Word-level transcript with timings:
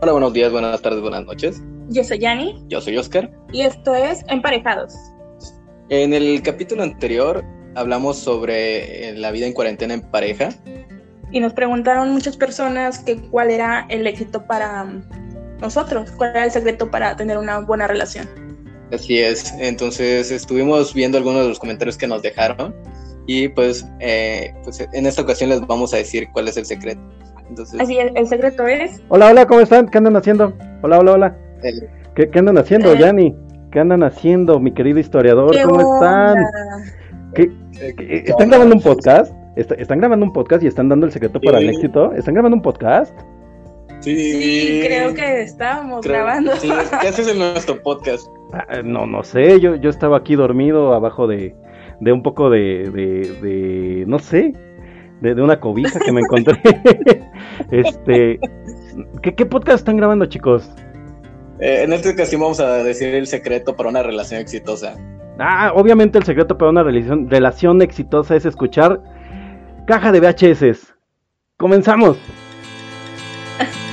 Hola, 0.00 0.12
buenos 0.12 0.32
días, 0.32 0.52
buenas 0.52 0.80
tardes, 0.80 1.00
buenas 1.00 1.24
noches. 1.24 1.60
Yo 1.88 2.04
soy 2.04 2.20
Yani. 2.20 2.54
Yo 2.68 2.80
soy 2.80 2.96
Oscar. 2.96 3.28
Y 3.52 3.62
esto 3.62 3.96
es 3.96 4.24
Emparejados. 4.28 4.94
En 5.88 6.14
el 6.14 6.40
capítulo 6.40 6.84
anterior 6.84 7.44
hablamos 7.74 8.16
sobre 8.16 9.08
eh, 9.08 9.14
la 9.14 9.32
vida 9.32 9.46
en 9.46 9.52
cuarentena 9.52 9.94
en 9.94 10.02
pareja. 10.02 10.50
Y 11.32 11.40
nos 11.40 11.52
preguntaron 11.52 12.12
muchas 12.12 12.36
personas 12.36 13.00
que 13.00 13.16
cuál 13.16 13.50
era 13.50 13.86
el 13.88 14.06
éxito 14.06 14.46
para 14.46 14.86
nosotros, 15.60 16.12
cuál 16.12 16.30
era 16.30 16.44
el 16.44 16.52
secreto 16.52 16.88
para 16.88 17.16
tener 17.16 17.36
una 17.36 17.58
buena 17.58 17.88
relación. 17.88 18.28
Así 18.92 19.18
es, 19.18 19.52
entonces 19.58 20.30
estuvimos 20.30 20.94
viendo 20.94 21.18
algunos 21.18 21.42
de 21.42 21.48
los 21.48 21.58
comentarios 21.58 21.98
que 21.98 22.06
nos 22.06 22.22
dejaron 22.22 22.72
y 23.26 23.48
pues, 23.48 23.84
eh, 23.98 24.54
pues 24.62 24.78
en 24.92 25.06
esta 25.06 25.22
ocasión 25.22 25.50
les 25.50 25.60
vamos 25.66 25.92
a 25.92 25.96
decir 25.96 26.28
cuál 26.32 26.46
es 26.46 26.56
el 26.56 26.66
secreto. 26.66 27.00
Así 27.78 27.98
es, 27.98 28.12
el 28.14 28.26
secreto 28.26 28.66
es. 28.66 29.02
Hola, 29.08 29.30
hola, 29.30 29.46
¿cómo 29.46 29.60
están? 29.60 29.88
¿Qué 29.88 29.98
andan 29.98 30.16
haciendo? 30.16 30.52
Hola, 30.82 30.98
hola, 30.98 31.12
hola. 31.12 31.36
¿Qué, 32.14 32.30
andan 32.38 32.58
haciendo, 32.58 32.92
eh. 32.92 32.98
Yanni? 32.98 33.34
¿Qué 33.72 33.80
andan 33.80 34.02
haciendo, 34.02 34.60
mi 34.60 34.72
querido 34.72 34.98
historiador? 34.98 35.56
¿Cómo 35.64 35.94
están? 35.94 36.36
están 37.74 38.50
grabando 38.50 38.74
un 38.74 38.82
podcast? 38.82 39.32
¿Están 39.56 39.98
grabando 39.98 40.26
un 40.26 40.32
podcast 40.32 40.62
y 40.62 40.66
están 40.66 40.88
dando 40.88 41.06
el 41.06 41.12
secreto 41.12 41.40
para 41.40 41.58
el 41.58 41.70
éxito? 41.70 42.12
¿Están 42.12 42.34
grabando 42.34 42.56
un 42.56 42.62
podcast? 42.62 43.12
Sí, 44.00 44.82
creo 44.84 45.14
que 45.14 45.42
estábamos 45.42 46.06
grabando. 46.06 46.54
Sí, 46.56 46.70
¿qué 47.00 47.08
haces 47.08 47.28
en 47.28 47.38
nuestro 47.38 47.82
podcast? 47.82 48.28
Ah, 48.52 48.82
no, 48.84 49.06
no 49.06 49.24
sé, 49.24 49.58
yo, 49.60 49.74
yo 49.74 49.90
estaba 49.90 50.18
aquí 50.18 50.36
dormido 50.36 50.94
abajo 50.94 51.26
de, 51.26 51.56
de 52.00 52.12
un 52.12 52.22
poco 52.22 52.48
de, 52.50 52.90
de, 52.90 53.32
de 53.42 54.04
no 54.06 54.18
sé, 54.18 54.54
de, 55.20 55.42
una 55.42 55.60
cobija 55.60 55.98
que 55.98 56.12
me 56.12 56.20
encontré. 56.20 56.60
este, 57.70 58.38
¿qué, 59.22 59.46
podcast 59.46 59.78
están 59.78 59.96
grabando, 59.96 60.26
chicos? 60.26 60.70
Eh, 61.60 61.82
en 61.82 61.92
esta 61.92 62.10
ocasión 62.10 62.40
vamos 62.40 62.60
a 62.60 62.82
decir 62.82 63.14
el 63.14 63.26
secreto 63.26 63.76
para 63.76 63.88
una 63.88 64.02
relación 64.02 64.40
exitosa. 64.40 64.96
Ah, 65.38 65.72
obviamente 65.74 66.18
el 66.18 66.24
secreto 66.24 66.58
para 66.58 66.70
una 66.70 66.82
relación, 66.82 67.30
relación 67.30 67.82
exitosa 67.82 68.36
es 68.36 68.44
escuchar 68.44 69.00
caja 69.86 70.12
de 70.12 70.20
VHS. 70.20 70.94
Comenzamos. 71.56 72.18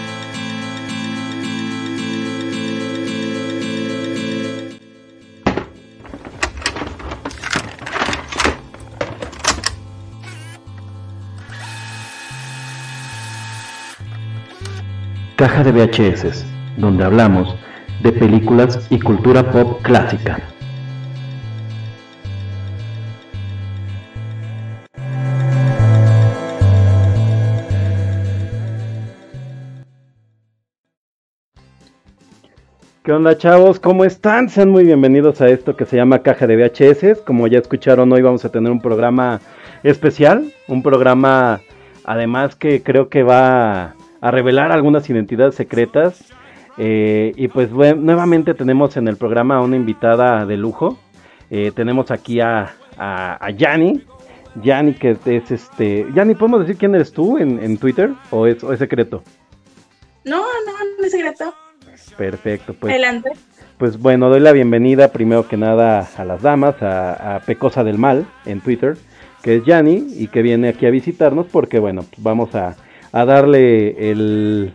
Caja 15.35 15.65
de 15.65 15.73
VHS, 15.73 16.45
donde 16.77 17.03
hablamos 17.03 17.57
de 18.01 18.13
películas 18.13 18.87
y 18.89 19.01
cultura 19.01 19.51
pop 19.51 19.81
clásica. 19.81 20.39
¿Qué 33.03 33.11
onda 33.11 33.37
chavos? 33.37 33.81
¿Cómo 33.81 34.05
están? 34.05 34.47
Sean 34.47 34.69
muy 34.69 34.85
bienvenidos 34.85 35.41
a 35.41 35.49
esto 35.49 35.75
que 35.75 35.85
se 35.85 35.97
llama 35.97 36.19
Caja 36.19 36.47
de 36.47 36.55
VHS. 36.55 37.23
Como 37.25 37.47
ya 37.47 37.59
escucharon, 37.59 38.09
hoy 38.13 38.21
vamos 38.21 38.45
a 38.45 38.49
tener 38.53 38.71
un 38.71 38.79
programa 38.79 39.41
especial, 39.83 40.53
un 40.69 40.81
programa 40.81 41.59
además 42.05 42.55
que 42.55 42.81
creo 42.81 43.09
que 43.09 43.23
va 43.23 43.95
a 44.25 44.31
revelar 44.31 44.71
algunas 44.71 45.07
identidades 45.07 45.53
secretas. 45.53 46.33
Eh, 46.79 47.31
y 47.35 47.47
pues 47.47 47.69
nuevamente 47.69 48.55
tenemos 48.55 48.97
en 48.97 49.07
el 49.07 49.17
programa 49.17 49.57
a 49.57 49.61
una 49.61 49.75
invitada 49.75 50.47
de 50.47 50.57
lujo. 50.57 50.97
Eh, 51.51 51.71
tenemos 51.75 52.09
aquí 52.09 52.39
a, 52.39 52.73
a, 52.97 53.51
Yanni. 53.51 54.03
Yanni, 54.63 54.95
que 54.95 55.15
es 55.25 55.51
este. 55.51 56.07
Yanni, 56.15 56.33
¿podemos 56.33 56.61
decir 56.61 56.75
quién 56.75 56.95
eres 56.95 57.11
tú 57.11 57.37
en, 57.37 57.77
Twitter? 57.77 58.13
¿O 58.31 58.47
es, 58.47 58.63
secreto? 58.79 59.21
No, 60.23 60.37
no, 60.37 60.71
no 60.99 61.05
es 61.05 61.11
secreto. 61.11 61.53
Perfecto, 62.17 62.73
pues. 62.73 62.93
Adelante. 62.93 63.29
Pues 63.77 63.99
bueno, 63.99 64.29
doy 64.29 64.39
la 64.39 64.53
bienvenida 64.53 65.11
primero 65.11 65.47
que 65.47 65.55
nada 65.55 66.09
a 66.17 66.25
las 66.25 66.41
damas, 66.41 66.81
a, 66.81 67.35
a 67.35 67.39
Pecosa 67.41 67.83
del 67.83 67.99
Mal 67.99 68.25
en 68.45 68.59
Twitter, 68.61 68.97
que 69.43 69.57
es 69.57 69.65
Yanni 69.65 70.07
y 70.17 70.29
que 70.29 70.41
viene 70.41 70.69
aquí 70.69 70.87
a 70.87 70.89
visitarnos 70.89 71.45
porque, 71.45 71.77
bueno, 71.77 72.05
vamos 72.17 72.55
a, 72.55 72.75
a 73.15 73.23
darle 73.23 74.11
el, 74.11 74.73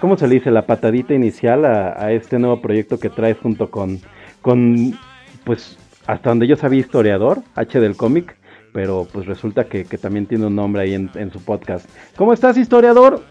¿cómo 0.00 0.18
se 0.18 0.26
le 0.26 0.34
dice? 0.34 0.50
La 0.50 0.66
patadita 0.66 1.14
inicial 1.14 1.64
a, 1.64 2.10
este 2.10 2.40
nuevo 2.40 2.60
proyecto 2.60 2.98
que 2.98 3.08
traes 3.08 3.36
junto 3.38 3.70
con, 3.70 4.00
con, 4.42 4.98
pues, 5.44 5.78
hasta 6.08 6.30
donde 6.30 6.48
yo 6.48 6.56
sabía 6.56 6.80
historiador, 6.80 7.40
H 7.54 7.78
del 7.78 7.96
cómic, 7.96 8.36
pero 8.72 9.06
pues 9.12 9.26
resulta 9.26 9.68
que, 9.68 9.84
también 9.84 10.26
tiene 10.26 10.46
un 10.46 10.56
nombre 10.56 10.82
ahí 10.82 10.94
en, 10.94 11.32
su 11.32 11.40
podcast. 11.40 11.88
¿Cómo 12.16 12.32
estás, 12.32 12.56
historiador? 12.56 13.22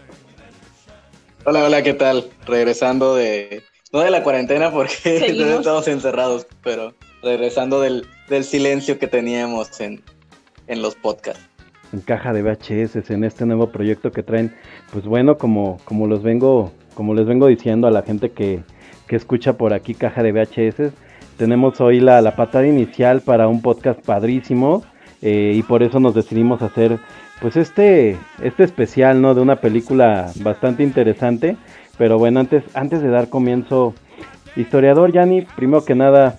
Hola, 1.44 1.64
hola, 1.64 1.82
¿qué 1.82 1.92
tal? 1.92 2.30
Regresando 2.46 3.16
de, 3.16 3.62
no 3.92 4.00
de 4.00 4.10
la 4.10 4.22
cuarentena 4.22 4.70
porque 4.70 5.16
estamos 5.58 5.86
encerrados, 5.88 6.46
pero 6.62 6.94
regresando 7.22 7.82
del, 7.82 8.06
del 8.30 8.44
silencio 8.44 8.98
que 8.98 9.08
teníamos 9.08 9.78
en, 9.82 10.02
en 10.68 10.80
los 10.80 10.94
podcasts 10.94 11.47
en 11.92 12.00
caja 12.00 12.32
de 12.32 12.42
VHS 12.42 13.10
en 13.10 13.24
este 13.24 13.46
nuevo 13.46 13.70
proyecto 13.70 14.10
que 14.12 14.22
traen. 14.22 14.54
Pues 14.92 15.04
bueno, 15.04 15.38
como, 15.38 15.78
como 15.84 16.06
los 16.06 16.22
vengo, 16.22 16.72
como 16.94 17.14
les 17.14 17.26
vengo 17.26 17.46
diciendo 17.46 17.86
a 17.86 17.90
la 17.90 18.02
gente 18.02 18.30
que, 18.30 18.62
que 19.06 19.16
escucha 19.16 19.54
por 19.54 19.72
aquí 19.72 19.94
caja 19.94 20.22
de 20.22 20.32
VHS, 20.32 20.92
tenemos 21.36 21.80
hoy 21.80 22.00
la, 22.00 22.20
la 22.20 22.36
patada 22.36 22.66
inicial 22.66 23.20
para 23.20 23.48
un 23.48 23.62
podcast 23.62 24.00
padrísimo 24.04 24.82
eh, 25.22 25.52
y 25.54 25.62
por 25.62 25.82
eso 25.82 26.00
nos 26.00 26.14
decidimos 26.14 26.62
hacer 26.62 26.98
pues 27.40 27.56
este, 27.56 28.16
este 28.42 28.64
especial, 28.64 29.20
¿no? 29.20 29.34
De 29.34 29.40
una 29.40 29.56
película 29.56 30.32
bastante 30.42 30.82
interesante. 30.82 31.56
Pero 31.96 32.18
bueno, 32.18 32.40
antes, 32.40 32.64
antes 32.74 33.02
de 33.02 33.08
dar 33.08 33.28
comienzo, 33.28 33.94
historiador 34.56 35.12
Yanni, 35.12 35.42
primero 35.56 35.84
que 35.84 35.94
nada, 35.94 36.36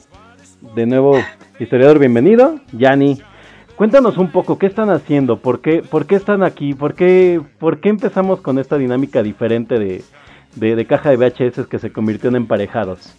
de 0.76 0.86
nuevo, 0.86 1.18
historiador, 1.60 2.00
bienvenido. 2.00 2.60
Yanni, 2.72 3.22
Cuéntanos 3.80 4.18
un 4.18 4.30
poco, 4.30 4.60
¿qué 4.60 4.66
están 4.66 4.90
haciendo? 4.90 5.40
¿Por 5.40 5.62
qué, 5.62 5.82
por 5.82 6.06
qué 6.06 6.16
están 6.16 6.44
aquí? 6.44 6.74
¿Por 6.74 6.96
qué, 6.96 7.42
¿Por 7.60 7.80
qué 7.80 7.88
empezamos 7.88 8.42
con 8.42 8.60
esta 8.60 8.78
dinámica 8.78 9.24
diferente 9.24 9.80
de, 9.80 10.04
de, 10.76 10.86
caja 10.86 11.12
de 11.12 11.16
VHS 11.16 11.66
que 11.66 11.80
se 11.80 11.94
convirtió 11.94 12.30
en 12.30 12.36
emparejados? 12.36 13.16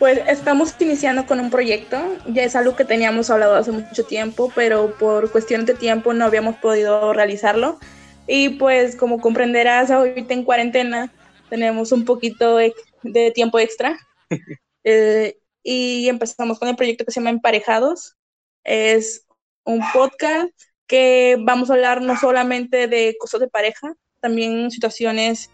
Pues 0.00 0.18
estamos 0.26 0.74
iniciando 0.80 1.26
con 1.26 1.38
un 1.38 1.48
proyecto, 1.50 1.96
ya 2.26 2.42
es 2.42 2.56
algo 2.56 2.74
que 2.74 2.84
teníamos 2.84 3.30
hablado 3.30 3.54
hace 3.54 3.70
mucho 3.70 4.04
tiempo, 4.04 4.50
pero 4.56 4.96
por 4.98 5.30
cuestión 5.30 5.64
de 5.64 5.74
tiempo 5.74 6.12
no 6.12 6.24
habíamos 6.24 6.56
podido 6.56 7.12
realizarlo. 7.12 7.78
Y 8.26 8.48
pues 8.48 8.96
como 8.96 9.20
comprenderás, 9.20 9.92
ahorita 9.92 10.34
en 10.34 10.42
cuarentena 10.42 11.12
tenemos 11.50 11.92
un 11.92 12.04
poquito 12.04 12.56
de, 12.56 12.74
de 13.04 13.30
tiempo 13.30 13.60
extra. 13.60 13.96
eh, 14.82 15.36
y 15.64 16.08
empezamos 16.08 16.58
con 16.60 16.68
el 16.68 16.76
proyecto 16.76 17.04
que 17.04 17.10
se 17.10 17.18
llama 17.18 17.30
Emparejados. 17.30 18.16
Es 18.62 19.26
un 19.64 19.82
podcast 19.92 20.50
que 20.86 21.36
vamos 21.40 21.70
a 21.70 21.74
hablar 21.74 22.02
no 22.02 22.16
solamente 22.16 22.86
de 22.86 23.16
cosas 23.18 23.40
de 23.40 23.48
pareja, 23.48 23.94
también 24.20 24.70
situaciones, 24.70 25.50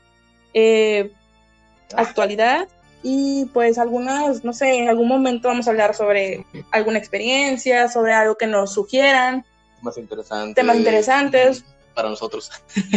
eh, 0.52 1.12
actualidad 1.94 2.68
y 3.02 3.46
pues 3.46 3.78
algunas, 3.78 4.44
no 4.44 4.52
sé, 4.52 4.78
en 4.78 4.88
algún 4.88 5.08
momento 5.08 5.48
vamos 5.48 5.66
a 5.66 5.70
hablar 5.70 5.94
sobre 5.94 6.44
alguna 6.70 6.98
experiencia, 6.98 7.88
sobre 7.88 8.12
algo 8.12 8.34
que 8.34 8.46
nos 8.46 8.74
sugieran. 8.74 9.44
Temas 9.78 9.96
interesantes. 9.96 10.54
Temas 10.54 10.76
interesantes. 10.76 11.64
Para 11.94 12.10
nosotros. 12.10 12.50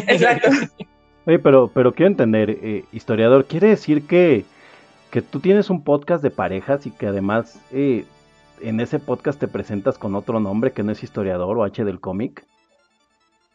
Exacto. 0.07 0.49
Oye, 1.25 1.39
pero, 1.39 1.71
pero 1.73 1.93
quiero 1.93 2.11
entender, 2.11 2.49
eh, 2.49 2.83
historiador, 2.91 3.45
¿quiere 3.45 3.69
decir 3.69 4.05
que 4.05 4.43
que 5.13 5.21
tú 5.21 5.39
tienes 5.39 5.69
un 5.69 5.83
podcast 5.83 6.23
de 6.23 6.31
parejas 6.31 6.87
y 6.87 6.89
que 6.89 7.05
además 7.05 7.59
eh, 7.71 8.03
en 8.61 8.79
ese 8.79 8.97
podcast 8.97 9.39
te 9.39 9.47
presentas 9.47 9.99
con 9.99 10.15
otro 10.15 10.39
nombre 10.39 10.71
que 10.71 10.81
no 10.81 10.91
es 10.91 11.03
historiador 11.03 11.55
o 11.55 11.63
H 11.63 11.83
del 11.83 11.99
cómic. 11.99 12.43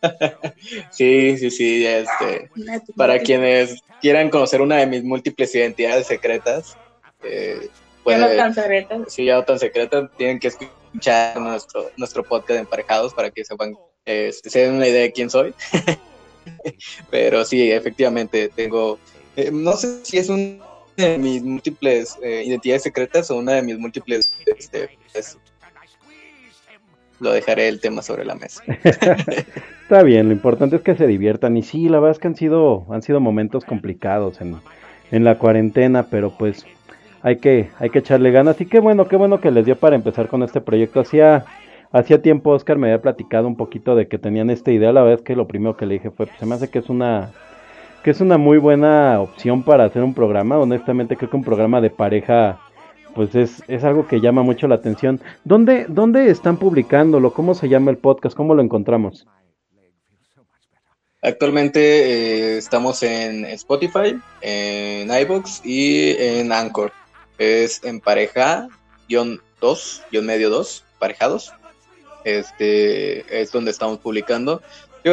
sí, 0.92 1.36
sí, 1.36 1.50
sí, 1.50 1.84
este, 1.84 2.48
para 2.94 3.18
quienes 3.18 3.82
quieran 4.00 4.30
conocer 4.30 4.62
una 4.62 4.76
de 4.76 4.86
mis 4.86 5.02
múltiples 5.02 5.52
identidades 5.52 6.06
secretas, 6.06 6.76
eh, 7.24 7.68
ya 8.06 8.18
no 8.18 8.28
tan 8.36 8.54
secretas. 8.54 9.12
Sí, 9.12 9.24
ya 9.24 9.34
no 9.34 9.42
tan 9.42 9.58
secretas, 9.58 10.08
tienen 10.16 10.38
que 10.38 10.46
escuchar 10.46 11.40
nuestro, 11.40 11.90
nuestro 11.96 12.22
podcast 12.22 12.50
de 12.50 12.58
emparejados 12.60 13.12
para 13.12 13.32
que 13.32 13.44
sepan, 13.44 13.74
eh, 14.06 14.30
se 14.32 14.60
den 14.60 14.74
una 14.74 14.86
idea 14.86 15.02
de 15.02 15.10
quién 15.10 15.28
soy. 15.28 15.52
Pero 17.10 17.44
sí, 17.44 17.72
efectivamente, 17.72 18.48
tengo, 18.54 19.00
eh, 19.34 19.50
no 19.52 19.72
sé 19.72 20.04
si 20.04 20.18
es 20.18 20.28
un 20.28 20.67
de 20.98 21.18
mis 21.18 21.42
múltiples 21.42 22.18
eh, 22.22 22.42
identidades 22.44 22.82
secretas 22.82 23.30
o 23.30 23.38
una 23.38 23.52
de 23.52 23.62
mis 23.62 23.78
múltiples 23.78 24.34
este, 24.58 24.90
pues, 25.12 25.38
lo 27.20 27.32
dejaré 27.32 27.68
el 27.68 27.80
tema 27.80 28.02
sobre 28.02 28.24
la 28.24 28.34
mesa. 28.34 28.62
Está 29.82 30.02
bien, 30.02 30.28
lo 30.28 30.32
importante 30.32 30.76
es 30.76 30.82
que 30.82 30.94
se 30.94 31.06
diviertan. 31.06 31.56
Y 31.56 31.62
sí, 31.62 31.88
la 31.88 31.98
verdad 31.98 32.12
es 32.12 32.18
que 32.18 32.28
han 32.28 32.36
sido, 32.36 32.86
han 32.90 33.02
sido 33.02 33.20
momentos 33.20 33.64
complicados 33.64 34.40
en, 34.40 34.56
en 35.10 35.24
la 35.24 35.38
cuarentena, 35.38 36.06
pero 36.10 36.36
pues 36.36 36.64
hay 37.22 37.36
que, 37.36 37.70
hay 37.78 37.90
que 37.90 38.00
echarle 38.00 38.30
ganas. 38.30 38.60
Y 38.60 38.66
qué 38.66 38.80
bueno, 38.80 39.08
qué 39.08 39.16
bueno 39.16 39.40
que 39.40 39.50
les 39.50 39.64
dio 39.64 39.76
para 39.76 39.96
empezar 39.96 40.28
con 40.28 40.42
este 40.42 40.60
proyecto. 40.60 41.00
Hacía, 41.00 41.44
hacía 41.90 42.22
tiempo 42.22 42.50
Oscar 42.50 42.76
me 42.78 42.88
había 42.88 43.02
platicado 43.02 43.48
un 43.48 43.56
poquito 43.56 43.96
de 43.96 44.08
que 44.08 44.18
tenían 44.18 44.50
esta 44.50 44.70
idea. 44.70 44.92
La 44.92 45.02
verdad 45.02 45.20
es 45.20 45.24
que 45.24 45.36
lo 45.36 45.48
primero 45.48 45.76
que 45.76 45.86
le 45.86 45.94
dije 45.94 46.10
fue, 46.10 46.26
pues 46.26 46.38
se 46.38 46.46
me 46.46 46.54
hace 46.54 46.68
que 46.68 46.78
es 46.80 46.88
una, 46.88 47.32
es 48.10 48.20
una 48.20 48.38
muy 48.38 48.58
buena 48.58 49.20
opción 49.20 49.62
para 49.62 49.84
hacer 49.84 50.02
un 50.02 50.14
programa. 50.14 50.58
Honestamente 50.58 51.16
creo 51.16 51.30
que 51.30 51.36
un 51.36 51.44
programa 51.44 51.80
de 51.80 51.90
pareja 51.90 52.60
pues 53.14 53.34
es, 53.34 53.62
es 53.66 53.84
algo 53.84 54.06
que 54.06 54.20
llama 54.20 54.42
mucho 54.42 54.68
la 54.68 54.76
atención. 54.76 55.20
¿Dónde, 55.44 55.86
¿Dónde 55.88 56.30
están 56.30 56.56
publicándolo? 56.56 57.32
¿Cómo 57.32 57.54
se 57.54 57.68
llama 57.68 57.90
el 57.90 57.98
podcast? 57.98 58.36
¿Cómo 58.36 58.54
lo 58.54 58.62
encontramos? 58.62 59.26
Actualmente 61.20 61.80
eh, 61.80 62.58
estamos 62.58 63.02
en 63.02 63.44
Spotify, 63.46 64.16
en 64.40 65.10
iBox 65.10 65.64
y 65.64 66.10
en 66.16 66.52
Anchor. 66.52 66.92
Es 67.38 67.82
en 67.82 68.00
pareja, 68.00 68.68
guion 69.08 69.40
2, 69.60 70.02
guion 70.12 70.26
medio 70.26 70.48
2, 70.50 70.84
parejados. 71.00 71.52
Este 72.24 73.40
es 73.40 73.50
donde 73.50 73.72
estamos 73.72 73.98
publicando. 73.98 74.62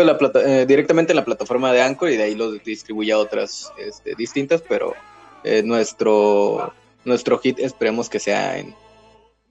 Eh, 0.01 0.65
directamente 0.68 1.12
en 1.12 1.18
la 1.18 1.25
plataforma 1.25 1.71
de 1.71 1.81
Anchor 1.81 2.09
y 2.09 2.18
de 2.18 2.24
ahí 2.24 2.36
lo 2.36 2.51
distribuye 2.51 3.12
a 3.12 3.18
otras 3.18 3.71
este, 3.77 4.15
distintas, 4.15 4.62
pero 4.62 4.94
eh, 5.44 5.63
nuestro, 5.63 6.74
nuestro 7.03 7.39
hit 7.39 7.59
esperemos 7.59 8.09
que 8.09 8.19
sea 8.19 8.57
en, 8.57 8.75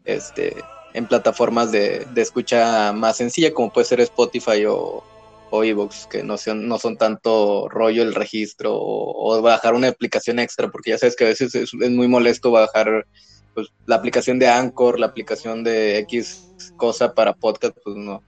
este, 0.05 0.57
en 0.93 1.07
plataformas 1.07 1.73
de, 1.73 2.07
de 2.13 2.23
escucha 2.23 2.93
más 2.93 3.17
sencilla 3.17 3.53
como 3.55 3.73
puede 3.73 3.87
ser 3.87 4.01
Spotify 4.01 4.65
o, 4.67 5.05
o 5.51 5.89
que 6.11 6.23
no 6.23 6.37
son, 6.37 6.67
no 6.67 6.79
son 6.79 6.97
tanto 6.97 7.69
rollo 7.69 8.03
el 8.03 8.15
registro 8.15 8.73
o, 8.75 9.41
bajar 9.41 9.75
una 9.75 9.89
aplicación 9.89 10.39
extra, 10.39 10.71
porque 10.71 10.91
ya 10.91 10.99
sabes 10.99 11.17
que 11.17 11.25
a 11.25 11.29
veces 11.29 11.55
es, 11.55 11.75
muy 11.75 12.09
molesto 12.09 12.51
bajar 12.51 13.07
pues, 13.55 13.69
la 13.87 13.97
aplicación 13.97 14.39
de 14.39 14.49
Anchor, 14.49 14.99
la 14.99 15.07
aplicación 15.07 15.63
de 15.63 15.99
X 15.99 16.73
cosa 16.77 17.15
para 17.15 17.35
podcast, 17.35 17.77
pues 17.85 17.97
no. 17.97 18.23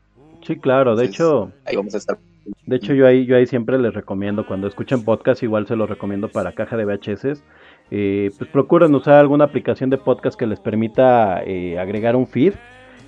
Sí, 0.46 0.54
claro, 0.54 0.94
de 0.94 1.06
hecho... 1.06 1.50
Ahí 1.64 1.74
vamos 1.74 1.92
a 1.94 1.98
estar. 1.98 2.18
De 2.66 2.76
hecho, 2.76 2.94
yo 2.94 3.04
ahí, 3.04 3.26
yo 3.26 3.36
ahí 3.36 3.48
siempre 3.48 3.78
les 3.80 3.92
recomiendo, 3.92 4.46
cuando 4.46 4.68
escuchen 4.68 5.04
podcast, 5.04 5.42
igual 5.42 5.66
se 5.66 5.74
los 5.74 5.90
recomiendo 5.90 6.28
para 6.28 6.52
caja 6.52 6.76
de 6.76 6.84
VHS. 6.84 7.42
Eh, 7.90 8.30
pues 8.38 8.48
procuren 8.50 8.94
usar 8.94 9.14
alguna 9.14 9.46
aplicación 9.46 9.90
de 9.90 9.98
podcast 9.98 10.38
que 10.38 10.46
les 10.46 10.60
permita 10.60 11.42
eh, 11.42 11.80
agregar 11.80 12.14
un 12.14 12.28
feed. 12.28 12.54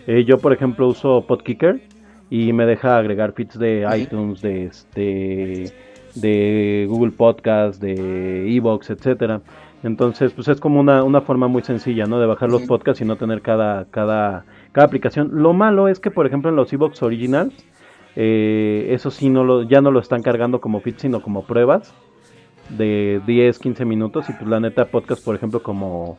Eh, 0.08 0.25
yo, 0.25 0.38
por 0.38 0.52
ejemplo, 0.52 0.88
uso 0.88 1.25
Podkicker 1.29 1.81
y 2.29 2.52
me 2.52 2.67
deja 2.67 2.99
agregar 2.99 3.32
feeds 3.35 3.56
de 3.56 3.87
iTunes, 3.96 4.43
de 4.43 4.64
este 4.64 5.73
de 6.17 6.87
Google 6.88 7.12
Podcast, 7.12 7.81
de 7.81 8.52
Evox, 8.52 8.90
etcétera. 8.90 9.43
Entonces, 9.85 10.32
pues 10.32 10.49
es 10.49 10.58
como 10.58 10.81
una, 10.81 11.05
una 11.05 11.20
forma 11.20 11.46
muy 11.46 11.62
sencilla, 11.62 12.06
¿no? 12.06 12.19
De 12.19 12.26
bajar 12.26 12.50
los 12.50 12.62
podcasts 12.62 13.00
y 13.00 13.05
no 13.05 13.14
tener 13.14 13.43
cada, 13.43 13.85
cada, 13.85 14.44
cada 14.72 14.86
aplicación. 14.86 15.30
Lo 15.32 15.52
malo 15.52 15.88
es 15.88 16.00
que, 16.00 16.10
por 16.10 16.26
ejemplo, 16.26 16.50
en 16.50 16.56
los 16.56 16.72
Evox 16.72 17.02
Originals, 17.02 17.54
eh, 18.16 18.88
eso 18.90 19.10
sí, 19.10 19.30
no 19.30 19.44
lo, 19.44 19.62
ya 19.62 19.80
no 19.80 19.90
lo 19.90 20.00
están 20.00 20.22
cargando 20.22 20.60
como 20.60 20.80
feeds, 20.80 21.02
sino 21.02 21.22
como 21.22 21.44
pruebas 21.44 21.94
de 22.70 23.20
10, 23.26 23.58
15 23.58 23.84
minutos. 23.84 24.28
Y 24.28 24.32
pues 24.32 24.48
la 24.48 24.60
neta, 24.60 24.86
podcast, 24.86 25.24
por 25.24 25.34
ejemplo, 25.34 25.62
como 25.62 26.18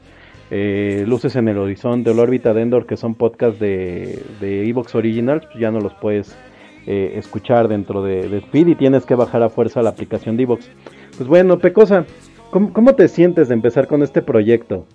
eh, 0.51 1.03
Luces 1.07 1.35
en 1.35 1.47
el 1.47 1.57
Horizonte, 1.57 2.13
la 2.13 2.21
órbita 2.21 2.53
de 2.53 2.61
Endor, 2.61 2.85
que 2.85 2.97
son 2.97 3.15
podcasts 3.15 3.59
de, 3.59 4.23
de 4.39 4.67
Evox 4.67 4.95
Originals, 4.95 5.45
pues 5.45 5.59
ya 5.59 5.71
no 5.71 5.79
los 5.79 5.93
puedes 5.95 6.37
eh, 6.87 7.19
escuchar 7.19 7.67
dentro 7.67 8.01
de, 8.01 8.37
Speed 8.37 8.67
y 8.67 8.75
tienes 8.75 9.05
que 9.05 9.13
bajar 9.13 9.43
a 9.43 9.49
fuerza 9.49 9.81
la 9.81 9.89
aplicación 9.89 10.37
de 10.37 10.43
Evox. 10.43 10.71
Pues 11.17 11.27
bueno, 11.27 11.59
Pecosa, 11.59 12.05
¿cómo, 12.49 12.73
¿cómo, 12.73 12.95
te 12.95 13.07
sientes 13.07 13.49
de 13.49 13.53
empezar 13.53 13.87
con 13.87 14.01
este 14.01 14.21
proyecto? 14.21 14.87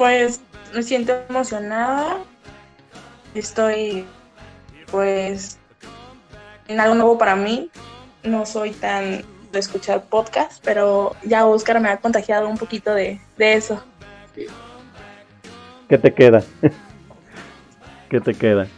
Pues 0.00 0.40
me 0.74 0.82
siento 0.82 1.12
emocionada. 1.28 2.24
Estoy, 3.34 4.06
pues, 4.90 5.58
en 6.68 6.80
algo 6.80 6.94
nuevo 6.94 7.18
para 7.18 7.36
mí. 7.36 7.70
No 8.22 8.46
soy 8.46 8.70
tan 8.70 9.22
de 9.52 9.58
escuchar 9.58 10.04
podcast, 10.04 10.64
pero 10.64 11.14
ya 11.22 11.44
Oscar 11.44 11.80
me 11.80 11.90
ha 11.90 11.98
contagiado 11.98 12.48
un 12.48 12.56
poquito 12.56 12.94
de, 12.94 13.20
eso. 13.36 13.84
¿Qué 15.86 15.98
te 15.98 16.14
queda? 16.14 16.42
¿Qué 18.08 18.22
te 18.22 18.32
queda? 18.32 18.68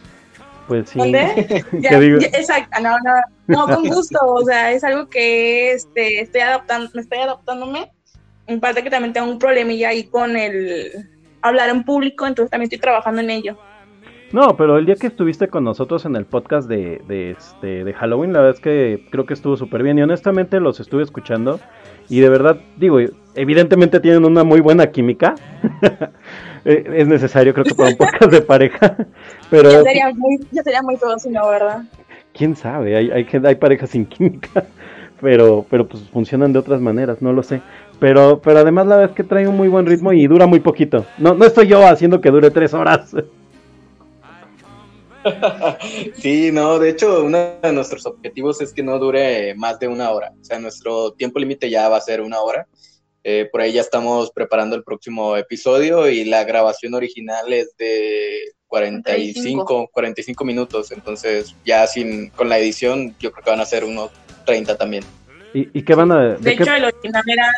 Pues 0.67 0.91
sí. 0.91 0.99
exacto, 1.05 2.81
no, 2.81 2.97
no, 2.99 3.13
no, 3.47 3.67
con 3.73 3.89
gusto, 3.89 4.19
o 4.25 4.45
sea, 4.45 4.73
es 4.73 4.83
algo 4.83 5.09
que 5.09 5.71
este, 5.71 6.21
estoy 6.21 6.41
adaptando, 6.41 6.91
me 6.95 7.01
estoy 7.01 7.19
adaptándome. 7.21 7.93
En 8.47 8.61
parte 8.61 8.83
que 8.83 8.91
también 8.91 9.13
tengo 9.13 9.31
un 9.31 9.39
problemilla 9.39 9.91
ahí 9.91 10.05
con 10.05 10.37
el 10.37 10.91
hablar 11.43 11.71
en 11.71 11.85
público, 11.85 12.27
entonces 12.27 12.51
también 12.51 12.67
estoy 12.67 12.79
trabajando 12.79 13.21
en 13.21 13.31
ello. 13.31 13.59
No, 14.33 14.57
pero 14.57 14.79
el 14.79 14.87
día 14.87 14.95
que 14.95 15.09
estuviste 15.09 15.49
con 15.49 15.65
nosotros 15.65 16.07
en 16.07 16.17
el 16.17 16.25
podcast 16.25 16.67
de, 16.67 17.03
de, 17.07 17.33
este, 17.33 17.85
de 17.85 17.93
Halloween, 17.93 18.33
la 18.33 18.41
verdad 18.41 18.55
es 18.57 18.61
que 18.63 19.07
creo 19.11 19.27
que 19.27 19.35
estuvo 19.35 19.59
súper 19.59 19.83
bien 19.83 19.99
y 19.99 20.03
honestamente 20.03 20.59
los 20.59 20.81
estuve 20.81 21.03
escuchando 21.03 21.61
y 22.09 22.21
de 22.21 22.29
verdad, 22.31 22.59
digo, 22.77 22.99
evidentemente 23.35 24.01
tienen 24.01 24.25
una 24.25 24.45
muy 24.45 24.61
buena 24.61 24.91
química. 24.91 25.35
Eh, 26.65 26.85
es 26.95 27.09
necesario 27.09 27.53
creo 27.55 27.65
que 27.65 27.75
para 27.75 27.89
un 27.89 27.97
podcast 27.97 28.31
de 28.31 28.41
pareja. 28.41 28.97
Pero... 29.51 29.69
Ya 29.69 29.83
sería 29.83 30.13
muy, 30.15 30.39
sería 30.63 30.81
muy 30.81 30.97
todo 30.97 31.19
si 31.19 31.29
no, 31.29 31.49
¿verdad? 31.49 31.83
Quién 32.33 32.55
sabe, 32.55 32.95
hay, 32.95 33.11
hay, 33.11 33.27
hay 33.45 33.55
parejas 33.57 33.91
sin 33.91 34.07
química, 34.07 34.65
pero, 35.21 35.67
pero 35.69 35.89
pues 35.89 36.09
funcionan 36.11 36.53
de 36.53 36.61
otras 36.61 36.81
maneras, 36.81 37.21
no 37.21 37.33
lo 37.33 37.43
sé. 37.43 37.63
Pero, 38.03 38.41
pero 38.43 38.59
además 38.59 38.89
la 38.89 38.97
verdad 38.97 39.11
es 39.13 39.17
que 39.17 39.23
trae 39.23 39.47
un 39.47 39.57
muy 39.57 39.69
buen 39.69 39.87
ritmo 39.87 40.13
y 40.13 40.27
dura 40.27 40.49
muy 40.49 40.59
poquito. 40.59 41.07
No, 41.19 41.35
no 41.35 41.45
estoy 41.45 41.69
yo 41.69 41.87
haciendo 41.87 42.21
que 42.21 42.33
dure 42.33 42.51
tres 42.51 42.75
horas. 42.75 43.15
sí, 46.15 46.51
no, 46.51 46.81
de 46.81 46.91
hecho, 46.91 47.23
uno 47.23 47.39
de 47.63 47.73
nuestros 47.73 48.05
objetivos 48.05 48.61
es 48.61 48.73
que 48.73 48.83
no 48.83 48.99
dure 48.99 49.55
más 49.55 49.79
de 49.79 49.87
una 49.87 50.11
hora. 50.11 50.33
O 50.33 50.45
sea, 50.45 50.59
nuestro 50.59 51.13
tiempo 51.13 51.39
límite 51.39 51.71
ya 51.71 51.89
va 51.89 51.99
a 51.99 52.01
ser 52.01 52.21
una 52.23 52.41
hora. 52.41 52.67
Eh, 53.23 53.49
por 53.53 53.61
ahí 53.61 53.73
ya 53.73 53.83
estamos 53.83 54.33
preparando 54.33 54.75
el 54.75 54.83
próximo 54.83 55.37
episodio 55.37 56.09
y 56.09 56.25
la 56.25 56.43
grabación 56.43 56.95
original 56.95 57.53
es 57.53 57.77
de 57.77 58.53
45, 58.67 59.91
45 59.93 60.45
minutos. 60.45 60.91
Entonces, 60.91 61.55
ya 61.65 61.87
sin 61.87 62.31
con 62.31 62.49
la 62.49 62.59
edición, 62.59 63.15
yo 63.21 63.31
creo 63.31 63.45
que 63.45 63.51
van 63.51 63.61
a 63.61 63.65
ser 63.65 63.85
unos 63.85 64.11
30 64.45 64.77
también. 64.77 65.05
¿Y, 65.55 65.83
qué 65.83 65.95
van 65.95 66.13
a.? 66.13 66.21
De, 66.21 66.37
de 66.39 66.53
hecho, 66.53 66.75
el 66.75 66.85
original, 66.85 67.23
era, 67.27 67.49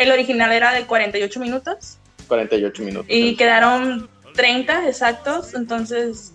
el 0.00 0.10
original 0.10 0.50
era 0.52 0.72
de 0.72 0.86
48 0.86 1.40
minutos. 1.40 1.98
48 2.26 2.82
minutos. 2.82 3.06
Y 3.08 3.36
quedaron 3.36 4.08
30 4.34 4.88
exactos. 4.88 5.54
Entonces, 5.54 6.32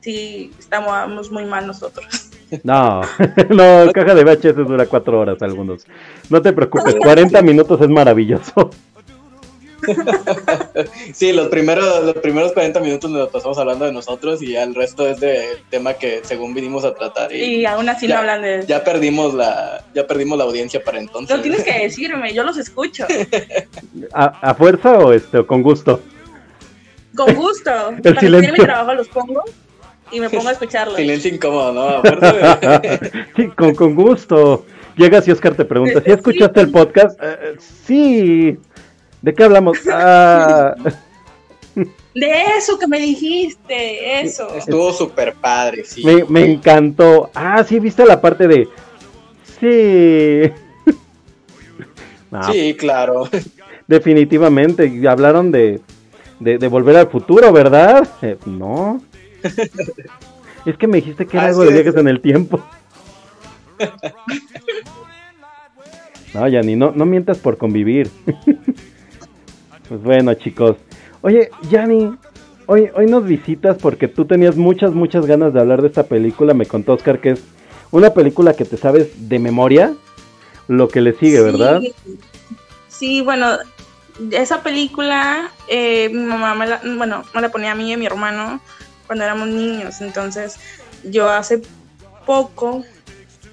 sí 0.00 0.50
estamos 0.58 1.30
muy 1.30 1.44
mal 1.44 1.66
nosotros. 1.66 2.06
No, 2.62 3.00
no, 3.50 3.92
caja 3.92 4.14
de 4.14 4.22
VHS 4.22 4.54
dura 4.68 4.86
cuatro 4.86 5.18
horas 5.18 5.42
algunos. 5.42 5.84
No 6.30 6.40
te 6.40 6.52
preocupes, 6.52 6.94
40 6.94 7.42
minutos 7.42 7.80
es 7.80 7.88
maravilloso. 7.88 8.70
Sí, 11.14 11.32
los 11.32 11.48
primeros, 11.48 12.04
los 12.04 12.14
primeros 12.16 12.52
40 12.52 12.80
minutos 12.80 13.10
nos 13.10 13.28
pasamos 13.28 13.58
hablando 13.58 13.84
de 13.84 13.92
nosotros 13.92 14.42
y 14.42 14.52
ya 14.52 14.62
el 14.62 14.74
resto 14.74 15.08
es 15.08 15.20
de 15.20 15.58
tema 15.70 15.94
que 15.94 16.20
según 16.24 16.54
vinimos 16.54 16.84
a 16.84 16.94
tratar. 16.94 17.32
Y, 17.32 17.64
aún 17.64 17.88
así 17.88 18.06
no 18.06 18.16
hablan 18.16 18.42
de 18.42 18.64
Ya 18.66 18.84
perdimos 18.84 19.34
la, 19.34 19.84
ya 19.94 20.06
perdimos 20.06 20.38
la 20.38 20.44
audiencia 20.44 20.82
para 20.82 20.98
entonces. 20.98 21.34
No 21.34 21.42
tienes 21.42 21.64
que 21.64 21.78
decirme, 21.78 22.32
yo 22.34 22.42
los 22.42 22.58
escucho. 22.58 23.06
¿A, 24.12 24.54
fuerza 24.54 24.98
o 24.98 25.12
este, 25.12 25.44
con 25.44 25.62
gusto? 25.62 26.00
Con 27.14 27.34
gusto. 27.34 27.90
El 27.96 28.02
Para 28.02 28.20
silencio. 28.20 28.52
mi 28.52 28.58
trabajo 28.58 28.94
los 28.94 29.08
pongo 29.08 29.42
y 30.10 30.20
me 30.20 30.30
pongo 30.30 30.48
a 30.48 30.52
escucharlo. 30.52 30.96
Silencio 30.96 31.34
incómodo, 31.34 31.72
¿no? 31.72 32.02
sí, 33.36 33.48
con, 33.48 33.74
con, 33.74 33.94
gusto. 33.94 34.64
Llegas 34.96 35.26
y 35.28 35.32
Oscar 35.32 35.54
te 35.54 35.64
pregunta, 35.64 36.00
¿sí 36.04 36.10
escuchaste 36.10 36.60
el 36.60 36.70
podcast? 36.70 37.20
Uh, 37.20 37.58
sí. 37.58 38.58
¿De 39.22 39.34
qué 39.34 39.44
hablamos? 39.44 39.78
Ah. 39.92 40.74
De 42.14 42.30
eso 42.56 42.78
que 42.78 42.86
me 42.86 42.98
dijiste, 42.98 44.22
eso. 44.22 44.54
Estuvo 44.54 44.90
súper 44.94 45.34
padre, 45.34 45.84
sí. 45.84 46.02
Me, 46.02 46.24
me, 46.24 46.50
encantó. 46.50 47.30
Ah, 47.34 47.62
sí, 47.62 47.78
viste 47.78 48.06
la 48.06 48.18
parte 48.20 48.48
de... 48.48 48.68
Sí. 49.60 50.50
Sí, 52.50 52.74
claro. 52.74 53.28
Definitivamente. 53.86 54.90
Hablaron 55.08 55.50
de, 55.52 55.80
de, 56.40 56.58
de 56.58 56.68
volver 56.68 56.96
al 56.96 57.08
futuro, 57.08 57.52
¿verdad? 57.52 58.06
Eh, 58.20 58.36
no. 58.44 59.00
es 60.66 60.76
que 60.76 60.86
me 60.86 60.96
dijiste 60.98 61.26
que 61.26 61.36
era 61.36 61.46
algo 61.46 61.64
de 61.64 61.72
viajes 61.72 61.96
en 61.96 62.08
el 62.08 62.20
tiempo. 62.20 62.60
no, 66.34 66.48
Yanni, 66.48 66.76
no, 66.76 66.92
no 66.92 67.06
mientas 67.06 67.38
por 67.38 67.56
convivir. 67.56 68.10
Pues 69.88 70.02
bueno, 70.02 70.34
chicos. 70.34 70.76
Oye, 71.22 71.50
Yanni, 71.70 72.16
hoy, 72.66 72.90
hoy 72.94 73.06
nos 73.06 73.24
visitas 73.24 73.76
porque 73.78 74.08
tú 74.08 74.24
tenías 74.24 74.56
muchas, 74.56 74.92
muchas 74.92 75.26
ganas 75.26 75.52
de 75.52 75.60
hablar 75.60 75.82
de 75.82 75.88
esta 75.88 76.04
película. 76.04 76.54
Me 76.54 76.66
contó 76.66 76.92
Oscar 76.92 77.20
que 77.20 77.30
es 77.30 77.42
una 77.90 78.10
película 78.10 78.54
que 78.54 78.64
te 78.64 78.76
sabes 78.76 79.28
de 79.28 79.38
memoria 79.38 79.94
lo 80.68 80.88
que 80.88 81.00
le 81.00 81.14
sigue, 81.14 81.40
¿verdad? 81.40 81.80
Sí, 82.88 83.20
bueno, 83.22 83.58
esa 84.32 84.62
película 84.62 85.50
eh, 85.68 86.08
mi 86.08 86.24
mamá 86.24 86.54
me 86.54 86.66
la, 86.66 86.80
bueno, 86.96 87.24
me 87.34 87.40
la 87.40 87.50
ponía 87.50 87.72
a 87.72 87.74
mí 87.74 87.90
y 87.90 87.92
a 87.92 87.96
mi 87.96 88.06
hermano 88.06 88.60
cuando 89.06 89.24
éramos 89.24 89.48
niños. 89.48 90.00
Entonces, 90.00 90.58
yo 91.04 91.28
hace 91.28 91.62
poco, 92.24 92.84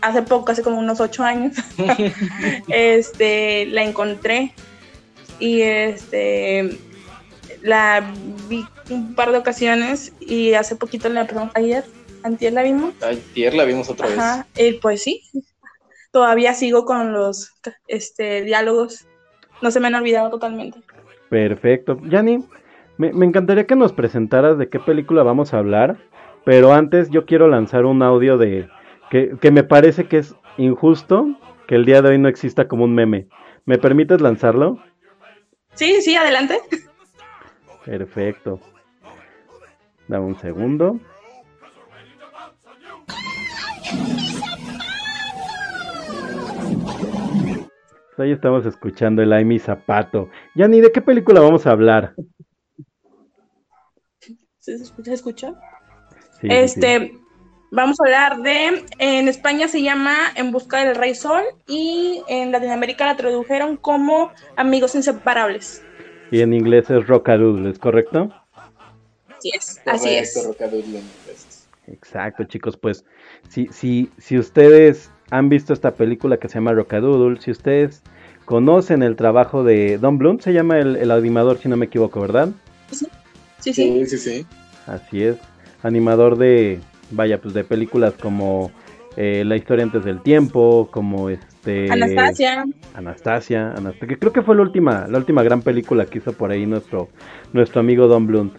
hace 0.01 0.21
poco, 0.21 0.51
hace 0.51 0.63
como 0.63 0.79
unos 0.79 0.99
ocho 0.99 1.23
años, 1.23 1.55
este, 2.67 3.65
la 3.67 3.83
encontré 3.83 4.53
y 5.43 5.61
este 5.61 6.69
la 7.63 8.01
vi 8.47 8.65
un 8.89 9.13
par 9.13 9.31
de 9.33 9.37
ocasiones 9.37 10.13
y 10.21 10.53
hace 10.53 10.77
poquito 10.77 11.09
la 11.09 11.21
empezamos 11.21 11.51
ayer, 11.55 11.83
antier 12.23 12.53
la 12.53 12.63
vimos. 12.63 12.93
Ayer 13.03 13.53
la 13.53 13.65
vimos 13.65 13.89
otra 13.89 14.07
Ajá, 14.07 14.47
vez. 14.55 14.75
pues 14.81 15.03
sí. 15.03 15.21
Todavía 16.11 16.53
sigo 16.53 16.85
con 16.85 17.11
los 17.11 17.51
este 17.87 18.43
diálogos. 18.43 19.05
No 19.61 19.69
se 19.69 19.81
me 19.81 19.87
han 19.87 19.95
olvidado 19.95 20.29
totalmente. 20.29 20.79
Perfecto. 21.27 21.99
Yanni, 22.03 22.45
me, 22.97 23.11
me 23.11 23.25
encantaría 23.25 23.67
que 23.67 23.75
nos 23.75 23.91
presentaras 23.91 24.57
de 24.57 24.69
qué 24.69 24.79
película 24.79 25.23
vamos 25.23 25.53
a 25.53 25.57
hablar, 25.57 25.97
pero 26.45 26.71
antes 26.71 27.09
yo 27.09 27.25
quiero 27.25 27.49
lanzar 27.49 27.85
un 27.85 28.01
audio 28.01 28.37
de 28.37 28.69
que, 29.09 29.35
que 29.41 29.51
me 29.51 29.63
parece 29.63 30.05
que 30.05 30.19
es 30.19 30.35
injusto 30.57 31.27
que 31.67 31.75
el 31.75 31.83
día 31.83 32.01
de 32.01 32.09
hoy 32.09 32.17
no 32.17 32.29
exista 32.29 32.69
como 32.69 32.85
un 32.85 32.95
meme. 32.95 33.27
¿Me 33.65 33.77
permites 33.77 34.21
lanzarlo? 34.21 34.79
Sí, 35.75 36.01
sí, 36.01 36.15
adelante. 36.15 36.59
Perfecto. 37.85 38.59
Dame 40.07 40.25
un 40.25 40.39
segundo. 40.39 40.99
Pues 48.15 48.27
ahí 48.27 48.31
estamos 48.31 48.65
escuchando 48.65 49.23
el 49.23 49.33
Ay 49.33 49.43
mi 49.43 49.57
zapato. 49.57 50.29
Yani, 50.55 50.81
¿de 50.81 50.91
qué 50.91 51.01
película 51.01 51.41
vamos 51.41 51.65
a 51.65 51.71
hablar? 51.71 52.13
¿Se 54.59 54.75
escucha? 54.75 55.11
¿Se 55.11 55.15
escucha? 55.15 55.53
Sí, 56.39 56.47
este, 56.49 56.99
sí. 56.99 57.22
Vamos 57.73 57.99
a 57.99 58.03
hablar 58.05 58.41
de, 58.43 58.85
en 58.99 59.27
España 59.27 59.67
se 59.67 59.81
llama 59.81 60.15
En 60.35 60.51
busca 60.51 60.85
del 60.85 60.95
Rey 60.95 61.15
Sol 61.15 61.41
y 61.67 62.23
en 62.27 62.51
Latinoamérica 62.51 63.05
la 63.05 63.17
tradujeron 63.17 63.77
como 63.77 64.31
Amigos 64.55 64.95
Inseparables. 64.95 65.83
Y 66.31 66.41
en 66.41 66.53
inglés 66.53 66.89
es 66.89 67.07
Rockadoodle, 67.07 67.71
¿es 67.71 67.79
correcto? 67.79 68.31
Así 69.37 69.51
es, 69.53 69.81
así 69.85 70.09
es. 70.09 70.49
Exacto, 71.87 72.43
chicos, 72.45 72.77
pues 72.77 73.03
si, 73.49 73.67
si, 73.67 74.09
si 74.17 74.37
ustedes 74.37 75.11
han 75.31 75.49
visto 75.49 75.73
esta 75.73 75.91
película 75.91 76.37
que 76.37 76.47
se 76.47 76.55
llama 76.55 76.73
Rockadoodle, 76.73 77.41
si 77.41 77.51
ustedes 77.51 78.03
conocen 78.45 79.03
el 79.03 79.15
trabajo 79.15 79.63
de 79.63 79.97
Don 79.97 80.17
Blunt, 80.17 80.41
se 80.41 80.53
llama 80.53 80.79
el, 80.79 80.95
el 80.95 81.11
animador, 81.11 81.57
si 81.57 81.69
no 81.69 81.77
me 81.77 81.87
equivoco, 81.87 82.21
¿verdad? 82.21 82.49
Sí, 82.91 83.07
sí, 83.59 83.73
sí. 83.73 84.05
sí, 84.05 84.17
sí. 84.17 84.45
Así 84.85 85.23
es, 85.23 85.37
animador 85.81 86.37
de, 86.37 86.79
vaya, 87.11 87.39
pues 87.41 87.53
de 87.53 87.63
películas 87.63 88.13
como 88.19 88.71
eh, 89.15 89.43
La 89.45 89.55
historia 89.55 89.83
antes 89.83 90.03
del 90.03 90.21
tiempo, 90.21 90.89
como 90.91 91.29
este... 91.29 91.91
Anastasia. 91.91 92.65
Anastasia, 92.93 93.73
Anastasia, 93.75 94.07
que 94.07 94.17
creo 94.17 94.33
que 94.33 94.41
fue 94.41 94.55
la 94.55 94.63
última, 94.63 95.07
la 95.07 95.17
última 95.17 95.43
gran 95.43 95.61
película 95.61 96.05
que 96.05 96.17
hizo 96.17 96.33
por 96.33 96.51
ahí 96.51 96.65
nuestro, 96.65 97.09
nuestro 97.53 97.81
amigo 97.81 98.07
Don 98.07 98.25
Blunt. 98.25 98.53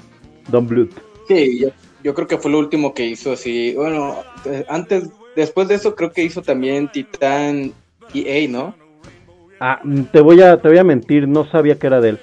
Don 0.48 0.66
Blunt. 0.66 0.92
Sí, 1.28 1.60
yo, 1.60 1.68
yo 2.02 2.14
creo 2.14 2.28
que 2.28 2.38
fue 2.38 2.50
lo 2.50 2.58
último 2.58 2.94
que 2.94 3.06
hizo 3.06 3.32
así. 3.32 3.74
Bueno, 3.74 4.16
eh, 4.44 4.64
antes, 4.68 5.10
después 5.34 5.68
de 5.68 5.74
eso 5.76 5.94
creo 5.94 6.12
que 6.12 6.22
hizo 6.22 6.42
también 6.42 6.88
Titán 6.92 7.72
EA, 8.14 8.48
¿no? 8.48 8.74
Ah, 9.58 9.80
te 10.12 10.20
voy 10.20 10.42
a, 10.42 10.60
te 10.60 10.68
voy 10.68 10.78
a 10.78 10.84
mentir, 10.84 11.26
no 11.26 11.46
sabía 11.46 11.78
que 11.78 11.86
era 11.86 12.00
de 12.00 12.10
él. 12.10 12.18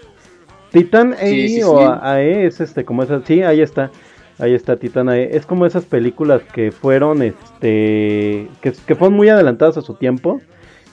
Titán 0.71 1.13
EA 1.13 1.27
sí, 1.27 1.49
sí, 1.49 1.63
o 1.63 1.79
sí. 1.79 1.85
AE 2.01 2.45
es 2.45 2.61
este, 2.61 2.85
como 2.85 3.03
esa, 3.03 3.25
sí, 3.25 3.41
ahí 3.41 3.61
está. 3.61 3.91
Ahí 4.39 4.53
está 4.53 4.77
Titán 4.77 5.09
AE. 5.09 5.35
Es 5.35 5.45
como 5.45 5.65
esas 5.65 5.85
películas 5.85 6.41
que 6.53 6.71
fueron, 6.71 7.21
este, 7.21 8.47
que, 8.61 8.73
que 8.85 8.95
fueron 8.95 9.15
muy 9.15 9.29
adelantadas 9.29 9.77
a 9.77 9.81
su 9.81 9.95
tiempo 9.95 10.41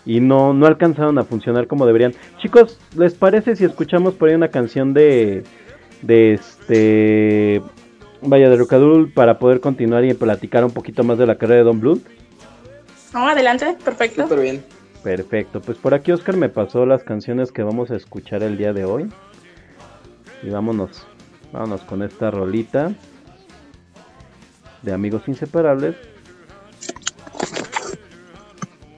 y 0.04 0.20
no, 0.20 0.54
no 0.54 0.66
alcanzaron 0.66 1.18
a 1.18 1.24
funcionar 1.24 1.66
como 1.66 1.86
deberían. 1.86 2.14
Chicos, 2.38 2.78
¿les 2.96 3.14
parece 3.14 3.56
si 3.56 3.64
escuchamos 3.64 4.14
por 4.14 4.28
ahí 4.28 4.34
una 4.34 4.48
canción 4.48 4.94
de, 4.94 5.44
de 6.02 6.32
este, 6.32 7.62
vaya, 8.22 8.48
de 8.48 8.56
Rocadul 8.56 9.12
para 9.12 9.38
poder 9.38 9.60
continuar 9.60 10.04
y 10.04 10.14
platicar 10.14 10.64
un 10.64 10.70
poquito 10.70 11.04
más 11.04 11.18
de 11.18 11.26
la 11.26 11.36
carrera 11.36 11.58
de 11.58 11.64
Don 11.64 11.80
Blunt? 11.80 12.06
No, 13.12 13.28
adelante, 13.28 13.76
perfecto. 13.84 14.22
Súper 14.22 14.40
bien. 14.40 14.64
Perfecto, 15.02 15.60
pues 15.60 15.78
por 15.78 15.94
aquí 15.94 16.10
Oscar 16.10 16.36
me 16.36 16.48
pasó 16.48 16.84
las 16.84 17.04
canciones 17.04 17.52
que 17.52 17.62
vamos 17.62 17.90
a 17.90 17.96
escuchar 17.96 18.42
el 18.42 18.56
día 18.56 18.72
de 18.72 18.84
hoy. 18.84 19.08
Y 20.42 20.50
vámonos, 20.50 21.06
vámonos 21.52 21.82
con 21.82 22.02
esta 22.02 22.30
rolita 22.30 22.92
de 24.82 24.92
Amigos 24.92 25.22
Inseparables. 25.26 25.96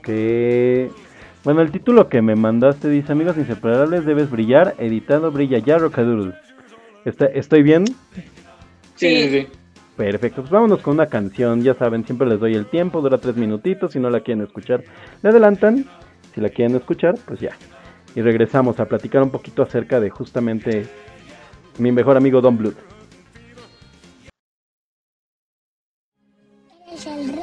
Que 0.02 0.90
bueno, 1.42 1.62
el 1.62 1.70
título 1.70 2.08
que 2.08 2.20
me 2.20 2.36
mandaste 2.36 2.88
dice 2.90 3.12
Amigos 3.12 3.38
Inseparables, 3.38 4.04
debes 4.04 4.30
brillar, 4.30 4.74
editado 4.78 5.32
Brilla 5.32 5.58
ya 5.58 5.78
Rocadoodle. 5.78 6.34
¿Estoy 7.04 7.62
bien? 7.62 7.86
Sí, 8.96 9.22
sí, 9.22 9.28
sí. 9.30 9.48
Perfecto, 9.96 10.42
pues 10.42 10.50
vámonos 10.50 10.80
con 10.80 10.94
una 10.94 11.06
canción, 11.06 11.62
ya 11.62 11.74
saben, 11.74 12.04
siempre 12.04 12.26
les 12.26 12.40
doy 12.40 12.54
el 12.54 12.66
tiempo, 12.66 13.00
dura 13.00 13.18
tres 13.18 13.36
minutitos, 13.36 13.92
si 13.92 14.00
no 14.00 14.08
la 14.10 14.20
quieren 14.20 14.44
escuchar, 14.44 14.82
le 15.22 15.28
adelantan, 15.28 15.86
si 16.34 16.40
la 16.40 16.48
quieren 16.48 16.76
escuchar, 16.76 17.16
pues 17.26 17.40
ya. 17.40 17.56
Y 18.14 18.22
regresamos 18.22 18.80
a 18.80 18.86
platicar 18.86 19.22
un 19.22 19.30
poquito 19.30 19.62
acerca 19.62 20.00
de 20.00 20.10
justamente 20.10 20.86
mi 21.78 21.92
mejor 21.92 22.16
amigo 22.16 22.40
Don 22.40 22.56
Blood. 22.56 22.74
Eres 27.00 27.06
el 27.06 27.28
rey 27.32 27.39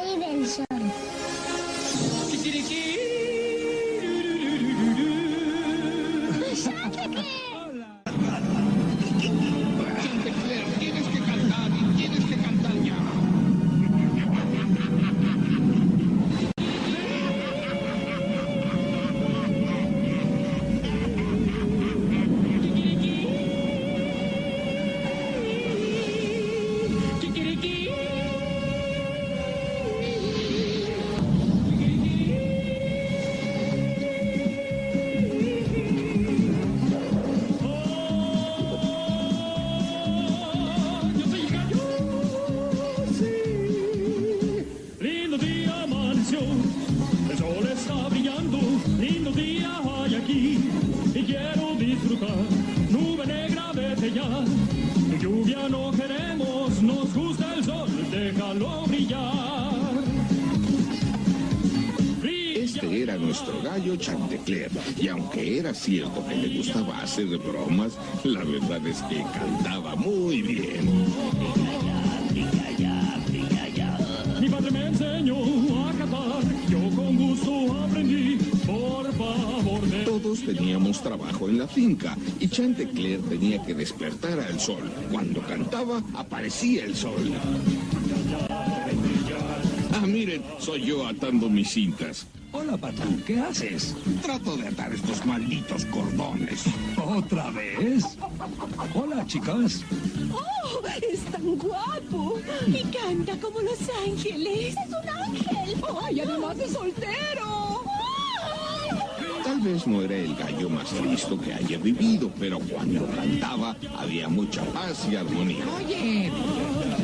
finca 82.57 82.81
y 82.81 82.85
Chantecler 82.85 83.21
tenía 83.21 83.63
que 83.63 83.73
despertar 83.73 84.39
al 84.39 84.59
sol. 84.59 84.91
Cuando 85.11 85.41
cantaba, 85.41 86.01
aparecía 86.15 86.85
el 86.85 86.95
sol. 86.95 87.33
Ah, 89.93 90.05
miren, 90.05 90.43
soy 90.59 90.85
yo 90.85 91.07
atando 91.07 91.49
mis 91.49 91.69
cintas. 91.69 92.25
Hola, 92.51 92.77
Patú, 92.77 93.21
¿qué 93.25 93.39
haces? 93.39 93.95
Trato 94.21 94.57
de 94.57 94.67
atar 94.69 94.93
estos 94.93 95.25
malditos 95.25 95.85
cordones. 95.85 96.63
¿Otra 96.97 97.51
vez? 97.51 98.17
Hola, 98.95 99.25
chicas. 99.27 99.83
¡Oh! 100.31 100.81
Es 101.11 101.19
tan 101.25 101.57
guapo. 101.57 102.39
Y 102.67 102.83
canta 102.85 103.37
como 103.39 103.61
Los 103.61 103.79
Ángeles. 104.05 104.75
¡Es 104.75 104.87
un 104.87 105.09
ángel! 105.09 105.83
¡Ay, 106.03 106.21
además 106.21 106.57
de 106.57 106.67
soltero! 106.69 107.66
Vez 109.67 109.86
no 109.86 110.01
era 110.01 110.15
el 110.15 110.33
gallo 110.33 110.69
más 110.69 110.93
listo 111.01 111.38
que 111.38 111.53
haya 111.53 111.77
vivido, 111.77 112.31
pero 112.39 112.57
cuando 112.57 113.05
cantaba 113.07 113.75
había 113.97 114.29
mucha 114.29 114.63
paz 114.71 115.05
y 115.12 115.17
armonía. 115.17 115.65
Oye, 115.75 116.31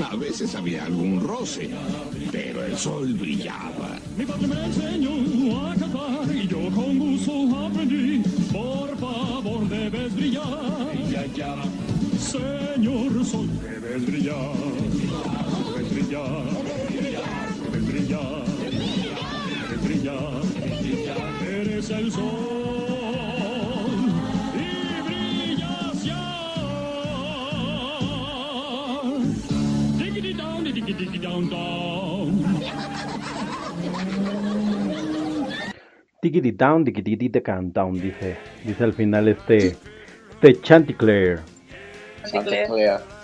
A 0.10 0.16
veces 0.16 0.56
había 0.56 0.86
algún 0.86 1.20
roce, 1.20 1.72
pero 2.32 2.64
el 2.64 2.78
sol 2.78 3.14
brillaba. 3.16 4.00
Mi 4.18 4.26
padre 4.26 4.48
me 4.48 4.66
enseñó 4.66 5.68
a 5.68 5.76
cantar 5.76 6.34
y 6.34 6.48
yo 6.48 6.70
con 6.74 7.00
gusto 7.00 7.34
aprendí. 7.66 8.24
Por 8.54 8.98
favor, 8.98 9.68
debes 9.68 10.16
brillar. 10.16 10.94
Ya, 11.12 11.26
ya. 11.36 11.56
Señor 12.18 13.26
sol, 13.26 13.50
debes 13.62 14.06
brillar. 14.06 14.56
Debes 15.76 15.94
brillar. 15.94 16.46
Debes 17.60 17.86
brillar. 17.86 18.46
Debes 19.68 19.84
brillar. 19.84 21.33
Eres 21.64 21.90
el 21.92 22.12
sol. 22.12 22.24
Y. 24.54 24.84
Diggity 36.22 36.52
down, 36.52 36.84
diggity 36.84 37.16
diggity 37.16 37.42
down, 37.72 37.94
dice, 37.94 38.38
dice 38.66 38.84
al 38.84 38.94
final 38.94 39.30
este, 39.30 39.78
este 40.34 40.62
Chanticleer. 40.62 41.40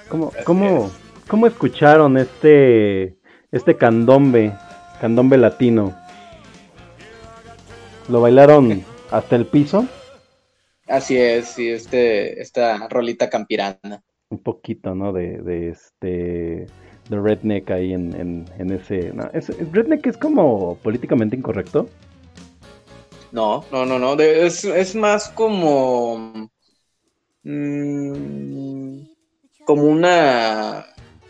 ¿Cómo, 0.07 0.31
cómo, 0.45 0.91
cómo 1.27 1.47
escucharon 1.47 2.17
este, 2.17 3.17
este 3.51 3.75
candombe, 3.75 4.53
candombe 5.01 5.37
latino? 5.37 5.93
¿Lo 8.09 8.21
bailaron 8.21 8.83
hasta 9.11 9.35
el 9.35 9.45
piso? 9.45 9.85
Así 10.87 11.17
es, 11.17 11.49
sí, 11.49 11.69
este, 11.69 12.41
esta 12.41 12.87
rolita 12.87 13.29
campirana. 13.29 14.01
Un 14.31 14.39
poquito, 14.39 14.95
¿no? 14.95 15.13
De, 15.13 15.37
de 15.41 15.69
este, 15.69 16.65
de 17.09 17.19
redneck 17.21 17.69
ahí 17.71 17.93
en, 17.93 18.15
en, 18.19 18.45
en 18.57 18.71
ese, 18.71 19.13
no, 19.13 19.29
es, 19.33 19.49
es- 19.49 19.71
redneck 19.71 20.07
es 20.07 20.17
como 20.17 20.75
políticamente 20.77 21.35
incorrecto. 21.35 21.87
No, 23.31 23.63
no, 23.71 23.85
no, 23.85 23.99
no. 23.99 24.15
de- 24.15 24.47
es, 24.47 24.63
es 24.65 24.95
más 24.95 25.29
como. 25.29 26.49
mm, 27.43 29.01
como 29.65 29.83
una 29.83 30.85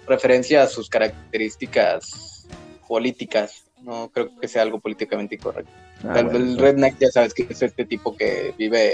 referencia 0.08 0.64
a 0.64 0.68
sus 0.68 0.90
características 0.90 2.48
políticas. 2.88 3.66
No 3.82 4.10
creo 4.14 4.30
que 4.40 4.48
sea 4.48 4.62
algo 4.62 4.80
políticamente 4.80 5.36
incorrecto. 5.36 5.72
Ah, 6.04 6.20
el, 6.20 6.26
bueno, 6.26 6.40
el 6.40 6.58
redneck 6.58 6.98
ya 7.00 7.10
sabes 7.10 7.34
que 7.34 7.48
es 7.50 7.62
este 7.62 7.86
tipo 7.86 8.16
que 8.16 8.54
vive 8.58 8.94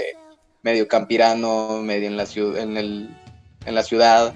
medio 0.62 0.88
campirano, 0.88 1.80
medio 1.82 2.08
en 2.08 2.16
la 2.16 2.26
ciudad, 2.26 2.60
en 2.60 2.76
el, 2.76 3.08
en 3.64 3.74
la 3.74 3.82
ciudad, 3.82 4.34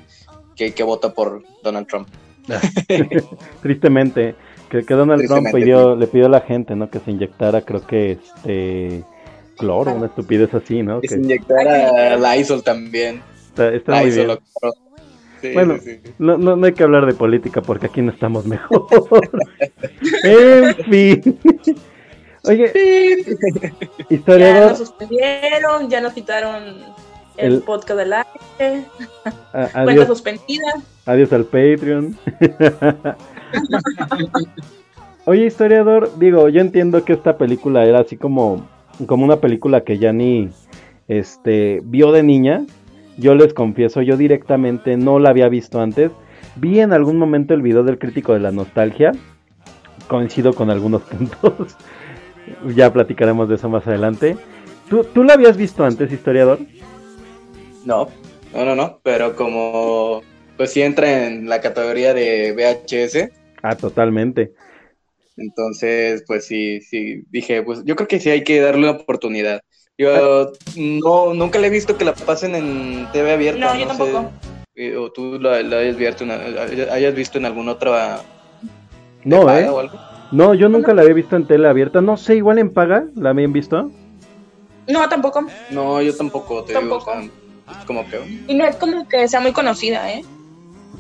que, 0.55 0.73
que 0.73 0.83
vota 0.83 1.13
por 1.13 1.43
Donald 1.63 1.87
Trump. 1.89 2.09
Tristemente, 3.63 4.35
que, 4.71 4.85
que 4.85 4.95
Donald 4.95 5.27
Trump 5.27 5.43
Tristemente, 5.43 5.59
pidió, 5.59 5.97
le 5.97 6.07
pidió 6.07 6.27
a 6.27 6.31
la 6.31 6.41
gente, 6.41 6.77
¿no? 6.77 6.89
Que 6.89 7.01
se 7.01 7.11
inyectara, 7.11 7.63
creo 7.63 7.87
que 7.87 8.13
este 8.13 9.05
cloro, 9.59 9.95
una 9.95 10.07
estupidez 10.07 10.55
así, 10.55 10.83
¿no? 10.83 11.01
Que 11.01 11.09
Que 11.09 11.15
se 11.15 11.21
inyectara 11.21 12.17
la 12.17 12.37
ISOL 12.37 12.63
también. 12.63 13.23
está, 13.57 14.01
muy 14.01 14.11
bien. 14.11 14.39
Sí, 15.41 15.53
Bueno, 15.55 15.79
sí, 15.83 15.99
sí. 16.05 16.13
No, 16.19 16.37
no, 16.39 16.55
no 16.55 16.67
hay 16.67 16.75
que 16.75 16.83
hablar 16.83 17.07
de 17.07 17.15
política 17.15 17.63
porque 17.63 17.87
aquí 17.87 18.03
no 18.03 18.13
estamos 18.13 18.47
mejor. 18.47 18.87
en 20.23 20.75
fin. 20.85 21.39
Oye, 22.45 22.73
Ya 23.63 23.73
historiador, 24.09 24.69
nos 24.71 24.79
suspendieron, 24.79 25.89
ya 25.91 26.01
nos 26.01 26.13
quitaron 26.13 26.63
el, 27.37 27.53
El- 27.55 27.61
podcast 27.63 27.99
del 27.99 28.13
aire, 28.13 28.85
a- 29.53 29.85
cuenta 29.85 30.07
suspendida. 30.07 30.67
adiós 31.07 31.33
al 31.33 31.45
Patreon. 31.45 32.17
Oye, 35.27 35.47
historiador, 35.47 36.11
digo, 36.19 36.49
yo 36.49 36.61
entiendo 36.61 37.05
que 37.05 37.13
esta 37.13 37.37
película 37.37 37.85
era 37.85 38.01
así 38.01 38.17
como, 38.17 38.67
como 39.07 39.25
una 39.25 39.37
película 39.37 39.83
que 39.83 39.99
ya 39.99 40.13
ni 40.13 40.49
este, 41.09 41.81
vio 41.85 42.11
de 42.13 42.23
niña. 42.23 42.65
Yo 43.19 43.35
les 43.35 43.53
confieso, 43.53 44.01
yo 44.03 44.17
directamente 44.17 44.97
no 44.97 45.19
la 45.19 45.31
había 45.31 45.49
visto 45.49 45.81
antes. 45.81 46.11
Vi 46.57 46.81
en 46.81 46.93
algún 46.93 47.19
momento 47.19 47.53
el 47.55 47.61
video 47.63 47.83
del 47.85 47.99
crítico 47.99 48.33
de 48.33 48.41
la 48.41 48.51
nostalgia. 48.51 49.13
Coincido 50.09 50.55
con 50.55 50.71
algunos 50.71 51.03
puntos. 51.43 51.77
Ya 52.75 52.93
platicaremos 52.93 53.49
de 53.49 53.55
eso 53.57 53.69
más 53.69 53.87
adelante. 53.87 54.37
¿Tú, 54.89 55.05
¿Tú 55.05 55.25
la 55.25 55.35
habías 55.35 55.57
visto 55.57 55.85
antes, 55.85 56.13
historiador? 56.13 56.59
No, 57.85 58.09
no, 58.53 58.65
no, 58.65 58.75
no, 58.77 59.01
pero 59.03 59.35
como 59.37 60.23
pues 60.57 60.73
sí 60.73 60.83
entra 60.83 61.27
en 61.27 61.49
la 61.49 61.61
categoría 61.61 62.13
de 62.15 62.53
VHS, 62.53 63.31
Ah, 63.63 63.77
totalmente. 63.77 64.53
entonces 65.37 66.25
pues 66.27 66.47
sí, 66.47 66.81
sí, 66.83 67.23
dije, 67.31 67.63
pues 67.63 67.83
yo 67.85 67.97
creo 67.97 68.09
que 68.09 68.21
sí 68.21 68.31
hay 68.31 68.45
que 68.45 68.61
darle 68.61 68.89
una 68.91 68.99
oportunidad. 69.01 69.61
Yo 69.99 70.53
no, 70.77 71.35
nunca 71.35 71.59
le 71.59 71.67
he 71.69 71.71
visto 71.71 71.97
que 71.97 72.05
la 72.07 72.15
pasen 72.15 72.55
en 72.55 73.09
TV 73.13 73.33
abierta. 73.33 73.75
No, 73.75 73.75
yo 73.75 73.81
sé, 73.83 73.87
tampoco. 73.87 74.31
eh, 74.75 74.97
o 74.97 75.11
tú 75.13 75.39
la, 75.39 75.63
la 75.63 75.79
hayas, 75.79 75.97
visto 75.97 76.25
en, 76.25 76.31
hayas 76.91 77.15
visto 77.15 77.39
en 77.39 77.45
alguna 77.47 77.73
otra 77.73 78.23
No, 79.25 79.51
¿eh? 79.55 79.69
o 79.69 79.79
algo. 79.79 79.99
No, 80.33 80.55
yo 80.55 80.69
nunca 80.69 80.95
la 80.95 81.03
había 81.03 81.15
visto 81.15 81.37
en 81.37 81.47
tele 81.47 81.69
abierta. 81.69 82.01
No 82.01 82.17
sé, 82.17 82.37
igual 82.37 82.59
en 82.59 82.71
paga, 82.71 83.05
¿la 83.17 83.31
habían 83.31 83.53
visto? 83.53 83.91
No, 84.89 85.09
tampoco. 85.09 85.47
No, 85.71 86.01
yo 86.03 86.15
tampoco, 86.17 86.65
te 86.65 86.73
Tampoco. 86.73 87.13
digo, 87.13 87.29
o 87.29 87.73
sea, 87.73 87.79
es 87.81 87.87
como 87.87 88.07
que... 88.09 88.19
Y 88.49 88.55
no 88.55 88.65
es 88.65 88.77
como 88.77 89.09
que 89.09 89.29
sea 89.29 89.41
muy 89.41 89.53
conocida, 89.53 90.13
¿eh? 90.13 90.23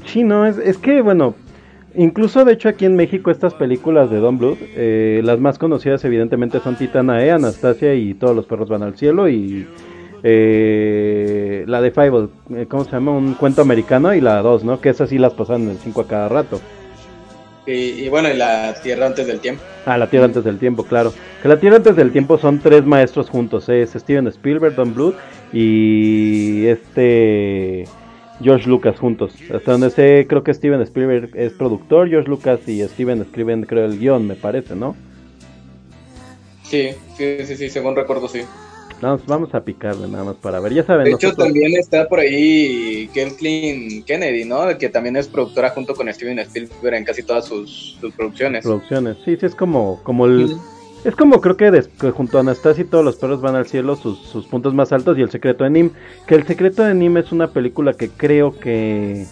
Sí, 0.07 0.23
no, 0.25 0.47
es, 0.47 0.59
es 0.59 0.79
que, 0.79 1.01
bueno, 1.03 1.35
incluso 1.95 2.45
de 2.45 2.53
hecho 2.55 2.69
aquí 2.69 2.85
en 2.85 2.97
México 2.97 3.31
estas 3.31 3.55
películas 3.55 4.11
de 4.11 4.19
Don 4.19 4.39
Bluth, 4.39 4.59
eh, 4.61 5.21
las 5.25 5.39
más 5.41 5.59
conocidas 5.59 6.05
evidentemente 6.05 6.61
son 6.61 6.77
Titana 6.77 7.25
E, 7.25 7.31
Anastasia 7.31 7.95
y 7.95 8.15
Todos 8.15 8.35
los 8.35 8.47
perros 8.47 8.69
van 8.69 8.83
al 8.83 8.97
cielo 8.97 9.29
y 9.29 9.67
eh, 10.23 11.65
la 11.67 11.81
de 11.81 11.91
Fable, 11.91 12.29
eh, 12.55 12.67
¿cómo 12.69 12.85
se 12.85 12.93
llama? 12.93 13.13
Un 13.13 13.35
cuento 13.35 13.63
americano 13.63 14.15
y 14.15 14.21
la 14.21 14.43
2, 14.43 14.65
¿no? 14.65 14.81
Que 14.81 14.91
esas 14.91 15.09
sí 15.09 15.19
las 15.19 15.35
pasan 15.35 15.63
en 15.63 15.71
el 15.71 15.77
5 15.79 16.01
a 16.03 16.07
cada 16.07 16.29
rato. 16.29 16.61
Y, 17.71 18.05
y 18.05 18.09
bueno, 18.09 18.29
y 18.29 18.37
la 18.37 18.75
Tierra 18.83 19.07
antes 19.07 19.27
del 19.27 19.41
tiempo. 19.41 19.63
Ah, 19.87 19.97
La 19.97 20.09
Tierra 20.09 20.27
antes 20.27 20.45
del 20.45 20.59
tiempo, 20.59 20.85
claro. 20.85 21.13
Que 21.43 21.49
La 21.49 21.59
Tierra 21.59 21.77
antes 21.77 21.97
del 21.97 22.13
tiempo 22.13 22.39
son 22.39 22.59
tres 22.59 22.85
maestros 22.85 23.31
juntos, 23.31 23.69
¿eh? 23.69 23.83
es 23.83 23.91
Steven 23.93 24.27
Spielberg, 24.27 24.75
Don 24.75 24.95
Bluth 24.95 25.15
y 25.53 26.67
este 26.67 27.85
George 28.43 28.69
Lucas 28.69 28.99
juntos. 28.99 29.35
Hasta 29.55 29.73
donde 29.73 29.91
sé, 29.91 30.27
creo 30.29 30.43
que 30.43 30.53
Steven 30.53 30.81
Spielberg 30.83 31.31
es 31.35 31.53
productor, 31.53 32.09
George 32.09 32.29
Lucas 32.29 32.61
y 32.67 32.83
Steven 32.83 33.21
escriben, 33.21 33.65
creo, 33.65 33.85
el 33.85 33.99
guion, 33.99 34.27
me 34.27 34.35
parece, 34.35 34.75
¿no? 34.75 34.97
Sí, 36.65 36.91
sí, 37.17 37.39
sí, 37.45 37.57
sí, 37.57 37.69
según 37.69 37.97
recuerdo, 37.97 38.29
sí. 38.29 38.43
Vamos, 39.01 39.23
vamos 39.27 39.55
a 39.55 39.65
picarle 39.65 40.07
nada 40.09 40.25
más 40.25 40.37
para 40.37 40.61
ver. 40.61 40.75
Ya 40.75 40.85
saben, 40.85 41.05
De 41.05 41.11
hecho, 41.13 41.29
nosotros- 41.29 41.47
también 41.49 41.73
está 41.79 42.07
por 42.09 42.21
ahí 42.21 43.09
Kathleen 43.15 44.03
Kennedy, 44.05 44.45
¿no? 44.45 44.77
Que 44.79 44.89
también 44.91 45.17
es 45.17 45.27
productora 45.29 45.71
junto 45.71 45.95
con 45.95 46.13
Steven 46.13 46.39
Spielberg 46.41 46.95
en 46.95 47.05
casi 47.05 47.23
todas 47.23 47.47
sus, 47.47 47.97
sus 48.01 48.13
producciones. 48.15 48.63
producciones. 48.65 49.17
Sí, 49.25 49.37
sí, 49.39 49.47
es 49.47 49.55
como, 49.55 50.01
como 50.03 50.27
el... 50.27 50.57
Es 51.03 51.17
como 51.17 51.41
creo 51.41 51.57
que, 51.57 51.71
des- 51.71 51.89
que 51.89 52.11
junto 52.11 52.37
a 52.37 52.43
Anastasia 52.43 52.85
y 52.85 52.87
todos 52.87 53.03
los 53.03 53.17
perros 53.17 53.41
van 53.41 53.55
al 53.57 53.67
cielo, 53.67 53.97
sus, 53.97 54.19
sus 54.19 54.47
puntos 54.47 54.75
más 54.75 54.93
altos 54.93 55.17
y 55.17 55.23
el 55.23 55.31
secreto 55.31 55.65
de 55.65 55.71
Nim. 55.71 55.91
Que 56.27 56.35
el 56.35 56.47
secreto 56.47 56.83
de 56.83 56.93
Nim 56.95 57.17
es 57.17 57.33
una 57.33 57.49
película 57.49 57.95
que 57.95 58.11
creo 58.11 58.59
que, 58.61 59.25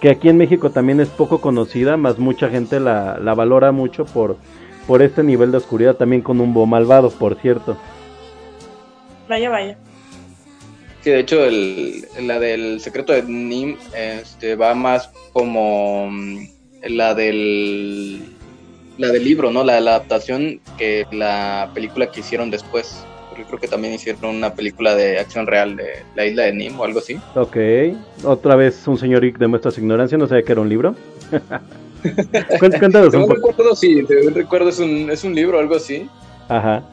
que 0.00 0.08
aquí 0.08 0.30
en 0.30 0.38
México 0.38 0.70
también 0.70 1.00
es 1.00 1.10
poco 1.10 1.42
conocida, 1.42 1.98
más 1.98 2.18
mucha 2.18 2.48
gente 2.48 2.80
la, 2.80 3.18
la 3.18 3.34
valora 3.34 3.70
mucho 3.70 4.06
por, 4.06 4.38
por 4.86 5.02
este 5.02 5.22
nivel 5.22 5.50
de 5.50 5.58
oscuridad, 5.58 5.96
también 5.96 6.22
con 6.22 6.40
un 6.40 6.54
bo 6.54 6.64
malvado, 6.64 7.10
por 7.10 7.34
cierto. 7.38 7.76
Vaya, 9.28 9.50
vaya. 9.50 9.78
Sí, 11.02 11.10
de 11.10 11.20
hecho, 11.20 11.44
el, 11.44 12.06
la 12.22 12.38
del 12.40 12.80
secreto 12.80 13.12
de 13.12 13.22
Nim 13.24 13.76
este, 13.94 14.54
va 14.56 14.74
más 14.74 15.10
como 15.32 16.08
mm, 16.10 16.38
la 16.88 17.14
del 17.14 18.22
la 18.96 19.08
del 19.08 19.24
libro, 19.24 19.50
¿no? 19.50 19.64
La, 19.64 19.80
la 19.80 19.96
adaptación 19.96 20.60
que 20.78 21.04
la 21.10 21.70
película 21.74 22.10
que 22.10 22.20
hicieron 22.20 22.50
después. 22.50 23.04
Porque 23.28 23.44
creo 23.44 23.58
que 23.58 23.66
también 23.66 23.92
hicieron 23.94 24.36
una 24.36 24.54
película 24.54 24.94
de 24.94 25.18
acción 25.18 25.46
real 25.48 25.74
de 25.74 26.04
la 26.14 26.24
isla 26.24 26.44
de 26.44 26.52
Nim 26.52 26.78
o 26.78 26.84
algo 26.84 27.00
así. 27.00 27.18
Ok, 27.34 27.56
otra 28.22 28.54
vez 28.54 28.86
un 28.86 28.96
señor 28.96 29.24
Ick 29.24 29.38
demuestra 29.38 29.72
su 29.72 29.80
ignorancia, 29.80 30.16
no 30.16 30.28
sabía 30.28 30.44
que 30.44 30.52
era 30.52 30.60
un 30.60 30.68
libro. 30.68 30.94
Cuént- 32.60 32.78
Cuéntanos 32.78 33.12
un 33.14 33.22
poco. 33.22 33.34
recuerdo, 33.34 33.74
sí, 33.74 34.02
recuerdo 34.02 34.68
es 34.68 34.78
un, 34.78 35.10
es 35.10 35.24
un 35.24 35.34
libro 35.34 35.56
o 35.58 35.60
algo 35.60 35.74
así. 35.74 36.08
Ajá. 36.48 36.84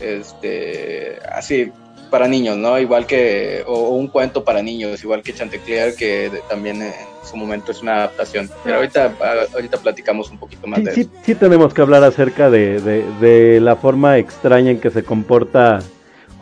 Este, 0.00 1.18
así, 1.32 1.70
para 2.10 2.28
niños, 2.28 2.56
¿no? 2.56 2.78
Igual 2.78 3.06
que, 3.06 3.62
o, 3.66 3.72
o 3.74 3.90
un 3.96 4.08
cuento 4.08 4.44
para 4.44 4.62
niños, 4.62 5.02
igual 5.02 5.22
que 5.22 5.32
Chantecler, 5.34 5.94
que 5.96 6.30
de- 6.30 6.40
también 6.48 6.80
en 6.82 6.92
su 7.28 7.36
momento 7.36 7.72
es 7.72 7.82
una 7.82 7.96
adaptación. 7.96 8.48
Pero 8.62 8.76
ahorita, 8.76 9.12
a- 9.20 9.52
ahorita 9.54 9.78
platicamos 9.78 10.30
un 10.30 10.38
poquito 10.38 10.66
más 10.66 10.78
Sí, 10.80 10.84
de 10.84 10.92
sí, 10.92 11.00
eso. 11.00 11.10
sí 11.24 11.34
tenemos 11.34 11.74
que 11.74 11.82
hablar 11.82 12.04
acerca 12.04 12.50
de, 12.50 12.80
de- 12.80 13.04
de 13.20 13.60
la 13.60 13.76
forma 13.76 14.18
extraña 14.18 14.70
en 14.70 14.78
que 14.80 14.90
se 14.90 15.02
comporta 15.02 15.80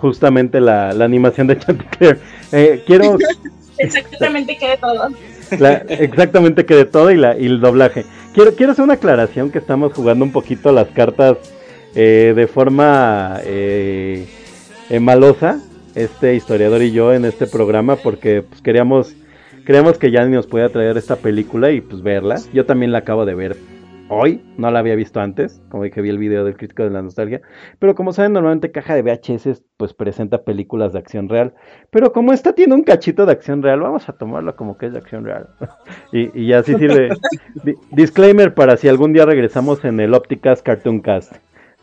justamente 0.01 0.61
la, 0.61 0.93
la 0.93 1.05
animación 1.05 1.47
de 1.47 1.59
Chanticleer. 1.59 2.19
Eh, 2.53 2.83
quiero 2.87 3.17
Exactamente 3.79 4.59
que 4.59 4.69
de 4.69 4.77
todo. 4.77 5.09
la- 5.59 5.73
exactamente 5.89 6.67
que 6.67 6.75
de 6.75 6.85
todo 6.85 7.11
y, 7.11 7.17
la, 7.17 7.39
y 7.39 7.47
el 7.47 7.61
doblaje. 7.61 8.05
Quiero, 8.35 8.55
quiero 8.55 8.73
hacer 8.73 8.85
una 8.85 8.95
aclaración 8.95 9.51
que 9.51 9.59
estamos 9.59 9.93
jugando 9.95 10.25
un 10.25 10.33
poquito 10.33 10.71
las 10.73 10.89
cartas 10.89 11.37
eh, 11.95 12.33
de 12.35 12.47
forma 12.47 13.39
eh, 13.45 14.27
malosa, 15.01 15.61
este 15.95 16.35
historiador 16.35 16.83
y 16.83 16.93
yo 16.93 17.13
en 17.13 17.25
este 17.25 17.47
programa, 17.47 17.97
porque 17.97 18.43
pues, 18.43 18.63
queríamos, 18.63 19.15
queríamos 19.67 19.99
que 19.99 20.11
Yanni 20.11 20.35
nos 20.35 20.47
pudiera 20.47 20.71
traer 20.71 20.97
esta 20.97 21.17
película 21.17 21.71
y 21.71 21.81
pues 21.81 22.03
verla. 22.03 22.37
Yo 22.53 22.65
también 22.67 22.93
la 22.93 22.99
acabo 22.99 23.25
de 23.27 23.35
ver 23.35 23.57
hoy, 24.15 24.43
no 24.59 24.71
la 24.71 24.81
había 24.81 24.95
visto 24.95 25.21
antes, 25.21 25.63
como 25.71 25.85
dije 25.85 26.03
vi 26.03 26.11
el 26.11 26.19
video 26.19 26.45
del 26.45 26.57
crítico 26.57 26.83
de 26.83 26.91
la 26.91 27.01
nostalgia, 27.01 27.41
pero 27.79 27.95
como 27.95 28.13
saben 28.13 28.35
normalmente 28.35 28.71
caja 28.71 28.95
de 28.95 29.01
VHS 29.03 29.63
pues 29.79 29.95
presenta 29.95 30.43
películas 30.43 30.93
de 30.93 30.99
acción 30.99 31.31
real, 31.31 31.55
pero 31.91 32.13
como 32.13 32.35
esta 32.35 32.53
tiene 32.53 32.75
un 32.75 32.83
cachito 32.83 33.25
de 33.25 33.33
acción 33.33 33.63
real, 33.63 33.81
vamos 33.81 34.09
a 34.11 34.13
tomarlo 34.13 34.55
como 34.55 34.77
que 34.77 34.87
es 34.87 34.93
de 34.93 34.99
acción 34.99 35.25
real. 35.25 35.49
y, 36.13 36.39
y 36.39 36.53
así 36.53 36.75
sirve. 36.75 37.09
Di- 37.65 37.75
disclaimer 37.91 38.53
para 38.53 38.77
si 38.77 38.87
algún 38.89 39.15
día 39.15 39.25
regresamos 39.25 39.83
en 39.85 39.99
el 39.99 40.13
Opticast 40.13 40.63
Cartoon 40.63 41.01
Cast. 41.01 41.33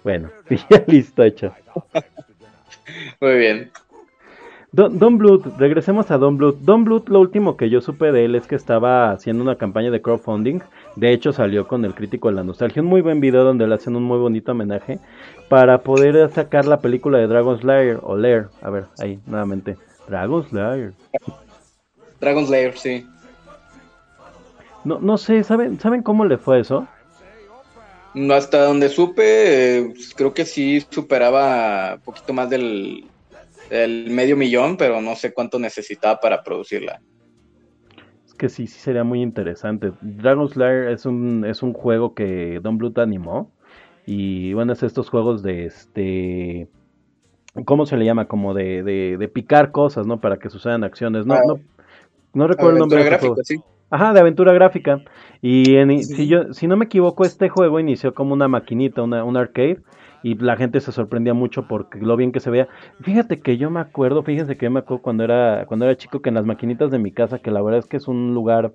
Bueno, 0.03 0.29
ya 0.69 0.83
listo, 0.87 1.23
hecho. 1.23 1.53
Muy 3.19 3.37
bien. 3.37 3.71
Don, 4.71 4.99
Don 4.99 5.17
Bluth, 5.17 5.45
regresemos 5.57 6.11
a 6.11 6.17
Don 6.17 6.37
Bluth. 6.37 6.57
Don 6.59 6.83
Bluth, 6.83 7.09
lo 7.09 7.19
último 7.19 7.57
que 7.57 7.69
yo 7.71 7.81
supe 7.81 8.11
de 8.11 8.25
él 8.25 8.35
es 8.35 8.45
que 8.45 8.55
estaba 8.55 9.11
haciendo 9.11 9.43
una 9.43 9.55
campaña 9.55 9.89
de 9.89 10.01
crowdfunding. 10.01 10.59
De 10.95 11.11
hecho, 11.11 11.33
salió 11.33 11.67
con 11.67 11.85
el 11.85 11.95
crítico 11.95 12.29
de 12.29 12.35
la 12.35 12.43
nostalgia. 12.43 12.83
Un 12.83 12.87
muy 12.87 13.01
buen 13.01 13.19
video 13.19 13.43
donde 13.43 13.67
le 13.67 13.73
hacen 13.73 13.95
un 13.95 14.03
muy 14.03 14.19
bonito 14.19 14.51
homenaje 14.51 14.99
para 15.49 15.79
poder 15.79 16.29
sacar 16.29 16.65
la 16.65 16.81
película 16.81 17.17
de 17.17 17.27
Dragon's 17.27 17.63
Lair 17.63 17.99
o 18.03 18.15
Lair. 18.15 18.47
A 18.61 18.69
ver, 18.69 18.85
ahí, 18.99 19.19
nuevamente. 19.25 19.75
Dragon's 20.07 20.53
Lair. 20.53 20.93
Dragon 22.19 22.45
Slayer, 22.45 22.77
sí. 22.77 23.07
No, 24.83 24.99
no 24.99 25.17
sé, 25.17 25.43
¿saben, 25.43 25.79
¿saben 25.79 26.03
cómo 26.03 26.25
le 26.25 26.37
fue 26.37 26.59
eso? 26.59 26.87
No, 28.13 28.33
Hasta 28.33 28.65
donde 28.65 28.89
supe, 28.89 29.77
eh, 29.77 29.93
creo 30.15 30.33
que 30.33 30.45
sí 30.45 30.83
superaba 30.89 31.95
un 31.95 32.01
poquito 32.01 32.33
más 32.33 32.49
del, 32.49 33.05
del 33.69 34.09
medio 34.09 34.35
millón, 34.35 34.77
pero 34.77 34.99
no 35.01 35.15
sé 35.15 35.33
cuánto 35.33 35.59
necesitaba 35.59 36.19
para 36.19 36.43
producirla. 36.43 37.01
Es 38.25 38.33
que 38.33 38.49
sí, 38.49 38.67
sí 38.67 38.79
sería 38.79 39.03
muy 39.03 39.21
interesante. 39.21 39.91
Dragon's 40.01 40.55
Lair 40.55 40.89
es 40.89 41.05
un, 41.05 41.45
es 41.45 41.61
un 41.61 41.73
juego 41.73 42.13
que 42.15 42.59
Don 42.61 42.77
Bluth 42.77 42.97
animó. 42.97 43.51
Y 44.05 44.53
bueno, 44.53 44.73
es 44.73 44.81
estos 44.81 45.09
juegos 45.09 45.43
de 45.43 45.65
este. 45.65 46.67
¿Cómo 47.65 47.85
se 47.85 47.95
le 47.95 48.05
llama? 48.05 48.27
Como 48.27 48.53
de, 48.55 48.81
de, 48.81 49.17
de 49.19 49.27
picar 49.27 49.71
cosas, 49.71 50.07
¿no? 50.07 50.19
Para 50.19 50.37
que 50.37 50.49
sucedan 50.49 50.83
acciones. 50.83 51.27
No, 51.27 51.35
Ah. 51.35 51.41
no, 51.45 51.59
no 52.33 52.47
recuerdo 52.47 52.71
el 52.73 52.79
nombre 52.79 52.99
de 53.03 53.05
gráfica, 53.09 53.35
sí. 53.43 53.57
Ajá, 53.89 54.13
de 54.13 54.19
aventura 54.19 54.53
gráfica. 54.53 55.01
Y 55.41 55.75
en- 55.75 56.03
Sí. 56.03 56.15
si 56.15 56.27
yo, 56.27 56.53
si 56.53 56.67
no 56.67 56.77
me 56.77 56.85
equivoco, 56.85 57.25
este 57.25 57.49
juego 57.49 57.79
inició 57.79 58.13
como 58.13 58.33
una 58.33 58.47
maquinita, 58.47 59.01
una, 59.01 59.23
un 59.23 59.37
arcade. 59.37 59.81
Y 60.21 60.35
la 60.35 60.57
gente 60.57 60.81
se 60.81 60.91
sorprendía 60.91 61.33
mucho 61.33 61.65
porque 61.69 61.97
lo 61.99 62.17
bien 62.17 62.33
que 62.33 62.41
se 62.41 62.49
veía. 62.49 62.67
Fíjate 62.99 63.39
que 63.39 63.55
yo 63.57 63.69
me 63.69 63.79
acuerdo, 63.79 64.21
fíjense 64.21 64.57
que 64.57 64.65
yo 64.65 64.71
me 64.71 64.79
acuerdo 64.81 65.01
cuando 65.01 65.23
era, 65.23 65.65
cuando 65.65 65.85
era 65.85 65.95
chico 65.95 66.21
que 66.21 66.27
en 66.27 66.35
las 66.35 66.45
maquinitas 66.45 66.91
de 66.91 66.99
mi 66.99 67.11
casa, 67.13 67.39
que 67.39 67.51
la 67.51 67.61
verdad 67.61 67.79
es 67.79 67.85
que 67.85 67.95
es 67.95 68.07
un 68.09 68.33
lugar, 68.33 68.73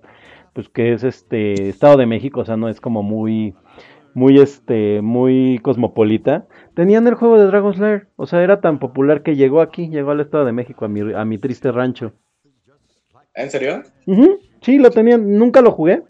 pues 0.54 0.70
que 0.70 0.94
es 0.94 1.04
este 1.04 1.68
Estado 1.68 1.98
de 1.98 2.06
México, 2.06 2.40
o 2.40 2.44
sea, 2.46 2.56
no 2.56 2.70
es 2.70 2.80
como 2.80 3.02
muy, 3.02 3.54
muy 4.14 4.38
este, 4.40 5.02
muy 5.02 5.58
cosmopolita. 5.62 6.46
Tenían 6.74 7.06
el 7.06 7.14
juego 7.14 7.36
de 7.38 7.44
Dragon's 7.46 7.78
Lair, 7.78 8.08
o 8.16 8.24
sea, 8.24 8.42
era 8.42 8.62
tan 8.62 8.78
popular 8.78 9.22
que 9.22 9.36
llegó 9.36 9.60
aquí, 9.60 9.90
llegó 9.90 10.12
al 10.12 10.20
Estado 10.20 10.46
de 10.46 10.52
México, 10.52 10.86
a 10.86 10.88
mi, 10.88 11.12
a 11.12 11.26
mi 11.26 11.36
triste 11.36 11.70
rancho. 11.72 12.12
¿En 13.34 13.50
serio? 13.50 13.82
Sí, 14.64 14.78
lo 14.78 14.90
tenían, 14.90 15.36
nunca 15.36 15.60
lo 15.60 15.72
jugué, 15.72 16.04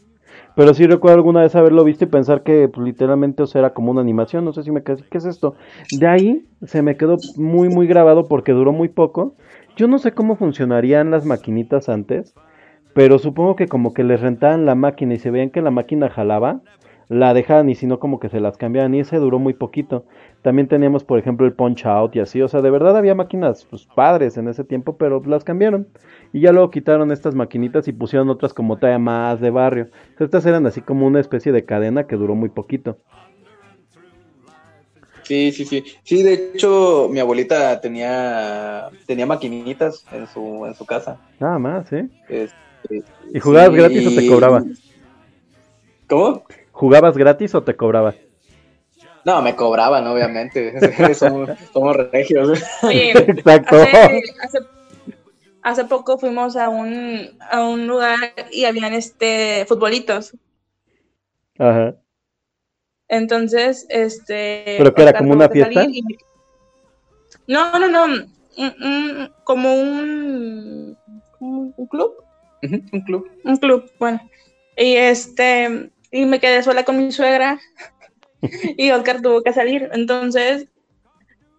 pero 0.55 0.75
sí 0.75 0.87
recuerdo 0.87 1.17
alguna 1.17 1.43
vez 1.43 1.57
haberlo 1.57 1.83
visto 1.83 2.05
y 2.05 2.07
pensar 2.07 2.45
que 2.45 2.69
pues, 2.69 2.87
literalmente 2.87 3.43
o 3.43 3.49
sea, 3.49 3.59
era 3.59 3.75
como 3.75 3.91
una 3.91 4.01
animación, 4.01 4.45
no 4.45 4.53
sé 4.53 4.63
si 4.63 4.71
me 4.71 4.85
quedé, 4.85 5.03
¿qué 5.11 5.19
es 5.19 5.25
esto? 5.25 5.57
De 5.91 6.07
ahí 6.07 6.47
se 6.63 6.81
me 6.81 6.97
quedó 6.97 7.17
muy 7.37 7.69
muy 7.69 7.89
grabado 7.89 8.29
porque 8.29 8.53
duró 8.53 8.71
muy 8.71 8.89
poco. 8.89 9.35
Yo 9.77 9.89
no 9.89 9.99
sé 9.99 10.13
cómo 10.13 10.37
funcionarían 10.37 11.11
las 11.11 11.25
maquinitas 11.25 11.89
antes, 11.89 12.33
pero 12.95 13.19
supongo 13.19 13.57
que 13.57 13.67
como 13.67 13.93
que 13.93 14.05
les 14.05 14.21
rentaban 14.21 14.67
la 14.67 14.77
máquina 14.77 15.15
y 15.15 15.19
se 15.19 15.33
veían 15.33 15.51
que 15.51 15.61
la 15.61 15.73
máquina 15.73 16.09
jalaba, 16.09 16.61
la 17.09 17.35
dejaban 17.35 17.69
y 17.69 17.75
si 17.75 17.87
no 17.87 17.99
como 17.99 18.21
que 18.21 18.29
se 18.29 18.41
las 18.41 18.57
cambiaban 18.57 18.95
y 18.95 19.01
ese 19.01 19.17
duró 19.17 19.39
muy 19.39 19.55
poquito. 19.55 20.07
También 20.43 20.69
teníamos 20.69 21.05
por 21.05 21.19
ejemplo 21.19 21.47
el 21.47 21.53
Punch 21.53 21.87
Out 21.87 22.17
y 22.17 22.21
así, 22.21 22.43
o 22.43 22.49
sea, 22.49 22.63
de 22.63 22.71
verdad 22.71 22.97
había 22.97 23.15
máquinas 23.15 23.65
pues 23.65 23.87
padres 23.95 24.37
en 24.37 24.49
ese 24.49 24.65
tiempo, 24.65 24.97
pero 24.97 25.23
las 25.27 25.45
cambiaron. 25.45 25.89
Y 26.33 26.41
ya 26.41 26.53
luego 26.53 26.71
quitaron 26.71 27.13
estas 27.13 27.35
maquinitas 27.35 27.89
y 27.89 27.93
pusieron 27.93 28.29
otras 28.29 28.53
como 28.53 28.79
talla 28.79 28.99
más 28.99 29.41
de 29.41 29.51
barrio. 29.51 29.89
Estas 30.19 30.45
eran 30.47 30.67
así 30.67 30.81
como 30.81 31.07
una 31.07 31.21
especie 31.21 31.53
de 31.53 31.65
cadena 31.65 32.07
que 32.07 32.17
duró 32.17 32.35
muy 32.35 32.49
poquito. 32.49 32.99
Sí, 35.25 35.53
sí, 35.53 35.65
sí. 35.65 35.83
Sí, 36.03 36.23
de 36.23 36.35
hecho, 36.35 37.09
mi 37.11 37.19
abuelita 37.19 37.81
tenía, 37.81 38.91
tenía 39.07 39.25
maquinitas 39.25 40.05
en 40.13 40.27
su, 40.27 40.67
en 40.67 40.75
su 40.75 40.85
casa. 40.85 41.19
Nada 41.41 41.59
más, 41.59 41.91
¿eh? 41.93 42.09
Este, 42.29 43.03
¿Y 43.33 43.41
jugabas 43.41 43.71
sí. 43.71 43.77
gratis 43.77 44.07
o 44.07 44.21
te 44.21 44.29
cobraba? 44.29 44.65
¿Cómo? 46.09 46.45
¿Jugabas 46.75 47.17
gratis 47.17 47.55
o 47.55 47.63
te 47.63 47.77
cobraba? 47.77 48.15
No, 49.25 49.41
me 49.41 49.55
cobraban, 49.55 50.07
obviamente. 50.09 50.75
somos, 51.15 51.49
somos 51.73 51.97
regios. 52.11 52.61
Oye, 52.83 53.11
Exacto. 53.31 53.77
hace, 53.77 54.23
hace, 54.43 54.59
hace 55.63 55.85
poco 55.85 56.19
fuimos 56.19 56.57
a 56.57 56.69
un, 56.69 57.31
a 57.51 57.63
un 57.63 57.87
lugar 57.87 58.19
y 58.51 58.65
habían 58.65 58.93
este 58.93 59.65
futbolitos. 59.69 60.37
Ajá. 61.59 61.95
Entonces, 63.09 63.87
este. 63.89 64.75
¿Pero 64.79 64.93
qué 64.93 65.03
era, 65.03 65.13
como 65.17 65.33
una 65.33 65.49
que 65.49 65.65
fiesta? 65.65 65.85
y- 65.89 66.03
No, 67.47 67.79
no, 67.79 67.89
no. 67.89 68.05
un- 68.05 68.35
un- 68.59 69.33
como 69.45 69.75
un, 69.75 70.99
un 71.39 71.87
club. 71.87 72.15
Un 72.63 73.01
club. 73.07 73.31
Un 73.45 73.57
club, 73.59 73.91
bueno. 74.01 74.21
Y 74.77 74.97
este. 74.97 75.91
Y 76.15 76.27
me 76.27 76.39
quedé 76.39 76.63
sola 76.63 76.85
con 76.85 76.97
mi 76.97 77.11
suegra. 77.11 77.59
y 78.77 78.93
Oscar 78.93 79.21
tuvo 79.21 79.43
que 79.43 79.53
salir. 79.53 79.91
Entonces, 79.93 80.69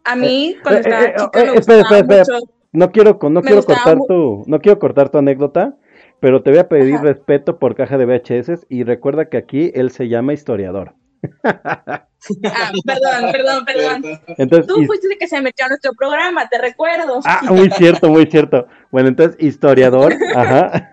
a 0.05 0.15
mí, 0.15 0.55
cuando 0.63 0.79
eh, 0.79 0.83
estaba 0.85 1.03
eh, 1.03 1.13
chica, 1.17 1.41
eh, 1.41 1.51
me 1.51 1.57
espera, 1.57 1.81
espera, 1.81 1.99
espera. 1.99 2.19
mucho. 2.19 2.51
No 2.71 2.91
quiero, 2.93 3.19
no 3.21 3.41
quiero 3.41 3.63
cortar 3.63 3.97
tu, 4.07 4.43
no 4.47 4.59
quiero 4.61 4.79
cortar 4.79 5.09
tu 5.09 5.17
anécdota, 5.17 5.75
pero 6.21 6.41
te 6.41 6.51
voy 6.51 6.59
a 6.59 6.69
pedir 6.69 6.95
Ajá. 6.95 7.03
respeto 7.03 7.59
por 7.59 7.75
caja 7.75 7.97
de 7.97 8.05
VHS 8.05 8.65
y 8.69 8.83
recuerda 8.85 9.27
que 9.27 9.35
aquí 9.35 9.73
él 9.75 9.91
se 9.91 10.07
llama 10.07 10.31
historiador. 10.31 10.95
Ah, 11.43 12.71
perdón, 12.85 13.31
perdón, 13.33 13.65
perdón. 13.65 14.03
Entonces, 14.37 14.67
Tú 14.67 14.85
fuiste 14.85 15.07
el 15.11 15.17
que 15.17 15.27
se 15.27 15.41
metió 15.41 15.65
a 15.65 15.69
nuestro 15.69 15.91
programa, 15.93 16.47
te 16.47 16.59
recuerdo. 16.59 17.19
ah, 17.25 17.41
muy 17.49 17.69
cierto, 17.71 18.09
muy 18.09 18.25
cierto. 18.27 18.67
Bueno, 18.89 19.09
entonces 19.09 19.35
historiador, 19.37 20.13
ajá. 20.35 20.91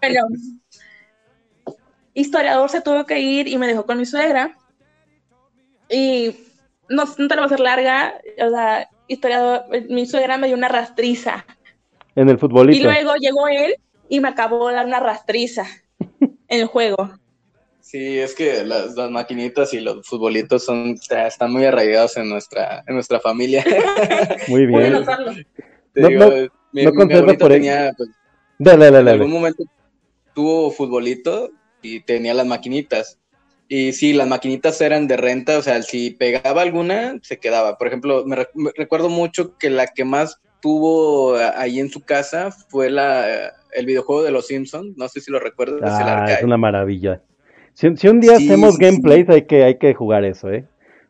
Bueno, 0.00 0.20
historiador 2.20 2.68
se 2.70 2.80
tuvo 2.80 3.04
que 3.06 3.20
ir 3.20 3.48
y 3.48 3.58
me 3.58 3.66
dejó 3.66 3.86
con 3.86 3.98
mi 3.98 4.06
suegra. 4.06 4.56
Y 5.88 6.36
no, 6.88 7.04
no 7.04 7.28
te 7.28 7.34
lo 7.34 7.42
voy 7.42 7.42
a 7.42 7.46
hacer 7.46 7.60
larga. 7.60 8.14
O 8.44 8.50
sea, 8.50 8.88
historiador, 9.06 9.62
mi 9.88 10.06
suegra 10.06 10.36
me 10.38 10.46
dio 10.48 10.56
una 10.56 10.68
rastriza. 10.68 11.44
En 12.14 12.28
el 12.28 12.36
Y 12.36 12.38
futbolito. 12.38 12.84
luego 12.84 13.14
llegó 13.16 13.48
él 13.48 13.76
y 14.08 14.20
me 14.20 14.28
acabó 14.28 14.68
de 14.68 14.74
dar 14.74 14.86
una 14.86 15.00
rastriza 15.00 15.66
en 16.20 16.60
el 16.60 16.66
juego. 16.66 16.96
Sí, 17.80 18.18
es 18.18 18.34
que 18.34 18.64
las, 18.64 18.94
las 18.96 19.10
maquinitas 19.10 19.72
y 19.72 19.80
los 19.80 20.06
futbolitos 20.06 20.62
son, 20.64 20.96
están 21.26 21.52
muy 21.52 21.64
arraigados 21.64 22.18
en 22.18 22.28
nuestra, 22.28 22.84
en 22.86 22.94
nuestra 22.94 23.18
familia. 23.18 23.64
Muy 24.48 24.66
bien. 24.66 24.92
No- 24.92 26.08
digo, 26.08 26.24
no- 26.26 26.48
mi, 26.72 26.84
no 26.84 26.92
mi 26.92 27.36
por 27.38 27.48
tenía, 27.50 27.94
pues, 27.96 28.10
Dale, 28.58 28.84
dale, 28.86 28.98
en 28.98 29.04
dale. 29.06 29.10
algún 29.12 29.30
momento 29.32 29.62
tuvo 30.34 30.70
futbolito 30.70 31.50
y 31.82 32.00
tenía 32.04 32.34
las 32.34 32.46
maquinitas. 32.46 33.18
Y 33.68 33.92
sí, 33.92 34.12
las 34.14 34.26
maquinitas 34.28 34.80
eran 34.80 35.06
de 35.08 35.16
renta, 35.16 35.58
o 35.58 35.62
sea, 35.62 35.82
si 35.82 36.10
pegaba 36.12 36.62
alguna, 36.62 37.18
se 37.22 37.38
quedaba. 37.38 37.76
Por 37.76 37.88
ejemplo, 37.88 38.24
me, 38.24 38.36
re- 38.36 38.48
me 38.54 38.70
recuerdo 38.76 39.10
mucho 39.10 39.56
que 39.58 39.68
la 39.70 39.86
que 39.88 40.04
más 40.04 40.36
tuvo 40.60 41.38
eh, 41.38 41.50
ahí 41.56 41.78
en 41.78 41.90
su 41.90 42.02
casa 42.04 42.50
fue 42.68 42.90
la, 42.90 43.52
el 43.72 43.86
videojuego 43.86 44.22
de 44.22 44.30
los 44.30 44.46
Simpsons. 44.46 44.96
No 44.96 45.08
sé 45.08 45.20
si 45.20 45.30
lo 45.30 45.38
recuerdas, 45.38 45.82
Ah, 45.82 46.32
es 46.34 46.42
una 46.42 46.56
maravilla. 46.56 47.22
Si, 47.74 47.96
si 47.96 48.08
un 48.08 48.20
día 48.20 48.36
Sí, 48.36 48.36
hacemos 48.36 48.76
sí, 48.78 48.78
gameplays, 48.78 49.28
hay 49.28 49.46
que, 49.46 49.64
hay 49.64 49.78
que 49.78 49.94
jugar 49.94 50.24
eso, 50.24 50.50
¿eh? 50.50 50.66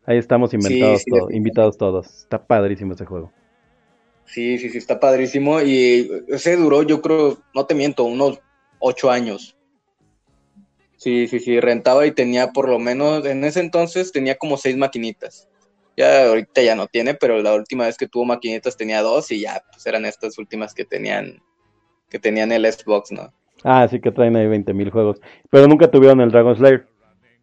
Ahí 0.06 0.18
estamos 0.18 0.54
inventados 0.54 1.02
sí, 1.04 1.10
to- 1.10 1.28
sí. 1.28 1.32
invitados 1.32 1.76
todos. 1.78 2.06
Está 2.22 2.46
padrísimo 2.46 2.94
ese 2.94 3.04
juego. 3.06 3.32
Sí, 4.26 4.58
sí, 4.58 4.68
sí, 4.70 4.78
está 4.78 5.00
padrísimo. 5.00 5.60
Y 5.62 6.08
ese 6.28 6.56
duró, 6.56 6.82
yo 6.82 7.00
creo, 7.00 7.38
no 7.54 7.66
te 7.66 7.74
miento, 7.74 8.04
unos 8.04 8.40
ocho 8.78 9.10
años. 9.10 9.56
Sí, 10.98 11.28
sí, 11.28 11.38
sí, 11.38 11.60
rentaba 11.60 12.06
y 12.06 12.10
tenía 12.10 12.48
por 12.48 12.68
lo 12.68 12.80
menos, 12.80 13.24
en 13.24 13.44
ese 13.44 13.60
entonces 13.60 14.10
tenía 14.10 14.36
como 14.36 14.56
seis 14.56 14.76
maquinitas. 14.76 15.48
Ya 15.96 16.26
ahorita 16.28 16.60
ya 16.60 16.74
no 16.74 16.88
tiene, 16.88 17.14
pero 17.14 17.40
la 17.40 17.54
última 17.54 17.86
vez 17.86 17.96
que 17.96 18.08
tuvo 18.08 18.24
maquinitas 18.24 18.76
tenía 18.76 19.00
dos 19.00 19.30
y 19.30 19.40
ya, 19.40 19.62
pues 19.72 19.86
eran 19.86 20.04
estas 20.04 20.38
últimas 20.38 20.74
que 20.74 20.84
tenían, 20.84 21.40
que 22.10 22.18
tenían 22.18 22.50
el 22.50 22.70
Xbox, 22.70 23.12
¿no? 23.12 23.32
Ah, 23.62 23.86
sí 23.88 24.00
que 24.00 24.10
traen 24.10 24.36
ahí 24.36 24.46
20.000 24.46 24.90
juegos. 24.90 25.20
Pero 25.50 25.68
nunca 25.68 25.90
tuvieron 25.90 26.20
el 26.20 26.30
Dragon 26.30 26.56
Slayer. 26.56 26.86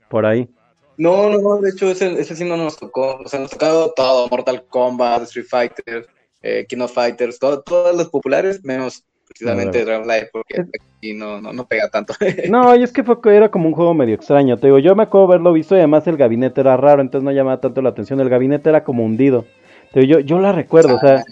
Por 0.10 0.26
ahí. 0.26 0.50
No, 0.98 1.30
no, 1.30 1.40
no, 1.40 1.58
de 1.58 1.72
hecho 1.72 1.90
ese, 1.92 2.20
ese 2.20 2.36
sí 2.36 2.44
no 2.46 2.58
nos 2.58 2.78
tocó. 2.78 3.18
O 3.18 3.28
sea, 3.28 3.40
nos 3.40 3.52
tocó 3.52 3.94
todo, 3.96 4.28
Mortal 4.30 4.66
Kombat, 4.68 5.24
Street 5.24 5.48
Fighter, 5.50 6.08
eh, 6.42 6.66
King 6.68 6.82
of 6.82 6.94
Fighters, 6.94 7.40
todo, 7.40 7.62
todos 7.62 7.96
los 7.96 8.10
populares, 8.10 8.64
menos 8.64 9.06
precisamente 9.38 9.82
Ah, 9.82 9.86
Dragon 9.86 10.08
Life, 10.08 10.30
porque 10.32 10.62
aquí 10.62 11.14
no, 11.14 11.42
no, 11.42 11.54
no 11.54 11.66
pega 11.66 11.90
tanto. 11.90 12.14
No, 12.50 12.76
y 12.76 12.84
es 12.84 12.92
que 12.92 13.04
fue, 13.04 13.18
era 13.36 13.50
como 13.50 13.68
un 13.68 13.74
juego 13.76 13.94
medio 13.94 14.16
extraño. 14.16 14.58
Te 14.58 14.68
digo, 14.68 14.80
yo 14.80 14.96
me 14.96 15.04
acuerdo 15.04 15.28
haberlo 15.28 15.54
visto 15.54 15.76
y 15.76 15.80
además 15.80 16.08
el 16.08 16.18
gabinete 16.18 16.62
era 16.62 16.78
raro, 16.78 17.02
entonces 17.02 17.26
no 17.26 17.32
llamaba 17.32 17.60
tanto 17.60 17.82
la 17.82 17.90
atención. 17.90 18.20
El 18.20 18.30
gabinete 18.30 18.70
era 18.70 18.84
como 18.84 19.04
hundido. 19.04 19.46
Yo, 19.94 20.20
yo 20.20 20.40
la 20.40 20.52
recuerdo, 20.52 20.96
o 20.96 21.00
sea, 21.00 21.24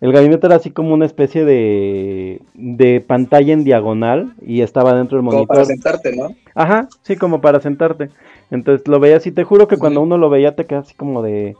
el 0.00 0.12
gabinete 0.12 0.44
era 0.48 0.56
así 0.56 0.70
como 0.72 0.92
una 0.92 1.06
especie 1.06 1.44
de, 1.44 2.42
de 2.54 3.00
pantalla 3.00 3.52
en 3.52 3.62
diagonal 3.62 4.32
y 4.44 4.62
estaba 4.62 4.92
dentro 4.94 5.18
del 5.18 5.24
Como 5.26 5.46
para 5.46 5.60
monitor. 5.60 5.66
sentarte, 5.66 6.16
¿no? 6.16 6.34
Ajá, 6.54 6.88
sí, 7.02 7.16
como 7.16 7.40
para 7.40 7.60
sentarte. 7.60 8.10
Entonces 8.50 8.88
lo 8.88 8.98
veías 8.98 9.24
y 9.28 9.30
te 9.30 9.44
juro 9.44 9.68
que 9.68 9.76
cuando 9.76 10.00
uno 10.00 10.18
lo 10.18 10.30
veía 10.30 10.56
te 10.56 10.66
quedas 10.66 10.86
así 10.86 10.96
como 10.96 11.22
de, 11.22 11.54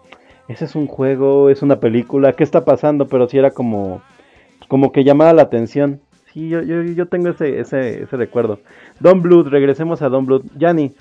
ese 0.48 0.64
es 0.64 0.74
un 0.74 0.88
juego, 0.88 1.48
es 1.48 1.62
una 1.62 1.78
película, 1.78 2.32
¿qué 2.32 2.42
está 2.42 2.64
pasando? 2.64 3.06
Pero 3.06 3.28
sí 3.28 3.38
era 3.38 3.52
como, 3.52 4.02
como 4.68 4.92
que 4.92 5.04
llamaba 5.04 5.32
la 5.32 5.42
atención. 5.42 6.00
Sí, 6.32 6.48
yo, 6.48 6.62
yo, 6.62 6.82
yo 6.82 7.06
tengo 7.06 7.30
ese, 7.30 7.58
ese, 7.58 8.02
ese 8.02 8.16
recuerdo. 8.16 8.60
Don 9.00 9.22
Blood, 9.22 9.48
regresemos 9.48 10.02
a 10.02 10.08
Don 10.08 10.26
Blood. 10.26 10.42
Yanni, 10.56 10.92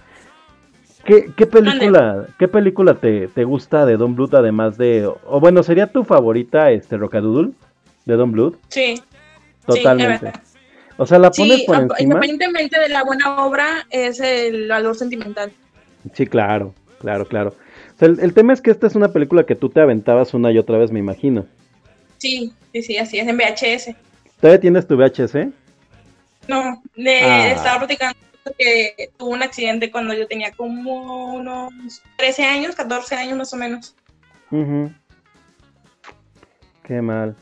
¿qué, 1.05 1.31
qué 1.35 1.45
película, 1.45 2.25
qué 2.39 2.47
película 2.47 2.95
te, 2.95 3.27
te 3.27 3.43
gusta 3.43 3.85
de 3.85 3.97
Don 3.97 4.15
Blood 4.15 4.35
además 4.35 4.77
de, 4.77 5.05
o 5.05 5.39
bueno, 5.39 5.63
sería 5.63 5.91
tu 5.91 6.03
favorita, 6.03 6.71
este, 6.71 6.97
Rocadoodle, 6.97 7.51
de 8.05 8.15
Don 8.15 8.31
Blood? 8.31 8.55
Sí. 8.69 9.01
Totalmente. 9.65 10.31
Sí, 10.31 10.57
o 10.97 11.05
sea, 11.05 11.19
la 11.19 11.29
pones 11.29 11.57
Sí, 11.57 11.63
por 11.67 11.75
encima. 11.75 11.95
independientemente 11.99 12.79
de 12.79 12.89
la 12.89 13.03
buena 13.03 13.45
obra, 13.45 13.85
es 13.89 14.19
el 14.21 14.69
valor 14.69 14.95
sentimental. 14.95 15.51
Sí, 16.13 16.25
claro, 16.25 16.73
claro, 16.99 17.25
claro. 17.25 17.49
O 17.49 17.99
sea, 17.99 18.07
el, 18.07 18.19
el 18.21 18.33
tema 18.33 18.53
es 18.53 18.61
que 18.61 18.71
esta 18.71 18.87
es 18.87 18.95
una 18.95 19.09
película 19.09 19.43
que 19.43 19.55
tú 19.55 19.69
te 19.69 19.81
aventabas 19.81 20.33
una 20.33 20.51
y 20.53 20.57
otra 20.57 20.77
vez, 20.77 20.91
me 20.91 20.99
imagino. 20.99 21.45
Sí, 22.17 22.53
sí, 22.73 22.81
sí, 22.81 22.97
así 22.97 23.19
es, 23.19 23.27
en 23.27 23.37
VHS. 23.37 23.95
¿Todavía 24.41 24.59
tienes 24.59 24.87
tu 24.87 24.95
VHS? 24.95 25.49
No, 26.47 26.81
le 26.95 27.21
Ah. 27.21 27.51
estaba 27.51 27.79
platicando 27.79 28.17
que 28.57 29.09
tuvo 29.17 29.31
un 29.31 29.43
accidente 29.43 29.91
cuando 29.91 30.13
yo 30.13 30.27
tenía 30.27 30.51
como 30.51 31.33
unos 31.35 31.73
13 32.17 32.45
años, 32.45 32.75
14 32.75 33.15
años 33.15 33.37
más 33.37 33.53
o 33.53 33.57
menos. 33.57 33.95
Ujú. 34.51 34.91
Qué 36.83 37.01
mal. 37.01 37.35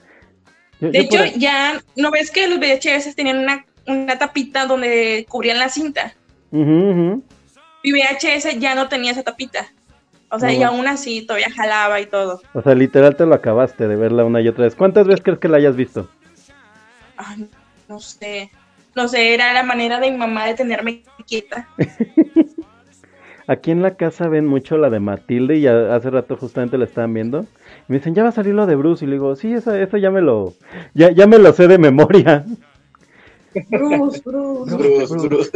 Yo- 0.81 0.89
De 0.91 1.07
yo 1.07 1.23
hecho, 1.23 1.37
ya, 1.37 1.81
¿no 1.95 2.11
ves 2.11 2.31
que 2.31 2.47
los 2.47 2.59
VHS 2.59 3.13
tenían 3.15 3.37
una, 3.39 3.65
una 3.85 4.17
tapita 4.17 4.65
donde 4.65 5.25
cubrían 5.29 5.59
la 5.59 5.69
cinta? 5.69 6.13
Ujú, 6.51 6.89
ujú. 6.89 7.23
Mi 7.83 7.91
VHS 7.91 8.59
ya 8.59 8.73
no 8.73 8.89
tenía 8.89 9.11
esa 9.11 9.21
tapita. 9.23 9.71
O 10.29 10.39
sea, 10.39 10.49
No. 10.51 10.55
y 10.59 10.63
aún 10.63 10.87
así 10.87 11.25
todavía 11.25 11.49
jalaba 11.55 11.99
y 12.01 12.07
todo. 12.07 12.41
O 12.53 12.61
sea, 12.61 12.73
literal 12.75 13.15
te 13.15 13.25
lo 13.25 13.35
acabaste 13.35 13.87
de 13.87 13.95
verla 13.95 14.25
una 14.25 14.41
y 14.41 14.47
otra 14.47 14.65
vez. 14.65 14.75
¿Cuántas 14.75 15.07
veces 15.07 15.21
crees 15.23 15.39
que 15.39 15.47
la 15.47 15.57
hayas 15.57 15.75
visto? 15.75 16.09
Ay, 17.17 17.47
no 17.87 17.99
sé. 17.99 18.51
No 18.95 19.07
sé, 19.07 19.33
era 19.33 19.53
la 19.53 19.63
manera 19.63 19.99
de 19.99 20.09
mi 20.11 20.17
mamá 20.17 20.45
de 20.45 20.53
tenerme 20.55 21.03
quieta. 21.27 21.67
Aquí 23.47 23.69
en 23.69 23.83
la 23.83 23.95
casa 23.95 24.27
ven 24.27 24.47
mucho 24.47 24.77
la 24.77 24.89
de 24.89 24.99
Matilde 24.99 25.57
y 25.57 25.67
hace 25.67 26.09
rato 26.09 26.35
justamente 26.35 26.77
la 26.79 26.85
estaban 26.85 27.13
viendo. 27.13 27.41
Y 27.87 27.91
me 27.91 27.97
dicen, 27.97 28.15
ya 28.15 28.23
va 28.23 28.29
a 28.29 28.31
salir 28.31 28.55
lo 28.55 28.65
de 28.65 28.75
Bruce. 28.75 29.05
Y 29.05 29.07
le 29.07 29.13
digo, 29.15 29.35
sí, 29.35 29.53
eso, 29.53 29.75
eso 29.75 29.97
ya 29.97 30.09
me 30.09 30.21
lo, 30.21 30.53
ya, 30.95 31.11
ya 31.11 31.27
me 31.27 31.37
lo 31.37 31.53
sé 31.53 31.67
de 31.67 31.77
memoria. 31.77 32.43
Bruce, 33.69 34.21
Bruce. 34.23 34.75
Bruce, 34.75 35.27
Bruce. 35.27 35.51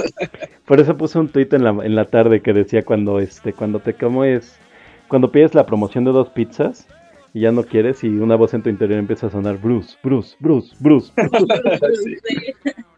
Por 0.65 0.79
eso 0.79 0.97
puse 0.97 1.19
un 1.19 1.29
tuit 1.29 1.53
en 1.53 1.63
la, 1.63 1.69
en 1.69 1.95
la 1.95 2.05
tarde 2.05 2.41
que 2.41 2.53
decía 2.53 2.83
cuando 2.83 3.19
este, 3.19 3.53
cuando 3.53 3.79
te 3.79 3.93
comes, 3.93 4.59
cuando 5.07 5.31
pides 5.31 5.55
la 5.55 5.65
promoción 5.65 6.05
de 6.05 6.11
dos 6.11 6.29
pizzas 6.29 6.87
y 7.33 7.41
ya 7.41 7.51
no 7.51 7.63
quieres 7.63 8.03
y 8.03 8.07
una 8.07 8.35
voz 8.35 8.53
en 8.53 8.63
tu 8.63 8.69
interior 8.69 8.99
empieza 8.99 9.27
a 9.27 9.31
sonar 9.31 9.57
Bruce, 9.57 9.97
Bruce, 10.03 10.35
Bruce, 10.39 10.75
Bruce. 10.79 11.11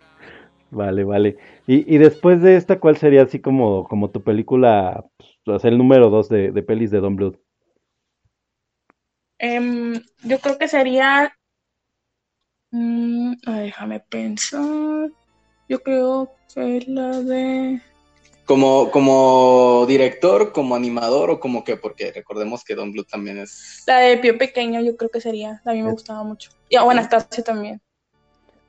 Vale, 0.72 1.04
vale. 1.04 1.38
Y, 1.68 1.94
y 1.94 1.98
después 1.98 2.42
de 2.42 2.56
esta, 2.56 2.80
¿cuál 2.80 2.96
sería 2.96 3.24
así 3.24 3.40
como, 3.42 3.84
como 3.90 4.10
tu 4.10 4.24
película, 4.24 5.04
pues, 5.18 5.30
o 5.46 5.60
sea, 5.60 5.70
el 5.70 5.78
número 5.78 6.10
dos 6.10 6.30
de, 6.30 6.52
de 6.52 6.64
pelis 6.64 6.92
de 6.92 7.02
Don 7.02 7.18
Blood? 7.18 7.36
Em, 9.38 10.02
yo 10.24 10.40
creo 10.40 10.58
que 10.58 10.70
sería. 10.70 11.36
Mm, 12.72 13.34
déjame 13.46 14.00
pensar. 14.00 15.10
Yo 15.70 15.82
creo 15.84 16.32
que 16.54 16.78
es 16.78 16.88
la 16.88 17.20
de. 17.22 17.82
Como, 18.46 18.92
como 18.92 19.86
director, 19.88 20.52
como 20.52 20.76
animador 20.76 21.30
o 21.30 21.40
como 21.40 21.64
que, 21.64 21.78
porque 21.78 22.12
recordemos 22.12 22.64
que 22.66 22.76
Don 22.76 22.92
Blue 22.92 23.06
también 23.06 23.38
es... 23.38 23.84
La 23.88 24.00
de 24.00 24.18
Pío 24.18 24.38
Pequeño, 24.38 24.82
yo 24.82 24.98
creo 24.98 25.10
que 25.10 25.22
sería. 25.22 25.62
A 25.64 25.72
mí 25.72 25.82
me 25.82 25.92
gustaba 25.92 26.24
mucho. 26.24 26.52
Y 26.68 26.76
a 26.76 26.82
Anastasia 26.82 27.44
también. 27.44 27.80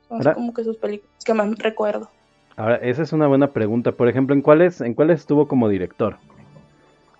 Son 0.07 0.17
Ahora- 0.17 0.35
como 0.35 0.53
que 0.53 0.63
sus 0.63 0.77
películas 0.77 1.11
que 1.25 1.33
más 1.33 1.49
recuerdo. 1.57 2.09
Ahora, 2.55 2.75
esa 2.77 3.01
es 3.01 3.11
una 3.11 3.27
buena 3.27 3.51
pregunta. 3.51 3.91
Por 3.91 4.07
ejemplo, 4.07 4.33
¿en 4.35 4.41
cuáles, 4.41 4.79
en 4.79 4.93
cuáles 4.93 5.21
estuvo 5.21 5.47
como 5.47 5.67
director? 5.67 6.17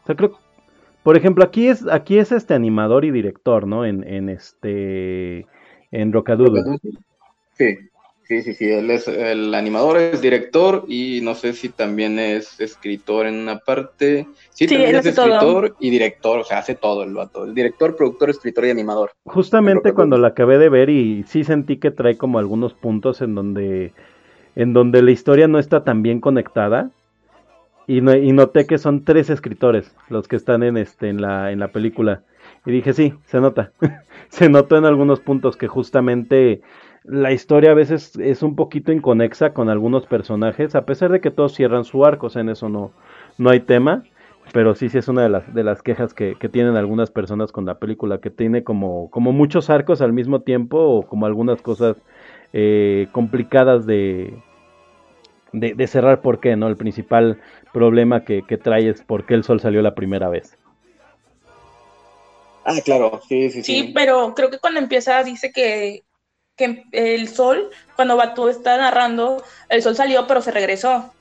O 0.04 0.06
sea, 0.06 0.15
creo, 0.15 0.38
por 1.02 1.17
ejemplo, 1.17 1.43
aquí 1.43 1.67
es, 1.67 1.86
aquí 1.88 2.17
es 2.19 2.32
este 2.32 2.54
animador 2.54 3.04
y 3.04 3.12
director, 3.12 3.67
¿no? 3.67 3.84
En, 3.86 4.08
en 4.08 4.30
este, 4.30 5.48
en 5.94 6.12
Rocadoodle. 6.12 6.62
Sí, 7.58 7.78
sí, 8.28 8.42
sí, 8.42 8.54
sí, 8.54 8.70
él 8.72 8.90
es 8.92 9.08
el 9.08 9.54
animador, 9.54 9.98
es 9.98 10.22
director 10.22 10.86
y 10.88 11.22
no 11.22 11.36
sé 11.36 11.54
si 11.54 11.70
también 11.70 12.18
es 12.20 12.60
escritor 12.60 13.28
en 13.28 13.36
una 13.36 13.60
parte. 13.60 14.28
Sí, 14.52 14.68
Sí, 14.68 14.76
también 14.76 14.90
él 14.90 14.96
es 14.96 15.08
hace 15.08 15.14
todo. 15.14 15.30
escritor 15.30 15.76
y 15.80 15.90
director, 15.90 16.40
o 16.40 16.44
sea, 16.44 16.58
hace 16.60 16.76
todo 16.76 17.04
el 17.04 17.14
vato. 17.14 17.44
El 17.46 17.54
director, 17.54 17.96
productor, 17.96 18.30
escritor 18.32 18.66
y 18.66 18.72
animador. 18.72 19.12
Justamente 19.26 19.94
cuando 19.94 20.18
la 20.18 20.30
acabé 20.30 20.58
de 20.58 20.70
ver 20.70 20.90
y 20.90 21.24
sí 21.24 21.44
sentí 21.44 21.78
que 21.78 21.92
trae 21.92 22.18
como 22.18 22.40
algunos 22.40 22.74
puntos 22.74 23.22
en 23.22 23.36
donde, 23.36 23.94
en 24.56 24.74
donde 24.74 25.02
la 25.02 25.12
historia 25.12 25.48
no 25.48 25.60
está 25.60 25.84
tan 25.84 26.04
bien 26.04 26.20
conectada. 26.20 26.92
Y, 27.88 28.02
no- 28.02 28.16
y 28.16 28.32
noté 28.32 28.66
que 28.66 28.78
son 28.78 29.04
tres 29.04 29.30
escritores 29.30 29.94
los 30.10 30.28
que 30.28 30.38
están 30.38 30.64
en 30.64 30.78
este, 30.78 31.10
en 31.10 31.22
la, 31.22 31.52
en 31.52 31.60
la 31.60 31.70
película. 31.70 32.24
Y 32.65 32.71
dije, 32.71 32.93
sí, 32.93 33.13
se 33.26 33.41
nota. 33.41 33.71
se 34.30 34.49
notó 34.49 34.78
en 34.78 34.86
algunos 34.86 35.19
puntos 35.19 35.58
que 35.58 35.67
justamente 35.67 36.62
la 37.04 37.32
historia 37.32 37.71
a 37.71 37.73
veces 37.73 38.17
es 38.17 38.43
un 38.43 38.56
poquito 38.56 38.91
inconexa 38.91 39.54
con 39.54 39.69
algunos 39.69 40.06
personajes, 40.08 40.76
a 40.76 40.86
pesar 40.86 41.12
de 41.12 41.19
que 41.19 41.32
todos 41.32 41.54
cierran 41.54 41.84
su 41.84 42.06
arco, 42.06 42.28
en 42.36 42.49
eso 42.49 42.69
no, 42.69 42.91
no 43.38 43.49
hay 43.49 43.60
tema. 43.62 44.04
Pero 44.52 44.76
sí, 44.76 44.89
sí 44.89 44.97
es 44.97 45.08
una 45.08 45.23
de 45.23 45.30
las, 45.30 45.54
de 45.54 45.63
las 45.63 45.82
quejas 45.82 46.13
que, 46.13 46.36
que 46.36 46.49
tienen 46.49 46.76
algunas 46.76 47.12
personas 47.12 47.52
con 47.54 47.65
la 47.65 47.80
película, 47.80 48.19
que 48.19 48.30
tiene 48.30 48.63
como, 48.63 49.10
como 49.10 49.32
muchos 49.32 49.69
arcos 49.69 50.02
al 50.02 50.12
mismo 50.12 50.41
tiempo 50.41 50.78
o 50.80 51.08
como 51.08 51.26
algunas 51.26 51.62
cosas 51.62 51.95
eh, 52.52 53.08
complicadas 53.13 53.86
de, 53.86 54.34
de, 55.54 55.73
de 55.73 55.88
cerrar 55.88 56.21
por 56.21 56.39
qué, 56.39 56.56
¿no? 56.56 56.67
El 56.67 56.76
principal 56.78 57.39
problema 57.71 58.23
que, 58.26 58.43
que 58.43 58.58
trae 58.58 58.89
es 58.89 59.02
por 59.04 59.26
qué 59.26 59.36
el 59.36 59.43
sol 59.43 59.60
salió 59.60 59.82
la 59.82 59.95
primera 59.95 60.30
vez. 60.30 60.58
Ah, 62.65 62.80
claro, 62.84 63.21
sí, 63.28 63.49
sí, 63.49 63.63
Sí, 63.63 63.82
sí. 63.82 63.91
pero 63.93 64.34
creo 64.36 64.49
que 64.49 64.60
cuando 64.60 64.80
empieza 64.80 65.23
dice 65.23 65.52
que, 65.52 66.04
que 66.56 66.84
el 66.91 67.28
sol, 67.28 67.69
cuando 67.95 68.15
Batu 68.15 68.47
está 68.47 68.78
narrando, 68.78 69.43
el 69.69 69.82
sol 69.82 69.95
salió 69.95 70.26
pero 70.28 70.41
se 70.41 70.52
regresó. 70.52 71.13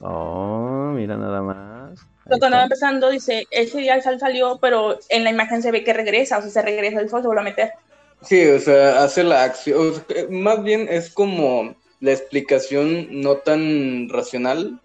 Oh, 0.00 0.92
mira 0.94 1.16
nada 1.16 1.42
más. 1.42 2.00
Pero 2.24 2.38
cuando 2.38 2.58
va 2.58 2.64
empezando 2.64 3.08
dice, 3.08 3.46
ese 3.50 3.78
día 3.78 3.94
el 3.94 4.02
sol 4.02 4.20
salió, 4.20 4.58
pero 4.60 4.98
en 5.08 5.24
la 5.24 5.30
imagen 5.30 5.62
se 5.62 5.70
ve 5.70 5.82
que 5.82 5.94
regresa, 5.94 6.38
o 6.38 6.42
sea, 6.42 6.50
se 6.50 6.62
regresa 6.62 7.00
el 7.00 7.08
sol, 7.08 7.22
se 7.22 7.26
vuelve 7.26 7.40
a 7.40 7.44
meter. 7.44 7.72
Sí, 8.20 8.46
o 8.48 8.58
sea, 8.58 9.02
hace 9.02 9.24
la 9.24 9.44
acción, 9.44 9.78
o 9.78 9.94
sea, 9.94 10.26
más 10.28 10.62
bien 10.62 10.86
es 10.90 11.08
como 11.10 11.74
la 12.00 12.12
explicación 12.12 13.08
no 13.20 13.36
tan 13.36 14.08
racional, 14.10 14.80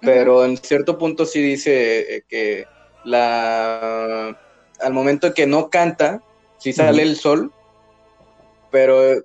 pero 0.00 0.44
en 0.44 0.56
cierto 0.56 0.96
punto 0.98 1.26
sí 1.26 1.42
dice 1.42 2.16
eh, 2.16 2.22
que 2.28 2.66
la 3.04 4.38
al 4.80 4.92
momento 4.92 5.34
que 5.34 5.46
no 5.46 5.70
canta, 5.70 6.22
sí 6.58 6.72
sale 6.72 7.02
el 7.02 7.16
sol, 7.16 7.52
pero 8.70 9.22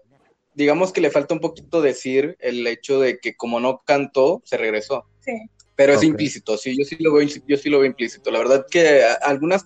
digamos 0.54 0.92
que 0.92 1.02
le 1.02 1.12
falta 1.12 1.34
un 1.34 1.39
poquito 1.39 1.82
decir 1.82 2.38
el 2.39 2.66
hecho 2.68 3.00
de 3.00 3.20
que 3.20 3.36
como 3.36 3.60
no 3.60 3.82
cantó, 3.86 4.42
se 4.46 4.58
regresó. 4.58 5.06
Sí. 5.20 5.32
pero 5.76 5.94
es 5.94 6.04
implícito, 6.04 6.58
sí, 6.58 6.78
yo 6.78 6.84
sí 6.84 6.98
lo 7.00 7.13
veo, 7.13 7.26
yo 7.48 7.58
sí 7.58 7.70
lo 7.70 7.80
veo 7.80 7.88
implícito. 7.88 8.30
La 8.30 8.39
verdad 8.39 8.66
que 8.70 9.04
algunas 9.22 9.66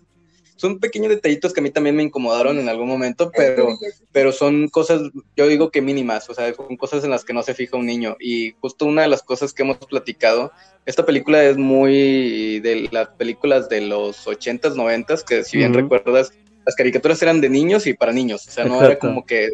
son 0.58 0.80
pequeños 0.80 1.10
detallitos 1.10 1.54
que 1.54 1.62
a 1.62 1.64
mí 1.64 1.70
también 1.70 1.96
me 1.96 2.04
incomodaron 2.04 2.60
en 2.60 2.68
algún 2.68 2.88
momento, 2.88 3.32
pero, 3.36 3.70
pero 4.12 4.32
son 4.32 4.68
cosas, 4.68 5.02
yo 5.36 5.48
digo 5.48 5.72
que 5.72 5.82
mínimas, 5.82 6.30
o 6.30 6.34
sea, 6.34 6.54
son 6.54 6.76
cosas 6.76 7.04
en 7.04 7.12
las 7.12 7.24
que 7.24 7.34
no 7.34 7.44
se 7.44 7.54
fija 7.54 7.78
un 7.78 7.86
niño. 7.86 8.18
Y 8.20 8.54
justo 8.60 8.86
una 8.86 9.04
de 9.04 9.08
las 9.08 9.24
cosas 9.24 9.54
que 9.54 9.64
hemos 9.64 9.78
platicado, 9.78 10.52
esta 10.86 11.06
película 11.06 11.44
es 11.44 11.58
muy 11.58 12.60
de 12.60 12.90
las 12.92 13.10
películas 13.10 13.70
de 13.70 13.82
los 13.82 14.28
80s, 14.28 14.74
90s, 14.76 15.24
que 15.24 15.44
si 15.44 15.58
bien 15.58 15.74
recuerdas, 15.74 16.34
las 16.66 16.76
caricaturas 16.76 17.22
eran 17.22 17.40
de 17.40 17.50
niños 17.50 17.88
y 17.88 17.94
para 17.94 18.12
niños, 18.12 18.48
o 18.48 18.52
sea, 18.52 18.66
no 18.66 18.84
era 18.84 19.00
como 19.00 19.26
que 19.26 19.52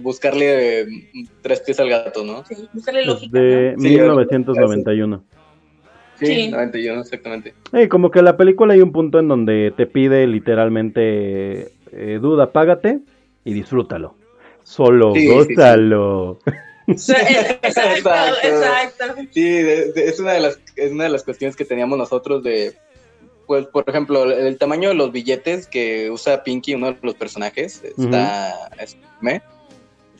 buscarle 0.00 0.80
eh, 0.80 0.86
tres 1.42 1.60
pies 1.60 1.78
al 1.80 1.90
gato, 1.90 2.24
¿no? 2.24 2.44
Sí, 2.46 2.54
búscale 2.72 3.00
Es 3.00 3.06
lógica. 3.06 3.38
de 3.38 3.74
¿no? 5.06 5.18
Sí, 5.18 5.41
1991. 6.22 6.44
Sí. 6.44 6.50
91, 6.50 7.00
exactamente. 7.02 7.54
Y 7.72 7.88
como 7.88 8.10
que 8.10 8.22
la 8.22 8.36
película 8.36 8.74
hay 8.74 8.80
un 8.80 8.92
punto 8.92 9.18
en 9.18 9.28
donde 9.28 9.72
te 9.76 9.86
pide 9.86 10.26
literalmente, 10.26 11.68
eh, 11.92 12.18
duda, 12.20 12.52
págate 12.52 13.00
y 13.44 13.52
disfrútalo. 13.52 14.14
Solo, 14.64 15.12
Sí, 15.14 15.20
sí, 15.20 15.26
sí. 15.26 15.54
gózalo. 15.54 16.38
Sí, 16.96 17.12
Exacto, 17.62 18.10
Exacto. 18.42 19.04
Sí, 19.30 19.42
de- 19.42 19.92
de- 19.92 20.04
es, 20.06 20.18
una 20.20 20.32
de 20.32 20.40
las, 20.40 20.58
es 20.76 20.92
una 20.92 21.04
de 21.04 21.10
las 21.10 21.22
cuestiones 21.22 21.56
que 21.56 21.64
teníamos 21.64 21.96
nosotros 21.98 22.42
de, 22.42 22.72
pues, 23.46 23.66
por 23.66 23.84
ejemplo, 23.88 24.24
el, 24.24 24.32
el 24.46 24.58
tamaño 24.58 24.88
de 24.88 24.94
los 24.96 25.12
billetes 25.12 25.66
que 25.66 26.10
usa 26.10 26.42
Pinky, 26.42 26.74
uno 26.74 26.88
de 26.92 26.96
los 27.02 27.14
personajes, 27.14 27.82
está 27.84 28.52
es 28.80 28.94
enorme, 28.94 29.42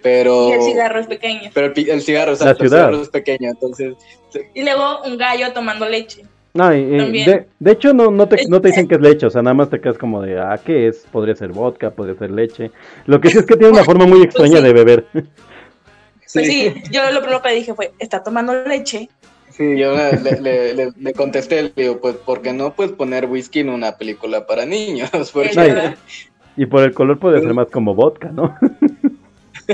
pero... 0.02 0.48
Y 0.48 0.52
el 0.52 0.62
cigarro 0.62 1.00
es 1.00 1.06
pequeño. 1.06 1.50
Pero 1.54 1.72
el, 1.74 1.90
el 1.90 2.02
cigarro, 2.02 2.32
exacto, 2.32 2.64
el 2.64 2.68
ciudad. 2.70 2.86
cigarro 2.88 3.02
es 3.02 3.08
pequeño, 3.08 3.50
entonces... 3.50 3.94
Y 4.54 4.62
luego 4.62 5.02
un 5.04 5.16
gallo 5.18 5.52
tomando 5.52 5.88
leche. 5.88 6.24
No, 6.54 6.74
y, 6.74 6.84
de, 7.24 7.46
de 7.58 7.72
hecho 7.72 7.94
no, 7.94 8.10
no, 8.10 8.28
te, 8.28 8.46
no 8.48 8.60
te 8.60 8.68
dicen 8.68 8.86
que 8.88 8.96
es 8.96 9.00
leche, 9.00 9.26
o 9.26 9.30
sea, 9.30 9.40
nada 9.42 9.54
más 9.54 9.70
te 9.70 9.80
quedas 9.80 9.96
como 9.96 10.20
de, 10.20 10.38
ah, 10.38 10.60
¿qué 10.64 10.88
es? 10.88 11.06
Podría 11.10 11.34
ser 11.34 11.48
vodka, 11.52 11.90
podría 11.90 12.14
ser 12.16 12.30
leche. 12.30 12.70
Lo 13.06 13.20
que 13.20 13.30
sí 13.30 13.38
es 13.38 13.46
que 13.46 13.56
tiene 13.56 13.72
una 13.72 13.84
forma 13.84 14.06
muy 14.06 14.22
extraña 14.22 14.58
sí. 14.58 14.62
de 14.62 14.72
beber. 14.72 15.06
Pues 15.12 16.46
sí, 16.46 16.72
yo 16.90 17.10
lo 17.10 17.20
primero 17.20 17.42
que 17.42 17.52
dije 17.54 17.74
fue, 17.74 17.92
está 17.98 18.22
tomando 18.22 18.54
leche. 18.64 19.08
Sí, 19.50 19.78
yo 19.78 19.94
le, 19.94 20.40
le- 20.40 20.74
le- 20.74 20.92
le 20.98 21.12
contesté, 21.12 21.62
le 21.62 21.72
digo, 21.76 22.00
pues, 22.00 22.16
¿por 22.16 22.40
qué 22.40 22.54
no 22.54 22.72
puedes 22.74 22.92
poner 22.92 23.26
whisky 23.26 23.60
en 23.60 23.68
una 23.68 23.98
película 23.98 24.46
para 24.46 24.64
niños? 24.64 25.10
Porque- 25.32 25.94
y- 26.56 26.66
por 26.66 26.82
el 26.84 26.94
color 26.94 27.18
puede 27.18 27.40
ser 27.40 27.52
más 27.52 27.68
como 27.70 27.94
vodka, 27.94 28.30
¿no? 28.30 28.56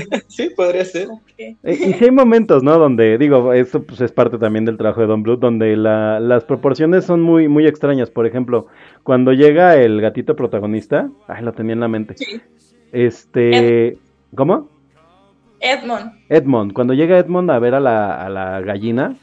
sí, 0.28 0.50
podría 0.56 0.84
ser. 0.84 1.08
Eh, 1.38 1.56
Y 1.64 1.74
sí 1.94 2.04
hay 2.04 2.10
momentos, 2.10 2.62
¿no? 2.62 2.78
Donde, 2.78 3.18
digo, 3.18 3.52
eso 3.52 3.82
pues 3.82 4.00
es 4.00 4.12
parte 4.12 4.38
también 4.38 4.64
del 4.64 4.76
trabajo 4.76 5.00
de 5.00 5.06
Don 5.06 5.22
Bluth, 5.22 5.40
donde 5.40 5.76
la- 5.76 6.20
las 6.20 6.44
proporciones 6.44 7.04
son 7.04 7.20
muy, 7.22 7.48
muy 7.48 7.66
extrañas. 7.66 8.10
Por 8.10 8.26
ejemplo, 8.26 8.66
cuando 9.02 9.32
llega 9.32 9.76
el 9.76 10.00
gatito 10.00 10.34
protagonista, 10.36 11.08
ay, 11.26 11.42
lo 11.44 11.52
tenía 11.52 11.72
en 11.74 11.80
la 11.80 11.88
mente. 11.88 12.14
Sí. 12.16 12.40
Este, 12.92 13.98
¿cómo? 14.34 14.68
Edmond. 15.60 16.12
Edmond, 16.28 16.72
cuando 16.72 16.94
llega 16.94 17.18
Edmond 17.18 17.50
a 17.50 17.58
ver 17.58 17.74
a 17.74 17.80
la, 17.80 18.24
a 18.24 18.28
la 18.28 18.60
gallina, 18.60 19.16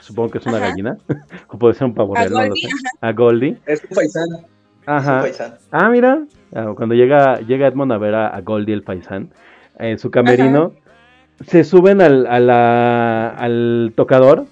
supongo 0.00 0.30
que 0.30 0.38
es 0.38 0.46
una 0.46 0.58
Ajá. 0.58 0.68
gallina, 0.68 0.98
o 1.48 1.58
puede 1.58 1.74
ser 1.74 1.86
un 1.86 1.94
pavo 1.94 2.14
real, 2.14 2.30
no 2.30 2.42
lo 2.42 2.48
Goldie, 2.48 2.62
sé. 2.68 2.68
A 3.00 3.12
Goldie. 3.12 3.56
Es 3.66 3.82
un 3.84 3.90
paisano. 3.94 4.36
Es 4.36 4.44
un 4.86 4.94
Ajá. 4.94 5.20
paisano. 5.22 5.54
Ah, 5.70 5.88
mira, 5.88 6.24
ah, 6.54 6.72
cuando 6.76 6.94
llega, 6.94 7.40
llega 7.40 7.66
Edmond 7.68 7.92
a 7.92 7.98
ver 7.98 8.14
a, 8.14 8.28
a 8.28 8.40
Goldie 8.42 8.74
el 8.74 8.82
paisán, 8.82 9.30
en 9.78 9.98
su 9.98 10.10
camerino, 10.10 10.74
se 11.46 11.64
suben 11.64 12.00
al, 12.00 12.26
a 12.26 12.40
la- 12.40 13.30
al 13.30 13.92
tocador 13.96 14.46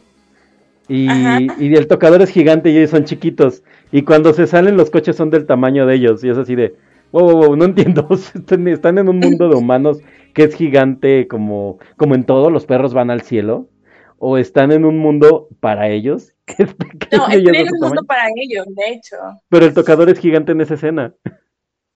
y, 0.89 1.55
y 1.65 1.75
el 1.75 1.89
tocador 1.89 2.23
es 2.23 2.31
gigante 2.31 2.71
y 2.71 2.77
ellos 2.79 2.91
son 2.91 3.05
chiquitos. 3.05 3.63
Y 3.91 4.03
cuando 4.03 4.33
se 4.33 4.47
salen 4.47 4.77
los 4.77 4.91
coches 4.91 5.17
son 5.17 5.31
del 5.31 5.47
tamaño 5.47 5.87
de 5.87 5.95
ellos 5.97 6.23
y 6.25 6.29
es 6.31 6.39
así 6.39 6.55
de, 6.55 6.75
wow, 7.13 7.25
wow, 7.25 7.47
wow, 7.47 7.57
no 7.57 7.65
entiendo, 7.67 8.09
están, 8.11 8.69
están 8.69 8.99
en 8.99 9.09
un 9.09 9.19
mundo 9.19 9.49
de 9.49 9.57
humanos 9.57 10.01
que 10.35 10.45
es 10.45 10.55
gigante 10.55 11.27
como, 11.29 11.79
como 11.97 12.15
en 12.15 12.25
todo, 12.25 12.51
los 12.51 12.67
perros 12.67 12.95
van 12.95 13.11
al 13.11 13.23
cielo. 13.23 13.69
O 14.19 14.39
están 14.39 14.73
en 14.73 14.87
un 14.87 14.97
mundo 14.97 15.49
para 15.61 15.89
ellos, 15.91 16.33
que 16.47 16.63
es 16.63 16.73
pequeño 16.73 17.23
No, 17.27 17.29
es 17.29 17.73
un 17.73 17.81
mundo 17.81 18.03
para 18.05 18.29
ellos, 18.35 18.65
de 18.69 18.93
hecho. 18.93 19.17
Pero 19.51 19.67
el 19.67 19.75
tocador 19.75 20.09
es 20.09 20.19
gigante 20.19 20.53
en 20.53 20.63
esa 20.63 20.73
escena. 20.75 21.13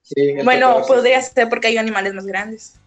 Sí, 0.03 0.35
Bueno, 0.45 0.83
podría 0.87 1.21
ser 1.23 1.49
porque 1.49 1.69
hay 1.69 1.79
animales 1.79 2.13
más 2.13 2.27
grandes. 2.27 2.79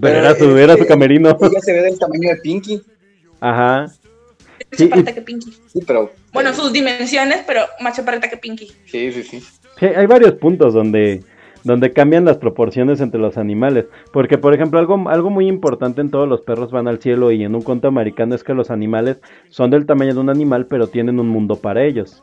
Pero, 0.00 0.18
era 0.18 0.34
su, 0.34 0.56
eh, 0.56 0.62
era 0.64 0.76
su 0.76 0.82
eh, 0.82 0.86
camerino. 0.86 1.30
Ella 1.40 1.60
se 1.60 1.72
ve 1.72 1.82
del 1.82 1.98
tamaño 1.98 2.28
de 2.30 2.36
Pinky. 2.36 2.82
Ajá. 3.40 3.82
Más 3.82 4.00
Sí, 4.72 4.84
chaparrita 4.88 5.10
y- 5.10 5.14
que 5.14 5.22
Pinky. 5.22 5.50
Sí, 5.72 5.80
pero... 5.86 6.12
Bueno, 6.32 6.52
sus 6.52 6.72
dimensiones, 6.72 7.42
pero 7.46 7.62
más 7.80 7.96
chaparrita 7.96 8.28
que 8.28 8.36
Pinky. 8.36 8.66
Sí, 8.86 9.12
sí, 9.12 9.22
sí. 9.22 9.40
Sí, 9.78 9.86
hay 9.86 10.06
varios 10.06 10.32
puntos 10.34 10.74
donde, 10.74 11.22
donde 11.64 11.92
cambian 11.92 12.24
las 12.24 12.36
proporciones 12.38 13.00
entre 13.00 13.20
los 13.20 13.38
animales. 13.38 13.86
Porque, 14.12 14.36
por 14.36 14.52
ejemplo, 14.54 14.78
algo, 14.80 15.08
algo 15.08 15.30
muy 15.30 15.46
importante 15.46 16.00
en 16.00 16.10
todos 16.10 16.28
los 16.28 16.40
perros 16.42 16.70
van 16.72 16.88
al 16.88 16.98
cielo 17.00 17.30
y 17.30 17.44
en 17.44 17.54
un 17.54 17.62
cuento 17.62 17.88
americano 17.88 18.34
es 18.34 18.42
que 18.44 18.52
los 18.54 18.70
animales 18.70 19.18
son 19.48 19.70
del 19.70 19.86
tamaño 19.86 20.12
de 20.14 20.20
un 20.20 20.28
animal, 20.30 20.66
pero 20.66 20.88
tienen 20.88 21.18
un 21.20 21.28
mundo 21.28 21.56
para 21.56 21.84
ellos. 21.84 22.20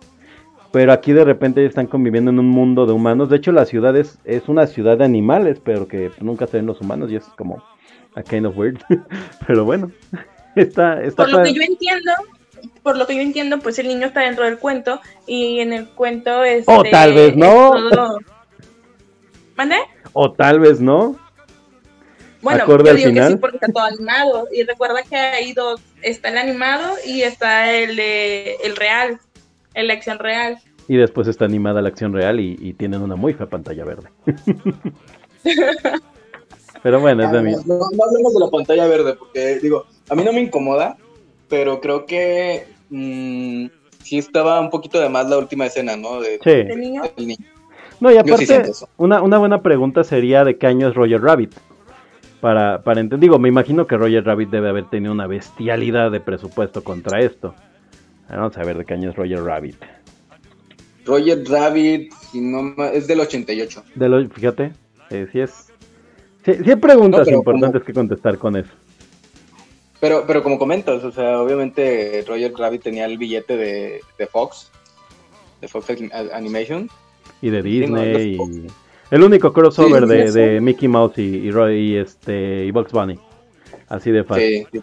Pero 0.76 0.92
aquí 0.92 1.14
de 1.14 1.24
repente 1.24 1.66
están 1.66 1.88
conviviendo 1.88 2.32
en 2.32 2.38
un 2.38 2.50
mundo 2.50 2.86
de 2.86 2.92
humanos. 2.92 3.30
De 3.30 3.38
hecho, 3.38 3.54
la 3.54 3.66
ciudad 3.66 3.96
es, 3.96 4.20
es 4.26 4.50
una 4.50 4.68
ciudad 4.68 4.98
de 4.98 5.06
animales, 5.06 5.62
pero 5.64 5.88
que 5.88 6.12
nunca 6.20 6.48
se 6.48 6.58
ven 6.58 6.66
los 6.66 6.82
humanos 6.82 7.10
y 7.10 7.16
es 7.16 7.24
como 7.38 7.64
a 8.14 8.22
kind 8.22 8.46
of 8.46 8.58
weird. 8.58 8.78
pero 9.48 9.64
bueno, 9.64 9.90
está, 10.58 11.02
está 11.02 11.24
Por 11.24 11.32
lo 11.32 11.44
que 11.44 11.54
yo 11.54 11.62
entiendo, 11.62 12.12
por 12.84 12.98
lo 12.98 13.08
que 13.08 13.16
yo 13.16 13.22
entiendo, 13.22 13.60
pues 13.60 13.80
el 13.80 13.88
niño 13.88 14.08
está 14.08 14.24
dentro 14.24 14.44
del 14.44 14.58
cuento 14.58 15.00
y 15.26 15.62
en 15.62 15.72
el 15.72 15.88
cuento 15.88 16.44
es. 16.44 16.66
O 16.68 16.84
tal 16.84 17.14
vez 17.14 17.38
no. 17.38 17.72
¿Mande? 19.56 19.78
O 20.12 20.34
tal 20.34 20.60
vez 20.60 20.82
no. 20.82 21.18
Bueno, 22.42 22.64
Acorde 22.64 22.90
yo 22.90 22.96
digo 22.96 23.10
final. 23.12 23.28
que 23.28 23.34
sí 23.36 23.40
porque 23.40 23.58
está 23.62 23.72
todo 23.72 23.86
animado. 23.86 24.50
Y 24.52 24.64
recuerda 24.64 25.04
que 25.04 25.16
hay 25.16 25.54
dos, 25.54 25.80
está 26.02 26.28
el 26.28 26.38
animado 26.38 26.96
y 27.06 27.22
está 27.22 27.72
el, 27.72 27.98
el 27.98 28.76
real, 28.76 29.22
el 29.74 29.90
acción 29.90 30.20
real. 30.20 30.60
Y 30.88 30.98
después 30.98 31.28
está 31.28 31.46
animada 31.46 31.82
la 31.82 31.90
acción 31.90 32.14
real 32.14 32.40
y, 32.40 32.56
y 32.60 32.74
tienen 32.74 33.02
una 33.02 33.16
muy 33.16 33.34
fea 33.34 33.48
pantalla 33.48 33.84
verde. 33.86 34.10
Pero 36.84 37.00
bueno, 37.00 37.24
es 37.24 37.32
de 37.32 37.42
mí. 37.42 37.52
No, 37.66 37.78
no 37.78 38.04
hablemos 38.04 38.34
de 38.34 38.40
la 38.40 38.50
pantalla 38.52 38.86
verde, 38.88 39.16
porque 39.16 39.58
digo, 39.60 39.86
a 40.10 40.16
mí 40.16 40.24
no 40.24 40.32
me 40.32 40.42
incomoda, 40.42 40.98
pero 41.50 41.82
creo 41.82 42.06
que 42.06 42.68
mm, 42.90 43.66
sí 44.04 44.20
estaba 44.20 44.60
un 44.60 44.70
poquito 44.70 45.00
de 45.00 45.10
más 45.10 45.28
la 45.28 45.38
última 45.40 45.66
escena, 45.66 45.96
¿no? 45.98 46.22
De, 46.22 46.36
¿El 46.36 46.42
Sí. 46.44 46.76
niño? 46.80 47.02
del 47.18 47.28
niño. 47.28 47.46
No, 48.00 48.12
y 48.12 48.14
sí 48.14 48.20
aparte, 48.20 48.72
una, 48.98 49.22
una 49.24 49.38
buena 49.40 49.62
pregunta 49.64 50.04
sería 50.04 50.44
de 50.44 50.58
qué 50.58 50.68
año 50.68 50.88
es 50.90 50.94
Roger 50.94 51.22
Rabbit. 51.22 51.56
Para, 52.42 52.84
para 52.84 53.00
entender, 53.00 53.20
digo, 53.22 53.40
me 53.40 53.50
imagino 53.50 53.88
que 53.88 53.98
Roger 53.98 54.24
Rabbit 54.24 54.50
debe 54.52 54.70
haber 54.70 54.88
tenido 54.90 55.12
una 55.12 55.26
bestialidad 55.26 56.12
de 56.12 56.20
presupuesto 56.20 56.84
contra 56.84 57.20
esto. 57.22 57.56
Vamos 58.30 58.56
a 58.58 58.64
ver 58.64 58.78
de 58.78 58.86
qué 58.86 58.94
año 58.94 59.10
es 59.10 59.16
Roger 59.16 59.42
Rabbit. 59.44 59.78
Roger 61.06 61.44
Rabbit, 61.48 62.12
si 62.32 62.42
no 62.42 62.74
es 62.86 63.08
del 63.08 63.20
88. 63.20 63.84
De 63.96 64.10
lo, 64.10 64.28
fíjate, 64.30 64.74
eh, 65.10 65.28
sí 65.32 65.40
es. 65.40 65.52
Sí, 66.44 66.54
sí 66.64 66.70
hay 66.70 66.76
preguntas 66.76 67.28
No, 67.28 67.38
importantes 67.38 67.84
que 67.84 67.94
contestar 67.94 68.38
con 68.38 68.56
eso. 68.56 68.70
Pero, 70.00 70.26
pero 70.28 70.44
como 70.44 70.60
comentas, 70.60 71.04
o 71.04 71.12
sea, 71.12 71.42
obviamente 71.42 72.24
Roger 72.28 72.54
Rabbit 72.54 72.84
tenía 72.84 73.06
el 73.06 73.18
billete 73.18 73.58
de, 73.58 74.02
de 74.20 74.28
Fox, 74.28 74.72
de 75.62 75.68
Fox 75.68 75.88
Animation. 76.34 76.90
Y 77.42 77.50
de 77.50 77.62
Disney 77.62 78.36
y. 78.36 78.68
El 79.12 79.24
único 79.24 79.54
crossover 79.54 80.04
Sí, 80.30 80.34
de, 80.40 80.60
Mickey 80.62 80.88
Mouse 80.88 81.18
y, 81.20 81.22
y, 81.22 81.52
Roy- 81.52 81.92
y 81.92 81.96
este 81.96 82.66
y 82.66 82.72
Bugs 82.72 82.92
Bunny. 82.92 83.20
Así 83.88 84.12
de 84.12 84.24
fácil. 84.24 84.68
Sí. 84.72 84.80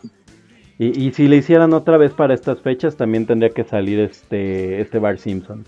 Y, 0.78 1.06
y 1.08 1.12
si 1.12 1.28
le 1.28 1.36
hicieran 1.36 1.72
otra 1.74 1.96
vez 1.96 2.12
para 2.12 2.32
estas 2.32 2.60
fechas, 2.60 2.96
también 2.96 3.26
tendría 3.26 3.50
que 3.50 3.64
salir 3.64 3.98
este, 4.00 4.80
este 4.80 4.98
Bart 4.98 5.18
Simpson. 5.18 5.64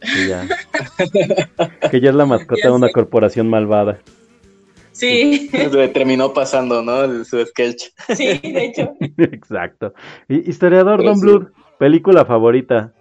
Que 0.00 0.28
ya, 0.28 0.46
que 1.90 2.00
ya 2.00 2.10
es 2.10 2.14
la 2.14 2.26
mascota 2.26 2.60
Ya 2.62 2.68
de 2.70 2.76
una 2.76 2.86
sé. 2.88 2.92
corporación 2.92 3.48
malvada. 3.48 3.98
Sí, 4.92 5.48
Le 5.52 5.88
terminó 5.88 6.32
pasando, 6.32 6.82
¿no? 6.82 7.04
El- 7.04 7.24
Su 7.24 7.44
sketch. 7.46 7.84
sí, 8.16 8.38
de 8.38 8.64
hecho. 8.64 8.94
Exacto. 9.18 9.94
Y, 10.28 10.48
historiador 10.50 10.98
Pero 10.98 11.10
Don 11.10 11.18
sí. 11.20 11.26
Blood, 11.26 11.46
película 11.78 12.24
favorita. 12.24 12.92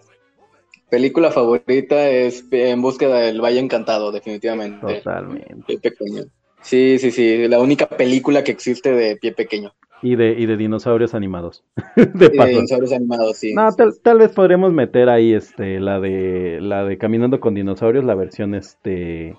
Película 0.89 1.32
favorita 1.32 2.08
es 2.10 2.45
En 2.52 2.82
búsqueda 2.82 3.20
del 3.20 3.41
Valle 3.41 3.60
Encantado, 3.60 4.12
definitivamente. 4.12 4.95
Totalmente. 5.00 5.64
Pie 5.66 5.80
pequeño. 5.80 6.24
Sí, 6.62 6.98
sí, 7.00 7.12
sí. 7.12 7.48
La 7.48 7.60
única 7.60 7.88
película 7.88 8.43
que 8.43 8.52
existe 8.52 8.91
de 8.91 9.16
pie 9.18 9.32
pequeño. 9.34 9.74
Y 10.02 10.16
de, 10.16 10.32
y 10.38 10.45
de 10.45 10.58
dinosaurios 10.58 11.14
animados. 11.14 11.64
de 11.95 12.32
Y 12.32 12.38
de 12.38 12.45
dinosaurios 12.45 12.91
animados, 12.93 13.38
sí. 13.38 13.54
No, 13.54 13.72
sí. 13.72 13.78
tal, 13.78 13.93
tal 14.02 14.20
vez 14.20 14.32
podríamos 14.32 14.74
meter 14.74 15.10
ahí 15.10 15.34
este 15.34 15.80
la 15.80 16.00
de 16.00 16.60
la 16.62 16.86
de 16.86 16.98
Caminando 16.98 17.39
con 17.39 17.56
dinosaurios, 17.56 18.06
la 18.06 18.16
versión 18.16 18.54
este 18.54 19.36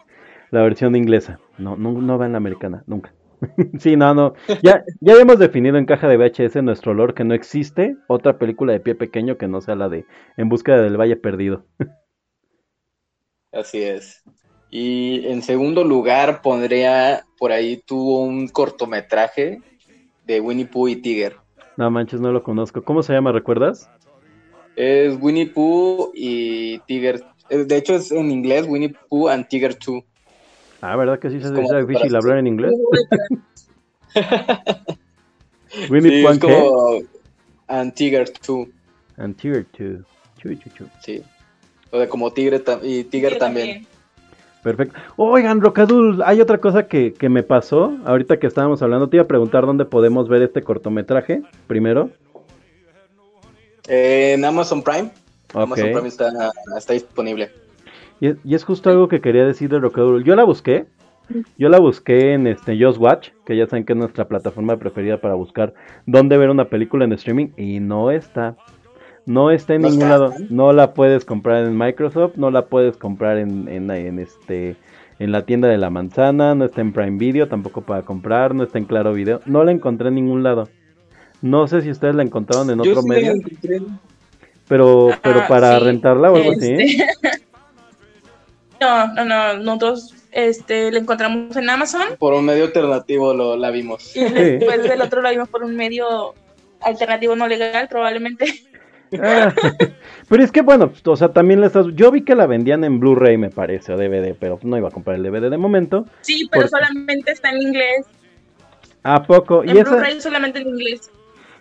la 0.50 0.62
versión 0.62 0.96
inglesa. 0.96 1.40
No, 1.58 1.76
no, 1.76 1.92
no 1.92 2.18
va 2.18 2.26
en 2.26 2.32
la 2.32 2.38
americana, 2.38 2.82
nunca. 2.86 3.12
sí, 3.78 3.96
no, 3.96 4.14
no. 4.14 4.34
Ya, 4.62 4.84
ya 5.00 5.12
habíamos 5.12 5.38
definido 5.38 5.76
en 5.76 5.86
caja 5.86 6.08
de 6.08 6.16
VHS 6.16 6.62
nuestro 6.62 6.92
olor 6.92 7.14
que 7.14 7.24
no 7.24 7.34
existe 7.34 7.96
otra 8.08 8.38
película 8.38 8.72
de 8.72 8.80
pie 8.80 8.94
pequeño 8.94 9.38
que 9.38 9.48
no 9.48 9.60
sea 9.60 9.76
la 9.76 9.88
de 9.88 10.04
En 10.36 10.48
búsqueda 10.48 10.82
del 10.82 10.96
Valle 11.00 11.16
Perdido. 11.16 11.64
Así 13.52 13.82
es. 13.82 14.22
Y 14.70 15.26
en 15.26 15.42
segundo 15.42 15.84
lugar 15.84 16.42
pondría, 16.42 17.24
por 17.38 17.52
ahí 17.52 17.82
tuvo 17.86 18.22
un 18.22 18.48
cortometraje 18.48 19.60
de 20.28 20.40
Winnie 20.40 20.66
Pooh 20.66 20.86
y 20.88 20.96
Tiger. 20.96 21.34
No 21.76 21.90
manches, 21.90 22.20
no 22.20 22.30
lo 22.30 22.42
conozco. 22.42 22.82
¿Cómo 22.82 23.02
se 23.02 23.12
llama, 23.14 23.32
recuerdas? 23.32 23.90
Es 24.76 25.16
Winnie 25.20 25.46
Pooh 25.46 26.12
y 26.14 26.78
Tiger. 26.80 27.24
De 27.48 27.76
hecho 27.76 27.94
es 27.94 28.12
en 28.12 28.30
inglés 28.30 28.66
Winnie 28.68 28.94
Pooh 29.08 29.28
and 29.28 29.48
Tiger 29.48 29.76
2. 29.84 30.04
Ah, 30.82 30.94
¿verdad 30.96 31.18
que 31.18 31.30
sí 31.30 31.40
se 31.40 31.50
dice 31.52 31.84
difícil 31.84 32.14
hablar 32.14 32.38
en 32.38 32.46
inglés? 32.46 32.72
Winnie 35.90 36.10
Sí, 36.10 36.22
Pooh 36.22 36.30
es 36.30 36.32
and 36.32 36.40
como 36.40 37.00
and 37.68 37.94
Tiger 37.94 38.32
2, 38.46 38.68
And 39.16 39.36
Tiger 39.36 39.66
2. 39.76 40.04
Chu, 40.40 40.54
chu, 40.54 40.70
chu. 40.76 40.86
sí. 41.02 41.22
O 41.90 41.96
sea, 41.96 42.08
como 42.08 42.30
Tigre 42.32 42.62
y 42.82 43.02
Tiger 43.04 43.32
Yo 43.32 43.38
también. 43.38 43.86
Perfecto. 44.62 44.98
Oigan, 45.16 45.60
Rocadul, 45.60 46.22
hay 46.24 46.40
otra 46.40 46.58
cosa 46.58 46.88
que, 46.88 47.12
que 47.12 47.28
me 47.28 47.42
pasó 47.42 47.96
ahorita 48.04 48.38
que 48.38 48.46
estábamos 48.46 48.82
hablando. 48.82 49.08
Te 49.08 49.16
iba 49.16 49.24
a 49.24 49.28
preguntar 49.28 49.66
dónde 49.66 49.84
podemos 49.84 50.28
ver 50.28 50.42
este 50.42 50.62
cortometraje 50.62 51.42
primero. 51.66 52.10
Eh, 53.88 54.34
en 54.34 54.44
Amazon 54.44 54.82
Prime. 54.82 55.10
Amazon 55.54 55.92
Prime 55.92 56.08
está, 56.08 56.30
está 56.76 56.92
disponible. 56.92 57.50
Y 58.20 58.28
es, 58.28 58.36
y 58.44 58.54
es 58.54 58.64
justo 58.64 58.90
algo 58.90 59.08
que 59.08 59.20
quería 59.20 59.46
decir 59.46 59.70
de 59.70 59.78
Rocadul. 59.78 60.24
Yo 60.24 60.34
la 60.36 60.44
busqué. 60.44 60.86
Yo 61.58 61.68
la 61.68 61.78
busqué 61.78 62.32
en 62.32 62.46
este 62.46 62.82
Just 62.82 62.98
Watch, 62.98 63.30
que 63.44 63.54
ya 63.54 63.66
saben 63.66 63.84
que 63.84 63.92
es 63.92 63.98
nuestra 63.98 64.26
plataforma 64.26 64.78
preferida 64.78 65.20
para 65.20 65.34
buscar 65.34 65.74
dónde 66.06 66.38
ver 66.38 66.48
una 66.48 66.70
película 66.70 67.04
en 67.04 67.12
streaming 67.12 67.48
y 67.56 67.80
no 67.80 68.10
está. 68.10 68.56
No 69.28 69.50
está 69.50 69.74
en 69.74 69.82
No 69.82 69.88
ningún 69.90 70.04
está. 70.04 70.18
lado. 70.18 70.34
No 70.48 70.72
la 70.72 70.94
puedes 70.94 71.24
comprar 71.24 71.64
en 71.64 71.76
Microsoft, 71.76 72.36
no 72.36 72.50
la 72.50 72.66
puedes 72.66 72.96
comprar 72.96 73.36
en, 73.38 73.68
en, 73.68 73.90
en 73.90 74.18
este 74.18 74.76
en 75.20 75.32
la 75.32 75.42
tienda 75.44 75.68
de 75.68 75.78
la 75.78 75.90
manzana, 75.90 76.54
no 76.54 76.64
está 76.64 76.80
en 76.80 76.92
Prime 76.92 77.18
Video, 77.18 77.48
tampoco 77.48 77.82
para 77.82 78.02
comprar, 78.02 78.54
no 78.54 78.62
está 78.62 78.78
en 78.78 78.84
Claro 78.84 79.12
Video, 79.12 79.40
no 79.46 79.64
la 79.64 79.72
encontré 79.72 80.08
en 80.08 80.14
ningún 80.14 80.42
lado. 80.44 80.68
No 81.42 81.66
sé 81.68 81.82
si 81.82 81.90
ustedes 81.90 82.14
la 82.14 82.22
encontraron 82.22 82.70
en 82.70 82.80
Yo 82.82 82.92
otro 82.92 83.02
sí 83.02 83.08
la 83.08 83.14
medio, 83.14 83.32
pero 84.68 85.08
pero 85.22 85.40
Ah, 85.40 85.46
para 85.48 85.78
sí, 85.78 85.84
rentarla 85.84 86.30
o 86.32 86.36
algo 86.36 86.52
así. 86.52 86.72
este, 86.72 87.06
No, 88.80 89.12
no, 89.12 89.24
no, 89.24 89.54
nosotros 89.58 90.14
este, 90.30 90.92
la 90.92 91.00
encontramos 91.00 91.56
en 91.56 91.68
Amazon 91.68 92.02
Por 92.18 92.32
un 92.34 92.44
medio 92.44 92.64
alternativo 92.66 93.34
lo, 93.34 93.56
la 93.56 93.70
vimos. 93.70 94.16
y 94.16 94.20
después 94.24 94.82
del 94.88 95.02
otro 95.02 95.20
lo 95.20 95.30
vimos 95.30 95.48
por 95.48 95.64
un 95.64 95.74
medio 95.74 96.34
alternativo 96.80 97.34
no 97.34 97.48
legal 97.48 97.88
probablemente. 97.88 98.44
Ah, 99.22 99.52
pero 100.28 100.42
es 100.42 100.52
que 100.52 100.62
bueno, 100.62 100.90
o 101.04 101.16
sea, 101.16 101.28
también 101.32 101.60
la 101.60 101.68
estás. 101.68 101.86
Yo 101.94 102.10
vi 102.10 102.22
que 102.22 102.34
la 102.34 102.46
vendían 102.46 102.84
en 102.84 103.00
Blu-ray, 103.00 103.38
me 103.38 103.50
parece, 103.50 103.92
o 103.92 103.96
DVD, 103.96 104.34
pero 104.38 104.58
no 104.62 104.76
iba 104.76 104.88
a 104.88 104.92
comprar 104.92 105.16
el 105.16 105.22
DVD 105.22 105.48
de 105.50 105.56
momento. 105.58 106.04
Sí, 106.20 106.48
pero 106.52 106.68
solamente 106.68 107.32
está 107.32 107.50
en 107.50 107.62
inglés. 107.62 108.06
¿A 109.02 109.22
poco? 109.22 109.64
Y 109.64 109.70
En 109.70 109.78
esa, 109.78 109.90
Blu-ray 109.96 110.20
solamente 110.20 110.60
en 110.60 110.68
inglés. 110.68 111.10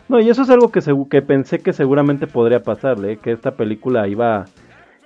no, 0.10 0.20
y 0.20 0.30
eso 0.30 0.42
es 0.44 0.50
algo 0.50 0.72
que, 0.72 0.80
segu- 0.82 1.08
que 1.08 1.22
pensé 1.22 1.60
que 1.60 1.72
seguramente 1.74 2.28
podría 2.28 2.64
pasarle, 2.64 3.14
¿eh? 3.14 3.18
que 3.18 3.32
esta 3.32 3.52
película 3.52 4.08
iba, 4.08 4.46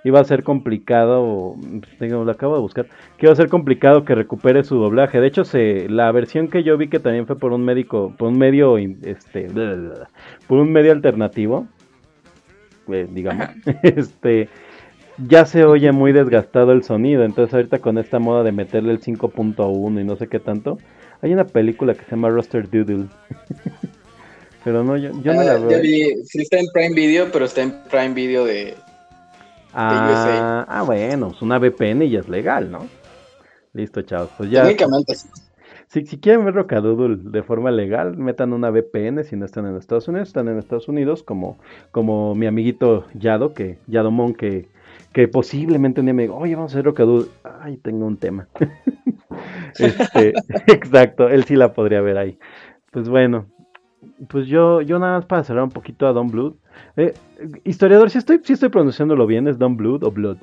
iba 0.03 0.19
a 0.19 0.23
ser 0.23 0.43
complicado, 0.43 1.55
digo, 1.99 2.23
lo 2.23 2.31
acabo 2.31 2.55
de 2.55 2.61
buscar, 2.61 2.85
que 3.17 3.25
iba 3.27 3.33
a 3.33 3.35
ser 3.35 3.49
complicado 3.49 4.05
que 4.05 4.15
recupere 4.15 4.63
su 4.63 4.77
doblaje. 4.77 5.19
De 5.19 5.27
hecho, 5.27 5.43
se, 5.45 5.87
la 5.89 6.11
versión 6.11 6.47
que 6.47 6.63
yo 6.63 6.77
vi 6.77 6.87
que 6.87 6.99
también 6.99 7.27
fue 7.27 7.37
por 7.37 7.51
un 7.53 7.63
médico, 7.63 8.15
por 8.17 8.29
un 8.29 8.37
medio, 8.39 8.77
este, 8.77 9.47
por 10.47 10.57
un 10.57 10.71
medio 10.71 10.91
alternativo, 10.93 11.67
eh, 12.93 13.07
digamos, 13.11 13.47
este, 13.83 14.49
ya 15.27 15.45
se 15.45 15.65
oye 15.65 15.91
muy 15.91 16.11
desgastado 16.11 16.71
el 16.71 16.83
sonido. 16.83 17.23
Entonces, 17.23 17.53
ahorita 17.53 17.79
con 17.79 17.97
esta 17.97 18.19
moda 18.19 18.43
de 18.43 18.51
meterle 18.51 18.91
el 18.91 19.01
5.1 19.01 20.01
y 20.01 20.03
no 20.03 20.15
sé 20.15 20.27
qué 20.27 20.39
tanto, 20.39 20.77
hay 21.21 21.33
una 21.33 21.45
película 21.45 21.93
que 21.93 22.03
se 22.05 22.11
llama 22.11 22.29
Roster 22.29 22.69
Doodle. 22.69 23.07
pero 24.63 24.83
no, 24.83 24.97
yo, 24.97 25.11
yo 25.21 25.33
no 25.33 25.43
la 25.43 25.53
Ah, 25.53 25.57
veo. 25.57 25.69
ya 25.69 25.77
vi, 25.79 26.23
sí 26.25 26.41
está 26.41 26.57
en 26.59 26.65
Prime 26.73 26.95
Video, 26.95 27.31
pero 27.31 27.45
está 27.45 27.61
en 27.61 27.73
Prime 27.89 28.13
Video 28.13 28.45
de... 28.45 28.75
Ah, 29.73 30.65
ah, 30.67 30.81
bueno, 30.83 31.29
pues 31.29 31.41
una 31.41 31.57
VPN 31.57 32.03
y 32.03 32.09
ya 32.11 32.19
es 32.19 32.27
legal, 32.29 32.69
¿no? 32.71 32.87
Listo, 33.73 34.01
chavos. 34.01 34.29
Pues 34.37 34.49
ya. 34.51 34.63
Técnicamente 34.63 35.15
sí. 35.15 35.29
Si, 35.91 36.05
si 36.05 36.21
quieren 36.21 36.45
ver 36.45 36.53
Rocadoodle 36.53 37.17
de 37.17 37.43
forma 37.43 37.69
legal, 37.69 38.15
metan 38.15 38.53
una 38.53 38.69
VPN 38.69 39.25
si 39.25 39.35
no 39.35 39.43
están 39.43 39.65
en 39.65 39.75
Estados 39.75 40.07
Unidos. 40.07 40.29
Están 40.29 40.47
en 40.47 40.57
Estados 40.57 40.87
Unidos, 40.87 41.21
como, 41.21 41.57
como 41.91 42.33
mi 42.33 42.45
amiguito 42.45 43.07
Yado, 43.13 43.53
que 43.53 43.77
Yadomon, 43.87 44.33
que, 44.33 44.69
que 45.11 45.27
posiblemente 45.27 45.99
un 45.99 46.05
día 46.05 46.13
me 46.13 46.21
diga, 46.21 46.35
oye, 46.35 46.55
vamos 46.55 46.71
a 46.71 46.75
hacer 46.75 46.85
Rocadoodle. 46.85 47.29
Ay, 47.59 47.75
tengo 47.75 48.05
un 48.05 48.15
tema. 48.15 48.47
este, 49.79 50.29
exacto, 50.67 51.27
él 51.27 51.43
sí 51.43 51.57
la 51.57 51.73
podría 51.73 51.99
ver 51.99 52.17
ahí. 52.17 52.39
Pues 52.91 53.09
bueno, 53.09 53.47
pues 54.29 54.47
yo, 54.47 54.79
yo 54.79 54.97
nada 54.97 55.17
más 55.17 55.25
para 55.25 55.43
cerrar 55.43 55.65
un 55.65 55.71
poquito 55.71 56.07
a 56.07 56.13
Don 56.13 56.31
Blood. 56.31 56.53
Eh, 56.95 57.13
historiador, 57.65 58.09
si 58.09 58.17
estoy, 58.17 58.39
si 58.45 58.53
estoy 58.53 58.69
pronunciándolo 58.69 59.27
bien, 59.27 59.45
¿es 59.49 59.59
Don 59.59 59.75
Blood 59.75 60.05
o 60.05 60.11
Blood? 60.11 60.37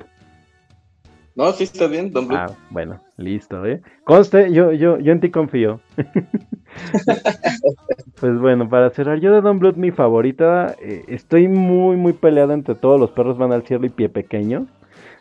No, 1.39 1.53
sí 1.53 1.63
está 1.63 1.87
bien, 1.87 2.11
Don 2.11 2.27
Blue. 2.27 2.35
Ah, 2.35 2.51
bueno, 2.69 2.99
listo, 3.15 3.65
¿eh? 3.65 3.81
Conste, 4.03 4.51
yo, 4.51 4.73
yo, 4.73 4.99
yo 4.99 5.13
en 5.13 5.21
ti 5.21 5.31
confío. 5.31 5.79
pues 8.19 8.39
bueno, 8.39 8.67
para 8.67 8.89
cerrar, 8.89 9.21
yo 9.21 9.31
de 9.31 9.39
Don 9.39 9.57
Blood, 9.57 9.77
mi 9.77 9.91
favorita, 9.91 10.75
eh, 10.81 11.05
estoy 11.07 11.47
muy, 11.47 11.95
muy 11.95 12.11
peleado 12.11 12.51
entre 12.51 12.75
todos 12.75 12.99
los 12.99 13.11
perros 13.11 13.37
van 13.37 13.53
al 13.53 13.65
cielo 13.65 13.85
y 13.85 13.89
pie 13.89 14.09
pequeño. 14.09 14.67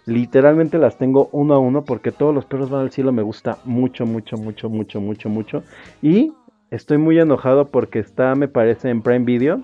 Literalmente 0.06 0.78
las 0.78 0.98
tengo 0.98 1.28
uno 1.30 1.54
a 1.54 1.60
uno 1.60 1.84
porque 1.84 2.10
todos 2.10 2.34
los 2.34 2.46
perros 2.46 2.68
van 2.68 2.80
al 2.80 2.90
cielo 2.90 3.12
me 3.12 3.22
gusta 3.22 3.58
mucho, 3.64 4.04
mucho, 4.04 4.36
mucho, 4.36 4.68
mucho, 4.68 5.00
mucho, 5.00 5.28
mucho. 5.28 5.62
Y 6.02 6.32
estoy 6.72 6.98
muy 6.98 7.16
enojado 7.20 7.68
porque 7.68 8.00
está, 8.00 8.34
me 8.34 8.48
parece, 8.48 8.90
en 8.90 9.02
Prime 9.02 9.24
Video, 9.24 9.60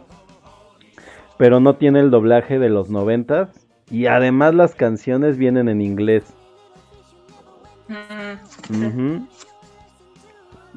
pero 1.36 1.58
no 1.58 1.74
tiene 1.74 1.98
el 1.98 2.12
doblaje 2.12 2.60
de 2.60 2.68
los 2.68 2.90
noventas. 2.90 3.66
Y 3.90 4.06
además 4.06 4.54
las 4.54 4.76
canciones 4.76 5.36
vienen 5.36 5.68
en 5.68 5.82
inglés. 5.82 6.32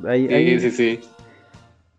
Hay, 0.05 0.28
Sí, 0.28 0.34
hay- 0.34 0.60
sí, 0.60 0.72
sí. 0.72 0.99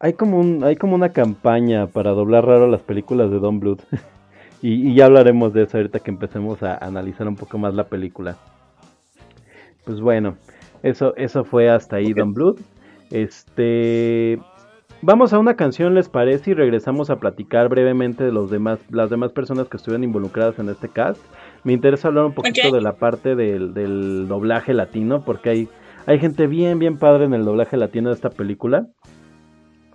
hay 0.00 0.12
como 0.12 0.38
un, 0.38 0.62
hay 0.64 0.76
como 0.76 0.94
una 0.94 1.12
campaña 1.12 1.86
para 1.88 2.10
doblar 2.12 2.46
raro 2.46 2.68
las 2.68 2.82
películas 2.82 3.30
de 3.30 3.38
Don 3.38 3.58
Blood. 3.60 3.80
y, 4.62 4.90
y 4.90 4.94
ya 4.94 5.06
hablaremos 5.06 5.52
de 5.52 5.62
eso 5.64 5.76
ahorita 5.78 6.00
que 6.00 6.10
empecemos 6.10 6.62
a 6.62 6.76
analizar 6.76 7.26
un 7.26 7.36
poco 7.36 7.58
más 7.58 7.74
la 7.74 7.84
película. 7.84 8.36
Pues 9.84 10.00
bueno, 10.00 10.36
eso, 10.82 11.14
eso 11.16 11.44
fue 11.44 11.70
hasta 11.70 11.96
ahí 11.96 12.12
Don 12.12 12.34
Blood. 12.34 12.58
Este 13.10 14.38
vamos 15.00 15.32
a 15.32 15.38
una 15.38 15.56
canción, 15.56 15.94
¿les 15.94 16.08
parece? 16.08 16.50
Y 16.50 16.54
regresamos 16.54 17.08
a 17.10 17.16
platicar 17.16 17.68
brevemente 17.68 18.22
de 18.24 18.32
los 18.32 18.50
demás, 18.50 18.78
las 18.90 19.10
demás 19.10 19.32
personas 19.32 19.68
que 19.68 19.76
estuvieron 19.78 20.04
involucradas 20.04 20.58
en 20.58 20.68
este 20.68 20.88
cast. 20.88 21.20
Me 21.64 21.72
interesa 21.72 22.08
hablar 22.08 22.24
un 22.24 22.32
poquito 22.34 22.70
de 22.72 22.80
la 22.80 22.94
parte 22.96 23.34
del, 23.34 23.74
del 23.74 24.26
doblaje 24.28 24.72
latino, 24.74 25.24
porque 25.24 25.50
hay, 25.50 25.68
hay 26.06 26.18
gente 26.18 26.46
bien, 26.46 26.78
bien 26.78 26.98
padre 26.98 27.24
en 27.24 27.34
el 27.34 27.44
doblaje 27.44 27.76
latino 27.76 28.08
de 28.10 28.14
esta 28.14 28.30
película. 28.30 28.86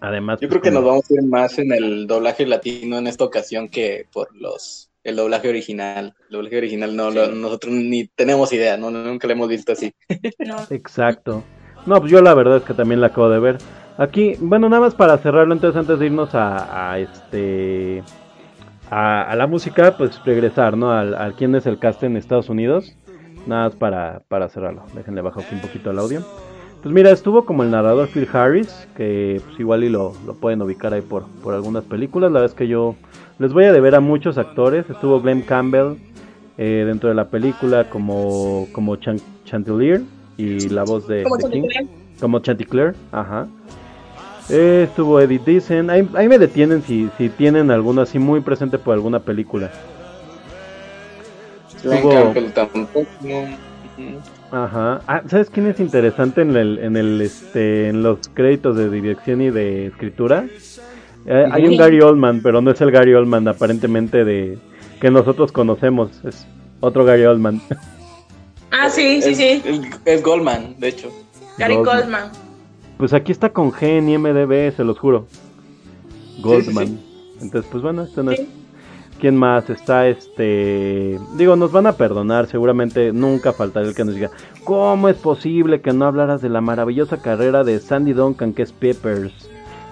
Además, 0.02 0.40
Yo 0.42 0.50
pues, 0.50 0.60
creo 0.60 0.62
que 0.62 0.70
como- 0.70 0.82
nos 0.82 0.88
vamos 0.90 1.12
a 1.12 1.14
ir 1.14 1.24
más 1.30 1.58
en 1.60 1.72
el 1.72 2.08
doblaje 2.08 2.46
latino 2.46 2.98
en 2.98 3.08
esta 3.08 3.24
ocasión 3.24 3.70
que 3.70 4.06
por 4.12 4.36
los 4.36 4.90
el 5.06 5.16
doblaje 5.18 5.50
original. 5.50 6.14
El 6.30 6.34
doblaje 6.38 6.58
original 6.58 6.96
no, 6.96 7.12
lo- 7.12 7.28
nosotros 7.32 7.74
ni 7.74 8.08
tenemos 8.08 8.52
idea, 8.54 8.78
no 8.78 8.90
nunca 8.92 9.28
lo 9.28 9.34
hemos 9.34 9.50
visto 9.50 9.72
así. 9.74 9.94
Exacto. 10.70 11.44
No, 11.86 12.00
pues 12.00 12.12
yo 12.12 12.22
la 12.22 12.34
verdad 12.34 12.58
es 12.58 12.64
que 12.64 12.74
también 12.74 13.02
la 13.02 13.08
acabo 13.08 13.30
de 13.30 13.40
ver. 13.40 13.58
Aquí, 13.98 14.36
bueno, 14.40 14.70
nada 14.70 14.82
más 14.82 14.96
para 14.96 15.18
cerrarlo, 15.18 15.54
entonces 15.54 15.78
antes 15.80 16.00
de 16.00 16.06
irnos 16.08 16.34
a, 16.36 16.92
a 16.94 17.00
este 17.00 18.02
a, 18.94 19.24
a 19.24 19.36
la 19.36 19.48
música, 19.48 19.96
pues 19.98 20.20
regresar, 20.26 20.78
¿no? 20.78 20.92
Al, 20.92 21.14
al 21.16 21.34
quién 21.34 21.56
es 21.56 21.66
el 21.66 21.80
cast 21.80 22.04
en 22.04 22.18
Estados 22.18 22.50
Unidos. 22.50 22.96
Nada 23.48 23.66
más 23.66 23.76
para, 23.76 24.22
para 24.30 24.48
cerrarlo. 24.50 24.84
Déjenle 24.96 25.22
bajar 25.22 25.44
aquí 25.44 25.56
un 25.56 25.62
poquito 25.62 25.92
el 25.92 26.00
audio. 26.00 26.22
Pues 26.82 26.94
mira, 26.94 27.12
estuvo 27.12 27.46
como 27.46 27.64
el 27.64 27.72
narrador 27.72 28.08
Phil 28.08 28.28
Harris, 28.32 28.88
que 28.96 29.42
pues 29.46 29.60
igual 29.60 29.84
y 29.84 29.90
lo, 29.90 30.14
lo 30.26 30.34
pueden 30.36 30.62
ubicar 30.62 30.94
ahí 30.94 31.02
por, 31.02 31.26
por 31.42 31.54
algunas 31.54 31.84
películas. 31.86 32.32
La 32.32 32.40
verdad 32.40 32.54
es 32.54 32.58
que 32.58 32.68
yo 32.68 32.96
les 33.40 33.52
voy 33.54 33.66
a 33.66 33.74
deber 33.74 33.96
a 33.96 34.00
muchos 34.02 34.38
actores. 34.38 34.90
Estuvo 34.90 35.22
Glenn 35.22 35.42
Campbell 35.42 35.96
eh, 36.58 36.84
dentro 36.86 37.10
de 37.10 37.16
la 37.16 37.26
película 37.30 37.90
como, 37.90 38.68
como 38.74 38.96
Chan- 38.98 39.22
Chantilly 39.46 40.06
y 40.38 40.70
la 40.70 40.84
voz 40.84 41.08
de, 41.08 41.24
Como. 41.24 41.38
Chanticleer. 41.38 41.88
Como 42.20 42.40
Chanticleer, 42.40 42.96
ajá. 43.12 43.48
Eh, 44.50 44.86
estuvo 44.90 45.20
Eddie 45.20 45.40
Dicen. 45.46 45.90
Ahí, 45.90 46.08
ahí 46.16 46.28
me 46.28 46.38
detienen 46.38 46.82
si, 46.84 47.10
si 47.18 47.30
tienen 47.30 47.72
alguno 47.72 48.02
así 48.02 48.20
muy 48.20 48.42
presente 48.42 48.78
por 48.78 48.94
alguna 48.94 49.20
película. 49.20 49.72
Estuvo- 51.84 52.12
Campbell 52.12 52.52
tampoco. 52.52 53.06
Ajá. 54.52 55.02
Ah, 55.08 55.22
¿sabes 55.28 55.50
quién 55.50 55.68
es 55.68 55.80
interesante 55.80 56.42
en 56.42 56.56
el, 56.56 56.80
en 56.80 56.96
el, 56.98 57.22
este, 57.22 57.90
en 57.90 58.04
los 58.04 58.20
créditos 58.34 58.76
de 58.78 58.90
dirección 58.90 59.42
y 59.42 59.50
de 59.50 59.88
escritura? 59.88 60.46
Eh, 61.26 61.46
hay 61.52 61.66
un 61.66 61.78
Gary 61.78 62.02
Oldman, 62.02 62.42
pero 62.42 62.62
no 62.62 62.72
es 62.72 62.82
el 62.82 62.92
Gary 62.92 63.14
Oldman 63.14 63.48
aparentemente 63.48 64.24
de 64.26 64.58
que 65.00 65.10
nosotros 65.10 65.52
conocemos, 65.52 66.12
es 66.26 66.46
otro 66.82 67.06
Gary 67.06 67.24
Oldman. 67.24 67.62
Ah, 68.72 68.90
sí, 68.90 69.22
sí, 69.22 69.30
es, 69.32 69.38
sí. 69.38 69.62
Es, 69.66 69.82
es 70.06 70.24
Goldman, 70.24 70.76
de 70.80 70.90
hecho. 70.90 71.10
Gary 71.58 71.76
Goldman. 71.76 72.00
Goldman. 72.02 72.32
Pues 73.04 73.12
aquí 73.12 73.34
está 73.34 73.50
con 73.50 73.74
G 73.74 73.98
en 73.98 74.08
IMDB, 74.08 74.74
se 74.74 74.86
los 74.86 74.98
juro. 74.98 75.26
Goldman. 76.40 76.88
sí, 76.88 77.38
Entonces, 77.42 77.70
pues 77.70 77.84
bueno, 77.84 78.04
este 78.04 78.24
no 78.24 78.32
es. 78.32 78.42
¿Quién 79.20 79.36
más? 79.36 79.70
Está 79.70 80.08
este. 80.08 81.20
Digo, 81.36 81.58
nos 81.58 81.74
van 81.74 81.86
a 81.86 81.98
perdonar, 81.98 82.48
seguramente 82.48 83.12
nunca 83.12 83.52
faltará 83.52 83.90
el 83.90 83.94
que 83.94 84.06
nos 84.06 84.16
diga: 84.16 84.32
¿Cómo 84.64 85.10
es 85.10 85.18
posible 85.18 85.82
que 85.82 85.92
no 85.92 86.06
hablaras 86.06 86.42
de 86.42 86.48
la 86.48 86.62
maravillosa 86.62 87.22
carrera 87.22 87.66
de 87.66 87.82
Sandy 87.82 88.14
Duncan, 88.14 88.54
que 88.54 88.62
es 88.62 88.72
Peppers? 88.72 89.50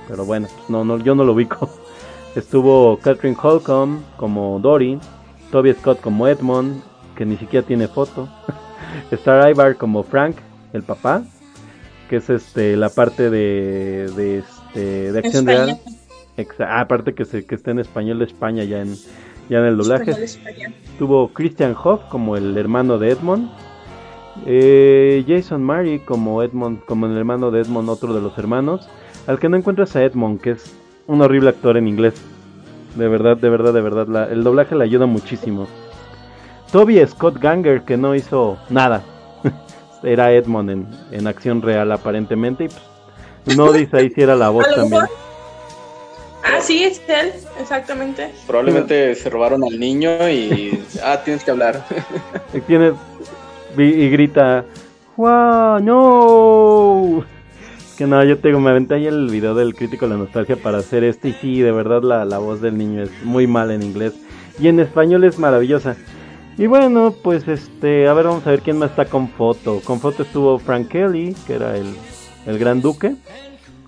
Pero 0.07 0.23
bueno, 0.23 0.47
pues 0.55 0.69
no, 0.69 0.85
no, 0.85 0.97
yo 0.97 1.13
no 1.13 1.25
lo 1.25 1.33
ubico. 1.33 1.69
Estuvo 2.37 2.95
Catherine 2.95 3.35
Holcomb 3.35 4.03
como 4.15 4.57
Dory, 4.61 4.99
Toby 5.51 5.73
Scott 5.73 5.99
como 5.99 6.29
Edmond, 6.29 6.81
que 7.17 7.25
ni 7.25 7.35
siquiera 7.35 7.67
tiene 7.67 7.89
foto. 7.89 8.29
Está 9.11 9.51
Ivar 9.51 9.75
como 9.75 10.01
Frank, 10.01 10.37
el 10.71 10.83
papá, 10.83 11.23
que 12.11 12.17
es 12.17 12.29
este 12.29 12.75
la 12.75 12.89
parte 12.89 13.29
de, 13.29 14.11
de, 14.17 14.39
este, 14.39 15.13
de 15.13 15.19
acción 15.19 15.45
real. 15.47 15.79
Ah, 16.59 16.81
aparte 16.81 17.13
que, 17.13 17.23
se, 17.23 17.45
que 17.45 17.55
está 17.55 17.71
en 17.71 17.79
español 17.79 18.19
de 18.19 18.25
España 18.25 18.65
ya 18.65 18.81
en, 18.81 18.95
ya 19.49 19.59
en 19.59 19.65
el 19.65 19.77
doblaje. 19.77 20.11
Tuvo 20.99 21.29
Christian 21.29 21.73
Hoff 21.81 22.01
como 22.09 22.35
el 22.35 22.57
hermano 22.57 22.97
de 22.97 23.11
Edmond. 23.11 23.49
Eh, 24.45 25.23
Jason 25.25 25.63
Murray 25.63 25.99
como 25.99 26.43
Edmond, 26.43 26.83
como 26.83 27.05
el 27.05 27.15
hermano 27.17 27.49
de 27.49 27.61
Edmond, 27.61 27.87
otro 27.89 28.13
de 28.13 28.19
los 28.19 28.37
hermanos. 28.37 28.89
Al 29.25 29.39
que 29.39 29.47
no 29.47 29.55
encuentras 29.55 29.95
a 29.95 30.03
Edmond, 30.03 30.41
que 30.41 30.51
es 30.51 30.75
un 31.07 31.21
horrible 31.21 31.49
actor 31.49 31.77
en 31.77 31.87
inglés. 31.87 32.15
De 32.97 33.07
verdad, 33.07 33.37
de 33.37 33.49
verdad, 33.49 33.73
de 33.73 33.81
verdad. 33.81 34.07
la- 34.09 34.25
el 34.25 34.43
doblaje 34.43 34.75
le 34.75 34.83
ayuda 34.83 35.05
muchísimo. 35.05 35.65
Toby 36.73 37.05
Scott 37.07 37.39
Ganger, 37.39 37.83
que 37.83 37.95
no 37.95 38.15
hizo 38.15 38.57
nada. 38.69 39.01
Era 40.03 40.31
Edmond 40.31 40.69
en, 40.69 40.87
en 41.11 41.27
acción 41.27 41.61
real, 41.61 41.91
aparentemente. 41.91 42.65
Y 42.65 42.69
pues, 43.45 43.57
no 43.57 43.71
dice 43.71 43.97
ahí 43.97 44.09
si 44.09 44.21
era 44.21 44.35
la 44.35 44.49
voz 44.49 44.65
también. 44.75 45.03
Ah, 46.43 46.59
sí, 46.59 46.83
es 46.83 47.01
él, 47.07 47.31
exactamente. 47.59 48.31
Probablemente 48.47 49.13
se 49.15 49.29
robaron 49.29 49.63
al 49.63 49.79
niño 49.79 50.29
y. 50.29 50.83
Ah, 51.03 51.21
tienes 51.23 51.43
que 51.43 51.51
hablar. 51.51 51.83
Y 52.53 52.59
tiene 52.61 52.93
y, 53.77 53.83
y 53.83 54.09
grita 54.09 54.65
¡Wow! 55.17 55.79
¡No! 55.81 57.25
Que 57.97 58.07
no, 58.07 58.23
yo 58.23 58.39
tengo, 58.39 58.59
me 58.59 58.71
aventé 58.71 58.95
ahí 58.95 59.07
el 59.07 59.29
video 59.29 59.53
del 59.53 59.75
crítico 59.75 60.07
de 60.07 60.13
la 60.13 60.17
nostalgia 60.17 60.55
para 60.55 60.79
hacer 60.79 61.03
este 61.03 61.29
y 61.29 61.33
sí, 61.33 61.61
de 61.61 61.71
verdad 61.71 62.01
la, 62.01 62.25
la 62.25 62.39
voz 62.39 62.61
del 62.61 62.77
niño 62.77 63.03
es 63.03 63.11
muy 63.23 63.45
mala 63.45 63.75
en 63.75 63.83
inglés 63.83 64.13
y 64.59 64.67
en 64.67 64.79
español 64.79 65.23
es 65.23 65.37
maravillosa. 65.37 65.95
Y 66.57 66.67
bueno, 66.67 67.15
pues 67.23 67.47
este, 67.47 68.07
a 68.07 68.13
ver, 68.13 68.25
vamos 68.25 68.45
a 68.45 68.51
ver 68.51 68.61
quién 68.61 68.77
más 68.77 68.91
está 68.91 69.05
con 69.05 69.29
foto. 69.29 69.81
Con 69.83 69.99
foto 69.99 70.23
estuvo 70.23 70.59
Frank 70.59 70.89
Kelly, 70.89 71.35
que 71.47 71.55
era 71.55 71.75
el, 71.75 71.95
el 72.45 72.59
gran 72.59 72.81
duque, 72.81 73.15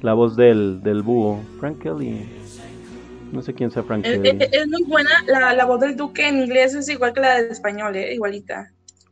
la 0.02 0.14
voz 0.14 0.36
del, 0.36 0.82
del 0.82 1.04
búho. 1.04 1.40
Frank 1.60 1.82
Kelly. 1.82 2.28
No 3.32 3.42
sé 3.42 3.54
quién 3.54 3.70
sea 3.72 3.84
Frank 3.84 4.06
Es, 4.06 4.20
Kelly. 4.20 4.38
es- 4.40 4.54
es 4.54 4.68
muy 4.68 4.84
buena. 4.84 5.10
La, 5.28 5.54
la 5.54 5.66
voz 5.66 5.80
del 5.82 5.96
duque 5.96 6.28
en 6.28 6.40
inglés 6.42 6.74
es 6.74 6.90
igual 6.90 7.14
que 7.14 7.20
la 7.22 7.42
del 7.42 7.52
español, 7.52 7.96
¿eh? 7.96 8.14
igualita. 8.14 8.72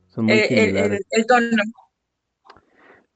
Son 0.10 0.26
muy 0.26 0.34
Eh, 0.34 0.48
el, 0.70 0.78
el- 0.78 1.00
el 1.12 1.26
tono. 1.26 1.64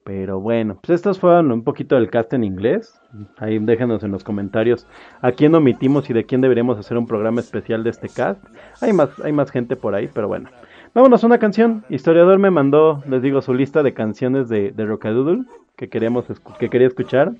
Pero 0.06 0.38
bueno, 0.38 0.78
pues 0.80 0.94
estos 0.94 1.18
fueron 1.18 1.50
un 1.50 1.64
poquito 1.64 1.96
del 1.96 2.10
cast 2.10 2.32
en 2.32 2.44
inglés. 2.44 3.00
Ahí 3.38 3.58
déjenos 3.58 4.04
en 4.04 4.12
los 4.12 4.22
comentarios 4.22 4.86
a 5.20 5.32
quién 5.32 5.52
omitimos 5.56 6.08
y 6.08 6.12
de 6.12 6.24
quién 6.24 6.40
deberíamos 6.40 6.78
hacer 6.78 6.96
un 6.96 7.08
programa 7.08 7.40
especial 7.40 7.82
de 7.82 7.90
este 7.90 8.08
cast. 8.08 8.40
Hay 8.80 8.92
más, 8.92 9.10
hay 9.24 9.32
más 9.32 9.50
gente 9.50 9.74
por 9.74 9.96
ahí, 9.96 10.08
pero 10.14 10.28
bueno. 10.28 10.48
Vámonos 10.94 11.24
a 11.24 11.26
una 11.26 11.40
canción. 11.40 11.84
Historiador 11.88 12.38
me 12.38 12.52
mandó, 12.52 13.02
les 13.08 13.20
digo, 13.20 13.42
su 13.42 13.52
lista 13.52 13.82
de 13.82 13.94
canciones 13.94 14.48
de, 14.48 14.70
de 14.70 14.86
Rockadoodle 14.86 15.44
que 15.74 15.88
queríamos 15.88 16.24
que 16.60 16.70
quería 16.70 16.86
escuchar. 16.86 17.32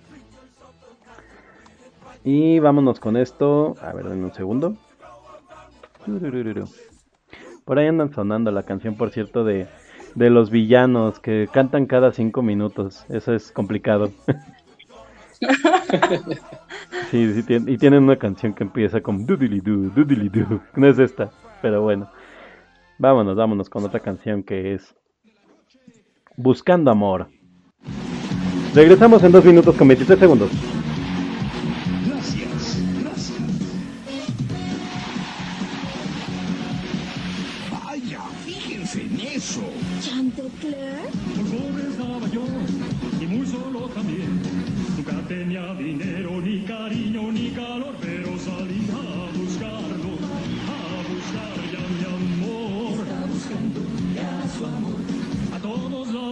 Y 2.24 2.58
vámonos 2.58 2.98
con 2.98 3.16
esto. 3.16 3.76
A 3.80 3.92
ver, 3.92 4.06
en 4.06 4.24
un 4.24 4.34
segundo. 4.34 4.74
Por 7.64 7.78
ahí 7.78 7.86
andan 7.86 8.12
sonando 8.12 8.50
la 8.50 8.64
canción, 8.64 8.96
por 8.96 9.10
cierto, 9.10 9.44
de, 9.44 9.68
de 10.16 10.30
los 10.30 10.50
villanos 10.50 11.20
que 11.20 11.48
cantan 11.52 11.86
cada 11.86 12.10
cinco 12.10 12.42
minutos. 12.42 13.04
Eso 13.08 13.32
es 13.34 13.52
complicado. 13.52 14.10
sí, 17.10 17.42
sí, 17.42 17.44
y 17.66 17.78
tienen 17.78 18.02
una 18.04 18.16
canción 18.16 18.54
que 18.54 18.64
empieza 18.64 19.00
con 19.02 19.26
doodly-doo, 19.26 19.92
doodly-doo. 19.94 20.60
No 20.76 20.88
es 20.88 20.98
esta, 20.98 21.30
pero 21.62 21.82
bueno. 21.82 22.10
Vámonos, 22.98 23.36
vámonos 23.36 23.68
con 23.68 23.84
otra 23.84 24.00
canción 24.00 24.42
que 24.42 24.72
es 24.74 24.94
Buscando 26.36 26.90
Amor. 26.90 27.28
Regresamos 28.74 29.22
en 29.22 29.32
dos 29.32 29.44
minutos 29.44 29.76
con 29.76 29.86
23 29.86 30.18
segundos. 30.18 30.50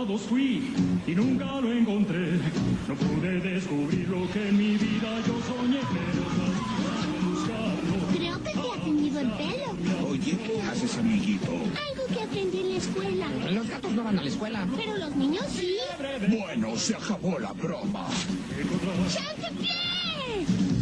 Lados 0.05 0.23
fui 0.23 0.63
y 1.07 1.15
nunca 1.15 1.61
lo 1.61 1.73
encontré. 1.73 2.39
No 2.89 2.95
pude 2.95 3.41
descubrir 3.41 4.09
lo 4.09 4.31
que 4.33 4.49
en 4.49 4.57
mi 4.57 4.77
vida 4.77 5.21
yo 5.27 5.35
soñé, 5.49 5.81
pero. 5.95 6.25
Creo 8.13 8.39
que 8.43 8.53
te 8.53 8.59
ha 8.59 8.85
tenido 8.85 9.21
el 9.21 9.31
pelo. 9.33 10.09
Oye, 10.09 10.39
¿qué 10.47 10.63
haces, 10.63 10.99
amiguito? 10.99 11.51
Algo 11.51 12.07
que 12.13 12.23
aprendí 12.23 12.61
en 12.61 12.69
la 12.71 12.77
escuela. 12.77 13.27
Los 13.51 13.69
gatos 13.69 13.93
no 13.93 14.05
van 14.05 14.19
a 14.19 14.23
la 14.23 14.29
escuela. 14.29 14.69
Pero 14.77 14.97
los 14.99 15.17
niños 15.17 15.47
sí. 15.49 15.77
Bueno, 16.29 16.77
se 16.77 16.95
acabó 16.95 17.39
la 17.39 17.53
broma. 17.53 18.07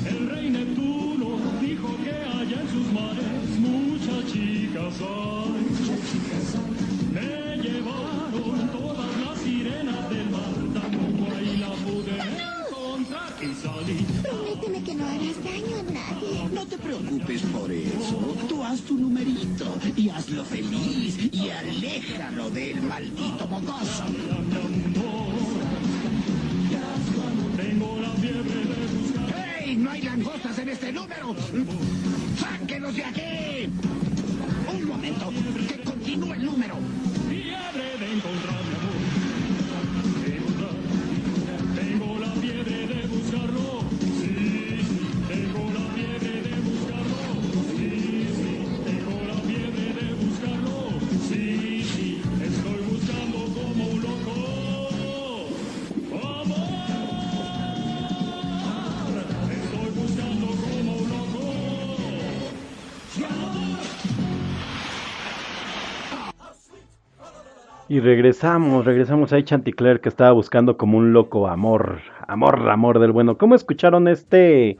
El 0.04 0.30
rey 0.30 0.50
Neptuno 0.50 1.38
dijo 1.60 1.96
que 2.02 2.10
allá 2.10 2.60
en 2.60 2.68
sus 2.70 2.92
mares 2.92 3.48
muchas 3.60 4.32
chicas 4.32 4.94
hay. 5.00 5.62
Me 7.12 7.20
llevaron 7.20 7.51
Prométeme 13.42 14.84
que 14.84 14.94
no 14.94 15.04
harás 15.04 15.42
daño 15.42 15.76
a 15.76 15.82
nadie. 15.82 16.48
No 16.54 16.64
te 16.64 16.78
preocupes 16.78 17.42
por 17.42 17.72
eso. 17.72 18.36
Tú 18.48 18.62
haz 18.62 18.80
tu 18.82 18.96
numerito 18.96 19.66
y 19.96 20.10
hazlo 20.10 20.44
feliz 20.44 21.18
y 21.32 21.50
aléjalo 21.50 22.50
del 22.50 22.80
maldito 22.82 23.46
mocoso. 23.48 24.04
¡Hey! 29.34 29.76
¡No 29.76 29.90
hay 29.90 30.02
langostas 30.02 30.58
en 30.60 30.68
este 30.68 30.92
número! 30.92 31.34
¡Sáquenos 32.38 32.94
de 32.94 33.04
aquí! 33.04 33.68
Un 34.72 34.86
momento, 34.86 35.32
que 35.68 35.82
continúe 35.82 36.34
el 36.34 36.44
número. 36.44 36.76
Fiebre 37.28 37.98
de 37.98 38.12
encontrar 38.14 38.61
Y 67.92 68.00
regresamos, 68.00 68.86
regresamos 68.86 69.34
ahí 69.34 69.42
Chanticleer 69.42 70.00
que 70.00 70.08
estaba 70.08 70.32
buscando 70.32 70.78
como 70.78 70.96
un 70.96 71.12
loco 71.12 71.46
amor, 71.46 72.00
amor, 72.26 72.70
amor 72.70 72.98
del 73.00 73.12
bueno. 73.12 73.36
¿Cómo 73.36 73.54
escucharon 73.54 74.08
este 74.08 74.78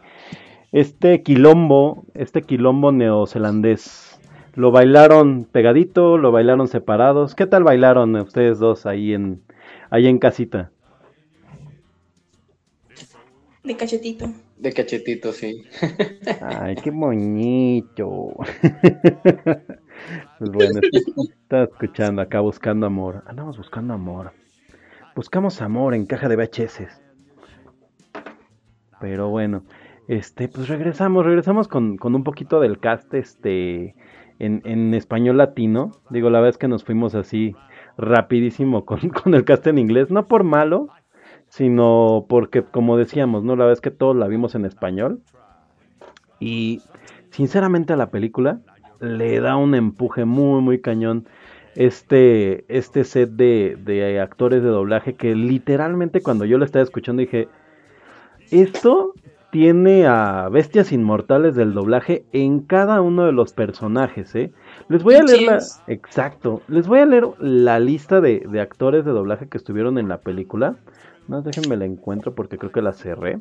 este 0.72 1.22
quilombo, 1.22 2.06
este 2.14 2.40
quilombo 2.40 2.90
neozelandés? 2.90 4.18
¿Lo 4.54 4.70
bailaron 4.70 5.44
pegadito? 5.44 6.16
¿Lo 6.16 6.32
bailaron 6.32 6.68
separados? 6.68 7.34
¿Qué 7.34 7.44
tal 7.44 7.64
bailaron 7.64 8.16
ustedes 8.16 8.58
dos 8.58 8.86
ahí 8.86 9.12
en, 9.12 9.42
ahí 9.90 10.06
en 10.06 10.18
casita? 10.18 10.70
De 13.62 13.76
cachetito. 13.76 14.32
De 14.56 14.72
cachetito, 14.72 15.34
sí. 15.34 15.64
Ay, 16.40 16.76
qué 16.76 16.90
bonito. 16.90 18.36
pues 20.38 20.50
bueno, 20.50 20.80
estaba 21.42 21.64
escuchando 21.64 22.22
acá 22.22 22.40
buscando 22.40 22.86
amor. 22.86 23.22
Andamos 23.26 23.58
buscando 23.58 23.94
amor. 23.94 24.32
Buscamos 25.14 25.60
amor 25.60 25.94
en 25.94 26.06
caja 26.06 26.28
de 26.28 26.36
VHS. 26.36 27.02
Pero 29.00 29.28
bueno, 29.28 29.64
este, 30.08 30.48
pues 30.48 30.68
regresamos, 30.68 31.24
regresamos 31.24 31.68
con, 31.68 31.96
con 31.96 32.14
un 32.14 32.24
poquito 32.24 32.60
del 32.60 32.78
cast, 32.78 33.12
este, 33.14 33.94
en, 34.38 34.62
en, 34.64 34.94
español 34.94 35.36
latino. 35.38 35.92
Digo, 36.10 36.30
la 36.30 36.38
verdad 36.38 36.50
es 36.50 36.58
que 36.58 36.68
nos 36.68 36.84
fuimos 36.84 37.14
así 37.14 37.54
rapidísimo 37.96 38.84
con, 38.84 39.00
con 39.10 39.34
el 39.34 39.44
cast 39.44 39.66
en 39.66 39.78
inglés, 39.78 40.10
no 40.10 40.26
por 40.28 40.44
malo, 40.44 40.88
sino 41.48 42.26
porque, 42.28 42.62
como 42.62 42.96
decíamos, 42.96 43.44
¿no? 43.44 43.56
La 43.56 43.64
verdad 43.64 43.74
es 43.74 43.80
que 43.80 43.90
todos 43.90 44.16
la 44.16 44.28
vimos 44.28 44.54
en 44.54 44.64
español. 44.64 45.20
Y 46.40 46.80
sinceramente 47.30 47.92
a 47.92 47.96
la 47.96 48.10
película 48.10 48.60
le 49.02 49.40
da 49.40 49.56
un 49.56 49.74
empuje 49.74 50.24
muy, 50.24 50.62
muy 50.62 50.80
cañón 50.80 51.26
este, 51.74 52.64
este 52.74 53.04
set 53.04 53.30
de, 53.30 53.76
de 53.84 54.20
actores 54.20 54.62
de 54.62 54.68
doblaje 54.68 55.14
que 55.14 55.34
literalmente 55.34 56.22
cuando 56.22 56.44
yo 56.44 56.58
lo 56.58 56.64
estaba 56.64 56.82
escuchando 56.82 57.20
dije, 57.20 57.48
esto 58.50 59.14
tiene 59.50 60.06
a 60.06 60.48
bestias 60.50 60.92
inmortales 60.92 61.54
del 61.54 61.74
doblaje 61.74 62.24
en 62.32 62.60
cada 62.60 63.02
uno 63.02 63.26
de 63.26 63.32
los 63.32 63.52
personajes, 63.52 64.34
¿eh? 64.34 64.50
Les 64.88 65.02
voy 65.02 65.16
a 65.16 65.22
leer 65.22 65.42
la... 65.42 65.58
Exacto. 65.88 66.62
Les 66.68 66.86
voy 66.86 67.00
a 67.00 67.06
leer 67.06 67.26
la 67.38 67.78
lista 67.78 68.22
de, 68.22 68.46
de, 68.48 68.60
actores 68.62 69.04
de 69.04 69.10
doblaje 69.10 69.48
que 69.48 69.58
estuvieron 69.58 69.98
en 69.98 70.08
la 70.08 70.20
película. 70.20 70.76
No, 71.28 71.42
déjenme 71.42 71.76
la 71.76 71.84
encuentro 71.84 72.34
porque 72.34 72.56
creo 72.56 72.72
que 72.72 72.80
la 72.80 72.94
cerré. 72.94 73.40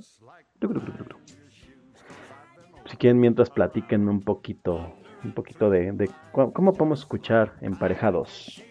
Si 2.85 2.97
quieren, 2.97 3.21
mientras 3.21 3.49
platiquen 3.49 4.09
un 4.09 4.21
poquito, 4.21 4.93
un 5.23 5.33
poquito 5.33 5.69
de, 5.69 5.91
de 5.91 6.09
cómo 6.31 6.73
podemos 6.73 6.99
escuchar 6.99 7.53
emparejados. 7.61 8.63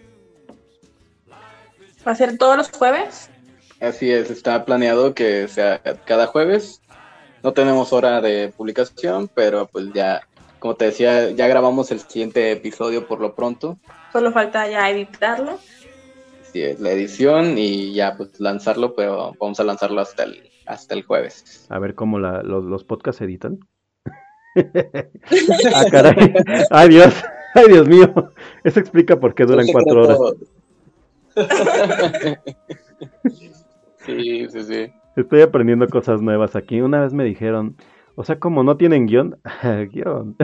¿Va 2.06 2.12
a 2.12 2.14
ser 2.14 2.38
todos 2.38 2.56
los 2.56 2.70
jueves? 2.70 3.30
Así 3.80 4.10
es, 4.10 4.30
está 4.30 4.64
planeado 4.64 5.14
que 5.14 5.48
sea 5.48 5.80
cada 6.04 6.26
jueves. 6.26 6.82
No 7.42 7.52
tenemos 7.52 7.92
hora 7.92 8.20
de 8.20 8.52
publicación, 8.54 9.30
pero 9.34 9.66
pues 9.66 9.92
ya, 9.94 10.20
como 10.58 10.74
te 10.74 10.86
decía, 10.86 11.30
ya 11.30 11.46
grabamos 11.48 11.90
el 11.90 12.00
siguiente 12.00 12.52
episodio 12.52 13.06
por 13.06 13.20
lo 13.20 13.34
pronto. 13.34 13.78
Solo 14.12 14.32
falta 14.32 14.68
ya 14.68 14.90
editarlo. 14.90 15.58
Sí, 16.52 16.62
es 16.62 16.80
la 16.80 16.90
edición 16.90 17.56
y 17.56 17.94
ya 17.94 18.16
pues 18.16 18.38
lanzarlo, 18.40 18.94
pero 18.94 19.34
vamos 19.40 19.60
a 19.60 19.64
lanzarlo 19.64 20.00
hasta 20.00 20.24
el, 20.24 20.50
hasta 20.66 20.94
el 20.94 21.04
jueves. 21.04 21.66
A 21.70 21.78
ver 21.78 21.94
cómo 21.94 22.18
la, 22.18 22.42
los, 22.42 22.64
los 22.64 22.84
podcasts 22.84 23.22
editan. 23.22 23.60
Ah, 24.56 25.84
caray. 25.90 26.34
Ay, 26.70 26.88
Dios. 26.88 27.22
Ay, 27.54 27.64
Dios 27.68 27.88
mío. 27.88 28.12
Eso 28.64 28.80
explica 28.80 29.18
por 29.18 29.34
qué 29.34 29.44
duran 29.44 29.66
cuatro 29.72 30.02
horas. 30.02 30.18
sí, 34.06 34.46
sí, 34.48 34.62
sí. 34.62 34.92
Estoy 35.16 35.42
aprendiendo 35.42 35.86
cosas 35.88 36.22
nuevas 36.22 36.56
aquí. 36.56 36.80
Una 36.80 37.00
vez 37.00 37.12
me 37.12 37.24
dijeron, 37.24 37.76
o 38.14 38.24
sea, 38.24 38.38
como 38.38 38.62
no 38.62 38.76
tienen 38.76 39.06
guion, 39.06 39.38
guion. 39.92 40.36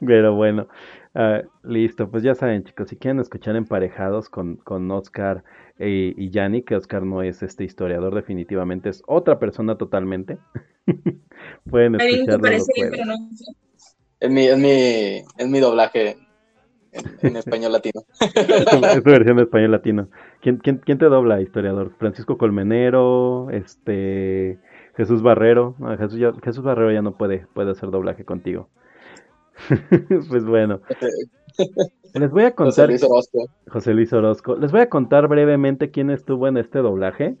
Pero 0.00 0.34
bueno, 0.34 0.68
uh, 1.14 1.46
listo, 1.62 2.10
pues 2.10 2.22
ya 2.22 2.34
saben 2.34 2.64
chicos, 2.64 2.88
si 2.88 2.96
quieren 2.96 3.20
escuchar 3.20 3.56
emparejados 3.56 4.28
con, 4.28 4.56
con 4.56 4.90
Oscar 4.90 5.44
e, 5.78 6.14
y 6.16 6.30
Yanni, 6.30 6.62
que 6.62 6.76
Oscar 6.76 7.04
no 7.04 7.22
es 7.22 7.42
este 7.42 7.64
historiador, 7.64 8.14
definitivamente 8.14 8.88
es 8.88 9.02
otra 9.06 9.38
persona 9.38 9.76
totalmente. 9.76 10.38
Pueden 11.70 12.00
escucharlo. 12.00 12.48
Es 14.20 14.30
mi, 14.30 14.46
es, 14.46 14.58
mi, 14.58 15.24
es 15.36 15.48
mi 15.48 15.60
doblaje 15.60 16.16
en, 16.92 17.04
en 17.22 17.36
español 17.36 17.72
latino. 17.72 18.02
es 18.20 19.02
tu 19.02 19.10
versión 19.10 19.36
de 19.36 19.42
español 19.42 19.72
latino. 19.72 20.08
¿Quién, 20.40 20.58
quién, 20.58 20.78
quién 20.78 20.98
te 20.98 21.06
dobla, 21.06 21.40
historiador? 21.42 21.92
Francisco 21.98 22.38
Colmenero, 22.38 23.50
este 23.50 24.58
Jesús 24.96 25.22
Barrero. 25.22 25.74
No, 25.78 25.96
Jesús, 25.98 26.18
ya, 26.18 26.32
Jesús 26.42 26.64
Barrero 26.64 26.92
ya 26.92 27.02
no 27.02 27.16
puede, 27.16 27.46
puede 27.52 27.72
hacer 27.72 27.90
doblaje 27.90 28.24
contigo. 28.24 28.68
pues 30.28 30.44
bueno. 30.44 30.80
Les 32.14 32.30
voy 32.30 32.44
a 32.44 32.54
contar. 32.54 32.86
José 32.86 32.86
Luis 32.86 33.02
Orozco. 33.02 33.48
José 33.68 33.94
Luis 33.94 34.12
Orozco. 34.12 34.54
Les 34.56 34.70
voy 34.70 34.82
a 34.82 34.88
contar 34.88 35.26
brevemente 35.26 35.90
quién 35.90 36.10
estuvo 36.10 36.46
en 36.46 36.56
este 36.56 36.78
doblaje. 36.78 37.36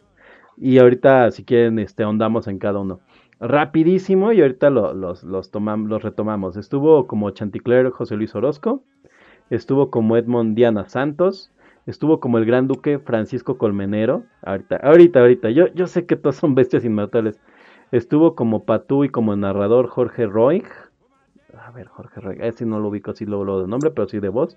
Y 0.56 0.78
ahorita, 0.78 1.30
si 1.30 1.44
quieren, 1.44 1.78
este, 1.78 2.02
ahondamos 2.02 2.48
en 2.48 2.58
cada 2.58 2.80
uno. 2.80 3.00
Rapidísimo, 3.38 4.32
y 4.32 4.40
ahorita 4.40 4.70
lo, 4.70 4.92
los, 4.92 5.22
los, 5.22 5.50
los 5.54 6.02
retomamos. 6.02 6.56
Estuvo 6.56 7.06
como 7.06 7.30
Chanticleer 7.30 7.90
José 7.90 8.16
Luis 8.16 8.34
Orozco. 8.34 8.82
Estuvo 9.48 9.90
como 9.90 10.16
Edmond 10.16 10.56
Diana 10.56 10.88
Santos. 10.88 11.52
Estuvo 11.86 12.18
como 12.18 12.38
el 12.38 12.44
Gran 12.44 12.66
Duque 12.66 12.98
Francisco 12.98 13.58
Colmenero. 13.58 14.24
Ahorita, 14.42 14.76
ahorita, 14.76 15.20
ahorita. 15.20 15.50
Yo, 15.50 15.68
yo 15.74 15.86
sé 15.86 16.04
que 16.04 16.16
todos 16.16 16.36
son 16.36 16.56
bestias 16.56 16.84
inmortales. 16.84 17.38
Estuvo 17.92 18.34
como 18.34 18.64
Patú 18.64 19.04
y 19.04 19.08
como 19.08 19.36
narrador 19.36 19.86
Jorge 19.86 20.26
Roig. 20.26 20.64
A 21.74 21.76
ver, 21.76 21.88
Jorge 21.88 22.20
Roig. 22.20 22.40
Ese 22.40 22.64
no 22.64 22.78
lo 22.78 22.86
ubico 22.86 23.10
así 23.10 23.26
lo, 23.26 23.42
lo 23.42 23.60
de 23.60 23.66
nombre, 23.66 23.90
pero 23.90 24.06
sí 24.06 24.20
de 24.20 24.28
voz. 24.28 24.56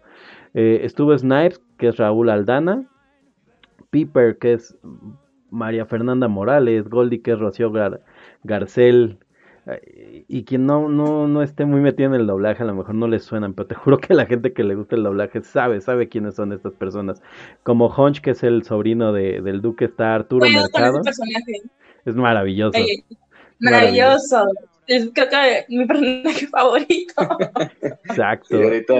Eh, 0.53 0.81
estuvo 0.83 1.17
Snipes, 1.17 1.59
que 1.79 1.87
es 1.87 1.97
Raúl 1.97 2.29
Aldana. 2.29 2.87
Piper, 3.89 4.37
que 4.37 4.53
es 4.53 4.77
María 5.49 5.87
Fernanda 5.87 6.27
Morales. 6.27 6.87
Goldie, 6.87 7.23
que 7.23 7.31
es 7.31 7.39
Rocío 7.39 7.71
Gar 7.71 8.01
Garcel. 8.43 9.17
Y 10.27 10.43
quien 10.43 10.67
no, 10.67 10.89
no, 10.89 11.27
no 11.27 11.41
esté 11.41 11.65
muy 11.65 11.81
metido 11.81 12.13
en 12.13 12.21
el 12.21 12.27
doblaje, 12.27 12.61
a 12.61 12.67
lo 12.67 12.75
mejor 12.75 12.93
no 12.93 13.07
le 13.07 13.17
suenan, 13.17 13.55
pero 13.55 13.67
te 13.67 13.75
juro 13.75 13.97
que 13.97 14.13
la 14.13 14.27
gente 14.27 14.53
que 14.53 14.63
le 14.63 14.75
gusta 14.75 14.95
el 14.95 15.01
doblaje 15.01 15.41
sabe, 15.41 15.81
sabe 15.81 16.09
quiénes 16.09 16.35
son 16.35 16.53
estas 16.53 16.73
personas. 16.73 17.23
Como 17.63 17.87
Hunch, 17.87 18.21
que 18.21 18.29
es 18.29 18.43
el 18.43 18.61
sobrino 18.61 19.11
de, 19.11 19.41
del 19.41 19.63
Duque, 19.63 19.85
está 19.85 20.13
Arturo 20.13 20.41
Bueno, 20.41 20.61
Mercado. 20.61 21.01
Es 22.05 22.15
maravilloso. 22.15 22.77
Maravilloso. 23.59 24.45
Es 24.87 25.09
creo 25.13 25.27
que 25.29 25.65
mi 25.69 25.85
personaje 25.85 26.47
favorito. 26.51 27.37
Exacto. 28.09 28.57
Y 28.59 28.63
ahorita 28.63 28.93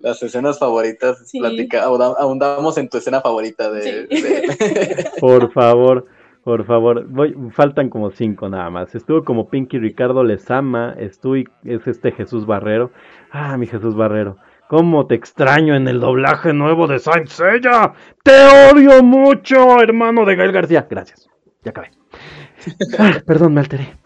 las 0.00 0.22
escenas 0.22 0.58
favoritas, 0.58 1.28
Sí. 1.28 1.38
platica, 1.38 1.84
ahondamos 1.84 2.76
en 2.78 2.88
tu 2.88 2.98
escena 2.98 3.20
favorita 3.20 3.70
de... 3.70 3.82
Sí. 4.10 4.20
de- 4.22 5.06
Por 5.20 5.52
favor, 5.52 6.06
por 6.44 6.64
favor. 6.64 7.06
Voy, 7.08 7.34
faltan 7.52 7.90
como 7.90 8.10
cinco 8.10 8.48
nada 8.48 8.70
más. 8.70 8.94
Estuvo 8.94 9.24
como 9.24 9.48
Pinky 9.48 9.78
Ricardo 9.78 10.24
Lezama. 10.24 10.94
Estuvo, 10.98 11.36
es 11.36 11.86
este 11.86 12.10
Jesús 12.12 12.46
Barrero. 12.46 12.90
Ah, 13.30 13.56
mi 13.56 13.66
Jesús 13.66 13.94
Barrero. 13.94 14.36
¿Cómo 14.68 15.06
te 15.06 15.14
extraño 15.14 15.74
en 15.76 15.86
el 15.88 16.00
doblaje 16.00 16.52
nuevo 16.52 16.86
de 16.86 16.98
Saint 16.98 17.28
Seiya? 17.28 17.92
¡Te 18.22 18.32
odio 18.72 19.02
mucho, 19.02 19.80
hermano 19.80 20.24
de 20.26 20.36
Gael 20.36 20.52
García! 20.52 20.86
Gracias. 20.90 21.28
Ya 21.64 21.70
acabé. 21.70 21.90
Ah, 22.98 23.12
perdón, 23.24 23.54
me 23.54 23.60
alteré. 23.60 23.96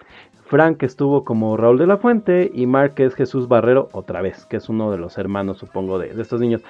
Frank 0.53 0.83
estuvo 0.83 1.25
como 1.25 1.57
Raúl 1.57 1.79
de 1.79 1.87
la 1.87 1.97
Fuente 1.97 2.51
y 2.53 2.67
Mark 2.67 2.93
es 2.99 3.15
Jesús 3.15 3.49
Barrero 3.49 3.89
otra 3.93 4.21
vez, 4.21 4.45
que 4.45 4.59
es 4.59 4.69
uno 4.69 4.91
de 4.91 4.99
los 4.99 5.17
hermanos, 5.17 5.57
supongo, 5.57 5.99
de, 5.99 6.13
de 6.13 6.21
estos 6.21 6.43
niños. 6.43 6.61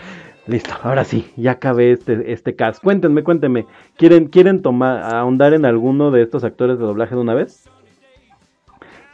Listo, 0.46 0.72
ahora 0.84 1.02
sí, 1.02 1.32
ya 1.36 1.50
acabé 1.50 1.90
este, 1.90 2.30
este 2.32 2.54
cast. 2.54 2.80
Cuéntenme, 2.80 3.24
cuéntenme, 3.24 3.66
¿quieren, 3.96 4.26
quieren 4.28 4.62
tomar, 4.62 5.02
ahondar 5.12 5.52
en 5.52 5.64
alguno 5.64 6.12
de 6.12 6.22
estos 6.22 6.44
actores 6.44 6.78
de 6.78 6.84
doblaje 6.84 7.16
de 7.16 7.20
una 7.22 7.34
vez? 7.34 7.68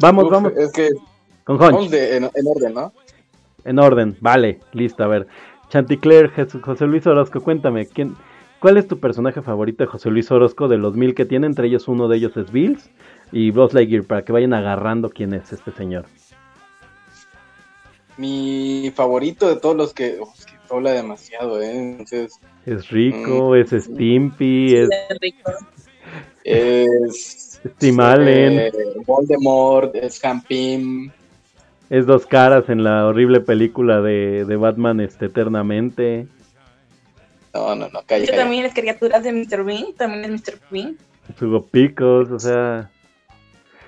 Vamos, 0.00 0.24
Uf, 0.26 0.30
vamos, 0.32 0.52
Es 0.54 0.70
que 0.70 0.90
con 1.44 1.56
vamos 1.56 1.84
Hunch, 1.84 1.90
de- 1.90 2.16
en, 2.18 2.24
en 2.24 2.46
orden, 2.46 2.74
¿no? 2.74 2.92
en 3.64 3.78
orden, 3.78 4.16
vale, 4.20 4.60
listo, 4.74 5.02
a 5.02 5.06
ver. 5.06 5.26
Chanticleer, 5.70 6.30
Jes- 6.30 6.60
José 6.60 6.86
Luis 6.86 7.06
Orozco, 7.06 7.40
cuéntame, 7.40 7.86
¿quién, 7.86 8.14
¿cuál 8.60 8.76
es 8.76 8.86
tu 8.86 9.00
personaje 9.00 9.40
favorito 9.40 9.82
de 9.82 9.88
José 9.88 10.10
Luis 10.10 10.30
Orozco 10.30 10.68
de 10.68 10.76
los 10.76 10.94
mil 10.94 11.14
que 11.14 11.24
tiene? 11.24 11.46
Entre 11.46 11.68
ellos 11.68 11.88
uno 11.88 12.06
de 12.06 12.18
ellos 12.18 12.36
es 12.36 12.52
Bills 12.52 12.90
y 13.32 13.50
Buzz 13.50 13.72
Lightyear, 13.74 14.04
para 14.04 14.22
que 14.24 14.32
vayan 14.32 14.54
agarrando 14.54 15.10
quién 15.10 15.34
es 15.34 15.52
este 15.52 15.70
señor. 15.72 16.06
Mi 18.16 18.92
favorito 18.94 19.48
de 19.48 19.56
todos 19.56 19.76
los 19.76 19.94
que... 19.94 20.18
uf, 20.20 20.28
es 20.38 20.46
que 20.46 20.54
habla 20.70 20.92
demasiado, 20.92 21.60
¿eh? 21.62 21.70
Entonces, 21.78 22.38
Es 22.66 22.88
Rico, 22.90 23.54
es 23.54 23.70
Stimpy, 23.70 24.74
es 24.76 24.88
Es 25.10 25.18
rico. 25.20 25.52
es... 26.44 27.60
Tim 27.78 28.00
Allen. 28.00 28.58
eh, 28.58 28.72
Voldemort, 29.06 29.94
es 29.96 30.20
Pym, 30.48 31.10
Es 31.90 32.06
dos 32.06 32.24
caras 32.26 32.68
en 32.68 32.84
la 32.84 33.06
horrible 33.06 33.40
película 33.40 34.00
de, 34.00 34.44
de 34.44 34.56
Batman 34.56 35.00
este, 35.00 35.26
eternamente. 35.26 36.26
No, 37.54 37.74
no, 37.74 37.88
no, 37.88 38.02
calla, 38.06 38.24
Yo 38.24 38.30
calla. 38.30 38.42
también 38.42 38.62
las 38.64 38.74
caricaturas 38.74 39.22
de 39.24 39.32
Mr. 39.32 39.64
Bean, 39.64 39.86
también 39.96 40.24
es 40.24 40.30
Mr. 40.30 40.58
Bean. 40.70 40.96
Hugo 41.40 41.66
Picos, 41.66 42.30
o 42.30 42.38
sea, 42.38 42.90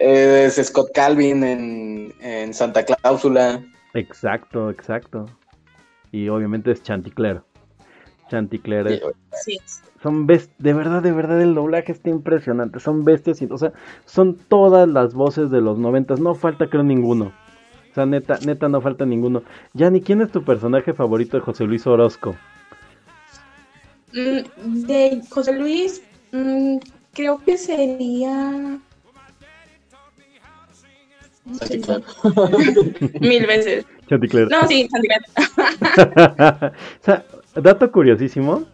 Es 0.00 0.56
Scott 0.56 0.88
Calvin 0.94 1.44
en, 1.44 2.14
en 2.20 2.54
Santa 2.54 2.84
Cláusula. 2.84 3.62
Exacto, 3.94 4.70
exacto. 4.70 5.26
Y 6.10 6.28
obviamente 6.28 6.70
es 6.72 6.82
Chanticleer. 6.82 7.42
Chanticleer 8.30 8.86
es- 8.88 9.02
Sí. 9.44 9.58
son 10.02 10.26
best 10.26 10.50
de 10.58 10.72
verdad, 10.72 11.02
de 11.02 11.12
verdad 11.12 11.40
el 11.42 11.54
doblaje 11.54 11.92
está 11.92 12.10
impresionante, 12.10 12.80
son 12.80 13.04
bestias, 13.04 13.42
y- 13.42 13.48
o 13.50 13.58
sea, 13.58 13.72
son 14.06 14.36
todas 14.36 14.88
las 14.88 15.14
voces 15.14 15.50
de 15.50 15.60
los 15.60 15.78
noventas, 15.78 16.18
no 16.20 16.34
falta 16.34 16.68
creo 16.68 16.82
ninguno. 16.82 17.32
O 17.90 17.94
sea, 17.94 18.06
neta, 18.06 18.38
neta 18.46 18.68
no 18.68 18.80
falta 18.80 19.04
ninguno. 19.04 19.42
Yanni, 19.74 20.00
¿quién 20.00 20.20
es 20.22 20.30
tu 20.32 20.44
personaje 20.44 20.94
favorito 20.94 21.36
de 21.36 21.42
José 21.42 21.64
Luis 21.64 21.86
Orozco? 21.86 22.36
Mm, 24.12 24.86
De 24.86 25.22
José 25.28 25.52
Luis, 25.52 26.02
mm, 26.32 26.76
creo 27.12 27.38
que 27.44 27.56
sería. 27.58 28.78
Mil 33.20 33.46
veces. 33.46 33.86
Chanticleer. 34.08 34.48
No, 34.50 34.66
sí, 34.66 34.88
Chanticleer. 34.88 35.22
o 37.00 37.04
sea, 37.04 37.24
dato 37.54 37.90
curiosísimo. 37.92 38.64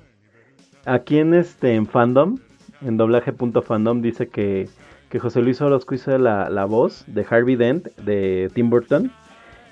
Aquí 0.85 1.19
en 1.19 1.35
este 1.35 1.75
en 1.75 1.87
fandom, 1.87 2.39
en 2.81 2.97
doblaje.fandom 2.97 4.03
dice 4.03 4.29
que, 4.29 4.69
que 5.09 5.19
José 5.19 5.43
Luis 5.43 5.61
Orozco 5.61 5.95
hizo 5.95 6.17
la, 6.17 6.49
la 6.49 6.65
voz 6.65 7.05
de 7.09 7.27
Harvey 7.29 7.57
Dent 7.57 7.89
de 7.99 8.51
Tim 8.55 8.71
Burton 8.71 9.11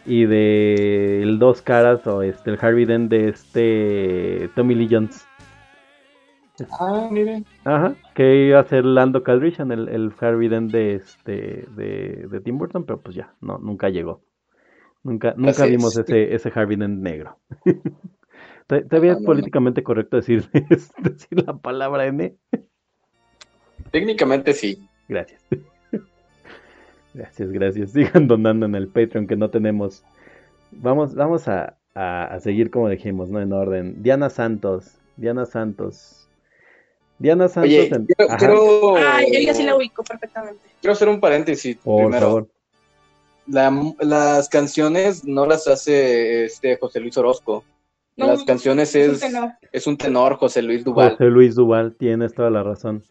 y 0.06 0.26
de 0.26 1.22
el 1.22 1.38
dos 1.38 1.62
caras 1.62 2.06
o 2.06 2.22
este 2.22 2.50
el 2.50 2.58
Harvey 2.60 2.84
Dent 2.84 3.10
de 3.10 3.28
este 3.28 4.50
Tommy 4.54 4.74
Lee 4.74 4.88
Jones. 4.90 5.26
Ah, 6.78 7.08
miren. 7.10 7.44
Ajá, 7.64 7.96
que 8.14 8.46
iba 8.46 8.60
a 8.60 8.64
ser 8.64 8.84
Lando 8.84 9.22
Calrissian, 9.22 9.72
el, 9.72 9.88
el 9.88 10.12
Harvey 10.20 10.48
Dent 10.48 10.70
de 10.72 10.94
este 10.94 11.66
de, 11.76 12.28
de 12.30 12.40
Tim 12.40 12.58
Burton, 12.58 12.84
pero 12.84 13.00
pues 13.00 13.16
ya, 13.16 13.34
no, 13.40 13.58
nunca 13.58 13.88
llegó. 13.88 14.22
Nunca, 15.02 15.34
nunca 15.36 15.64
Así 15.64 15.70
vimos 15.70 15.96
es. 15.96 16.04
ese, 16.08 16.34
ese 16.34 16.52
Harvey 16.54 16.76
Dent 16.76 17.00
negro. 17.02 17.38
¿Te- 18.66 18.82
¿Todavía 18.82 19.10
Ah, 19.10 19.14
es 19.14 19.18
no, 19.20 19.22
no. 19.22 19.26
políticamente 19.26 19.82
correcto 19.82 20.16
decir, 20.16 20.48
decir 20.52 21.44
la 21.44 21.56
palabra 21.56 22.06
N? 22.06 22.36
Técnicamente 23.90 24.52
sí. 24.52 24.88
Gracias. 25.08 25.42
Gracias, 27.14 27.50
gracias. 27.52 27.90
Sigan 27.92 28.26
donando 28.26 28.66
en 28.66 28.74
el 28.74 28.88
Patreon 28.88 29.28
que 29.28 29.36
no 29.36 29.48
tenemos. 29.50 30.04
Vamos, 30.72 31.14
vamos 31.14 31.46
a, 31.46 31.78
a- 31.94 32.24
a 32.24 32.40
seguir 32.40 32.70
como 32.72 32.88
dijimos, 32.88 33.30
¿no? 33.30 33.40
En 33.40 33.52
orden. 33.52 34.02
Diana 34.02 34.30
Santos. 34.30 34.98
Diana 35.16 35.46
Santos. 35.46 36.23
Diana 37.18 37.48
Santos. 37.48 37.70
Oye, 37.70 37.86
en- 37.86 38.06
quiero, 38.06 38.28
Ajá, 38.30 38.36
quiero, 38.38 38.96
Ay, 38.96 39.32
yo 39.32 39.40
ya 39.40 39.54
sí 39.54 39.62
la 39.62 39.76
ubico 39.76 40.02
perfectamente. 40.02 40.60
quiero 40.80 40.92
hacer 40.92 41.08
un 41.08 41.20
paréntesis 41.20 41.76
por 41.76 42.02
primero. 42.04 42.26
favor. 42.26 42.48
La- 43.46 43.94
las 44.00 44.48
canciones 44.48 45.24
no 45.24 45.46
las 45.46 45.68
hace 45.68 46.44
este 46.46 46.76
José 46.76 47.00
Luis 47.00 47.16
Orozco. 47.16 47.64
No, 48.16 48.28
las 48.28 48.44
canciones 48.44 48.94
es 48.94 49.08
un 49.08 49.14
es, 49.14 49.20
tenor. 49.20 49.50
es 49.72 49.86
un 49.86 49.96
tenor, 49.96 50.36
José 50.36 50.62
Luis 50.62 50.84
Duval. 50.84 51.10
José 51.12 51.24
Luis 51.24 51.54
Duval, 51.54 51.94
tienes 51.96 52.32
toda 52.32 52.48
la 52.50 52.62
razón. 52.62 53.02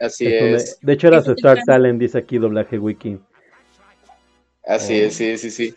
Así 0.00 0.26
Es. 0.26 0.78
De 0.80 0.92
hecho, 0.92 1.08
era 1.08 1.22
su 1.22 1.32
Star. 1.32 1.58
Talent, 1.66 1.98
dice 2.00 2.18
aquí 2.18 2.38
Doblaje 2.38 2.78
Wiki. 2.78 3.18
Así 4.66 5.00
Oh. 5.00 5.06
es, 5.06 5.14
sí, 5.14 5.38
sí, 5.38 5.50
sí. 5.50 5.74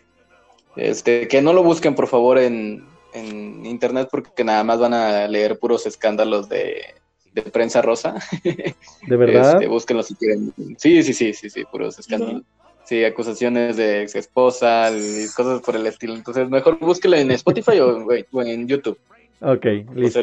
Este, 0.76 1.26
que 1.28 1.42
no 1.42 1.52
lo 1.52 1.62
busquen, 1.62 1.94
por 1.94 2.06
favor, 2.06 2.38
en, 2.38 2.84
en 3.12 3.66
internet, 3.66 4.08
porque 4.10 4.44
nada 4.44 4.62
más 4.64 4.78
van 4.78 4.94
a 4.94 5.26
leer 5.26 5.58
puros 5.58 5.86
escándalos 5.86 6.48
de, 6.48 6.82
de 7.32 7.42
prensa 7.42 7.82
rosa. 7.82 8.14
¿De 9.06 9.16
verdad? 9.16 9.54
Este, 9.54 9.66
búsquenlo 9.68 10.02
si 10.02 10.14
quieren. 10.16 10.52
Sí, 10.78 11.02
sí, 11.02 11.12
sí, 11.12 11.32
sí, 11.32 11.50
sí, 11.50 11.64
puros 11.64 11.98
escándalos. 11.98 12.42
Sí, 12.84 13.04
acusaciones 13.04 13.76
de 13.76 14.02
ex 14.02 14.16
esposa 14.16 14.90
y 14.90 15.26
cosas 15.36 15.60
por 15.62 15.76
el 15.76 15.86
estilo. 15.86 16.14
Entonces, 16.14 16.48
mejor 16.50 16.78
búsquelo 16.78 17.16
en 17.16 17.30
Spotify 17.30 17.78
o, 17.80 18.04
o 18.32 18.42
en 18.42 18.66
YouTube. 18.66 18.98
Ok, 19.40 19.66
listo. 19.94 20.20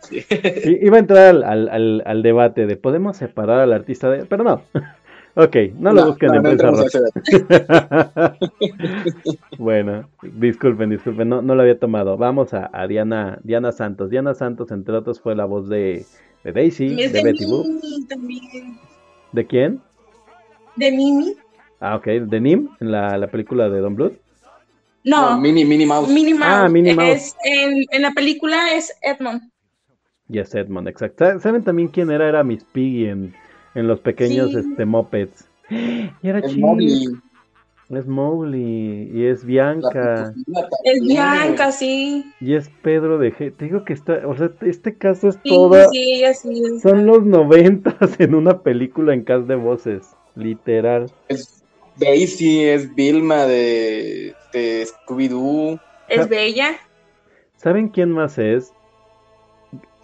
Sí. 0.00 0.24
Iba 0.82 0.96
a 0.96 1.00
entrar 1.00 1.26
al, 1.28 1.42
al, 1.44 1.68
al- 1.68 2.02
al 2.06 2.22
debate 2.22 2.66
de 2.66 2.76
¿podemos 2.76 3.16
separar 3.16 3.60
al 3.60 3.72
artista 3.72 4.08
de...? 4.10 4.26
Pero 4.26 4.44
no. 4.44 4.62
Ok, 5.40 5.54
no 5.78 5.92
lo 5.92 6.06
busquen 6.06 6.34
en 6.34 6.42
no 6.42 6.50
ese 6.50 6.98
debate. 6.98 8.38
bueno, 9.58 10.08
disculpen, 10.20 10.90
disculpen, 10.90 11.28
no, 11.28 11.42
no 11.42 11.54
lo 11.54 11.62
había 11.62 11.78
tomado. 11.78 12.16
Vamos 12.16 12.54
a, 12.54 12.68
a 12.72 12.88
Diana, 12.88 13.38
Diana 13.44 13.70
Santos. 13.70 14.10
Diana 14.10 14.34
Santos, 14.34 14.72
entre 14.72 14.96
otros, 14.96 15.20
fue 15.20 15.36
la 15.36 15.44
voz 15.44 15.68
de, 15.68 16.04
de 16.42 16.52
Daisy, 16.52 17.00
es 17.00 17.12
de 17.12 17.18
de 17.20 17.24
Betty 17.24 17.44
Boop. 17.46 17.66
¿De 19.30 19.46
quién? 19.46 19.80
De 20.74 20.90
Mimi. 20.90 21.34
Ah, 21.78 21.94
ok, 21.94 22.06
de 22.06 22.40
Nim, 22.40 22.70
en 22.80 22.90
la, 22.90 23.16
la 23.16 23.28
película 23.28 23.68
de 23.68 23.78
Don 23.78 23.94
Blood. 23.94 24.12
No, 25.04 25.30
No, 25.36 25.40
Minnie, 25.40 25.64
Minnie 25.64 25.86
Mouse. 25.86 26.08
Minnie 26.12 26.34
Mouse. 26.34 26.48
Ah, 26.50 26.68
Minnie 26.68 26.94
Mouse. 26.94 27.08
Es, 27.12 27.36
en, 27.44 27.84
en 27.92 28.02
la 28.02 28.10
película 28.10 28.74
es 28.74 28.92
Edmond. 29.02 29.42
Yes, 30.26 30.52
Edmond, 30.56 30.88
exacto. 30.88 31.24
Sa- 31.24 31.38
¿Saben 31.38 31.62
también 31.62 31.86
quién 31.86 32.10
era? 32.10 32.28
Era 32.28 32.42
Miss 32.42 32.64
Piggy 32.64 33.06
en, 33.06 33.32
en 33.74 33.86
los 33.86 34.00
pequeños 34.00 34.50
Sí. 34.52 34.58
este, 34.58 34.84
Mopeds. 34.84 35.48
Y 35.70 36.28
era 36.28 36.42
chido. 36.42 36.66
Mowgli. 36.68 37.04
Es 37.90 38.06
Mowgli 38.06 39.10
y 39.14 39.24
es 39.26 39.44
Bianca 39.46 40.34
Es. 40.84 41.02
Bianca, 41.06 41.72
sí. 41.72 42.22
y 42.38 42.54
es 42.54 42.68
Pedro 42.82 43.16
de 43.18 43.32
G. 43.32 43.54
Te 43.56 43.64
digo 43.64 43.84
que 43.84 43.94
está, 43.94 44.26
o 44.26 44.36
sea, 44.36 44.50
este 44.60 44.94
caso 44.98 45.28
es 45.28 45.36
Sí, 45.42 45.48
toda, 45.48 45.88
sí, 45.88 46.22
es. 46.22 46.42
son 46.82 47.06
los 47.06 47.24
noventas 47.24 47.96
en 48.20 48.34
una 48.34 48.60
película 48.62 49.14
en 49.14 49.24
cast 49.24 49.46
de 49.46 49.54
voces, 49.54 50.06
literal. 50.34 51.10
Es 51.28 51.62
Daisy, 51.96 52.60
es 52.64 52.94
Vilma 52.94 53.46
de, 53.46 54.34
de 54.52 54.86
Scooby-Doo. 54.86 55.80
Es 56.08 56.28
bella. 56.28 56.76
¿Saben 57.56 57.88
quién 57.88 58.10
más 58.10 58.36
es? 58.38 58.70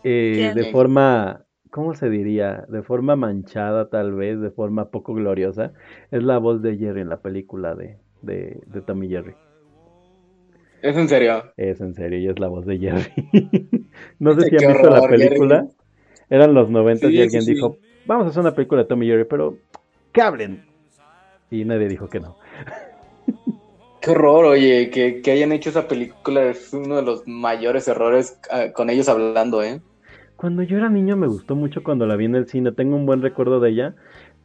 Eh, 0.03 0.33
¿Quién? 0.37 0.55
de 0.55 0.73
forma, 0.73 1.44
¿cómo 1.75 1.93
se 1.95 2.09
diría? 2.09 2.65
De 2.69 2.85
forma 2.85 3.17
manchada 3.17 3.89
tal 3.89 4.15
vez, 4.15 4.41
de 4.41 4.53
forma 4.53 4.91
poco 4.91 5.13
gloriosa. 5.13 5.73
Es 6.13 6.23
la 6.23 6.39
voz 6.39 6.63
de 6.63 6.77
Jerry 6.77 7.01
en 7.01 7.09
la 7.09 7.17
película 7.17 7.75
de, 7.75 7.97
de, 8.23 8.61
de 8.65 8.81
Tommy 8.81 9.09
Jerry. 9.09 9.35
Es 10.83 10.97
en 10.97 11.09
serio. 11.09 11.53
Es 11.57 11.81
en 11.81 11.97
serio, 11.97 12.21
y 12.21 12.29
es 12.29 12.39
la 12.39 12.47
voz 12.47 12.65
de 12.65 12.79
Jerry. 12.79 13.89
no 14.21 14.39
sé 14.39 14.51
si 14.51 14.65
han 14.65 14.73
visto 14.73 14.89
la 14.89 15.09
película. 15.09 15.57
Jerry. 15.63 15.75
Eran 16.31 16.55
los 16.55 16.71
noventas 16.71 17.11
Sí, 17.11 17.17
y 17.17 17.23
alguien 17.23 17.43
sí, 17.43 17.55
dijo, 17.55 17.79
vamos 18.07 18.27
a 18.27 18.29
hacer 18.29 18.43
una 18.43 18.55
película 18.55 18.83
de 18.83 18.89
Tommy 18.89 19.09
Jerry, 19.09 19.25
pero 19.25 19.59
que 20.13 20.23
hablen. 20.23 20.65
Y 21.51 21.65
nadie 21.65 21.89
dijo 21.89 22.09
que 22.09 22.21
no. 22.21 22.37
Qué 24.01 24.13
horror, 24.13 24.45
oye, 24.45 24.91
que, 24.91 25.23
que 25.23 25.33
hayan 25.33 25.51
hecho 25.51 25.71
esa 25.71 25.89
película 25.89 26.45
es 26.45 26.73
uno 26.73 26.95
de 26.97 27.03
los 27.03 27.27
mayores 27.27 27.89
errores 27.89 28.39
ah, 28.49 28.67
con 28.73 28.91
ellos 28.91 29.09
hablando, 29.09 29.61
¿eh? 29.61 29.81
Cuando 30.45 30.63
yo 30.63 30.77
era 30.77 30.91
niño 30.91 31.17
me 31.17 31.27
gustó 31.27 31.57
mucho 31.57 31.83
cuando 31.83 32.07
la 32.07 32.17
vi 32.17 32.27
en 32.27 32.35
el 32.35 32.47
cine, 32.47 32.71
tengo 32.71 32.97
un 32.97 33.07
buen 33.07 33.23
recuerdo 33.23 33.61
de 33.61 33.71
ella, 33.71 33.95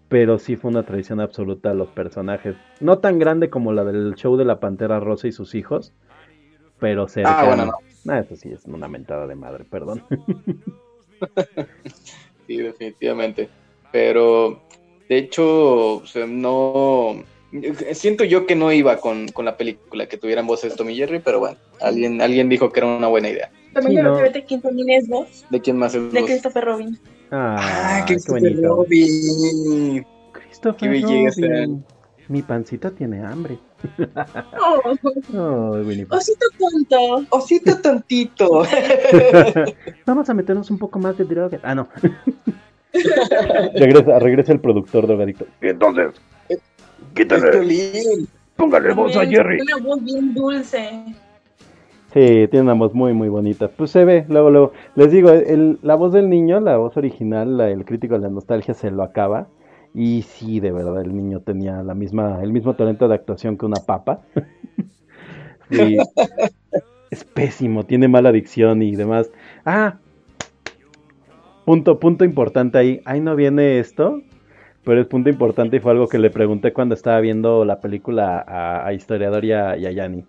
pero 0.08 0.39
sí 0.39 0.56
fue 0.56 0.72
una 0.72 0.84
traición 0.84 1.20
absoluta 1.20 1.72
a 1.72 1.74
los 1.74 1.89
personajes. 1.89 2.56
No 2.80 3.00
tan 3.00 3.20
grande 3.20 3.50
como 3.50 3.74
la 3.74 3.84
del 3.84 4.16
show 4.16 4.38
de 4.38 4.45
la 4.45 4.62
Pantera 4.62 5.02
Rosa 5.02 5.28
y 5.28 5.34
sus 5.34 5.56
hijos, 5.56 5.91
pero 6.80 7.10
cercana. 7.10 7.41
Ah, 7.41 7.45
bueno, 7.45 7.66
no. 7.66 7.74
Ah, 8.14 8.20
eso 8.20 8.38
sí 8.38 8.50
es 8.50 8.64
una 8.64 8.88
mentada 8.88 9.28
de 9.28 9.36
madre, 9.36 9.66
perdón. 9.66 10.02
Sí, 12.47 12.56
definitivamente. 12.56 13.50
Pero, 13.91 14.64
de 15.10 15.18
hecho, 15.18 15.97
o 15.97 16.06
sea, 16.06 16.26
no... 16.26 17.26
Siento 17.91 18.24
yo 18.24 18.45
que 18.45 18.56
no 18.56 18.72
iba 18.72 19.02
con, 19.02 19.28
con 19.28 19.43
la 19.43 19.58
película, 19.58 20.08
que 20.08 20.18
tuvieran 20.18 20.47
voces 20.47 20.78
Tommy 20.78 20.93
y 20.93 20.95
Jerry, 20.95 21.20
pero 21.20 21.39
bueno, 21.39 21.58
alguien, 21.82 22.22
alguien 22.22 22.47
dijo 22.47 22.72
que 22.72 22.80
era 22.80 22.88
una 22.88 23.10
buena 23.10 23.28
idea. 23.28 23.52
También 23.74 23.91
Sí, 23.91 23.95
de 23.97 24.03
no. 24.39 24.47
que 24.47 24.57
también 24.57 24.89
es 24.89 25.07
voz. 25.07 25.45
¿De 25.49 25.61
quién 25.61 25.78
más 25.78 25.93
es 25.95 26.11
De 26.11 26.20
voz? 26.22 26.30
Christopher 26.30 26.65
Robin. 26.65 26.99
Ah, 27.32 28.03
qué 28.07 28.13
Christopher 28.15 28.41
bonito. 28.41 28.67
Robin. 28.67 30.05
Christopher 30.32 30.80
Qué 30.80 30.88
belleza. 30.89 31.41
Robin. 31.41 31.86
Mi 32.28 32.41
pancita 32.43 32.91
tiene 32.91 33.24
hambre. 33.26 33.57
Oh, 34.61 34.82
Oh, 35.36 35.78
osito 36.09 36.45
tonto. 36.59 37.26
Osito 37.30 37.78
tantito. 37.82 38.63
Vamos 40.05 40.30
a 40.30 40.34
meternos 40.34 40.70
un 40.70 40.78
poco 40.78 40.99
más 40.99 41.17
de 41.17 41.24
droga. 41.24 41.59
Ah, 41.63 41.76
no. 41.76 41.88
regresa, 43.74 44.20
regresa 44.20 44.51
el 44.51 44.59
productor 44.59 45.07
drogadicto. 45.07 45.45
Entonces, 45.61 46.13
Es 46.49 46.59
quítale, 47.13 47.51
póngale 48.55 48.93
voz 48.93 49.15
a 49.15 49.26
Jerry. 49.26 49.61
Una 49.61 49.78
voz 49.78 50.03
bien 50.03 50.34
dulce. 50.34 51.03
Sí, 52.14 52.47
tiene 52.49 52.62
una 52.64 52.74
voz 52.74 52.93
muy, 52.95 53.14
muy 53.14 53.30
bonita. 53.30 53.70
Pues 53.70 53.91
se 53.91 54.03
ve, 54.03 54.26
luego, 54.30 54.49
luego. 54.49 54.72
Les 54.95 55.12
digo, 55.12 55.30
el- 55.30 55.78
la 55.84 55.95
voz 55.95 56.12
del 56.12 56.30
niño, 56.30 56.60
la 56.60 56.78
voz 56.78 56.97
original, 56.97 57.57
la- 57.57 57.70
el 57.70 57.86
crítico 57.86 58.16
de 58.16 58.22
la 58.22 58.30
nostalgia 58.30 58.74
se 58.74 58.89
lo 58.91 59.03
acaba. 59.03 59.47
Y 59.93 60.24
sí, 60.24 60.60
de 60.60 60.72
verdad, 60.72 61.01
el 61.01 61.16
niño 61.16 61.41
tenía 61.41 61.84
la 61.84 61.93
misma, 61.95 62.39
el 62.43 62.51
mismo 62.53 62.76
talento 62.76 63.07
de 63.07 63.16
actuación 63.16 63.57
que 63.57 63.66
una 63.66 63.86
papa. 63.86 64.22
Sí, 65.70 65.97
es 67.10 67.24
pésimo, 67.24 67.86
tiene 67.86 68.07
mala 68.07 68.30
adicción 68.30 68.82
y 68.82 68.95
demás. 68.95 69.32
Ah, 69.66 69.99
punto, 71.64 71.99
punto 71.99 72.26
importante 72.26 72.78
ahí. 72.78 73.01
Ahí 73.05 73.22
no 73.22 73.36
viene 73.36 73.80
esto, 73.80 74.22
pero 74.84 75.01
es 75.01 75.07
punto 75.07 75.30
importante 75.30 75.78
y 75.78 75.80
fue 75.80 75.91
algo 75.91 76.10
que 76.10 76.20
le 76.20 76.30
pregunté 76.32 76.74
cuando 76.74 76.95
estaba 76.95 77.20
viendo 77.22 77.66
la 77.66 77.82
película 77.82 78.43
a, 78.47 78.86
a 78.88 78.93
Historiador 78.93 79.45
y 79.45 79.53
a, 79.53 79.78
y 79.78 79.86
a 79.86 79.91
Yanni. 79.91 80.26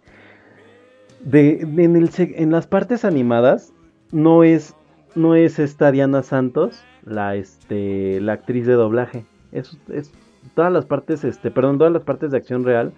De, 1.24 1.60
en, 1.60 1.96
el, 1.96 2.10
en 2.16 2.50
las 2.50 2.66
partes 2.66 3.04
animadas 3.04 3.72
no 4.12 4.42
es, 4.44 4.74
no 5.14 5.34
es 5.34 5.58
esta 5.58 5.92
Diana 5.92 6.22
Santos 6.22 6.82
la, 7.04 7.36
este, 7.36 8.20
la 8.20 8.34
actriz 8.34 8.66
de 8.66 8.74
doblaje. 8.74 9.24
Es, 9.52 9.76
es 9.92 10.12
todas 10.54 10.72
las 10.72 10.86
partes, 10.86 11.24
este, 11.24 11.50
perdón, 11.50 11.78
todas 11.78 11.92
las 11.92 12.02
partes 12.02 12.30
de 12.30 12.38
acción 12.38 12.64
real 12.64 12.92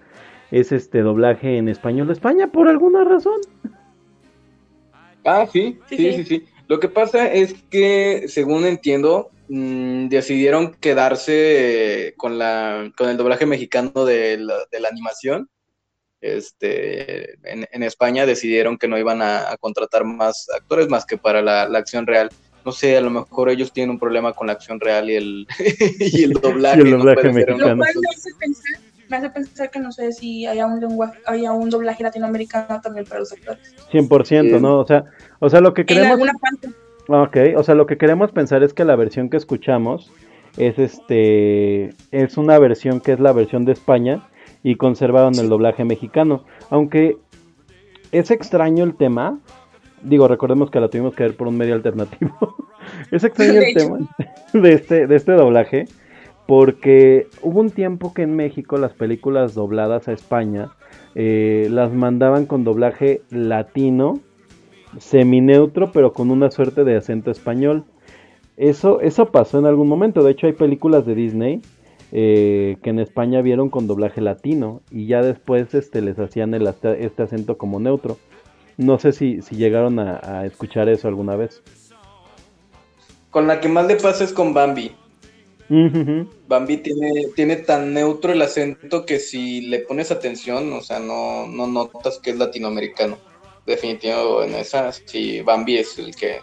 es 0.51 0.71
este 0.71 1.01
doblaje 1.01 1.57
en 1.57 1.69
español 1.69 2.07
de 2.07 2.13
España 2.13 2.49
por 2.49 2.69
alguna 2.69 3.05
razón. 3.05 3.41
Ah, 5.25 5.47
sí, 5.51 5.79
Sí, 5.89 5.97
sí, 5.97 6.13
sí. 6.13 6.13
sí, 6.13 6.25
sí. 6.25 6.45
Lo 6.69 6.81
que 6.81 6.89
pasa 6.89 7.31
es 7.33 7.55
que, 7.71 8.25
según 8.29 8.65
entiendo, 8.65 9.31
mm, 9.49 10.09
decidieron 10.09 10.75
quedarse 10.75 12.15
con 12.17 12.39
la 12.39 12.93
con 12.97 13.09
el 13.09 13.17
doblaje 13.17 13.47
mexicano 13.47 14.05
de 14.05 14.39
la, 14.39 14.55
de 14.71 14.81
la 14.81 14.89
animación. 14.89 15.49
Este, 16.23 17.33
en, 17.43 17.67
en 17.71 17.83
España 17.83 18.25
decidieron 18.27 18.79
que 18.79 18.89
no 18.89 18.97
iban 18.97 19.21
a, 19.23 19.51
a 19.51 19.57
contratar 19.59 20.05
más 20.05 20.47
actores 20.57 20.89
más 20.89 21.05
que 21.05 21.19
para 21.19 21.43
la, 21.43 21.69
la 21.69 21.79
acción 21.79 22.07
real. 22.07 22.31
No 22.65 22.71
sé, 22.73 22.97
a 22.97 23.01
lo 23.01 23.11
mejor 23.11 23.51
ellos 23.51 23.73
tienen 23.73 23.91
un 23.91 23.99
problema 23.99 24.33
con 24.33 24.47
la 24.47 24.53
acción 24.55 24.79
real 24.81 25.11
y 25.11 25.17
el, 25.17 25.47
y 25.99 26.23
el 26.25 26.33
doblaje. 26.35 26.79
Y 26.79 26.81
el 26.83 26.91
doblaje 26.93 27.33
mexicano. 27.33 27.59
Lo 27.59 27.67
una- 27.67 27.77
cual 27.77 27.95
me 28.01 28.09
hace 28.15 28.31
pensar, 28.39 28.81
me 29.09 29.17
hace 29.17 29.31
pensar 29.31 29.71
que 29.71 29.81
no 29.81 29.91
sé 29.93 30.13
si 30.13 30.47
haya 30.47 30.65
un 30.67 30.81
lenguaje, 30.81 31.19
haya 31.27 31.53
un 31.53 31.69
doblaje 31.71 32.03
latinoamericano 32.05 32.81
también 32.81 33.05
para 33.05 33.21
los 33.21 33.33
actores. 33.33 33.75
100%, 33.91 34.57
Sí. 34.57 34.61
¿no? 34.63 34.79
O 34.79 34.87
sea, 34.87 35.05
o 35.41 35.51
sea, 35.51 35.61
lo 35.61 35.75
que 35.75 35.81
En 35.83 35.87
queremos 35.89 36.13
alguna 36.13 36.33
parte. 36.41 36.69
Ok, 37.09 37.59
o 37.59 37.65
sea, 37.65 37.75
lo 37.75 37.87
que 37.87 37.99
queremos 37.99 38.31
pensar 38.31 38.63
es 38.63 38.73
que 38.73 38.85
la 38.85 38.95
versión 38.95 39.29
que 39.29 39.37
escuchamos 39.37 40.13
es 40.57 40.79
este 40.79 41.91
es 42.13 42.37
una 42.37 42.59
versión 42.61 43.01
que 43.01 43.13
es 43.13 43.19
la 43.21 43.33
versión 43.33 43.65
de 43.65 43.73
España 43.73 44.29
y 44.63 44.77
conservaron 44.77 45.35
el 45.39 45.49
doblaje 45.49 45.85
mexicano, 45.85 46.45
aunque 46.71 47.17
es 48.13 48.31
extraño 48.31 48.85
el 48.85 48.95
tema. 48.95 49.39
Digo, 50.03 50.29
recordemos 50.29 50.71
que 50.71 50.81
la 50.81 50.89
tuvimos 50.89 51.15
que 51.15 51.25
ver 51.25 51.37
por 51.37 51.49
un 51.49 51.57
medio 51.57 51.75
alternativo. 51.75 52.57
es 53.11 53.25
extraño 53.25 53.61
el 53.61 53.75
tema 53.75 53.99
de 54.53 54.73
este 54.73 55.07
de 55.07 55.17
este 55.17 55.33
doblaje 55.33 55.87
porque 56.47 57.29
hubo 57.41 57.61
un 57.61 57.71
tiempo 57.71 58.13
que 58.13 58.23
en 58.23 58.35
México 58.35 58.77
las 58.77 58.93
películas 58.93 59.55
dobladas 59.55 60.09
a 60.09 60.13
España 60.13 60.71
eh, 61.15 61.69
las 61.71 61.93
mandaban 61.93 62.47
con 62.47 62.65
doblaje 62.65 63.23
latino 63.31 64.21
semineutro, 64.99 65.93
pero 65.93 66.13
con 66.13 66.31
una 66.31 66.51
suerte 66.51 66.85
de 66.85 66.97
acento 66.97 67.31
español. 67.31 67.85
Eso, 68.57 69.01
eso 69.01 69.27
pasó 69.31 69.59
en 69.59 69.67
algún 69.67 69.89
momento. 69.89 70.23
De 70.23 70.33
hecho, 70.33 70.47
hay 70.47 70.53
películas 70.53 71.07
de 71.07 71.15
Disney 71.15 71.63
eh, 72.13 72.77
que 72.83 72.91
en 72.91 72.99
España 72.99 73.43
vieron 73.43 73.71
con 73.71 73.87
doblaje 73.87 74.21
latino 74.21 74.83
y 74.91 75.07
ya 75.07 75.23
después 75.23 75.75
este, 75.75 76.03
les 76.03 76.19
hacían 76.19 76.55
el, 76.55 76.67
este 76.67 77.23
acento 77.23 77.59
como 77.59 77.81
neutro. 77.81 78.19
No 78.77 78.99
sé 78.99 79.13
si, 79.13 79.43
si 79.43 79.57
llegaron 79.57 79.99
a, 79.99 80.21
a 80.23 80.47
escuchar 80.47 80.89
eso 80.89 81.09
alguna 81.09 81.37
vez. 81.37 81.63
Con 83.31 83.47
la 83.47 83.61
que 83.61 83.69
más 83.69 83.87
le 83.87 83.97
pasa 83.97 84.25
es 84.25 84.33
con 84.33 84.53
Bambi. 84.53 84.93
Bambi 86.49 86.77
tiene, 86.79 87.29
tiene 87.35 87.57
tan 87.57 87.95
neutro 87.95 88.33
el 88.33 88.43
acento 88.43 89.07
que 89.07 89.19
si 89.19 89.63
le 89.63 89.79
pones 89.79 90.11
atención, 90.11 90.71
o 90.75 90.83
sea, 90.83 90.99
no, 90.99 91.47
no 91.47 91.67
notas 91.67 92.19
que 92.19 92.31
es 92.31 92.39
latinoamericano. 92.39 93.17
Definitivo 93.67 94.43
en 94.43 94.55
esa, 94.55 94.93
sí, 94.93 95.41
Bambi 95.41 95.79
es 95.79 95.99
el 95.99 96.15
que 96.15 96.41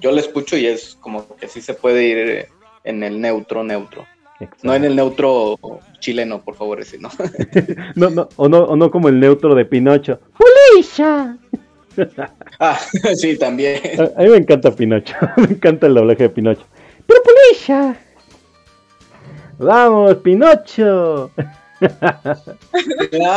yo 0.00 0.12
le 0.12 0.20
escucho 0.20 0.56
y 0.56 0.66
es 0.66 0.96
como 1.00 1.26
que 1.36 1.48
sí 1.48 1.60
se 1.60 1.74
puede 1.74 2.04
ir 2.04 2.46
en 2.84 3.02
el 3.02 3.20
neutro, 3.20 3.64
neutro. 3.64 4.06
Exacto. 4.40 4.66
No 4.66 4.74
en 4.74 4.84
el 4.84 4.96
neutro 4.96 5.58
chileno, 5.98 6.40
por 6.42 6.54
favor, 6.54 6.80
ese, 6.80 6.98
¿no? 6.98 7.10
No, 7.94 8.08
no, 8.10 8.28
o, 8.36 8.48
no, 8.48 8.64
o 8.64 8.76
no 8.76 8.90
como 8.90 9.08
el 9.08 9.20
neutro 9.20 9.54
de 9.54 9.66
Pinocho. 9.66 10.18
¡Pulisha! 10.38 11.36
ah, 12.58 12.78
sí, 13.14 13.38
también. 13.38 13.80
A, 13.98 14.20
a 14.20 14.24
mí 14.24 14.30
me 14.30 14.38
encanta 14.38 14.74
Pinocho. 14.74 15.14
me 15.36 15.44
encanta 15.44 15.86
el 15.86 15.94
doblaje 15.94 16.24
de 16.24 16.30
Pinocho. 16.30 16.62
¡Pero 17.06 17.20
Pulisha! 17.22 17.96
¡Vamos, 19.58 20.16
Pinocho! 20.16 21.30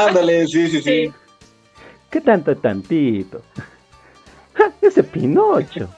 Ándale, 0.08 0.48
sí, 0.48 0.70
sí, 0.70 0.82
sí. 0.82 0.82
Sí. 0.82 1.14
¿Qué 2.10 2.22
tanto 2.22 2.56
tantito? 2.56 3.42
¡Ja! 4.54 4.72
Ese 4.82 5.04
Pinocho. 5.04 5.90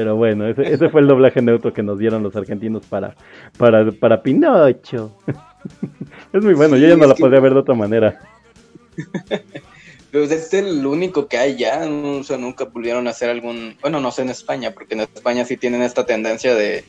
Pero 0.00 0.16
bueno, 0.16 0.46
ese, 0.48 0.62
ese 0.62 0.88
fue 0.88 1.02
el 1.02 1.08
doblaje 1.08 1.42
neutro 1.42 1.74
que 1.74 1.82
nos 1.82 1.98
dieron 1.98 2.22
los 2.22 2.34
argentinos 2.34 2.86
para, 2.86 3.14
para, 3.58 3.92
para 3.92 4.22
Pinocho. 4.22 5.12
es 6.32 6.42
muy 6.42 6.54
bueno, 6.54 6.78
yo 6.78 6.88
ya 6.88 6.96
no 6.96 7.06
la 7.06 7.14
que- 7.14 7.20
podría 7.20 7.38
ver 7.40 7.52
de 7.52 7.58
otra 7.60 7.74
manera. 7.74 8.18
Pues 10.10 10.30
este 10.32 10.60
es 10.60 10.64
el 10.64 10.86
único 10.86 11.28
que 11.28 11.36
hay 11.36 11.56
ya, 11.56 11.86
o 11.86 12.24
sea, 12.24 12.38
nunca 12.38 12.64
pudieron 12.70 13.06
hacer 13.08 13.28
algún, 13.28 13.76
bueno, 13.82 14.00
no 14.00 14.10
sé 14.10 14.22
en 14.22 14.30
España, 14.30 14.70
porque 14.72 14.94
en 14.94 15.00
España 15.02 15.44
sí 15.44 15.56
tienen 15.58 15.82
esta 15.82 16.04
tendencia 16.06 16.54
de, 16.54 16.82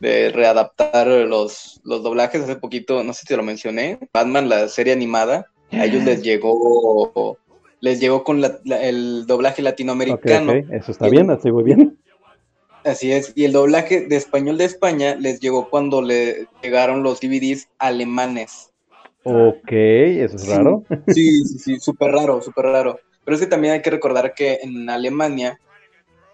de 0.00 0.30
readaptar 0.30 1.08
los, 1.08 1.80
los 1.84 2.02
doblajes. 2.04 2.42
Hace 2.44 2.56
poquito, 2.56 3.02
no 3.02 3.12
sé 3.12 3.22
si 3.22 3.26
te 3.26 3.36
lo 3.36 3.42
mencioné, 3.42 3.98
Batman, 4.14 4.48
la 4.48 4.68
serie 4.68 4.92
animada, 4.92 5.48
a 5.72 5.84
ellos 5.84 6.04
les 6.04 6.22
llegó, 6.22 7.36
les 7.80 7.98
llegó 8.00 8.22
con 8.24 8.40
la- 8.40 8.58
la- 8.64 8.82
el 8.82 9.26
doblaje 9.26 9.60
latinoamericano. 9.62 10.52
ok, 10.52 10.64
eso 10.72 10.92
está 10.92 11.08
bien, 11.08 11.28
así 11.30 11.50
muy 11.52 11.64
bien. 11.64 11.98
Así 12.84 13.12
es, 13.12 13.32
y 13.36 13.44
el 13.44 13.52
doblaje 13.52 14.02
de 14.02 14.16
español 14.16 14.58
de 14.58 14.64
España 14.64 15.14
les 15.14 15.38
llegó 15.40 15.70
cuando 15.70 16.02
le 16.02 16.48
llegaron 16.62 17.02
los 17.02 17.20
DVDs 17.20 17.68
alemanes. 17.78 18.70
Ok, 19.22 19.70
eso 19.70 20.36
es 20.36 20.42
Sí. 20.42 20.50
raro. 20.50 20.84
Sí, 21.08 21.44
sí, 21.44 21.58
sí, 21.58 21.78
súper 21.78 22.10
raro, 22.10 22.42
súper 22.42 22.64
raro. 22.66 22.98
Pero 23.24 23.36
es 23.36 23.40
que 23.40 23.46
también 23.46 23.74
hay 23.74 23.82
que 23.82 23.90
recordar 23.90 24.34
que 24.34 24.58
en 24.62 24.90
Alemania 24.90 25.60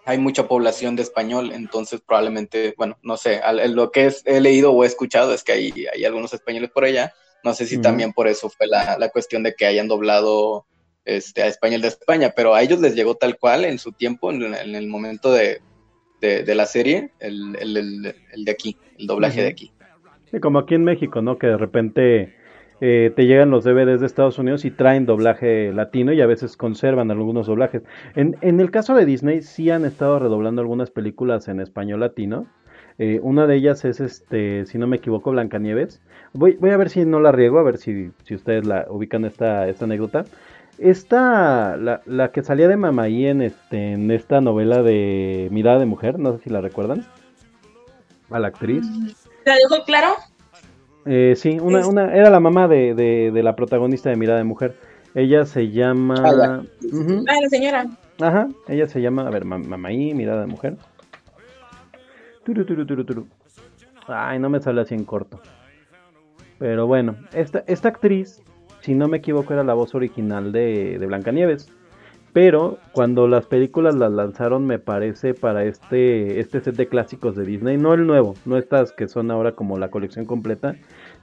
hay 0.05 0.17
mucha 0.17 0.47
población 0.47 0.95
de 0.95 1.03
español, 1.03 1.51
entonces 1.53 2.01
probablemente, 2.03 2.73
bueno, 2.77 2.97
no 3.03 3.15
sé, 3.15 3.41
lo 3.67 3.91
que 3.91 4.11
he 4.25 4.41
leído 4.41 4.71
o 4.71 4.83
he 4.83 4.87
escuchado 4.87 5.35
es 5.35 5.43
que 5.43 5.51
hay, 5.51 5.85
hay 5.93 6.03
algunos 6.03 6.33
españoles 6.33 6.71
por 6.73 6.83
allá. 6.83 7.13
No 7.43 7.53
sé 7.53 7.67
si 7.67 7.79
también 7.79 8.11
por 8.11 8.27
eso 8.27 8.49
fue 8.49 8.65
la, 8.65 8.97
la 8.97 9.09
cuestión 9.09 9.43
de 9.43 9.53
que 9.53 9.67
hayan 9.67 9.87
doblado 9.87 10.65
este, 11.05 11.43
a 11.43 11.47
español 11.47 11.81
de 11.81 11.89
España, 11.89 12.33
pero 12.35 12.55
a 12.55 12.63
ellos 12.63 12.79
les 12.79 12.95
llegó 12.95 13.15
tal 13.15 13.37
cual 13.37 13.65
en 13.65 13.77
su 13.77 13.91
tiempo, 13.91 14.31
en, 14.31 14.53
en 14.55 14.73
el 14.75 14.87
momento 14.87 15.31
de, 15.31 15.61
de- 16.21 16.43
de 16.43 16.55
la 16.55 16.65
serie, 16.65 17.11
el, 17.19 17.55
el- 17.59 17.77
el- 17.77 18.15
el 18.33 18.45
de 18.45 18.51
aquí, 18.51 18.77
el 18.97 19.07
doblaje 19.07 19.41
de 19.41 19.47
aquí. 19.47 19.71
Sí, 20.31 20.39
como 20.39 20.59
aquí 20.59 20.75
en 20.75 20.83
México, 20.83 21.21
¿no? 21.21 21.37
Que 21.37 21.47
de 21.47 21.57
repente 21.57 22.35
eh, 22.81 23.11
te 23.15 23.25
llegan 23.25 23.49
los 23.49 23.65
DVDs 23.65 23.99
de 23.99 24.05
Estados 24.05 24.39
Unidos 24.39 24.63
y 24.63 24.71
traen 24.71 25.05
doblaje 25.05 25.73
latino 25.73 26.13
y 26.13 26.21
a 26.21 26.25
veces 26.27 26.55
conservan 26.55 27.11
algunos 27.11 27.47
doblajes. 27.47 27.81
En, 28.15 28.37
en 28.41 28.61
el 28.61 28.71
caso 28.71 28.95
de 28.95 29.05
Disney 29.05 29.41
sí 29.41 29.69
han 29.69 29.83
estado 29.83 30.17
redoblando 30.19 30.61
algunas 30.61 30.89
películas 30.89 31.47
en 31.49 31.59
español 31.59 31.99
latino. 31.99 32.47
Eh, 32.97 33.19
una 33.21 33.47
de 33.47 33.55
ellas 33.55 33.83
es, 33.85 33.99
este, 33.99 34.65
si 34.65 34.77
no 34.77 34.87
me 34.87 34.97
equivoco, 34.97 35.31
Blancanieves. 35.31 36.01
Voy, 36.33 36.57
voy 36.59 36.69
a 36.69 36.77
ver 36.77 36.89
si 36.89 37.03
no 37.05 37.19
la 37.19 37.31
riego, 37.33 37.59
a 37.59 37.63
ver 37.63 37.77
si, 37.77 38.11
si 38.23 38.35
ustedes 38.35 38.65
la 38.65 38.85
ubican 38.89 39.25
esta, 39.25 39.67
esta 39.67 39.83
anécdota. 39.85 40.23
Esta, 40.79 41.75
la, 41.77 42.01
la 42.05 42.31
que 42.31 42.41
salía 42.41 42.67
de 42.67 42.77
Mamaí 42.77 43.25
en, 43.27 43.41
este, 43.41 43.91
en 43.93 44.11
esta 44.11 44.39
novela 44.39 44.81
de 44.81 45.49
Mirada 45.51 45.79
de 45.79 45.85
Mujer, 45.85 46.19
no 46.19 46.37
sé 46.37 46.43
si 46.45 46.49
la 46.49 46.61
recuerdan. 46.61 47.05
A 48.29 48.39
la 48.39 48.47
actriz. 48.47 48.85
¿Te 49.43 49.51
dejo 49.51 49.83
claro? 49.85 50.13
Eh, 51.05 51.33
sí, 51.35 51.59
una, 51.59 51.85
una, 51.87 52.15
era 52.15 52.29
la 52.29 52.39
mamá 52.39 52.67
de, 52.67 52.93
de, 52.93 53.31
de 53.33 53.43
la 53.43 53.55
protagonista 53.55 54.09
de 54.09 54.15
Mirada 54.15 54.37
de 54.37 54.43
Mujer. 54.45 54.75
Ella 55.15 55.45
se 55.45 55.69
llama... 55.69 56.23
Ah, 56.23 56.61
Ah, 57.27 57.35
la 57.41 57.49
señora. 57.49 57.85
Ajá, 58.21 58.47
ella 58.67 58.87
se 58.87 59.01
llama, 59.01 59.25
a 59.27 59.29
ver, 59.29 59.45
ma- 59.45 59.57
Mamaí, 59.57 60.13
Mirada 60.13 60.41
de 60.41 60.47
Mujer. 60.47 60.77
Turu, 62.43 62.65
turu, 62.65 62.85
turu, 62.85 63.03
turu. 63.05 63.27
Ay, 64.07 64.39
no 64.39 64.49
me 64.49 64.59
sale 64.61 64.81
así 64.81 64.95
en 64.95 65.03
corto. 65.05 65.39
Pero 66.57 66.87
bueno, 66.87 67.15
esta, 67.33 67.63
esta 67.67 67.89
actriz, 67.89 68.41
si 68.81 68.93
no 68.95 69.07
me 69.07 69.17
equivoco, 69.17 69.53
era 69.53 69.63
la 69.63 69.73
voz 69.73 69.95
original 69.95 70.51
de, 70.51 70.97
de 70.99 71.05
Blancanieves. 71.07 71.69
Pero 72.31 72.77
cuando 72.91 73.27
las 73.27 73.47
películas 73.47 73.95
las 73.95 74.11
lanzaron, 74.11 74.67
me 74.67 74.77
parece, 74.77 75.33
para 75.33 75.63
este, 75.65 76.39
este 76.39 76.61
set 76.61 76.75
de 76.75 76.87
clásicos 76.87 77.35
de 77.35 77.43
Disney, 77.43 77.77
no 77.77 77.95
el 77.95 78.05
nuevo, 78.05 78.35
no 78.45 78.57
estas 78.57 78.91
que 78.91 79.07
son 79.07 79.31
ahora 79.31 79.53
como 79.53 79.79
la 79.79 79.89
colección 79.89 80.25
completa, 80.25 80.75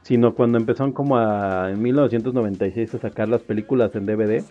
sino 0.02 0.34
cuando 0.34 0.58
empezaron 0.58 0.90
como 0.92 1.16
a, 1.16 1.70
en 1.70 1.80
1996 1.80 2.94
a 2.94 2.98
sacar 2.98 3.28
las 3.28 3.42
películas 3.42 3.94
en 3.94 4.04
DVD. 4.06 4.42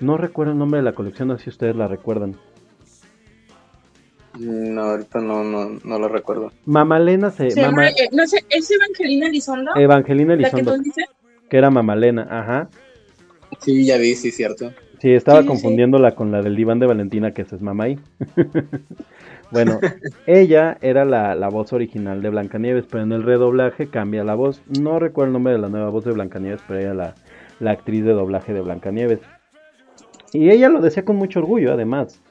No 0.00 0.16
recuerdo 0.16 0.52
el 0.52 0.58
nombre 0.58 0.78
de 0.78 0.84
la 0.84 0.94
colección, 0.94 1.28
no 1.28 1.38
sé 1.38 1.44
si 1.44 1.50
ustedes 1.50 1.76
la 1.76 1.86
recuerdan. 1.86 2.34
No, 4.38 4.82
ahorita 4.82 5.20
no, 5.20 5.42
no, 5.44 5.78
no 5.84 5.98
lo 5.98 6.08
recuerdo. 6.08 6.52
Mamalena 6.64 7.30
se, 7.30 7.50
Se 7.50 7.60
Mama- 7.62 7.84
llama, 7.84 7.88
eh, 7.90 8.08
no 8.12 8.26
sé, 8.26 8.38
¿es 8.48 8.70
Evangelina 8.70 9.26
Elizondo? 9.28 9.74
Evangelina 9.76 10.34
¿La 10.36 10.50
que 10.50 10.56
Elizondo, 10.60 10.74
tú 10.76 10.82
dices? 10.82 11.04
Que 11.50 11.58
era 11.58 11.70
Mamalena, 11.70 12.26
ajá. 12.30 12.68
Sí, 13.60 13.84
ya 13.84 13.98
vi, 13.98 14.14
sí, 14.14 14.30
cierto. 14.30 14.72
Sí, 15.00 15.12
estaba 15.12 15.38
Sí, 15.38 15.44
sí. 15.44 15.48
confundiéndola 15.48 16.14
con 16.14 16.30
la 16.30 16.40
del 16.42 16.56
diván 16.56 16.78
de 16.78 16.86
Valentina, 16.86 17.32
que 17.34 17.42
esa 17.42 17.56
es 17.56 17.62
Mamaí. 17.62 17.98
Bueno, 19.52 19.80
ella 20.26 20.78
era 20.80 21.04
la, 21.04 21.34
la 21.34 21.48
voz 21.48 21.72
original 21.72 22.22
de 22.22 22.30
Blancanieves, 22.30 22.86
pero 22.88 23.02
en 23.02 23.10
el 23.10 23.24
redoblaje 23.24 23.90
cambia 23.90 24.22
la 24.22 24.36
voz. 24.36 24.62
No 24.78 25.00
recuerdo 25.00 25.26
el 25.26 25.32
nombre 25.32 25.54
de 25.54 25.58
la 25.58 25.68
nueva 25.68 25.90
voz 25.90 26.04
de 26.04 26.12
Blancanieves, 26.12 26.60
pero 26.68 26.78
ella 26.78 26.94
la, 26.94 27.14
la 27.58 27.72
actriz 27.72 28.04
de 28.04 28.12
doblaje 28.12 28.54
de 28.54 28.60
Blancanieves. 28.60 29.18
Y 30.32 30.50
ella 30.50 30.68
lo 30.68 30.80
decía 30.80 31.04
con 31.04 31.16
mucho 31.16 31.40
orgullo, 31.40 31.72
además. 31.72 32.22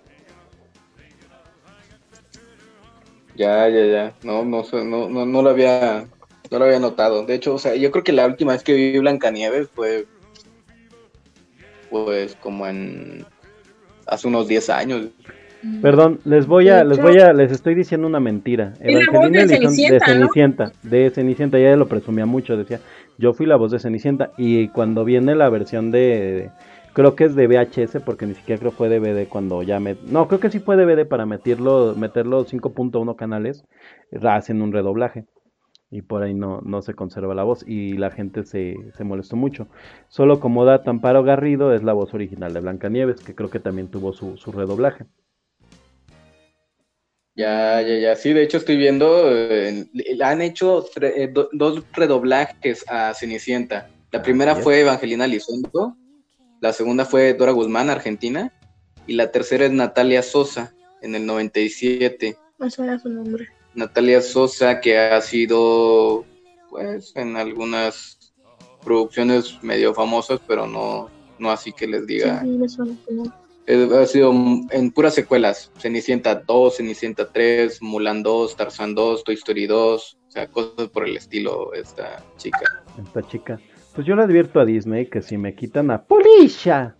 Ya, 3.36 3.68
ya, 3.70 3.86
ya. 3.86 4.14
No, 4.24 4.46
no, 4.46 4.64
sé, 4.64 4.84
no, 4.86 5.10
no, 5.10 5.26
no 5.26 5.42
lo 5.42 5.50
había, 5.50 6.06
no 6.52 6.60
lo 6.60 6.66
había 6.66 6.80
notado. 6.80 7.26
De 7.26 7.36
hecho, 7.36 7.56
o 7.56 7.60
sea, 7.60 7.76
yo 7.76 7.92
creo 7.92 8.04
que 8.04 8.12
la 8.12 8.26
última 8.26 8.54
vez 8.54 8.64
que 8.64 8.74
vi 8.74 8.98
Blancanieves 8.98 9.70
fue, 9.70 10.06
pues, 11.90 12.36
como 12.36 12.68
en 12.68 13.26
hace 14.08 14.28
unos 14.28 14.48
10 14.48 14.70
años. 14.70 15.08
Perdón, 15.82 16.20
les 16.24 16.48
voy 16.48 16.70
a, 16.70 16.84
les 16.84 17.02
voy 17.02 17.20
a, 17.20 17.34
les 17.34 17.52
estoy 17.52 17.76
diciendo 17.76 18.08
una 18.08 18.20
mentira. 18.20 18.74
Voz 19.12 19.30
de 19.30 19.48
Cenicienta, 19.48 19.94
de 19.94 20.20
¿no? 20.20 20.28
Cenicienta, 20.28 20.72
de 20.84 21.10
Cenicienta, 21.10 21.58
ella 21.58 21.76
lo 21.76 21.88
presumía 21.88 22.26
mucho, 22.26 22.56
decía, 22.56 22.80
yo 23.18 23.34
fui 23.34 23.46
la 23.46 23.58
voz 23.58 23.72
de 23.72 23.80
Cenicienta 23.80 24.32
y 24.38 24.70
cuando 24.70 25.04
viene 25.04 25.36
la 25.36 25.50
versión 25.50 25.92
de, 25.92 26.50
creo 26.94 27.16
que 27.16 27.26
es 27.26 27.36
de 27.36 27.48
VHS 27.48 28.02
porque 28.06 28.26
ni 28.26 28.36
siquiera 28.36 28.58
creo 28.58 28.72
fue 28.72 28.88
DVD 28.88 29.28
cuando 29.28 29.62
ya 29.62 29.82
me, 29.82 29.98
no, 30.06 30.30
creo 30.30 30.40
que 30.40 30.50
sí 30.50 30.60
fue 30.60 30.78
DVD 30.78 31.06
para 31.06 31.26
meterlo, 31.26 31.94
meterlo 31.94 32.46
5.1 32.46 33.16
canales, 33.18 33.66
hacen 34.24 34.62
un 34.62 34.72
redoblaje 34.72 35.26
y 35.92 36.02
por 36.04 36.22
ahí 36.24 36.34
no, 36.34 36.62
no 36.62 36.82
se 36.82 36.94
conserva 36.94 37.34
la 37.34 37.44
voz 37.44 37.64
y 37.68 37.94
la 37.98 38.12
gente 38.12 38.44
se, 38.44 38.76
se 38.96 39.04
molestó 39.04 39.36
mucho. 39.36 39.68
Solo 40.08 40.40
como 40.40 40.64
dato, 40.66 40.90
Amparo 40.92 41.24
Garrido 41.24 41.74
es 41.74 41.84
la 41.84 41.94
voz 41.94 42.14
original 42.14 42.54
de 42.54 42.60
Blancanieves, 42.60 43.22
que 43.22 43.34
creo 43.36 43.50
que 43.50 43.60
también 43.60 43.88
tuvo 43.90 44.14
su, 44.14 44.38
su 44.38 44.52
redoblaje. 44.52 45.06
Ya, 47.36 47.82
ya, 47.82 47.98
ya. 47.98 48.16
Sí, 48.16 48.34
de 48.34 48.44
hecho 48.44 48.58
estoy 48.58 48.76
viendo, 48.76 49.32
eh, 49.32 49.88
han 50.22 50.42
hecho 50.42 50.86
tre- 50.94 51.14
eh, 51.16 51.28
do- 51.34 51.50
dos 51.54 51.84
redoblajes 51.94 52.84
a 52.90 53.14
Cenicienta. 53.14 53.88
La 54.12 54.22
primera 54.22 54.54
fue 54.64 54.82
Evangelina 54.82 55.26
Elizondo, 55.26 55.96
la 56.60 56.74
segunda 56.74 57.06
fue 57.06 57.34
Dora 57.36 57.52
Guzmán, 57.54 57.90
Argentina, 57.90 58.52
y 59.08 59.14
la 59.14 59.32
tercera 59.32 59.66
es 59.66 59.72
Natalia 59.72 60.22
Sosa, 60.22 60.74
en 61.02 61.16
el 61.16 61.26
97. 61.26 62.36
Me 62.58 62.70
suena 62.70 63.00
su 63.00 63.08
nombre. 63.10 63.48
Natalia 63.76 64.22
Sosa, 64.22 64.82
que 64.82 64.98
ha 64.98 65.22
sido, 65.22 66.26
pues, 66.70 67.14
en 67.16 67.36
algunas 67.38 68.34
producciones 68.84 69.62
medio 69.62 69.94
famosas, 69.94 70.40
pero 70.48 70.68
no, 70.68 71.10
no 71.38 71.52
así 71.52 71.72
que 71.72 71.88
les 71.88 72.06
diga. 72.08 72.42
Sí. 72.42 72.60
Eh, 73.68 73.88
Ha 73.94 74.06
sido 74.08 74.32
en 74.72 74.92
puras 74.92 75.14
secuelas. 75.14 75.72
Cenicienta 75.78 76.36
2, 76.36 76.78
Cenicienta 76.78 77.32
3, 77.32 77.82
Mulan 77.84 78.24
2, 78.24 78.56
Tarzán 78.56 78.96
2, 78.96 79.24
Toy 79.24 79.36
Story 79.36 79.68
2. 79.68 80.18
O 80.28 80.32
sea, 80.32 80.48
cosas 80.48 80.90
por 80.90 81.08
el 81.08 81.16
estilo 81.18 81.74
esta 81.74 82.24
chica. 82.38 82.84
esta 83.04 83.22
chica. 83.28 83.60
Pues 83.94 84.08
yo 84.08 84.16
le 84.16 84.24
advierto 84.24 84.60
a 84.60 84.66
Disney 84.66 85.08
que 85.08 85.22
si 85.22 85.38
me 85.38 85.54
quitan 85.56 85.92
a 85.92 86.04
Polisha, 86.04 86.96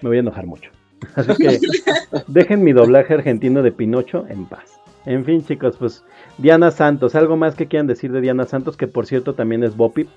me 0.00 0.08
voy 0.08 0.16
a 0.18 0.20
enojar 0.20 0.46
mucho. 0.46 0.70
Así 1.14 1.34
que 1.34 1.58
dejen 2.28 2.62
mi 2.62 2.72
doblaje 2.72 3.12
argentino 3.14 3.62
de 3.62 3.72
Pinocho 3.72 4.26
en 4.28 4.46
paz. 4.46 4.75
En 5.06 5.24
fin, 5.24 5.44
chicos, 5.44 5.76
pues 5.78 6.04
Diana 6.36 6.72
Santos, 6.72 7.14
¿algo 7.14 7.36
más 7.36 7.54
que 7.54 7.68
quieran 7.68 7.86
decir 7.86 8.10
de 8.10 8.20
Diana 8.20 8.44
Santos? 8.44 8.76
Que 8.76 8.88
por 8.88 9.06
cierto 9.06 9.34
también 9.34 9.62
es 9.62 9.76
Bopip. 9.76 10.08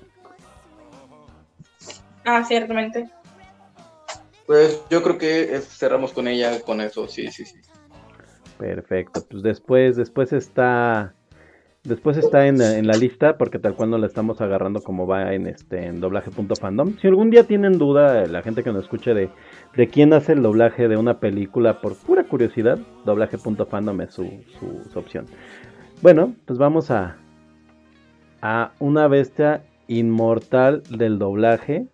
Ah, 2.24 2.44
ciertamente. 2.44 3.08
Pues 4.46 4.82
yo 4.90 5.00
creo 5.02 5.16
que 5.16 5.60
cerramos 5.60 6.12
con 6.12 6.26
ella 6.26 6.60
con 6.62 6.80
eso, 6.80 7.06
sí, 7.06 7.30
sí, 7.30 7.44
sí. 7.44 7.60
Perfecto. 8.58 9.24
Pues 9.30 9.44
después, 9.44 9.96
después 9.96 10.32
está. 10.32 11.14
Después 11.84 12.18
está 12.18 12.46
en, 12.46 12.60
en 12.60 12.86
la 12.86 12.94
lista, 12.94 13.38
porque 13.38 13.58
tal 13.58 13.74
cual 13.74 13.90
no 13.90 13.96
la 13.96 14.06
estamos 14.06 14.42
agarrando 14.42 14.82
como 14.82 15.06
va 15.06 15.32
en 15.32 15.46
este 15.46 15.86
en 15.86 16.00
doblaje.fandom. 16.00 16.98
Si 17.00 17.06
algún 17.06 17.30
día 17.30 17.44
tienen 17.44 17.78
duda, 17.78 18.26
la 18.26 18.42
gente 18.42 18.62
que 18.62 18.70
nos 18.70 18.82
escuche 18.82 19.14
de, 19.14 19.30
de 19.76 19.88
quién 19.88 20.12
hace 20.12 20.32
el 20.32 20.42
doblaje 20.42 20.88
de 20.88 20.96
una 20.96 21.20
película, 21.20 21.80
por 21.80 21.94
pura 21.96 22.24
curiosidad, 22.24 22.78
doblaje.fandom 23.04 24.00
es 24.00 24.12
su, 24.14 24.24
su, 24.58 24.90
su 24.90 24.98
opción. 24.98 25.26
Bueno, 26.02 26.34
pues 26.46 26.58
vamos 26.58 26.90
a, 26.90 27.16
a 28.42 28.72
una 28.78 29.06
bestia 29.08 29.62
inmortal 29.86 30.82
del 30.90 31.18
doblaje. 31.18 31.86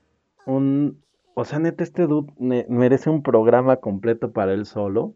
Un, 0.47 0.99
o 1.35 1.45
sea, 1.45 1.59
neta, 1.59 1.83
este 1.85 2.07
dude 2.07 2.33
me- 2.39 2.66
merece 2.68 3.11
un 3.11 3.22
programa 3.22 3.77
completo 3.77 4.33
para 4.33 4.53
él 4.53 4.64
solo. 4.64 5.14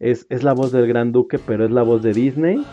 Es, 0.00 0.26
es 0.30 0.44
la 0.44 0.52
voz 0.54 0.70
del 0.72 0.86
Gran 0.86 1.12
Duque, 1.12 1.38
pero 1.38 1.64
es 1.64 1.70
la 1.70 1.82
voz 1.82 2.02
de 2.02 2.12
Disney. 2.12 2.64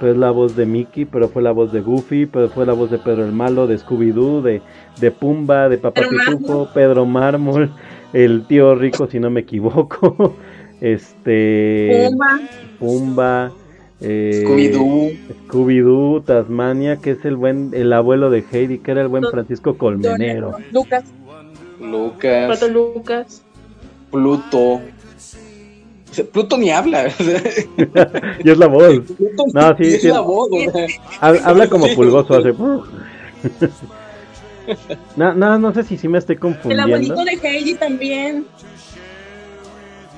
Pero 0.00 0.12
es 0.12 0.18
la 0.18 0.32
voz 0.32 0.56
de 0.56 0.66
Mickey, 0.66 1.04
pero 1.04 1.28
fue 1.28 1.42
la 1.42 1.52
voz 1.52 1.70
de 1.70 1.80
Goofy, 1.80 2.26
pero 2.26 2.48
fue 2.48 2.66
la 2.66 2.72
voz 2.72 2.90
de 2.90 2.98
Pedro 2.98 3.24
el 3.24 3.30
Malo, 3.30 3.68
de 3.68 3.78
Scooby-Doo, 3.78 4.42
de, 4.42 4.60
de 5.00 5.10
Pumba, 5.12 5.68
de 5.68 5.78
Papá 5.78 6.02
Pitufo, 6.10 6.68
Pedro 6.74 7.06
Mármol, 7.06 7.70
el 8.12 8.46
tío 8.46 8.74
rico, 8.74 9.06
si 9.08 9.18
no 9.20 9.30
me 9.30 9.40
equivoco. 9.40 10.34
Este. 10.82 12.08
Pumba. 12.10 12.40
Pumba. 12.80 13.52
eh, 14.00 14.42
Scooby-Doo. 14.44 15.12
Scooby-Doo, 15.46 16.24
Tasmania, 16.24 16.96
que 16.96 17.12
es 17.12 17.24
el 17.24 17.36
buen, 17.36 17.70
el 17.72 17.92
abuelo 17.92 18.30
de 18.30 18.42
Heidi, 18.50 18.78
que 18.78 18.90
era 18.90 19.02
el 19.02 19.06
buen 19.08 19.22
Francisco 19.30 19.78
Colmenero. 19.78 20.56
Lucas. 20.72 21.04
Lucas, 21.80 22.48
Pato 22.48 22.68
Lucas. 22.68 23.42
Pluto. 24.10 24.58
O 24.74 24.80
sea, 26.10 26.24
Pluto 26.24 26.58
ni 26.58 26.70
habla. 26.70 27.06
y 28.44 28.50
es 28.50 28.58
la 28.58 28.66
voz. 28.66 28.98
Pluto 29.16 29.44
No, 29.54 29.76
sí, 29.76 29.84
es 29.84 30.02
sí. 30.02 30.08
la 30.08 30.20
voz. 30.20 30.50
Habla 31.20 31.68
como 31.68 31.86
pulgoso, 31.94 32.34
hace. 32.34 32.52
No, 35.16 35.34
no, 35.34 35.58
no 35.58 35.74
sé 35.74 35.82
si 35.84 35.96
sí 35.96 36.08
me 36.08 36.18
estoy 36.18 36.34
El 36.34 36.40
confundiendo. 36.40 36.84
abuelito 36.84 37.24
de 37.24 37.48
Heidi 37.48 37.74
también. 37.74 38.46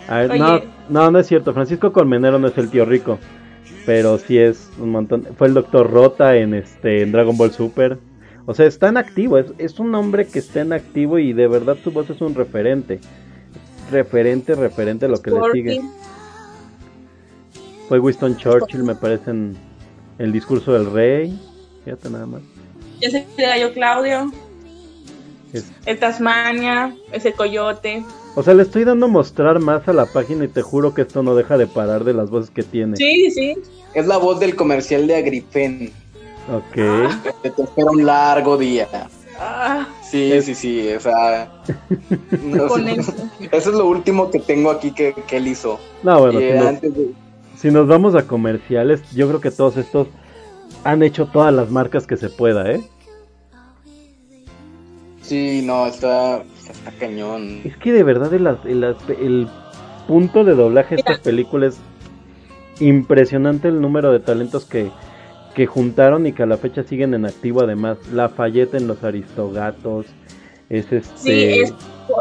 A 0.09 0.18
ver, 0.18 0.38
no, 0.38 0.61
no, 0.88 1.11
no 1.11 1.18
es 1.18 1.26
cierto. 1.26 1.55
Francisco 1.55 1.92
Colmenero 1.92 2.38
no 2.38 2.49
es 2.49 2.59
el 2.59 2.70
tío 2.70 2.84
rico. 2.84 3.18
Pero 3.86 4.18
sí 4.18 4.38
es 4.38 4.70
un 4.78 4.90
montón. 4.90 5.26
Fue 5.36 5.47
el 5.47 5.55
doctor 5.55 5.90
Rota 5.90 6.36
en 6.36 6.55
este 6.55 7.03
en 7.03 7.12
Dragon 7.12 7.36
Ball 7.36 7.53
Super. 7.53 7.99
O 8.47 8.55
sea, 8.55 8.66
está 8.66 8.88
en 8.88 8.97
activo. 8.97 9.38
Es, 9.38 9.47
es 9.59 9.78
un 9.78 9.95
hombre 9.95 10.26
que 10.26 10.38
está 10.38 10.61
en 10.61 10.72
activo 10.72 11.18
y 11.18 11.32
de 11.32 11.49
verdad 11.49 11.76
su 11.82 11.90
voz 11.90 12.09
es 12.11 12.20
un 12.20 12.34
referente. 12.34 13.01
Referente, 13.90 14.55
referente 14.55 15.07
a 15.07 15.09
lo 15.09 15.20
que 15.20 15.30
le 15.30 15.40
sigue. 15.53 15.80
Fue 17.88 17.99
Winston 17.99 18.36
Churchill, 18.36 18.82
me 18.82 18.95
parece, 18.95 19.30
en 19.30 19.57
el 20.18 20.32
discurso 20.32 20.72
del 20.72 20.90
rey. 20.90 21.38
Fíjate 21.84 22.09
nada 22.09 22.26
más. 22.26 22.42
Ya 23.01 23.11
se 23.11 23.26
el 23.36 23.47
gallo 23.47 23.72
Claudio. 23.72 24.32
Es- 25.53 25.70
El 25.86 25.99
Tasmania. 25.99 26.95
Es 27.12 27.24
el 27.24 27.34
Coyote. 27.34 28.05
O 28.36 28.42
sea, 28.42 28.55
le 28.55 28.62
estoy 28.62 28.84
dando 28.84 29.07
a 29.07 29.09
mostrar 29.09 29.61
más 29.61 29.86
a 29.86 29.92
la 29.92 30.07
página 30.07 30.45
y 30.45 30.49
te 30.49 30.62
juro 30.62 30.92
que 30.95 31.03
esto 31.03 31.22
no 31.22 31.34
deja 31.36 31.57
de 31.57 31.66
parar 31.68 32.03
de 32.05 32.14
las 32.14 32.30
voces 32.30 32.51
que 32.51 32.62
tiene. 32.64 32.97
Sí, 32.97 33.30
sí. 33.30 33.55
Es 33.95 34.07
la 34.07 34.16
voz 34.16 34.40
del 34.40 34.57
comercial 34.57 35.07
de 35.07 35.14
Agrifen. 35.16 35.92
Ok. 36.53 36.74
Que 37.42 37.51
te 37.51 37.62
espera 37.62 37.90
un 37.90 38.05
largo 38.05 38.57
día. 38.57 38.88
Ah, 39.38 39.88
Sí, 40.03 40.32
sí, 40.42 40.55
sí. 40.55 40.88
O 40.92 41.01
sea. 41.01 41.51
no, 42.42 42.66
con 42.66 42.84
sí. 42.84 42.95
eso. 42.99 43.14
Eso 43.53 43.70
es 43.70 43.76
lo 43.76 43.86
último 43.86 44.30
que 44.30 44.40
tengo 44.40 44.70
aquí 44.70 44.90
que, 44.92 45.12
que 45.26 45.36
él 45.36 45.47
hizo. 45.49 45.78
No, 46.03 46.18
bueno, 46.20 46.40
Y 46.40 46.45
si 46.49 46.53
nos, 46.59 46.66
antes 46.66 46.95
de- 46.97 47.11
si 47.57 47.70
nos 47.70 47.86
vamos 47.86 48.14
a 48.16 48.26
comerciales, 48.26 49.01
yo 49.14 49.28
creo 49.28 49.40
que 49.40 49.51
todos 49.53 49.76
estos 49.76 50.09
han 50.85 51.03
hecho 51.03 51.26
todas 51.26 51.53
las 51.53 51.70
marcas 51.70 52.07
que 52.07 52.16
se 52.16 52.28
pueda, 52.28 52.70
¿eh? 52.70 52.82
Sí, 55.22 55.62
no, 55.64 55.87
está, 55.87 56.43
está 56.43 56.91
cañón. 57.01 57.62
Es 57.64 57.76
que 57.78 57.93
de 57.93 58.03
verdad 58.03 58.32
el, 58.35 58.47
el 58.47 58.85
el 58.85 59.49
punto 60.07 60.45
de 60.45 60.55
doblaje 60.55 60.97
de 60.97 61.01
estas 61.01 61.20
películas 61.20 61.76
es 62.76 62.82
impresionante 62.82 63.68
el 63.68 63.80
número 63.80 64.12
de 64.12 64.20
talentos 64.20 64.66
que, 64.66 64.91
que 65.55 65.66
juntaron 65.66 66.26
y 66.26 66.32
que 66.32 66.43
a 66.43 66.47
la 66.47 66.59
fecha 66.59 66.82
siguen 66.82 67.14
en 67.14 67.24
activo 67.24 67.62
además. 67.62 67.97
Lafayette 68.12 68.74
en 68.74 68.87
Los 68.87 69.03
Aristogatos, 69.03 70.07
es 70.68 70.93
este... 70.93 71.16
Sí, 71.16 71.61
es 71.61 71.74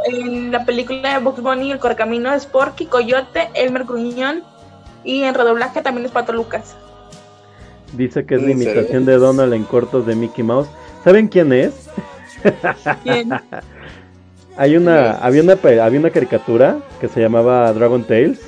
en 0.07 0.51
la 0.51 0.63
película 0.63 1.13
de 1.13 1.23
Box 1.23 1.41
Bunny, 1.41 1.71
El 1.71 1.79
Correcamino 1.79 2.33
es 2.33 2.45
Porky, 2.45 2.85
Coyote, 2.85 3.49
Elmer 3.53 3.83
Gruñón. 3.83 4.43
Y 5.03 5.23
en 5.23 5.33
redoblaje 5.33 5.81
también 5.81 6.05
es 6.05 6.11
Pato 6.13 6.31
Lucas. 6.31 6.77
Dice 7.97 8.25
que 8.25 8.35
es 8.35 8.41
la 8.41 8.51
imitación 8.51 9.05
de 9.05 9.17
Donald 9.17 9.53
en 9.53 9.63
cortos 9.63 10.05
de 10.05 10.15
Mickey 10.15 10.43
Mouse. 10.43 10.67
¿Saben 11.03 11.27
quién 11.27 11.53
es? 11.53 11.89
¿Quién? 13.03 13.29
Hay 14.57 14.75
una, 14.77 15.13
había 15.13 15.41
una, 15.41 15.55
pe- 15.55 15.81
había 15.81 15.99
una 15.99 16.11
caricatura 16.11 16.77
que 17.01 17.07
se 17.07 17.19
llamaba 17.21 17.71
Dragon 17.73 18.03
Tales 18.03 18.39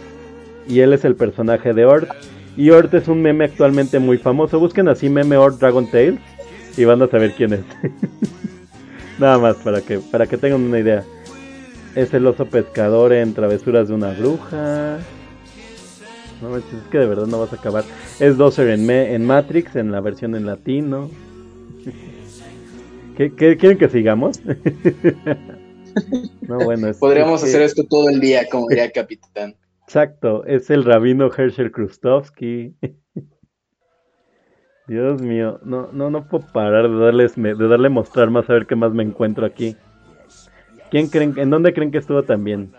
y 0.68 0.82
él 0.82 0.93
es 0.93 1.04
el 1.04 1.16
personaje 1.16 1.74
de 1.74 1.86
Ort. 1.86 2.10
Y 2.56 2.70
Ort 2.70 2.93
es 2.93 3.08
un 3.08 3.22
meme 3.24 3.46
actualmente 3.46 3.98
muy 4.00 4.18
famoso. 4.20 4.60
Busquen 4.60 4.88
así 4.88 5.10
meme 5.10 5.36
Ort 5.38 5.60
Dragon 5.60 5.89
Tales 5.89 6.20
y 6.78 6.86
van 6.86 7.02
a 7.02 7.08
saber 7.08 7.34
quién 7.36 7.54
es. 7.54 7.62
Nada 9.20 9.39
más 9.39 9.56
para 9.58 9.82
que, 9.82 9.98
para 10.00 10.28
que 10.28 10.38
tengan 10.38 10.62
una 10.62 10.80
idea. 10.80 11.04
Es 11.96 12.14
el 12.14 12.28
oso 12.28 12.46
pescador 12.46 13.12
en 13.14 13.34
Travesuras 13.34 13.88
de 13.88 13.93
una 13.96 14.12
bruja. 14.12 14.98
No 16.42 16.56
es 16.58 16.64
que 16.92 16.98
de 16.98 17.08
verdad 17.08 17.28
no 17.28 17.40
vas 17.40 17.54
a 17.54 17.56
acabar. 17.56 17.84
Es 18.20 18.38
Dozer 18.38 18.70
en, 18.70 18.86
Me- 18.86 19.14
en 19.14 19.26
Matrix, 19.26 19.76
en 19.76 19.92
la 19.92 20.02
versión 20.02 20.36
en 20.36 20.46
latino. 20.46 21.10
¿Qué, 23.18 23.34
qué 23.34 23.58
quieren 23.58 23.78
que 23.78 23.90
sigamos? 23.90 24.40
no, 26.42 26.60
bueno, 26.64 26.90
es, 26.90 26.98
Podríamos 26.98 27.42
es 27.42 27.50
hacer 27.50 27.62
esto 27.62 27.84
todo 27.90 28.10
el 28.10 28.20
día, 28.20 28.48
como 28.50 28.68
diría 28.68 28.92
capitán. 28.92 29.56
Exacto, 29.88 30.44
es 30.46 30.70
el 30.70 30.84
rabino 30.84 31.32
Herschel 31.36 31.72
Krustovsky. 31.72 32.76
Dios 34.88 35.20
mío, 35.22 35.60
no, 35.64 35.90
no, 35.94 36.10
no 36.12 36.26
puedo 36.28 36.46
parar 36.52 36.90
de 36.90 36.98
darles, 36.98 37.36
de 37.36 37.56
darle 37.56 37.90
mostrar 37.90 38.30
más 38.30 38.50
a 38.50 38.54
ver 38.54 38.68
qué 38.68 38.76
más 38.76 38.94
me 38.94 39.04
encuentro 39.04 39.46
aquí. 39.46 39.76
¿Quién 40.92 41.08
creen, 41.08 41.34
en 41.38 41.50
dónde 41.50 41.74
creen 41.74 41.92
que 41.92 41.98
estuvo 41.98 42.24
también? 42.24 42.72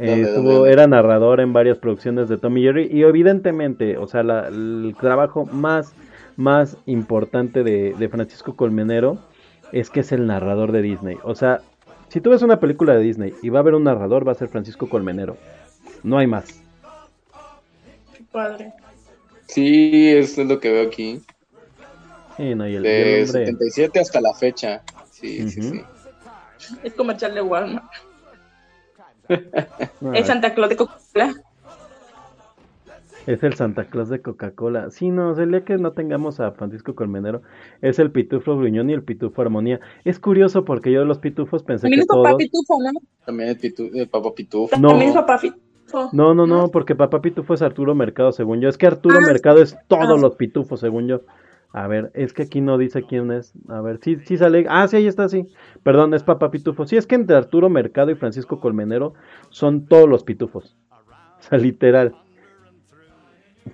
Eh, 0.00 0.06
¿Dónde, 0.06 0.28
estuvo, 0.28 0.52
dónde? 0.54 0.72
era 0.72 0.86
narrador 0.86 1.40
en 1.40 1.52
varias 1.52 1.76
producciones 1.78 2.28
de 2.28 2.38
Tommy 2.38 2.62
Jerry 2.62 2.88
y 2.90 3.02
evidentemente, 3.02 3.98
o 3.98 4.06
sea, 4.06 4.22
la- 4.22 4.48
el 4.48 4.94
trabajo 4.98 5.44
más, 5.46 5.92
más 6.36 6.76
importante 6.86 7.62
de, 7.62 7.94
de 7.98 8.08
Francisco 8.08 8.56
Colmenero 8.56 9.18
es 9.72 9.90
que 9.90 10.00
es 10.00 10.10
el 10.12 10.26
narrador 10.26 10.72
de 10.72 10.80
Disney. 10.82 11.18
O 11.22 11.34
sea, 11.34 11.60
si 12.08 12.20
tú 12.20 12.30
ves 12.30 12.40
una 12.42 12.58
película 12.60 12.94
de 12.94 13.02
Disney 13.02 13.34
y 13.42 13.50
va 13.50 13.58
a 13.58 13.62
haber 13.62 13.74
un 13.74 13.84
narrador, 13.84 14.26
va 14.26 14.32
a 14.32 14.36
ser 14.36 14.48
Francisco 14.48 14.88
Colmenero. 14.88 15.36
No 16.02 16.16
hay 16.18 16.26
más. 16.26 16.62
Qué 18.16 18.24
padre. 18.32 18.72
Sí, 19.48 20.08
eso 20.08 20.42
es 20.42 20.48
lo 20.48 20.58
que 20.60 20.70
veo 20.72 20.86
aquí. 20.88 21.20
Sí, 22.38 22.54
no, 22.54 22.66
y 22.66 22.74
el, 22.76 22.84
y 22.86 22.88
el 22.88 22.92
De 22.94 23.22
hombre- 23.24 23.46
77 23.46 24.00
hasta 24.00 24.20
la 24.20 24.32
fecha. 24.32 24.82
Sí, 25.10 25.50
sí, 25.50 25.60
sí. 25.62 25.82
Es 26.82 26.94
comercial 26.94 27.34
de 27.34 27.42
Walmart. 27.42 27.84
El 30.14 30.24
Santa 30.24 30.54
Claus 30.54 30.68
de 30.70 30.76
Coca-Cola. 30.76 31.34
es 33.26 33.42
el 33.42 33.54
Santa 33.54 33.84
Claus 33.84 34.08
de 34.08 34.20
Coca-Cola. 34.22 34.90
Sí, 34.90 35.10
no, 35.10 35.30
o 35.30 35.34
sea, 35.34 35.44
el 35.44 35.50
día 35.50 35.64
que 35.64 35.76
no 35.76 35.92
tengamos 35.92 36.40
a 36.40 36.50
Francisco 36.52 36.94
Colmenero, 36.94 37.42
es 37.80 37.98
el 37.98 38.10
Pitufo 38.10 38.56
Gruñón 38.56 38.90
y 38.90 38.94
el 38.94 39.02
Pitufo 39.02 39.42
Armonía. 39.42 39.78
Es 40.04 40.18
curioso 40.18 40.64
porque 40.64 40.90
yo 40.90 41.00
de 41.00 41.06
los 41.06 41.18
pitufos 41.18 41.62
pensé 41.62 41.82
También 41.82 42.00
que 42.00 42.02
es 42.02 42.06
papá 42.08 42.30
todos... 42.30 42.36
Pitufo, 42.38 42.78
¿no? 42.82 43.00
También 43.24 43.50
el, 43.50 43.58
pitu- 43.58 43.90
el 43.94 44.08
Papa 44.08 44.34
Pitufo. 44.34 44.76
No. 44.78 44.88
También 44.88 45.10
es 45.10 45.16
papá 45.16 45.38
Pitufo. 45.38 46.10
No, 46.12 46.34
no, 46.34 46.46
no, 46.46 46.68
porque 46.68 46.94
papá 46.94 47.20
pitufo 47.20 47.52
es 47.54 47.62
Arturo 47.62 47.94
Mercado, 47.94 48.32
según 48.32 48.60
yo. 48.60 48.68
Es 48.68 48.78
que 48.78 48.86
Arturo 48.86 49.18
Ah, 49.20 49.26
Mercado 49.26 49.60
es 49.60 49.76
todos 49.88 50.18
ah. 50.18 50.20
los 50.20 50.36
pitufos, 50.36 50.80
según 50.80 51.06
yo. 51.08 51.20
A 51.72 51.86
ver, 51.86 52.10
es 52.14 52.32
que 52.32 52.42
aquí 52.42 52.60
no 52.60 52.78
dice 52.78 53.04
quién 53.04 53.30
es. 53.30 53.52
A 53.68 53.80
ver, 53.80 54.00
sí, 54.02 54.16
sí 54.24 54.36
sale. 54.36 54.66
Ah, 54.68 54.88
sí, 54.88 54.96
ahí 54.96 55.06
está, 55.06 55.28
sí. 55.28 55.46
Perdón, 55.82 56.14
es 56.14 56.24
papá 56.24 56.50
pitufo. 56.50 56.84
Sí, 56.86 56.96
es 56.96 57.06
que 57.06 57.14
entre 57.14 57.36
Arturo 57.36 57.68
Mercado 57.68 58.10
y 58.10 58.16
Francisco 58.16 58.60
Colmenero 58.60 59.14
son 59.50 59.86
todos 59.86 60.08
los 60.08 60.24
pitufos. 60.24 60.76
O 60.90 61.42
sea, 61.42 61.58
literal. 61.58 62.16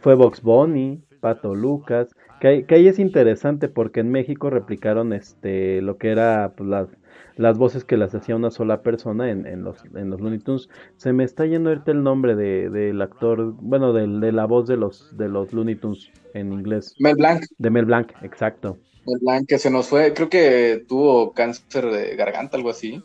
Fue 0.01 0.15
Box 0.15 0.43
Bunny, 0.43 1.03
Pato 1.21 1.55
Lucas. 1.55 2.15
Que, 2.41 2.67
que 2.67 2.75
ahí 2.75 2.87
es 2.87 2.99
interesante 2.99 3.69
porque 3.69 4.01
en 4.01 4.11
México 4.11 4.51
replicaron 4.51 5.15
este 5.15 5.81
lo 5.81 5.97
que 5.97 6.11
era 6.11 6.53
pues, 6.55 6.69
las, 6.69 6.89
las 7.37 7.59
voces 7.59 7.85
que 7.85 7.97
las 7.97 8.15
hacía 8.15 8.35
una 8.35 8.51
sola 8.51 8.83
persona 8.83 9.31
en, 9.31 9.47
en 9.47 9.63
los, 9.63 9.85
en 9.95 10.11
los 10.11 10.21
Looney 10.21 10.39
Tunes. 10.39 10.69
Se 10.97 11.13
me 11.13 11.25
está 11.25 11.47
yendo 11.47 11.71
ahorita 11.71 11.93
el 11.93 12.03
nombre 12.03 12.35
de, 12.35 12.71
del 12.71 13.01
actor, 13.03 13.53
bueno, 13.61 13.93
del, 13.93 14.21
de 14.21 14.33
la 14.33 14.47
voz 14.47 14.67
de 14.67 14.77
los, 14.77 15.17
de 15.17 15.29
los 15.29 15.53
Looney 15.53 15.77
Tunes 15.77 16.11
en 16.35 16.53
inglés. 16.53 16.95
Mel 16.99 17.15
Blanc. 17.17 17.45
De 17.59 17.71
Mel 17.71 17.85
Blanc, 17.85 18.13
exacto. 18.23 18.79
Mel 19.07 19.19
Blanc 19.21 19.47
que 19.47 19.59
se 19.59 19.71
nos 19.71 19.87
fue. 19.87 20.15
Creo 20.15 20.31
que 20.31 20.85
tuvo 20.89 21.33
cáncer 21.33 21.87
de 21.87 22.17
garganta, 22.17 22.57
algo 22.57 22.71
así. 22.71 23.03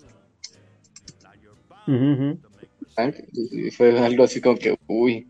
Ujú. 1.88 2.40
Blanc, 2.96 3.16
y 3.34 3.70
fue 3.72 4.00
algo 4.00 4.24
así 4.24 4.40
como 4.40 4.58
que, 4.58 4.78
uy. 4.88 5.28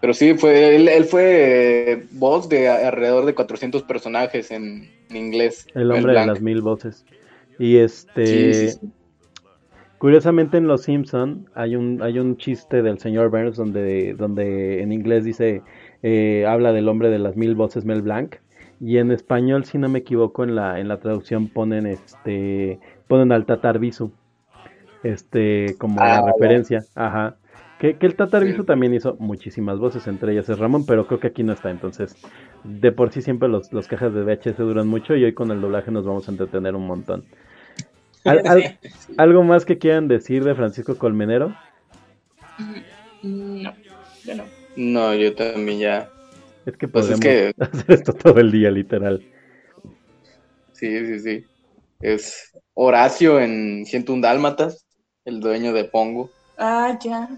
Pero 0.00 0.14
sí, 0.14 0.34
fue, 0.34 0.76
él, 0.76 0.88
él 0.88 1.04
fue 1.04 1.92
eh, 1.92 2.06
voz 2.12 2.48
de 2.48 2.68
alrededor 2.68 3.24
de 3.24 3.34
400 3.34 3.82
personajes 3.82 4.50
en, 4.50 4.90
en 5.10 5.16
inglés. 5.16 5.66
El 5.74 5.90
hombre 5.90 6.18
de 6.18 6.26
las 6.26 6.40
mil 6.40 6.60
voces. 6.62 7.04
Y 7.58 7.76
este, 7.78 8.26
Sí, 8.26 8.52
sí, 8.54 8.78
sí. 8.80 8.92
curiosamente 9.98 10.56
en 10.58 10.66
Los 10.66 10.82
Simpson 10.82 11.48
hay 11.54 11.76
un 11.76 12.02
hay 12.02 12.18
un 12.18 12.36
chiste 12.36 12.82
del 12.82 12.98
señor 12.98 13.30
Burns 13.30 13.56
donde 13.56 14.14
donde 14.14 14.82
en 14.82 14.92
inglés 14.92 15.24
dice 15.24 15.62
eh, 16.02 16.44
habla 16.46 16.72
del 16.72 16.88
hombre 16.88 17.08
de 17.10 17.18
las 17.18 17.36
mil 17.36 17.54
voces 17.54 17.84
Mel 17.84 18.02
Blanc 18.02 18.36
y 18.80 18.98
en 18.98 19.10
español 19.10 19.64
si 19.64 19.78
no 19.78 19.88
me 19.88 20.00
equivoco 20.00 20.44
en 20.44 20.54
la 20.54 20.80
en 20.80 20.88
la 20.88 21.00
traducción 21.00 21.48
ponen 21.48 21.86
este 21.86 22.78
ponen 23.08 23.32
al 23.32 23.46
Tatar 23.46 23.78
Bisu 23.78 24.12
este 25.02 25.76
como 25.78 26.02
Ah, 26.02 26.08
la 26.08 26.20
ya. 26.20 26.22
referencia, 26.22 26.86
ajá. 26.94 27.36
Que, 27.78 27.98
que 27.98 28.06
el 28.06 28.16
Tatar 28.16 28.42
Sí. 28.42 28.46
Bisu 28.46 28.64
también 28.64 28.94
hizo 28.94 29.16
muchísimas 29.18 29.78
voces, 29.78 30.06
entre 30.06 30.32
ellas 30.32 30.48
es 30.48 30.58
Ramón, 30.58 30.86
pero 30.86 31.06
creo 31.06 31.20
que 31.20 31.26
aquí 31.28 31.42
no 31.44 31.52
está, 31.52 31.70
entonces 31.70 32.16
de 32.64 32.92
por 32.92 33.12
sí 33.12 33.22
siempre 33.22 33.48
los, 33.48 33.72
los 33.72 33.86
cajas 33.88 34.14
de 34.14 34.22
VHS 34.22 34.56
duran 34.58 34.88
mucho 34.88 35.14
y 35.16 35.24
hoy 35.24 35.34
con 35.34 35.50
el 35.50 35.60
doblaje 35.60 35.90
nos 35.90 36.06
vamos 36.06 36.28
a 36.28 36.30
entretener 36.32 36.74
un 36.74 36.86
montón. 36.86 37.24
Al- 38.26 38.42
al- 38.46 38.78
¿Algo 39.18 39.42
más 39.42 39.64
que 39.64 39.78
quieran 39.78 40.08
decir 40.08 40.44
de 40.44 40.54
Francisco 40.54 40.96
Colmenero? 40.98 41.56
Mm, 43.22 43.62
No, 43.62 43.74
yo 44.24 44.34
no. 44.34 44.44
No, 44.76 45.14
yo 45.14 45.34
también 45.34 45.78
ya. 45.78 46.10
Es 46.66 46.76
que 46.76 46.88
Pues 46.88 47.08
es 47.08 47.20
podemos 47.20 47.20
que- 47.20 47.54
hacer 47.80 47.92
esto 47.92 48.12
todo 48.12 48.38
el 48.40 48.50
día, 48.52 48.70
literal. 48.70 49.22
Sí, 50.72 51.06
sí, 51.06 51.18
sí. 51.20 51.44
Es 52.02 52.52
Horacio 52.74 53.40
en 53.40 53.86
101 53.86 54.20
Dálmatas, 54.20 54.84
el 55.24 55.40
dueño 55.40 55.72
de 55.72 55.84
Pongo. 55.84 56.30
Ah, 56.58 56.98
ya. 57.02 57.28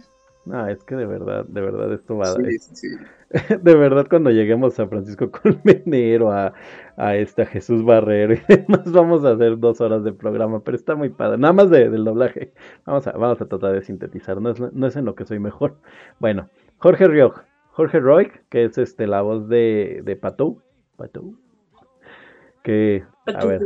No, 0.49 0.67
es 0.69 0.83
que 0.85 0.95
de 0.97 1.07
verdad, 1.07 1.45
de 1.47 1.61
verdad 1.61 1.93
esto 1.93 2.17
va 2.17 2.35
Sí, 2.35 2.43
es- 2.47 2.71
sí, 2.73 2.89
de 3.63 3.75
verdad 3.75 4.07
cuando 4.09 4.31
lleguemos 4.31 4.79
a 4.81 4.89
Francisco 4.89 5.31
Colmenero, 5.43 6.33
a, 6.33 6.55
a 6.97 7.17
este, 7.17 7.43
a 7.43 7.47
Jesús 7.47 7.85
Barrero 7.85 8.35
y 8.35 8.41
demás, 8.49 8.91
vamos 8.91 9.25
a 9.25 9.33
hacer 9.33 9.59
dos 9.59 9.81
horas 9.83 10.03
de 10.05 10.13
programa, 10.13 10.61
pero 10.65 10.77
está 10.77 10.95
muy 10.95 11.11
padre, 11.11 11.39
nada 11.39 11.53
más 11.53 11.71
de- 11.71 11.91
del 11.91 12.05
doblaje. 12.05 12.53
Vamos 12.87 13.07
a, 13.07 13.13
vamos 13.13 13.41
a 13.41 13.47
tratar 13.47 13.73
de 13.75 13.83
sintetizar, 13.83 14.41
no 14.41 14.51
es, 14.51 14.61
no 14.61 14.87
es 14.87 14.97
en 14.97 15.05
lo 15.05 15.15
que 15.15 15.27
soy 15.27 15.39
mejor. 15.39 15.77
Bueno, 16.19 16.49
Jorge 16.79 17.07
Rioj, 17.07 17.35
Jorge 17.73 18.01
Roy, 18.01 18.33
que 18.49 18.65
es 18.65 18.79
este 18.79 19.07
la 19.07 19.21
voz 19.23 19.49
de, 19.49 20.01
de 20.05 20.17
Patou, 20.17 20.63
Patou, 20.97 21.35
que 22.63 23.05
a 23.27 23.45
ver, 23.45 23.61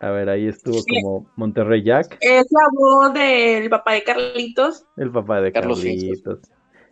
a 0.00 0.10
ver, 0.10 0.28
ahí 0.30 0.46
estuvo 0.48 0.74
Sí. 0.80 1.00
como 1.02 1.26
Monterrey 1.36 1.82
Jack. 1.82 2.16
Es 2.20 2.46
la 2.50 2.68
voz 2.72 3.14
del 3.14 3.68
papá 3.70 3.92
de 3.94 4.02
Carlitos. 4.02 4.84
El 4.96 5.10
papá 5.10 5.40
de 5.40 5.52
Carlos 5.52 5.78
Carlitos. 5.78 6.40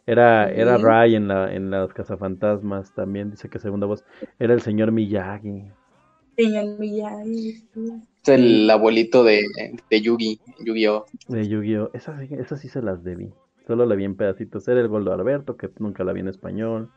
Era, 0.07 0.51
era. 0.51 0.79
Ray 0.79 1.17
en 1.17 1.29
la, 1.29 1.53
en 1.55 1.71
los 1.71 1.93
cazafantasmas 1.93 2.95
también, 2.95 3.31
dice 3.31 3.49
que 3.51 3.59
segunda 3.59 3.87
voz. 3.87 4.05
Era 4.39 4.55
el 4.55 4.63
señor 4.63 4.91
Miyagi. 4.93 5.65
Señor 6.37 6.79
Miyagi. 6.79 7.65
Es 8.23 8.29
el 8.29 8.71
abuelito 8.71 9.25
de, 9.25 9.43
de 9.91 10.01
Yugi, 10.01 10.41
Yu-Gi-Oh! 10.65 11.07
De 11.29 11.49
Yu-Gi-Oh! 11.49 11.91
Esas, 11.95 12.21
sí- 12.29 12.35
esas 12.35 12.61
sí 12.61 12.69
se 12.69 12.81
las 12.83 13.03
debí. 13.05 13.33
Solo 13.67 13.85
la 13.87 13.95
vi 13.95 14.05
en 14.05 14.17
pedacitos. 14.17 14.67
Era 14.69 14.81
el 14.81 14.89
Goldo 14.89 15.13
Alberto, 15.13 15.57
que 15.57 15.69
nunca 15.79 16.05
la 16.05 16.13
vi 16.13 16.21
en 16.21 16.29
español. 16.29 16.91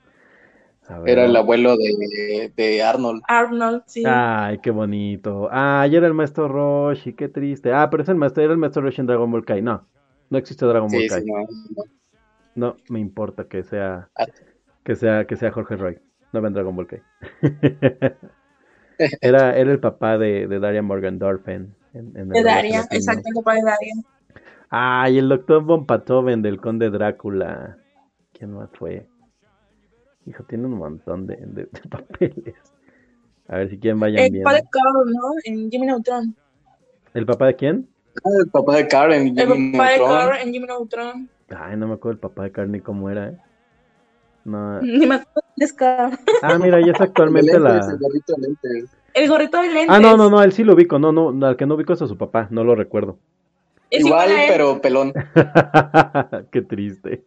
Era 1.06 1.26
el 1.26 1.36
abuelo 1.36 1.76
de, 1.78 2.52
de 2.56 2.84
Arnold. 2.84 3.22
Arnold, 3.28 3.84
sí. 3.86 4.04
Ay, 4.06 4.58
qué 4.60 4.72
bonito. 4.72 5.48
Ah, 5.52 5.88
y 5.90 5.96
era 5.96 6.08
el 6.08 6.14
maestro 6.14 6.48
Roshi, 6.48 7.14
qué 7.14 7.28
triste. 7.30 7.72
Ah, 7.74 7.90
pero 7.90 8.04
es 8.04 8.10
el 8.10 8.16
maestro, 8.16 8.44
era 8.44 8.52
el 8.54 8.60
maestro 8.60 8.82
Roshi 8.82 9.02
en 9.02 9.08
Dragon 9.08 9.32
Ball 9.32 9.46
Kai. 9.46 9.62
No, 9.62 9.88
no 10.30 10.38
existe 10.38 10.66
Dragon 10.66 10.90
Ball 10.92 11.08
Kai. 11.10 11.22
sí, 11.22 11.28
no, 11.32 11.40
no. 11.76 11.84
No 12.54 12.76
me 12.90 13.00
importa 13.00 13.46
que 13.46 13.64
sea 13.64 14.10
Ah. 14.18 14.26
que 14.84 14.96
sea 14.96 15.26
que 15.26 15.36
sea 15.38 15.52
Jorge 15.52 15.76
Roy. 15.78 16.00
No 16.34 16.42
ven 16.42 16.54
Dragon 16.54 16.76
Ball 16.76 16.88
Kai. 16.88 17.02
era, 19.22 19.56
era 19.58 19.72
el 19.72 19.80
papá 19.80 20.18
de, 20.18 20.48
de 20.48 20.60
Daria 20.60 20.82
Morgan 20.82 21.20
Dorfen. 21.20 21.74
En, 21.94 22.16
en 22.18 22.30
de 22.30 22.40
el 22.40 22.46
Daria, 22.46 22.86
exacto, 22.92 23.24
el 23.28 23.34
papá 23.36 23.56
de 23.56 23.62
Daria. 23.64 23.94
Ah, 24.70 25.10
y 25.10 25.18
el 25.18 25.28
doctor 25.30 25.64
Von 25.64 25.86
Patoven 25.86 26.42
del 26.42 26.60
Conde 26.62 26.90
Drácula. 26.90 27.78
¿Quién 28.34 28.54
más 28.54 28.70
fue? 28.74 29.08
Hijo, 30.26 30.44
tiene 30.44 30.66
un 30.66 30.74
montón 30.78 31.26
de, 31.28 31.36
de- 31.38 31.66
de 31.66 31.82
papeles. 31.90 32.56
A 33.48 33.58
ver 33.58 33.70
si 33.70 33.78
quieren 33.80 34.00
vayan 34.00 34.24
El 34.26 34.32
bien. 34.32 34.44
papá 34.44 34.56
de 34.56 34.64
Carl, 34.72 35.12
¿no? 35.12 35.32
En 35.46 35.70
Jimmy 35.72 35.88
Neutron. 35.88 36.36
¿El 37.14 37.26
papá 37.26 37.48
de 37.48 37.56
quién? 37.56 37.90
Ah, 38.24 38.30
el 38.44 38.50
papá 38.50 38.76
de 38.78 38.88
Karen. 38.88 39.38
El 39.38 39.48
Jimmy 39.48 39.72
papá 39.74 39.90
de 39.92 39.98
Neutron. 39.98 40.18
Carl 40.20 40.38
en 40.42 40.54
Jimmy 40.54 40.68
Neutron. 40.68 41.30
Ay, 41.50 41.78
no 41.78 41.88
me 41.88 41.94
acuerdo 41.96 42.14
el 42.14 42.20
papá 42.20 42.44
de 42.44 42.52
Carney 42.52 42.80
cómo 42.82 43.10
era, 43.10 43.30
¿eh? 43.30 43.38
No. 44.46 44.80
Ni 44.82 45.06
me 45.06 45.16
acuerdo 45.16 45.42
de 45.58 45.68
Scar. 45.68 46.18
Ah, 46.42 46.58
mira, 46.58 46.80
ya 46.86 46.94
es 46.94 47.02
actualmente 47.02 47.60
la... 47.60 47.72
lentes, 47.74 47.90
el 47.90 47.98
gorrito 48.00 48.34
de 48.38 48.42
lentes. 48.48 48.98
El 49.14 49.28
gorrito 49.30 49.62
de 49.62 49.68
lentes. 49.68 49.90
Ah, 49.90 50.00
no, 50.00 50.16
no, 50.16 50.30
no, 50.30 50.42
él 50.44 50.54
sí 50.54 50.64
lo 50.64 50.74
ubico, 50.74 50.98
no, 51.00 51.12
no, 51.12 51.46
al 51.46 51.58
que 51.58 51.66
no 51.66 51.76
ubico 51.76 51.92
es 51.94 52.02
a 52.02 52.08
su 52.08 52.18
papá, 52.18 52.48
no 52.52 52.64
lo 52.64 52.76
recuerdo. 52.76 53.18
Es 53.92 54.06
Igual, 54.06 54.30
pero 54.48 54.82
pelón. 54.82 55.14
Qué 56.52 56.62
triste. 56.62 57.24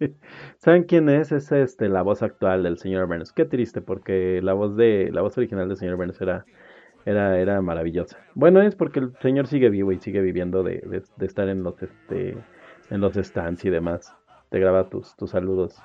¿Saben 0.59 0.85
quién 0.85 1.09
es? 1.09 1.33
Es 1.33 1.53
este 1.53 1.89
la 1.89 2.03
voz 2.03 2.23
actual 2.23 2.63
del 2.63 2.79
señor 2.79 3.07
Burns. 3.07 3.33
Qué 3.33 3.45
triste 3.45 3.81
porque 3.83 4.41
la 4.43 4.53
voz 4.55 4.77
de 4.77 5.11
la 5.13 5.23
voz 5.23 5.37
original 5.39 5.69
del 5.69 5.77
señor 5.77 5.97
Burns 5.97 6.21
era 6.21 6.45
era 7.07 7.39
era 7.39 7.61
maravillosa. 7.63 8.19
Bueno, 8.35 8.63
es 8.63 8.75
porque 8.77 9.01
el 9.01 9.13
señor 9.21 9.47
sigue 9.47 9.71
vivo 9.71 9.93
y 9.93 10.01
sigue 10.01 10.21
viviendo 10.23 10.63
de, 10.63 10.81
de- 10.81 11.03
de 11.17 11.27
estar 11.27 11.49
en 11.49 11.63
los 11.63 11.83
este 11.83 12.37
en 12.91 13.01
los 13.01 13.15
stands 13.15 13.65
y 13.65 13.71
demás. 13.71 14.15
Te 14.51 14.59
graba 14.59 14.89
tus 14.89 15.17
tus 15.17 15.31
saludos. 15.31 15.77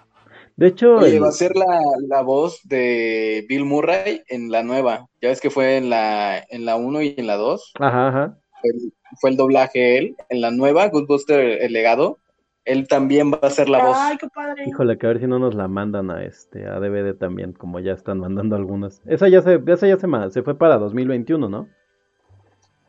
De 0.56 0.68
hecho, 0.68 1.02
Oye, 1.02 1.18
el- 1.18 1.24
va 1.24 1.30
a 1.30 1.32
ser 1.32 1.56
la, 1.56 1.66
la 2.08 2.22
voz 2.22 2.60
de 2.64 3.46
Bill 3.48 3.66
Murray 3.66 4.22
en 4.28 4.52
la 4.52 4.64
nueva. 4.64 5.08
Ya 5.22 5.30
ves 5.30 5.42
que 5.42 5.50
fue 5.50 5.78
en 5.78 5.90
la, 5.90 6.44
en 6.50 6.66
la 6.66 6.76
1 6.76 7.02
y 7.02 7.16
en 7.18 7.28
la 7.28 7.38
2. 7.38 7.72
ajá, 7.80 8.08
ajá. 8.10 8.40
Fue 8.62 8.70
el, 8.72 8.94
fue 9.20 9.30
el 9.32 9.38
doblaje 9.38 9.98
él. 9.98 10.16
En 10.30 10.42
la 10.42 10.52
nueva, 10.52 10.88
Goodbuster 10.90 11.40
El 11.62 11.74
Legado, 11.74 12.20
él 12.66 12.88
también 12.88 13.32
va 13.32 13.40
a 13.42 13.50
ser 13.50 13.70
la 13.70 13.84
voz. 13.86 13.98
Ay, 14.00 14.18
qué 14.18 14.28
padre. 14.28 14.66
Híjole, 14.68 14.98
que 14.98 15.06
a 15.06 15.10
ver 15.10 15.20
si 15.20 15.28
no 15.28 15.40
nos 15.40 15.56
la 15.56 15.68
mandan 15.68 16.12
a 16.12 16.24
este 16.24 16.66
a 16.68 16.80
DVD 16.80 17.14
también, 17.18 17.54
como 17.54 17.80
ya 17.80 17.94
están 17.94 18.20
mandando 18.20 18.56
algunas. 18.56 19.02
Esa 19.06 19.28
ya 19.28 19.42
se 19.42 19.60
esa 19.68 19.88
ya 19.88 19.98
se, 19.98 20.08
se 20.32 20.44
fue 20.44 20.58
para 20.58 20.78
2021, 20.78 21.50
¿no? 21.50 21.68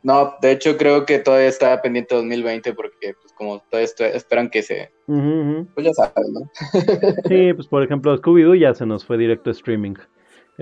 No, 0.03 0.33
de 0.41 0.51
hecho 0.51 0.77
creo 0.77 1.05
que 1.05 1.19
todavía 1.19 1.47
está 1.47 1.79
pendiente 1.81 2.15
2020 2.15 2.73
porque 2.73 3.13
pues 3.21 3.33
como 3.33 3.59
todavía 3.59 3.85
estoy- 3.85 4.09
esperan 4.15 4.49
que 4.49 4.63
se... 4.63 4.89
Ujú. 5.05 5.67
Pues 5.75 5.85
ya 5.85 5.93
saben, 5.93 6.33
¿no? 6.33 6.49
Sí, 7.29 7.53
pues 7.53 7.67
por 7.67 7.83
ejemplo, 7.83 8.17
Scooby-Doo 8.17 8.55
ya 8.59 8.73
se 8.73 8.87
nos 8.87 9.05
fue 9.05 9.19
directo 9.19 9.51
a 9.51 9.53
streaming. 9.53 9.93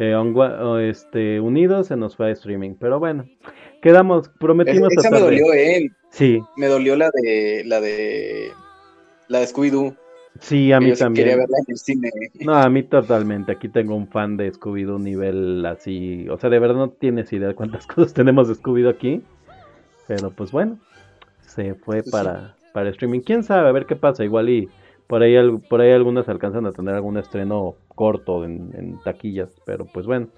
Eh, 0.02 0.16
este, 0.90 1.42
Unidos 1.42 1.88
se 1.88 1.98
nos 1.98 2.16
fue 2.16 2.30
a 2.30 2.32
streaming. 2.32 2.76
Pero 2.80 3.00
bueno, 3.00 3.26
quedamos, 3.82 4.30
prometimos 4.40 4.94
Esa 4.94 5.12
me 5.12 5.20
dolió, 5.20 5.54
eh. 5.54 5.92
Sí, 6.10 6.40
Me 6.56 6.68
dolió 6.68 6.96
la 6.96 7.12
de... 7.14 7.64
La 7.66 7.82
de... 7.82 8.50
La 9.28 9.40
de 9.40 9.48
Scooby-Doo. 9.48 9.98
sí, 10.40 10.72
a 10.72 10.80
mí 10.80 10.94
sí 10.96 11.00
también. 11.00 11.26
Quería 11.26 11.38
verla 11.38 11.58
en 11.58 11.66
el 11.68 11.78
cine. 11.78 12.10
No, 12.40 12.56
a 12.56 12.70
mí 12.70 12.84
totalmente. 12.84 13.52
Aquí 13.52 13.68
tengo 13.68 13.94
un 13.94 14.08
fan 14.08 14.38
de 14.38 14.54
Scooby-Doo 14.54 15.00
nivel 15.00 15.66
así. 15.66 16.28
O 16.30 16.38
sea, 16.38 16.50
de 16.50 16.60
verdad 16.60 16.76
no 16.76 16.92
tienes 16.92 17.34
idea 17.34 17.50
de 17.50 17.56
cuántas 17.56 17.86
cosas 17.88 18.14
tenemos 18.14 18.48
de 18.48 18.56
Scooby-Doo 18.56 18.90
aquí. 18.90 19.22
Pero 20.08 20.32
pues 20.32 20.54
bueno, 20.54 20.80
se 21.42 21.76
fue 21.76 22.04
para, 22.04 22.56
para 22.74 22.90
streaming. 22.90 23.20
Quién 23.20 23.44
sabe, 23.44 23.68
a 23.68 23.74
ver 23.74 23.86
qué 23.86 23.98
pasa. 23.98 24.24
Igual 24.24 24.50
y 24.50 24.70
por 25.08 25.24
ahí, 25.24 25.36
por 25.70 25.82
ahí 25.82 25.92
algunas 25.92 26.30
alcanzan 26.30 26.66
a 26.68 26.72
tener 26.72 26.96
algún 26.96 27.18
estreno 27.18 27.76
corto 28.00 28.46
en, 28.46 28.72
en 28.76 28.98
taquillas. 29.04 29.62
Pero 29.66 29.86
pues 29.86 30.06
bueno, 30.06 30.30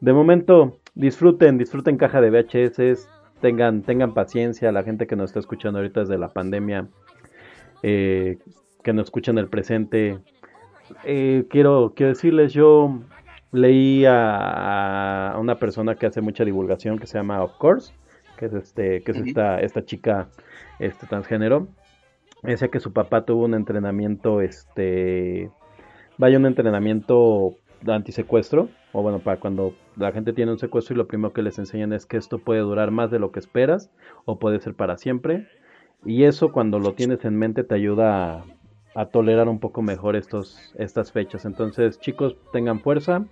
de 0.00 0.12
momento 0.12 0.78
disfruten, 0.94 1.58
disfruten 1.58 1.96
caja 1.96 2.20
de 2.20 2.30
VHS. 2.30 3.08
Tengan, 3.40 3.82
tengan 3.82 4.14
paciencia. 4.14 4.70
La 4.70 4.84
gente 4.84 5.08
que 5.08 5.16
nos 5.16 5.30
está 5.30 5.40
escuchando 5.40 5.80
ahorita 5.80 6.00
desde 6.00 6.16
la 6.16 6.28
pandemia, 6.28 6.86
eh, 7.82 8.38
que 8.84 8.92
nos 8.92 9.06
escucha 9.06 9.32
en 9.32 9.38
el 9.38 9.48
presente, 9.48 10.20
eh, 11.02 11.44
quiero, 11.50 11.92
quiero 11.96 12.10
decirles, 12.10 12.52
yo 12.52 13.00
leí 13.50 14.04
a, 14.04 15.32
a 15.32 15.38
una 15.40 15.58
persona 15.58 15.96
que 15.96 16.06
hace 16.06 16.20
mucha 16.20 16.44
divulgación 16.44 17.00
que 17.00 17.08
se 17.08 17.18
llama 17.18 17.42
Of 17.42 17.58
Course, 17.58 17.92
que 18.36 18.46
es 18.46 18.52
este, 18.52 19.02
que 19.02 19.10
es 19.10 19.18
esta, 19.18 19.60
esta 19.60 19.84
chica 19.84 20.28
este 20.78 21.08
transgénero. 21.08 21.66
Decía 22.44 22.68
que 22.68 22.78
su 22.78 22.92
papá 22.92 23.24
tuvo 23.24 23.44
un 23.46 23.54
entrenamiento, 23.54 24.40
este, 24.40 25.50
vaya 26.18 26.36
un 26.36 26.46
entrenamiento 26.46 27.54
de 27.80 27.94
antisecuestro, 27.94 28.68
o 28.92 29.02
bueno, 29.02 29.20
para 29.20 29.38
cuando 29.38 29.74
la 29.96 30.12
gente 30.12 30.32
tiene 30.32 30.52
un 30.52 30.58
secuestro 30.58 30.94
y 30.94 30.98
lo 30.98 31.06
primero 31.06 31.32
que 31.32 31.42
les 31.42 31.58
enseñan 31.58 31.92
es 31.92 32.06
que 32.06 32.16
esto 32.16 32.38
puede 32.38 32.60
durar 32.60 32.90
más 32.90 33.10
de 33.10 33.18
lo 33.18 33.30
que 33.30 33.38
esperas, 33.38 33.90
o 34.24 34.38
puede 34.38 34.60
ser 34.60 34.74
para 34.74 34.96
siempre. 34.98 35.46
Y 36.04 36.24
eso 36.24 36.52
cuando 36.52 36.78
lo 36.78 36.92
tienes 36.94 37.24
en 37.24 37.36
mente 37.36 37.64
te 37.64 37.74
ayuda 37.74 38.44
a, 38.94 39.06
tolerar 39.06 39.48
un 39.48 39.60
poco 39.60 39.82
mejor 39.82 40.16
estos, 40.16 40.74
estas 40.76 41.12
fechas. 41.12 41.44
Entonces, 41.44 42.00
chicos, 42.00 42.36
tengan 42.52 42.80
fuerza. 42.80 43.24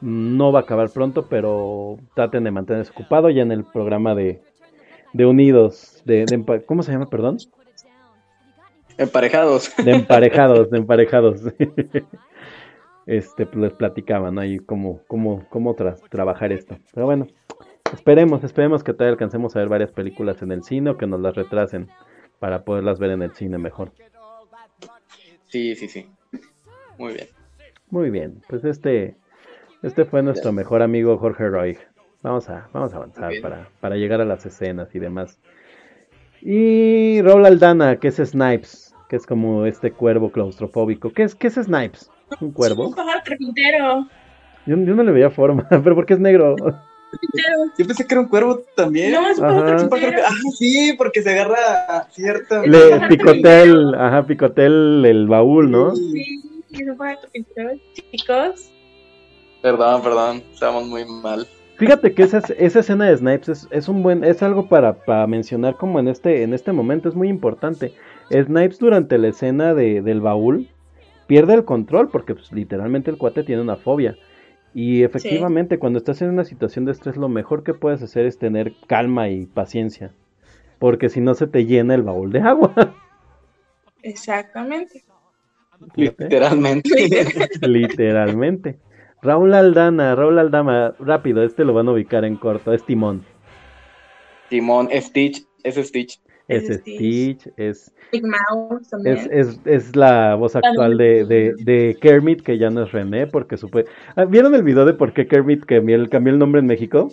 No 0.00 0.52
va 0.52 0.60
a 0.60 0.62
acabar 0.62 0.90
pronto, 0.90 1.26
pero 1.28 1.98
traten 2.14 2.44
de 2.44 2.50
mantenerse 2.50 2.90
ocupados. 2.90 3.34
Ya 3.34 3.42
en 3.42 3.52
el 3.52 3.64
programa 3.64 4.14
de, 4.14 4.42
de 5.12 5.26
Unidos, 5.26 6.02
de, 6.04 6.24
de 6.24 6.62
¿cómo 6.66 6.82
se 6.82 6.92
llama? 6.92 7.08
Perdón. 7.08 7.38
Emparejados. 8.98 9.74
De 9.76 9.92
emparejados, 9.92 10.70
de 10.70 10.78
emparejados. 10.78 11.40
Este, 13.04 13.46
pues 13.46 13.56
les 13.56 13.72
platicaban 13.72 14.38
ahí 14.38 14.58
cómo, 14.60 15.00
cómo, 15.08 15.44
cómo 15.50 15.74
tra- 15.74 15.98
trabajar 16.08 16.52
esto. 16.52 16.78
Pero 16.94 17.06
bueno, 17.06 17.26
esperemos, 17.92 18.44
esperemos 18.44 18.84
que 18.84 18.92
todavía 18.92 19.14
alcancemos 19.14 19.56
a 19.56 19.58
ver 19.58 19.68
varias 19.68 19.90
películas 19.90 20.40
en 20.42 20.52
el 20.52 20.62
cine 20.62 20.90
o 20.90 20.96
que 20.96 21.08
nos 21.08 21.20
las 21.20 21.34
retrasen 21.34 21.88
para 22.38 22.62
poderlas 22.64 23.00
ver 23.00 23.10
en 23.10 23.22
el 23.22 23.32
cine 23.34 23.58
mejor. 23.58 23.90
Sí, 25.48 25.74
sí, 25.74 25.88
sí. 25.88 26.08
Muy 26.96 27.14
bien. 27.14 27.26
Muy 27.90 28.10
bien, 28.10 28.40
pues 28.48 28.64
este, 28.64 29.16
este 29.82 30.04
fue 30.04 30.22
nuestro 30.22 30.52
mejor 30.52 30.80
amigo 30.82 31.18
Jorge 31.18 31.48
Roy. 31.48 31.78
Vamos 32.22 32.48
a, 32.48 32.68
vamos 32.72 32.94
a 32.94 32.98
avanzar 32.98 33.32
para, 33.42 33.68
para 33.80 33.96
llegar 33.96 34.20
a 34.20 34.24
las 34.24 34.46
escenas 34.46 34.94
y 34.94 35.00
demás. 35.00 35.40
Y 36.44 37.22
Raúl 37.22 37.46
Aldana, 37.46 38.00
que 38.00 38.08
es 38.08 38.16
Snipes, 38.16 38.92
que 39.08 39.14
es 39.14 39.26
como 39.26 39.64
este 39.64 39.92
cuervo 39.92 40.32
claustrofóbico. 40.32 41.12
¿Qué 41.12 41.22
es, 41.22 41.36
qué 41.36 41.46
es 41.46 41.54
Snipes? 41.54 42.10
¿Un 42.40 42.50
cuervo? 42.50 42.88
Un 42.88 42.94
pájaro 42.94 43.20
carpintero. 43.24 44.08
Yo, 44.66 44.76
yo 44.76 44.94
no 44.94 45.04
le 45.04 45.12
veía 45.12 45.30
forma, 45.30 45.68
pero 45.70 45.94
¿por 45.94 46.04
qué 46.04 46.14
es 46.14 46.20
negro? 46.20 46.56
Yo 47.78 47.86
pensé 47.86 48.06
que 48.06 48.14
era 48.14 48.22
un 48.22 48.28
cuervo 48.28 48.62
también. 48.74 49.12
No, 49.12 49.28
es 49.28 49.38
un 49.38 49.44
pájaro 49.44 49.66
carpintero. 49.66 50.22
Ah, 50.26 50.34
sí, 50.58 50.94
porque 50.98 51.22
se 51.22 51.30
agarra 51.30 51.84
a 51.88 52.10
cierta... 52.10 52.66
Le 52.66 53.06
picotel, 53.08 53.94
ajá, 53.94 54.26
picotel 54.26 55.04
el 55.04 55.28
baúl, 55.28 55.70
¿no? 55.70 55.94
Sí, 55.94 56.42
es 56.72 56.88
un 56.88 56.96
pájaro 56.96 57.20
carpintero. 57.20 57.70
Chicos. 58.10 58.70
Perdón, 59.62 60.02
perdón, 60.02 60.42
estamos 60.52 60.88
muy 60.88 61.04
mal. 61.04 61.46
Fíjate 61.82 62.14
que 62.14 62.22
esa, 62.22 62.38
esa 62.58 62.78
escena 62.78 63.06
de 63.06 63.16
Snipes 63.16 63.48
es, 63.48 63.68
es 63.72 63.88
un 63.88 64.04
buen, 64.04 64.22
es 64.22 64.40
algo 64.44 64.68
para, 64.68 65.04
para 65.04 65.26
mencionar 65.26 65.76
como 65.76 65.98
en 65.98 66.06
este, 66.06 66.44
en 66.44 66.54
este 66.54 66.70
momento, 66.70 67.08
es 67.08 67.16
muy 67.16 67.28
importante. 67.28 67.92
Snipes 68.30 68.78
durante 68.78 69.18
la 69.18 69.26
escena 69.26 69.74
de, 69.74 70.00
del 70.00 70.20
baúl 70.20 70.68
pierde 71.26 71.54
el 71.54 71.64
control 71.64 72.08
porque 72.08 72.36
pues, 72.36 72.52
literalmente 72.52 73.10
el 73.10 73.18
cuate 73.18 73.42
tiene 73.42 73.62
una 73.62 73.74
fobia. 73.74 74.16
Y 74.72 75.02
efectivamente, 75.02 75.80
cuando 75.80 75.98
estás 75.98 76.22
en 76.22 76.28
una 76.28 76.44
situación 76.44 76.84
de 76.84 76.92
estrés, 76.92 77.16
lo 77.16 77.28
mejor 77.28 77.64
que 77.64 77.74
puedes 77.74 78.00
hacer 78.00 78.26
es 78.26 78.38
tener 78.38 78.74
calma 78.86 79.28
y 79.28 79.46
paciencia. 79.46 80.12
Porque 80.78 81.08
si 81.08 81.20
no 81.20 81.34
se 81.34 81.48
te 81.48 81.66
llena 81.66 81.96
el 81.96 82.02
baúl 82.02 82.30
de 82.30 82.42
agua. 82.42 82.72
Exactamente. 84.04 85.02
Literalmente. 85.96 86.88
Literalmente. 87.60 88.78
Raúl 89.22 89.54
Aldana, 89.54 90.16
Raúl 90.16 90.38
Aldana, 90.38 90.94
rápido, 90.98 91.44
este 91.44 91.64
lo 91.64 91.72
van 91.72 91.88
a 91.88 91.92
ubicar 91.92 92.24
en 92.24 92.36
corto, 92.36 92.72
es 92.72 92.84
Timón. 92.84 93.24
Timón, 94.48 94.88
Stitch, 94.92 95.46
es 95.62 95.76
Stitch. 95.76 96.20
Es 96.48 96.68
Es 96.68 96.80
Stitch, 96.80 97.40
Stitch. 97.42 97.52
es, 97.56 97.94
Big 98.10 98.24
Mouth 98.24 98.82
también. 98.90 99.16
es, 99.16 99.28
es, 99.30 99.60
es 99.64 99.96
la 99.96 100.34
voz 100.34 100.56
actual 100.56 100.98
de, 100.98 101.24
de, 101.24 101.54
de 101.58 101.96
Kermit, 102.00 102.42
que 102.42 102.58
ya 102.58 102.68
no 102.68 102.82
es 102.82 102.92
René, 102.92 103.28
porque 103.28 103.56
supe... 103.56 103.86
Ah, 104.16 104.24
¿Vieron 104.24 104.54
el 104.56 104.64
video 104.64 104.84
de 104.84 104.92
por 104.92 105.12
qué 105.14 105.26
Kermit 105.28 105.64
cambió 105.64 105.94
el, 105.94 106.10
cambió 106.10 106.32
el 106.32 106.38
nombre 106.38 106.58
en 106.58 106.66
México? 106.66 107.08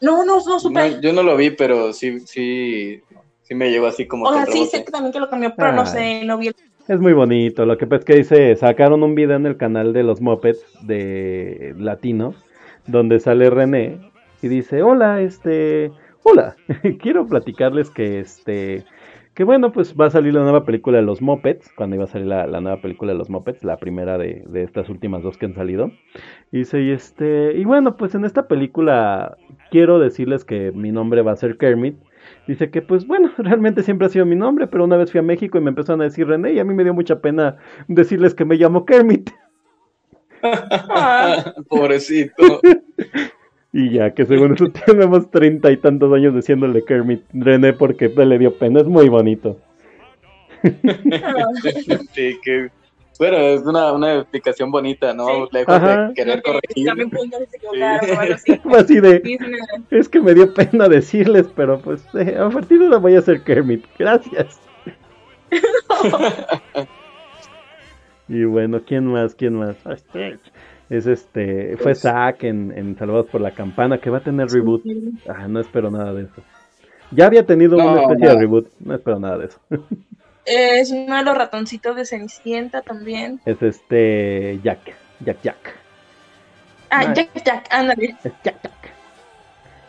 No, 0.00 0.24
no, 0.24 0.40
no 0.44 0.60
supe. 0.60 0.90
No, 0.90 1.00
yo 1.00 1.12
no 1.12 1.22
lo 1.22 1.36
vi, 1.36 1.50
pero 1.50 1.92
sí, 1.92 2.20
sí, 2.26 3.00
sí 3.42 3.54
me 3.54 3.70
llegó 3.70 3.86
así 3.86 4.06
como 4.06 4.26
o 4.26 4.34
sea, 4.34 4.46
sí 4.46 4.66
sé 4.66 4.84
que 4.84 4.90
también 4.90 5.12
que 5.12 5.20
lo 5.20 5.30
cambió, 5.30 5.54
pero 5.56 5.72
no 5.72 5.82
Ay. 5.82 5.86
sé, 5.86 6.24
no 6.24 6.36
vi 6.38 6.48
el... 6.48 6.56
Es 6.86 7.00
muy 7.00 7.14
bonito, 7.14 7.64
lo 7.64 7.78
que 7.78 7.86
pasa 7.86 8.00
es 8.00 8.04
que 8.04 8.16
dice, 8.16 8.56
sacaron 8.56 9.02
un 9.02 9.14
video 9.14 9.36
en 9.36 9.46
el 9.46 9.56
canal 9.56 9.94
de 9.94 10.02
los 10.02 10.20
Muppets 10.20 10.62
de 10.86 11.74
Latino, 11.78 12.34
donde 12.86 13.20
sale 13.20 13.48
René 13.48 14.00
y 14.42 14.48
dice, 14.48 14.82
hola, 14.82 15.22
este, 15.22 15.92
hola, 16.24 16.56
quiero 17.00 17.26
platicarles 17.26 17.88
que 17.88 18.20
este, 18.20 18.84
que 19.32 19.44
bueno, 19.44 19.72
pues 19.72 19.94
va 19.98 20.06
a 20.06 20.10
salir 20.10 20.34
la 20.34 20.42
nueva 20.42 20.66
película 20.66 20.98
de 20.98 21.04
los 21.04 21.22
Muppets, 21.22 21.72
cuando 21.74 21.96
iba 21.96 22.04
a 22.04 22.08
salir 22.08 22.26
la, 22.26 22.46
la 22.46 22.60
nueva 22.60 22.82
película 22.82 23.12
de 23.12 23.18
los 23.18 23.30
Muppets, 23.30 23.64
la 23.64 23.78
primera 23.78 24.18
de, 24.18 24.44
de 24.46 24.62
estas 24.62 24.90
últimas 24.90 25.22
dos 25.22 25.38
que 25.38 25.46
han 25.46 25.54
salido. 25.54 25.90
Y 26.52 26.58
dice, 26.58 26.82
y 26.82 26.90
este, 26.90 27.54
y 27.56 27.64
bueno, 27.64 27.96
pues 27.96 28.14
en 28.14 28.26
esta 28.26 28.46
película 28.46 29.38
quiero 29.70 29.98
decirles 29.98 30.44
que 30.44 30.70
mi 30.72 30.92
nombre 30.92 31.22
va 31.22 31.32
a 31.32 31.36
ser 31.36 31.56
Kermit. 31.56 31.96
Dice 32.46 32.70
que 32.70 32.82
pues 32.82 33.06
bueno, 33.06 33.30
realmente 33.38 33.82
siempre 33.82 34.06
ha 34.06 34.10
sido 34.10 34.26
mi 34.26 34.36
nombre, 34.36 34.66
pero 34.66 34.84
una 34.84 34.96
vez 34.96 35.10
fui 35.10 35.20
a 35.20 35.22
México 35.22 35.58
y 35.58 35.60
me 35.60 35.70
empezaron 35.70 36.00
a 36.00 36.04
decir 36.04 36.26
René 36.26 36.52
y 36.52 36.58
a 36.58 36.64
mí 36.64 36.74
me 36.74 36.84
dio 36.84 36.94
mucha 36.94 37.20
pena 37.20 37.56
decirles 37.88 38.34
que 38.34 38.44
me 38.44 38.56
llamo 38.56 38.84
Kermit. 38.84 39.30
Pobrecito. 41.68 42.60
Y 43.76 43.90
ya 43.90 44.14
que 44.14 44.24
según 44.24 44.54
eso 44.54 44.70
tenemos 44.86 45.32
treinta 45.32 45.72
y 45.72 45.76
tantos 45.76 46.12
años 46.12 46.32
diciéndole 46.32 46.84
Kermit 46.84 47.24
René 47.32 47.72
porque 47.72 48.08
le 48.08 48.38
dio 48.38 48.56
pena, 48.56 48.80
es 48.80 48.86
muy 48.86 49.08
bonito. 49.08 49.58
sí, 52.12 52.38
que... 52.44 52.70
Bueno, 53.18 53.36
es 53.36 53.62
una, 53.62 53.92
una 53.92 54.14
explicación 54.16 54.70
bonita, 54.70 55.14
¿no? 55.14 55.26
Sí. 55.26 55.32
Lejos 55.52 55.74
Ajá. 55.74 56.08
de 56.08 56.14
querer 56.14 56.42
corregir. 56.42 56.86
También 56.86 57.10
se 57.10 57.56
equivocaron 57.56 58.74
así. 58.74 59.00
De, 59.00 59.38
es 59.90 60.08
que 60.08 60.20
me 60.20 60.34
dio 60.34 60.52
pena 60.52 60.88
decirles, 60.88 61.46
pero 61.54 61.78
pues 61.78 62.04
eh, 62.14 62.36
a 62.38 62.48
partir 62.50 62.78
de 62.78 62.86
ahora 62.86 62.98
voy 62.98 63.14
a 63.14 63.22
ser 63.22 63.42
Kermit, 63.42 63.84
gracias. 63.98 64.60
y 68.28 68.44
bueno, 68.44 68.80
¿quién 68.86 69.06
más? 69.06 69.34
¿Quién 69.34 69.54
más? 69.54 69.76
Es 70.90 71.06
este, 71.06 71.76
fue 71.78 71.94
Zack 71.94 72.44
en, 72.44 72.72
en 72.76 72.96
Salvados 72.96 73.26
por 73.26 73.40
la 73.40 73.52
Campana, 73.52 73.98
que 73.98 74.10
va 74.10 74.18
a 74.18 74.22
tener 74.22 74.48
reboot. 74.48 74.82
Ah, 75.28 75.48
no 75.48 75.60
espero 75.60 75.90
nada 75.90 76.12
de 76.12 76.24
eso. 76.24 76.42
Ya 77.10 77.26
había 77.26 77.46
tenido 77.46 77.76
No, 77.76 77.92
una 77.92 78.02
especie 78.02 78.26
no. 78.26 78.32
de 78.32 78.38
reboot, 78.40 78.66
no 78.80 78.94
espero 78.94 79.20
nada 79.20 79.38
de 79.38 79.46
eso. 79.46 79.60
Es 80.46 80.90
uno 80.90 81.16
de 81.16 81.22
los 81.24 81.36
ratoncitos 81.36 81.96
de 81.96 82.04
Cenicienta 82.04 82.82
también. 82.82 83.40
Es 83.46 83.60
este 83.62 84.60
Jack, 84.62 84.94
Jack 85.20 85.38
Jack. 85.42 85.74
Ah. 86.90 87.12
Jack 87.14 87.30
Jack, 87.44 87.66
ándale. 87.70 88.14
Es 88.22 88.32
Jack 88.44 88.62
Jack. 88.62 88.92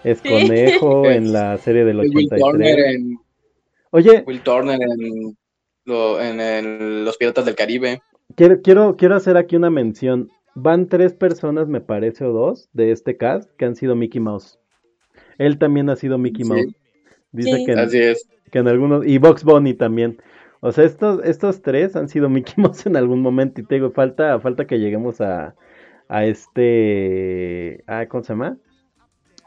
Es 0.03 0.19
Sí. 0.19 0.29
conejo 0.29 1.05
en 1.09 1.33
la 1.33 1.57
serie 1.57 1.83
del 1.83 1.99
Es 2.01 2.13
Will 2.15 2.29
Turner 2.29 2.79
83. 2.79 2.95
en, 2.95 3.19
Oye, 3.91 4.23
Will 4.25 4.41
Turner 4.41 4.79
en, 4.81 5.37
lo- 5.85 6.21
en 6.21 6.39
el- 6.39 7.05
Los 7.05 7.17
Piratas 7.17 7.45
del 7.45 7.55
Caribe. 7.55 8.01
quiero, 8.35 8.61
quiero, 8.61 8.95
quiero 8.95 9.15
hacer 9.15 9.37
aquí 9.37 9.55
una 9.55 9.69
mención. 9.69 10.29
Van 10.53 10.87
tres 10.87 11.13
personas, 11.13 11.67
me 11.67 11.81
parece, 11.81 12.23
o 12.23 12.31
dos, 12.31 12.69
de 12.71 12.91
este 12.91 13.17
cast 13.17 13.49
que 13.57 13.65
han 13.65 13.75
sido 13.75 13.95
Mickey 13.95 14.21
Mouse. 14.21 14.57
Él 15.37 15.57
también 15.59 15.89
ha 15.89 15.95
sido 15.97 16.17
Mickey 16.17 16.43
Sí. 16.45 16.49
Mouse. 16.49 16.75
Dice 17.33 17.57
Sí. 17.57 17.65
que 17.65 17.71
en, 17.73 17.79
Así 17.79 17.99
es. 17.99 18.27
que 18.51 18.59
en 18.59 18.67
algunos, 18.69 19.05
y 19.05 19.17
Box 19.17 19.43
Bunny 19.43 19.73
también. 19.73 20.21
O 20.65 20.71
sea, 20.71 20.83
estos, 20.83 21.23
estos 21.23 21.61
tres 21.61 21.95
han 21.95 22.09
sido 22.09 22.27
Mickey 22.27 22.55
Mouse 22.57 22.87
en 22.87 22.97
algún 22.97 23.21
momento. 23.21 23.61
Y 23.61 23.65
te 23.65 23.75
digo, 23.75 23.91
falta, 23.91 24.39
falta 24.39 24.65
que 24.65 24.79
lleguemos 24.79 25.21
a, 25.21 25.53
a 26.07 26.25
este. 26.25 27.83
ah, 27.85 28.07
¿Cómo 28.07 28.23
se 28.23 28.33
llama? 28.33 28.57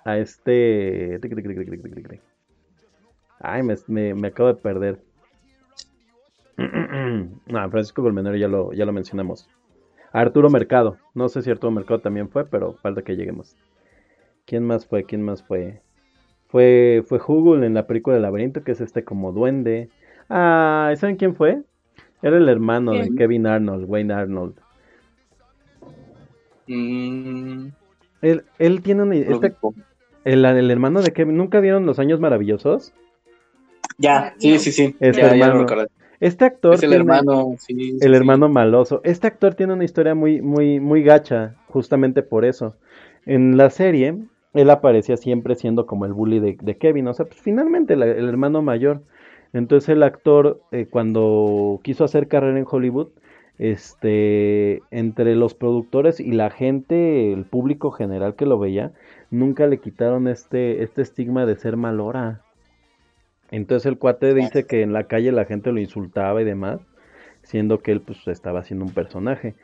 A 0.05 0.17
este. 0.19 1.19
Ay, 3.41 3.65
me, 3.65 3.75
me, 3.89 4.15
me 4.15 4.29
acabo 4.29 4.49
de 4.51 4.61
perder. 4.61 5.03
No, 6.57 7.69
Francisco 7.71 8.01
Colmenero 8.01 8.37
ya 8.37 8.47
lo, 8.47 8.73
ya 8.73 8.85
lo 8.85 8.93
mencionamos. 8.93 9.51
Arturo 10.13 10.51
Mercado. 10.51 10.99
No 11.15 11.29
sé 11.29 11.43
si 11.43 11.51
Arturo 11.51 11.73
Mercado 11.73 12.01
también 12.01 12.29
fue, 12.29 12.45
pero 12.45 12.75
falta 12.75 13.03
que 13.03 13.17
lleguemos. 13.17 13.57
¿Quién 14.47 14.65
más 14.65 14.87
fue? 14.87 15.03
¿Quién 15.03 15.23
más 15.23 15.43
fue? 15.43 15.83
Fue, 16.47 17.03
fue 17.09 17.19
Hugul 17.19 17.65
en 17.65 17.75
la 17.75 17.89
película 17.89 18.21
laberinto, 18.21 18.63
que 18.63 18.71
es 18.71 18.81
este 18.81 19.03
como 19.03 19.33
duende. 19.33 19.91
Ah, 20.29 20.93
¿saben 20.97 21.17
quién 21.17 21.35
fue? 21.35 21.63
Era 22.23 22.37
el 22.37 22.49
hermano 22.49 22.93
de. 22.93 23.15
Kevin 23.17 23.47
Arnold, 23.47 23.85
Wayne 23.89 24.13
Arnold. 24.13 24.55
Mm, 26.67 27.69
Él, 28.23 28.45
él 28.59 28.83
tiene 28.83 29.03
una... 29.03 29.15
lo 29.15 29.21
este- 29.21 29.55
el, 30.25 30.45
el 30.45 30.71
hermano 30.71 31.01
de 31.03 31.13
Kevin... 31.13 31.37
¿Nunca 31.37 31.61
vieron 31.61 31.87
Los 31.87 31.99
Años 31.99 32.21
Maravillosos? 32.21 32.93
Ya, 33.97 34.35
sí, 34.39 34.59
sí, 34.59 34.73
sí. 34.73 34.97
Es 35.01 35.17
ya, 35.17 35.35
ya 35.35 35.47
hermano. 35.47 35.67
Este 36.21 36.45
actor 36.45 36.75
Es 36.75 36.83
el 36.83 36.91
tiene- 36.91 37.03
hermano, 37.03 37.55
sí, 37.59 37.75
sí, 37.75 37.91
el 37.93 37.99
sí. 37.99 38.07
hermano 38.17 38.49
maloso. 38.49 39.01
Este 39.05 39.27
actor 39.29 39.55
tiene 39.55 39.73
una 39.73 39.85
historia 39.85 40.15
muy, 40.15 40.43
muy, 40.43 40.81
muy 40.81 41.03
gacha, 41.03 41.55
justamente 41.69 42.23
por 42.23 42.45
eso. 42.45 42.77
En 43.25 43.57
la 43.57 43.71
serie, 43.71 44.17
él 44.53 44.71
aparecía 44.71 45.17
siempre 45.17 45.55
siendo 45.55 45.87
como 45.87 46.05
el 46.07 46.13
bully 46.13 46.41
de, 46.41 46.59
de 46.61 46.77
Kevin, 46.77 47.07
o 47.09 47.15
sea, 47.15 47.27
pues 47.27 47.41
finalmente 47.41 47.97
la- 47.97 48.07
el 48.07 48.29
hermano 48.29 48.63
mayor. 48.63 49.03
Entonces 49.53 49.89
el 49.91 50.03
actor, 50.03 50.61
eh, 50.73 50.87
cuando 50.87 51.81
quiso 51.83 52.05
hacer 52.05 52.29
carrera 52.29 52.59
en 52.59 52.67
Hollywood, 52.69 53.09
este, 53.59 54.83
entre 54.91 55.35
los 55.35 55.55
productores 55.55 56.21
y 56.21 56.33
la 56.33 56.51
gente, 56.51 57.33
el 57.33 57.45
público 57.45 57.91
general 57.91 58.37
que 58.37 58.47
lo 58.47 58.59
veía, 58.59 58.93
nunca 59.31 59.67
le 59.67 59.79
quitaron 59.79 60.29
este, 60.29 60.83
este 60.83 61.03
estigma 61.03 61.45
de 61.45 61.57
ser 61.57 61.77
malora. 61.77 62.43
Entonces 63.51 63.87
el 63.87 63.99
cuate 63.99 64.35
dice 64.35 64.65
que 64.65 64.83
en 64.83 64.93
la 64.93 65.05
calle 65.05 65.33
la 65.33 65.45
gente 65.45 65.73
lo 65.73 65.81
insultaba 65.81 66.41
y 66.43 66.45
demás, 66.45 66.81
siendo 67.43 67.81
que 67.81 67.93
él 67.93 68.01
pues 68.01 68.27
estaba 68.29 68.61
haciendo 68.61 68.85
un 68.85 68.93
personaje. 68.93 69.55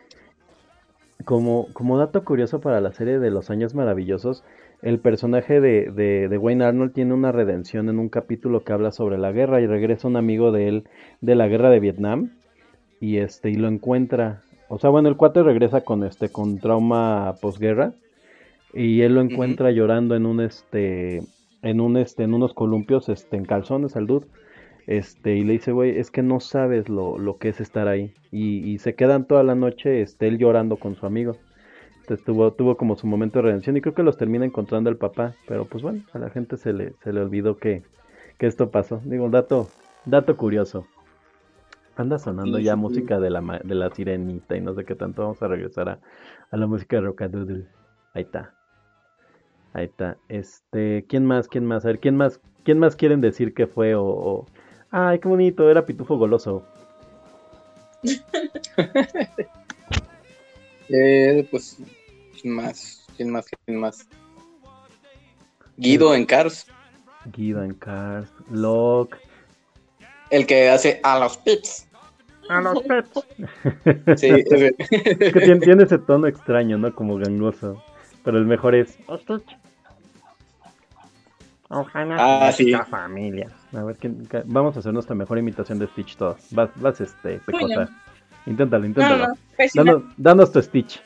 Como, 1.24 1.68
como 1.72 1.96
dato 1.96 2.24
curioso 2.24 2.60
para 2.60 2.80
la 2.80 2.92
serie 2.92 3.18
de 3.18 3.30
Los 3.30 3.50
Años 3.50 3.74
Maravillosos, 3.74 4.42
el 4.84 4.98
personaje 5.00 5.62
de, 5.62 5.90
de, 5.90 6.28
de 6.28 6.38
Wayne 6.38 6.62
Arnold 6.62 6.92
tiene 6.92 7.14
una 7.14 7.32
redención 7.32 7.88
en 7.88 7.98
un 7.98 8.10
capítulo 8.10 8.64
que 8.64 8.74
habla 8.74 8.92
sobre 8.92 9.16
la 9.16 9.32
guerra 9.32 9.62
y 9.62 9.66
regresa 9.66 10.08
un 10.08 10.16
amigo 10.16 10.52
de 10.52 10.68
él 10.68 10.84
de 11.22 11.34
la 11.34 11.48
guerra 11.48 11.70
de 11.70 11.80
Vietnam 11.80 12.32
y 13.00 13.16
este 13.16 13.48
y 13.48 13.54
lo 13.54 13.68
encuentra. 13.68 14.42
O 14.68 14.78
sea, 14.78 14.90
bueno, 14.90 15.08
el 15.08 15.16
cuate 15.16 15.42
regresa 15.42 15.80
con 15.80 16.04
este 16.04 16.28
con 16.28 16.58
trauma 16.58 17.34
posguerra 17.40 17.94
y 18.74 19.00
él 19.00 19.14
lo 19.14 19.22
encuentra 19.22 19.70
llorando 19.70 20.16
en 20.16 20.26
un 20.26 20.42
este 20.42 21.22
en 21.62 21.80
un 21.80 21.96
este 21.96 22.24
en 22.24 22.34
unos 22.34 22.52
columpios 22.52 23.08
este 23.08 23.38
en 23.38 23.46
calzones 23.46 23.96
al 23.96 24.06
dude. 24.06 24.26
Este, 24.86 25.34
y 25.34 25.44
le 25.44 25.54
dice, 25.54 25.72
güey, 25.72 25.98
es 25.98 26.10
que 26.10 26.22
no 26.22 26.40
sabes 26.40 26.90
lo, 26.90 27.16
lo 27.16 27.38
que 27.38 27.48
es 27.48 27.58
estar 27.58 27.88
ahí. 27.88 28.12
Y, 28.30 28.58
y 28.70 28.78
se 28.78 28.94
quedan 28.94 29.26
toda 29.26 29.42
la 29.42 29.54
noche, 29.54 30.02
este, 30.02 30.28
él 30.28 30.36
llorando 30.36 30.76
con 30.76 30.94
su 30.94 31.06
amigo. 31.06 31.38
Entonces 32.04 32.22
tuvo, 32.26 32.52
tuvo 32.52 32.76
como 32.76 32.96
su 32.96 33.06
momento 33.06 33.38
de 33.38 33.44
redención 33.46 33.78
y 33.78 33.80
creo 33.80 33.94
que 33.94 34.02
los 34.02 34.18
termina 34.18 34.44
encontrando 34.44 34.90
el 34.90 34.98
papá. 34.98 35.34
Pero 35.46 35.66
pues 35.66 35.82
bueno, 35.82 36.02
a 36.12 36.18
la 36.18 36.28
gente 36.28 36.58
se 36.58 36.74
le, 36.74 36.92
se 37.02 37.14
le 37.14 37.20
olvidó 37.22 37.56
que, 37.56 37.82
que 38.38 38.46
esto 38.46 38.70
pasó. 38.70 39.00
Digo, 39.06 39.30
dato, 39.30 39.70
dato 40.04 40.36
curioso. 40.36 40.86
Anda 41.96 42.18
sonando 42.18 42.58
Sí, 42.58 42.64
ya 42.64 42.72
sí, 42.74 42.80
sí. 42.80 42.80
música 42.82 43.20
de 43.20 43.30
la, 43.30 43.40
de 43.64 43.74
la 43.74 43.88
sirenita 43.90 44.54
y 44.54 44.60
no 44.60 44.74
sé 44.74 44.84
qué 44.84 44.94
tanto. 44.94 45.22
Vamos 45.22 45.42
a 45.42 45.48
regresar 45.48 45.88
a, 45.88 45.98
a 46.50 46.56
la 46.58 46.66
música 46.66 46.96
de 46.96 47.02
Rocadoodle. 47.02 47.66
Ahí 48.12 48.22
está. 48.24 48.52
Ahí 49.72 49.86
está. 49.86 50.18
Este, 50.28 51.06
¿quién 51.08 51.24
más? 51.24 51.48
¿Quién 51.48 51.64
más? 51.64 51.84
A 51.84 51.88
ver, 51.88 52.00
¿quién 52.00 52.16
más? 52.16 52.38
¿Quién 52.64 52.78
más 52.80 52.96
quieren 52.96 53.22
decir 53.22 53.54
que 53.54 53.66
fue 53.66 53.94
o, 53.94 54.04
o- 54.04 54.46
Ay, 54.90 55.18
qué 55.20 55.28
bonito, 55.28 55.70
era 55.70 55.86
Pitufo 55.86 56.16
Goloso. 56.18 56.64
Eh, 60.88 61.46
pues, 61.50 61.78
¿quién 62.40 62.54
más? 62.54 63.06
¿Quién 63.16 63.30
más? 63.30 63.46
¿Quién 63.64 63.78
más? 63.78 64.06
Guido 65.76 66.14
en 66.14 66.24
Cars, 66.24 66.66
Guido 67.32 67.62
en 67.64 67.74
Cars, 67.74 68.30
Locke. 68.50 69.16
el 70.30 70.46
que 70.46 70.68
hace 70.68 71.00
a 71.02 71.18
los 71.18 71.36
pips. 71.38 71.86
A 72.48 72.60
los 72.60 72.80
pets. 72.82 73.26
Sí, 74.20 74.28
ese. 74.28 74.74
Es 74.78 75.32
que 75.32 75.40
tiene, 75.40 75.60
tiene 75.60 75.82
ese 75.84 75.98
tono 75.98 76.26
extraño, 76.26 76.76
¿no? 76.78 76.94
Como 76.94 77.16
gangoso. 77.16 77.82
Pero 78.22 78.38
el 78.38 78.44
mejor 78.46 78.74
es 78.74 78.98
Stitch. 79.22 79.56
Ojalá 81.70 82.16
Ah, 82.46 82.52
sí. 82.52 82.70
la 82.70 82.84
familia. 82.84 83.48
A 83.72 83.82
ver, 83.82 83.96
¿quién- 83.96 84.28
vamos 84.44 84.76
a 84.76 84.80
hacer 84.80 84.92
nuestra 84.92 85.14
mejor 85.14 85.38
imitación 85.38 85.78
de 85.78 85.86
Stitch 85.88 86.16
todos. 86.16 86.36
Vas, 86.50 86.70
vas 86.76 87.00
este. 87.00 87.40
Bueno. 87.50 87.88
Inténtalo, 88.46 88.82
No, 88.82 88.88
inténtalo. 88.88 89.28
no, 89.28 89.34
pésima. 89.56 89.84
danos, 89.84 90.02
danos 90.16 90.52
tu 90.52 90.60
Stitch. 90.62 91.00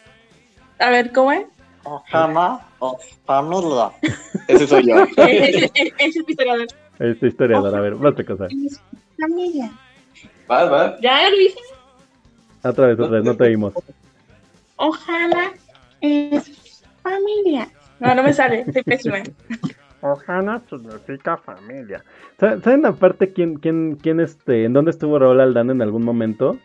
A 0.78 0.90
ver, 0.90 1.12
¿cómo 1.12 1.32
es? 1.32 1.46
Ojalá 1.84 2.60
o 2.80 2.98
familia. 3.24 3.90
Ese 4.48 4.66
soy 4.66 4.86
yo. 4.86 5.04
Ese 5.16 5.70
es 5.98 6.16
mi 6.16 6.24
historiador. 6.28 6.66
Esta 6.98 7.26
historiador, 7.26 7.74
a 7.74 7.80
ver, 7.80 7.94
vas 7.94 8.14
pecosa. 8.14 8.48
Familia. 9.20 9.70
Vas, 10.46 10.70
vas. 10.70 11.00
¿Ya 11.00 11.30
lo 11.30 11.36
hice? 11.40 11.58
Otra 12.64 12.86
vez, 12.88 12.98
otra 12.98 13.16
vez, 13.18 13.24
no 13.24 13.36
te 13.36 13.44
oímos. 13.44 13.72
Ojalá 14.76 15.52
es 16.00 16.82
familia. 17.02 17.68
No, 18.00 18.14
no 18.14 18.22
me 18.22 18.32
sale, 18.32 18.60
estoy 18.66 18.82
pésima. 18.82 19.18
Ojalá 20.00 20.60
significa 20.68 21.36
familia. 21.36 22.04
¿Saben 22.38 22.62
saben 22.62 22.86
aparte 22.86 23.32
quién, 23.32 23.56
quién, 23.56 23.96
quién 24.00 24.20
este, 24.20 24.64
en 24.64 24.72
dónde 24.72 24.92
estuvo 24.92 25.18
Raúl 25.18 25.40
Aldán 25.40 25.70
en 25.70 25.82
algún 25.82 26.04
momento? 26.04 26.56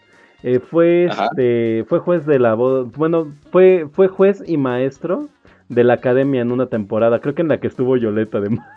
Eh, 0.44 0.60
fue 0.60 1.06
este, 1.06 1.86
fue 1.88 2.00
juez 2.00 2.26
de 2.26 2.38
la 2.38 2.54
voz, 2.54 2.92
bueno, 2.92 3.34
fue, 3.50 3.88
fue 3.94 4.10
juez 4.10 4.44
y 4.46 4.58
maestro 4.58 5.30
de 5.70 5.86
la 5.86 5.94
academia 5.94 6.42
en 6.42 6.52
una 6.52 6.68
temporada, 6.68 7.20
creo 7.20 7.34
que 7.34 7.44
en 7.44 7.48
la 7.48 7.62
que 7.62 7.68
estuvo 7.68 7.96
Yoleta 7.96 8.40
además. 8.40 8.68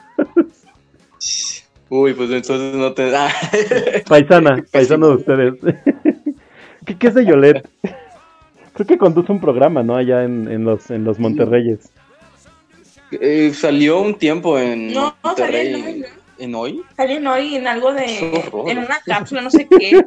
Uy, 1.89 2.15
pues 2.15 2.31
entonces 2.31 2.75
no 2.75 2.93
te 2.93 3.11
da. 3.11 3.29
Paisana, 4.09 4.65
paisano 4.73 5.09
de 5.09 5.15
ustedes. 5.15 5.55
¿Qué, 6.85 6.97
¿Qué 6.97 7.07
es 7.09 7.15
de 7.15 7.27
Yolet? 7.27 7.69
Creo 8.73 8.87
que 8.87 8.99
conduce 8.99 9.33
un 9.33 9.41
programa, 9.41 9.83
¿no? 9.83 9.97
Allá 9.97 10.25
en, 10.25 10.51
en 10.51 10.65
los, 10.65 10.91
en 10.91 11.05
los 11.05 11.19
Monterreyes. 11.19 11.91
Eh, 13.13 13.53
salió 13.55 14.01
un 14.01 14.15
tiempo 14.17 14.59
en 14.59 14.93
No, 14.93 15.03
no, 15.03 15.17
Monterrey, 15.23 15.73
salió 15.73 15.87
en 15.87 16.05
hoy, 16.05 16.05
en 16.39 16.55
hoy. 16.55 16.83
Salen 16.97 17.27
hoy 17.27 17.57
en 17.57 17.67
algo 17.67 17.93
de. 17.93 18.43
En 18.67 18.79
una 18.79 19.01
cápsula, 19.05 19.41
no 19.43 19.51
sé 19.51 19.67
qué. 19.67 20.05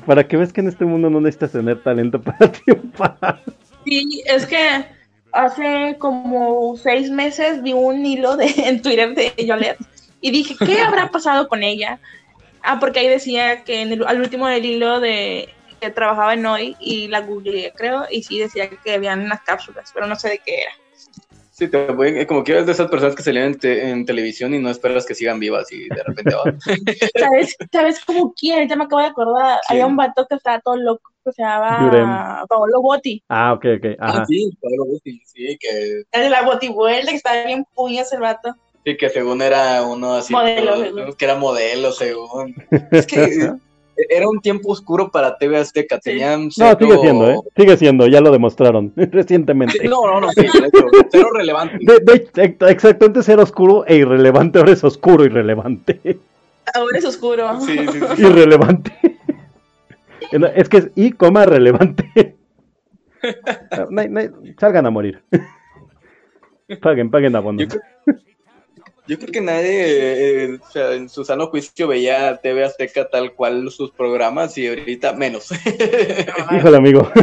Para 0.00 0.26
que 0.26 0.36
veas 0.36 0.52
que 0.52 0.60
en 0.60 0.68
este 0.68 0.84
mundo 0.84 1.10
no 1.10 1.20
necesitas 1.20 1.52
tener 1.52 1.82
talento 1.82 2.20
para 2.22 2.50
triunfar. 2.52 3.42
Sí, 3.84 4.22
es 4.26 4.46
que 4.46 4.84
hace 5.32 5.96
como 5.98 6.76
seis 6.76 7.10
meses 7.10 7.62
vi 7.62 7.72
un 7.72 8.04
hilo 8.04 8.36
de, 8.36 8.46
en 8.56 8.82
Twitter 8.82 9.14
de 9.14 9.32
Yolette 9.44 9.78
y 10.20 10.30
dije, 10.30 10.54
¿qué 10.64 10.80
habrá 10.80 11.10
pasado 11.10 11.48
con 11.48 11.62
ella? 11.62 11.98
Ah, 12.62 12.78
porque 12.78 13.00
ahí 13.00 13.08
decía 13.08 13.64
que 13.64 13.82
en 13.82 13.92
el, 13.92 14.06
al 14.06 14.20
último 14.20 14.46
del 14.46 14.64
hilo 14.64 15.00
de 15.00 15.48
que 15.80 15.90
trabajaba 15.90 16.34
en 16.34 16.46
hoy 16.46 16.76
y 16.78 17.08
la 17.08 17.22
googleé, 17.22 17.72
creo, 17.74 18.06
y 18.08 18.22
sí 18.22 18.38
decía 18.38 18.70
que 18.70 18.94
habían 18.94 19.24
unas 19.24 19.42
cápsulas, 19.42 19.90
pero 19.92 20.06
no 20.06 20.14
sé 20.14 20.28
de 20.28 20.38
qué 20.38 20.62
era. 20.62 20.72
Sí, 21.62 21.68
te 21.70 21.86
voy- 21.92 22.26
como 22.26 22.42
que 22.42 22.50
eres 22.52 22.66
de 22.66 22.72
esas 22.72 22.90
personas 22.90 23.14
que 23.14 23.22
salían 23.22 23.46
en, 23.46 23.58
te- 23.58 23.88
en 23.88 24.04
televisión 24.04 24.52
y 24.52 24.58
no 24.58 24.68
esperas 24.68 25.06
que 25.06 25.14
sigan 25.14 25.38
vivas 25.38 25.70
y 25.70 25.88
de 25.88 26.02
repente 26.02 26.34
van. 26.34 26.58
¿Sabes, 27.20 27.56
¿Sabes 27.70 28.04
como 28.04 28.34
quién? 28.34 28.68
Ya 28.68 28.74
me 28.74 28.84
acabo 28.84 29.00
de 29.00 29.08
acordar. 29.08 29.60
¿Quién? 29.68 29.76
Había 29.82 29.86
un 29.86 29.96
vato 29.96 30.26
que 30.28 30.34
estaba 30.34 30.58
todo 30.60 30.74
loco 30.76 31.12
que 31.24 31.30
se 31.30 31.42
llamaba 31.42 32.44
Paolo 32.48 32.82
Botti. 32.82 33.22
Ah, 33.28 33.52
ok, 33.52 33.64
ok. 33.78 33.84
Ajá. 34.00 34.22
Ah, 34.22 34.24
sí, 34.26 34.50
Pablo 34.60 34.86
Guti, 34.86 35.22
sí, 35.24 35.56
que 35.60 36.02
El 36.10 36.22
de 36.22 36.30
la 36.30 36.42
botivuelta, 36.42 37.10
que 37.12 37.16
estaba 37.16 37.44
bien 37.44 37.64
puñas 37.74 38.12
el 38.12 38.20
vato. 38.20 38.56
Sí, 38.84 38.96
que 38.96 39.08
según 39.08 39.40
era 39.40 39.82
uno 39.84 40.14
así. 40.14 40.32
Modelo, 40.32 40.74
todo- 40.74 40.82
según. 40.84 41.12
que 41.14 41.24
era 41.24 41.36
modelo, 41.36 41.92
según. 41.92 42.54
Es 42.90 43.06
que 43.06 43.16
era 44.08 44.28
un 44.28 44.40
tiempo 44.40 44.70
oscuro 44.72 45.10
para 45.10 45.36
TV 45.38 45.56
Azteca. 45.58 45.98
Tenían. 45.98 46.44
No, 46.44 46.50
cero- 46.56 46.76
sigue 46.80 46.98
siendo, 46.98 47.30
¿eh? 47.30 47.36
Sigue 47.56 47.76
siendo, 47.76 48.06
ya 48.06 48.20
lo 48.20 48.30
demostraron 48.30 48.92
recientemente. 48.96 49.88
No, 49.88 50.06
no, 50.06 50.20
no, 50.20 50.30
sí, 50.32 50.42
de 50.42 50.48
hecho, 50.68 50.86
cero 51.10 51.28
relevante. 51.34 51.78
De, 51.80 52.00
de- 52.00 52.28
ex- 52.44 52.62
exacto, 52.70 53.06
antes 53.06 53.28
era 53.28 53.42
oscuro 53.42 53.84
e 53.86 53.96
irrelevante, 53.96 54.58
ahora 54.58 54.72
es 54.72 54.82
oscuro, 54.84 55.24
irrelevante. 55.24 56.18
Ahora 56.74 56.98
es 56.98 57.04
oscuro. 57.04 57.60
Sí, 57.60 57.76
sí, 57.78 58.00
sí. 58.16 58.22
Irrelevante. 58.22 58.92
Es 60.54 60.68
que 60.70 60.76
es 60.78 60.90
y, 60.94 61.12
coma, 61.12 61.44
relevante. 61.44 62.36
No, 63.90 64.04
no, 64.08 64.20
salgan 64.58 64.86
a 64.86 64.90
morir. 64.90 65.22
Paguen, 66.80 67.10
paguen 67.10 67.36
abono. 67.36 67.60
Yo 67.60 67.68
creo, 67.68 67.82
yo 69.08 69.18
creo 69.18 69.32
que 69.32 69.40
nadie 69.40 70.44
eh, 70.44 70.58
o 70.62 70.70
sea, 70.70 70.92
en 70.94 71.08
su 71.08 71.24
sano 71.24 71.48
juicio 71.48 71.88
veía 71.88 72.36
TV 72.38 72.64
Azteca 72.64 73.08
tal 73.08 73.32
cual 73.34 73.70
sus 73.70 73.90
programas 73.90 74.56
y 74.58 74.68
ahorita 74.68 75.12
menos. 75.14 75.50
Híjole, 76.56 76.76
amigo. 76.76 77.10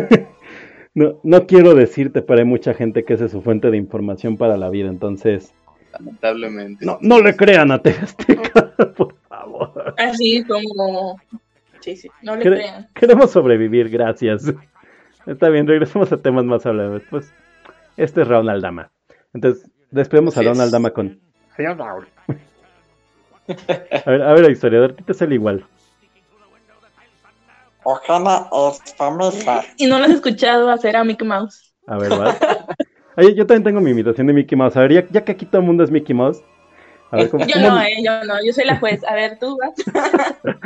No, 0.95 1.19
no 1.23 1.45
quiero 1.45 1.75
decirte, 1.75 2.23
pero 2.23 2.39
hay 2.39 2.45
mucha 2.45 2.73
gente 2.73 3.05
que 3.05 3.13
esa 3.13 3.25
es 3.25 3.31
su 3.31 3.43
fuente 3.43 3.69
de 3.69 3.77
información 3.77 4.37
para 4.37 4.57
la 4.57 4.69
vida, 4.71 4.89
entonces 4.89 5.53
Lamentablemente. 5.93 6.83
no, 6.83 6.97
no 7.01 7.21
le 7.21 7.35
crean 7.35 7.71
a 7.71 7.79
TV 7.81 7.95
Azteca, 8.01 8.73
por 8.97 9.15
favor. 9.29 9.93
Así 9.97 10.43
como. 10.45 11.15
Sí, 11.79 11.95
sí, 11.95 12.09
no 12.23 12.35
le 12.35 12.43
Quere- 12.43 12.55
crean. 12.57 12.87
Queremos 12.95 13.29
sobrevivir, 13.31 13.87
gracias. 13.89 14.51
Está 15.27 15.49
bien, 15.49 15.67
regresemos 15.67 16.11
a 16.11 16.17
temas 16.17 16.43
más 16.43 16.65
hablables. 16.65 17.03
Pues, 17.09 17.31
este 17.95 18.23
es 18.23 18.27
Raúl 18.27 18.49
Aldama. 18.49 18.91
Entonces, 19.33 19.69
despedimos 19.91 20.37
a 20.37 20.41
es. 20.41 20.59
Aldama 20.59 20.89
con. 20.89 21.19
Señor 21.59 21.77
Raúl. 21.77 22.07
A 24.05 24.09
ver, 24.09 24.21
a 24.21 24.33
ver, 24.33 24.49
historiador, 24.49 24.95
¿qué 24.95 25.03
te 25.03 25.13
sale 25.13 25.35
igual? 25.35 25.65
Ojana 27.83 28.47
es 28.69 28.95
famosa. 28.95 29.65
Y 29.75 29.85
no 29.87 29.99
lo 29.99 30.05
has 30.05 30.11
escuchado 30.11 30.69
hacer 30.69 30.95
a 30.95 31.03
Mickey 31.03 31.27
Mouse. 31.27 31.73
A 31.85 31.97
ver, 31.97 32.13
¿va? 32.13 32.37
Oye, 33.17 33.35
yo 33.35 33.45
también 33.45 33.65
tengo 33.65 33.81
mi 33.81 33.91
imitación 33.91 34.27
de 34.27 34.33
Mickey 34.33 34.57
Mouse. 34.57 34.77
A 34.77 34.81
ver, 34.81 34.93
ya, 34.93 35.05
ya 35.11 35.25
que 35.25 35.33
aquí 35.33 35.45
todo 35.45 35.59
el 35.59 35.67
mundo 35.67 35.83
es 35.83 35.91
Mickey 35.91 36.15
Mouse. 36.15 36.41
A 37.11 37.17
ver, 37.17 37.29
¿cómo, 37.29 37.45
Yo 37.45 37.55
cómo 37.55 37.67
no, 37.67 37.81
eh, 37.81 37.95
yo 38.05 38.23
no, 38.23 38.35
yo 38.45 38.53
soy 38.53 38.63
la 38.63 38.79
juez. 38.79 39.03
A 39.03 39.13
ver, 39.15 39.37
tú 39.37 39.57
vas. 39.57 39.73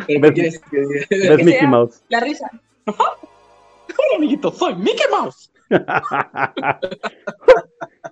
¿Pero 0.06 0.22
ves- 0.36 0.62
ves 1.10 1.44
Mickey. 1.44 1.66
Mouse? 1.66 2.04
La 2.10 2.20
risa. 2.20 2.48
Hola, 2.86 4.18
amiguito, 4.18 4.52
soy 4.52 4.76
Mickey 4.76 5.08
Mouse. 5.10 5.52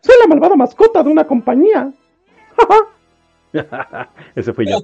Soy 0.01 0.15
la 0.19 0.27
malvada 0.27 0.55
mascota 0.55 1.03
de 1.03 1.11
una 1.11 1.27
compañía. 1.27 1.91
Ese 4.35 4.53
fui 4.53 4.67
yo. 4.67 4.77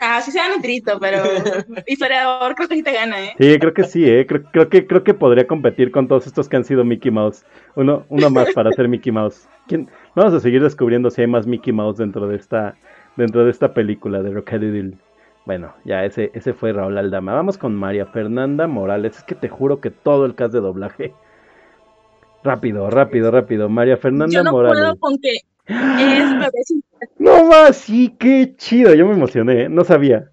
Ah, 0.00 0.20
sí 0.20 0.30
se 0.30 0.38
dan 0.38 0.52
un 0.52 0.62
grito, 0.62 0.98
pero 1.00 1.22
historiador 1.86 2.54
creo 2.54 2.68
que 2.68 2.76
sí 2.76 2.82
te 2.82 2.92
gana, 2.92 3.22
¿eh? 3.24 3.34
Sí, 3.38 3.58
creo 3.58 3.72
que 3.72 3.84
sí, 3.84 4.08
¿eh? 4.08 4.26
Creo, 4.26 4.42
creo 4.52 4.68
que, 4.68 4.86
creo 4.86 5.02
que 5.04 5.14
podría 5.14 5.46
competir 5.46 5.90
con 5.90 6.06
todos 6.06 6.26
estos 6.26 6.48
que 6.48 6.56
han 6.56 6.64
sido 6.64 6.84
Mickey 6.84 7.10
Mouse. 7.10 7.44
Uno, 7.76 8.04
uno 8.08 8.30
más 8.30 8.52
para 8.52 8.72
ser 8.72 8.88
Mickey 8.88 9.10
Mouse. 9.12 9.48
¿Quién? 9.66 9.88
Vamos 10.14 10.34
a 10.34 10.40
seguir 10.40 10.62
descubriendo 10.62 11.10
si 11.10 11.22
hay 11.22 11.26
más 11.26 11.46
Mickey 11.46 11.72
Mouse 11.72 11.96
dentro 11.96 12.28
de 12.28 12.36
esta, 12.36 12.76
dentro 13.16 13.44
de 13.44 13.50
esta 13.50 13.72
película 13.72 14.22
de 14.22 14.32
Rockabilly. 14.32 14.96
Bueno, 15.46 15.72
ya 15.84 16.04
ese, 16.04 16.30
ese 16.34 16.52
fue 16.52 16.72
Raúl 16.72 16.98
Aldama. 16.98 17.32
Vamos 17.32 17.56
con 17.56 17.74
María 17.74 18.06
Fernanda 18.06 18.66
Morales. 18.66 19.18
Es 19.18 19.22
que 19.22 19.34
te 19.34 19.48
juro 19.48 19.80
que 19.80 19.90
todo 19.90 20.26
el 20.26 20.34
cast 20.34 20.52
de 20.52 20.60
doblaje. 20.60 21.14
Rápido, 22.42 22.90
rápido, 22.90 23.30
rápido. 23.30 23.68
María 23.68 23.96
Fernanda 23.96 24.32
Yo 24.32 24.42
no 24.42 24.52
Morales. 24.52 24.78
puedo 24.78 24.96
con 24.98 25.18
que 25.18 25.38
es 25.66 26.32
bebé 26.38 26.62
sin 26.64 26.82
No 27.18 27.44
más, 27.46 27.76
sí, 27.76 28.14
qué 28.18 28.54
chido. 28.56 28.94
Yo 28.94 29.06
me 29.06 29.14
emocioné, 29.14 29.62
¿eh? 29.64 29.68
no 29.68 29.84
sabía. 29.84 30.30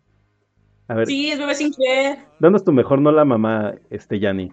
A 0.87 0.95
ver, 0.95 1.07
Sí, 1.07 1.31
es 1.31 1.39
bebé 1.39 1.55
sin 1.55 1.73
querer. 1.73 2.19
danos 2.39 2.63
tu 2.63 2.71
mejor 2.71 3.01
no 3.01 3.11
la 3.11 3.25
mamá, 3.25 3.73
este 3.89 4.19
Yanni. 4.19 4.51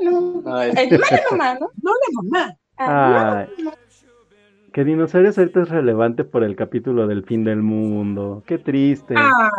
No. 0.00 0.42
Ay, 0.46 0.70
El 0.76 0.98
madre 1.00 1.22
mamá, 1.32 1.54
¿no? 1.54 1.70
No 1.82 1.90
la 1.92 2.22
mamá. 2.22 2.56
Ah, 2.78 3.46
Ay, 3.48 3.64
que 4.72 4.84
dinosaurios 4.84 5.36
ahorita 5.36 5.62
es 5.62 5.68
relevante 5.70 6.22
por 6.22 6.44
el 6.44 6.54
capítulo 6.54 7.08
del 7.08 7.24
fin 7.24 7.42
del 7.42 7.62
mundo. 7.62 8.44
Qué 8.46 8.58
triste. 8.58 9.14
Ah, 9.16 9.50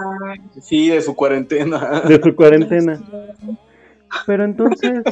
Sí, 0.61 0.87
de 0.89 1.01
su 1.01 1.13
cuarentena. 1.15 2.01
De 2.07 2.21
su 2.21 2.33
cuarentena. 2.35 3.01
Pero 4.25 4.45
entonces, 4.45 5.03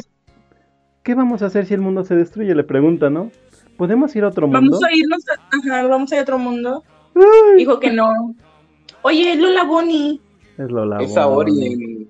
¿qué 1.02 1.14
vamos 1.14 1.42
a 1.42 1.46
hacer 1.46 1.66
si 1.66 1.74
el 1.74 1.82
mundo 1.82 2.04
se 2.04 2.16
destruye? 2.16 2.54
Le 2.54 2.64
pregunta, 2.64 3.10
¿no? 3.10 3.30
¿Podemos 3.78 4.14
ir 4.16 4.24
a 4.24 4.28
otro 4.28 4.46
mundo? 4.48 4.60
vamos 4.60 4.84
a 4.84 4.94
irnos, 4.94 5.24
a, 5.28 5.56
ajá, 5.56 5.86
vamos 5.88 6.12
a 6.12 6.16
ir 6.16 6.18
a 6.18 6.22
otro 6.24 6.38
mundo. 6.38 6.82
Ay, 7.14 7.56
Dijo 7.58 7.80
que 7.80 7.90
no. 7.92 8.34
Oye, 9.02 9.36
Lola 9.36 9.64
Bonnie. 9.64 10.20
es 10.58 10.70
Lola. 10.70 10.98
Es 11.00 11.14
Saori 11.14 11.64
en, 11.64 12.08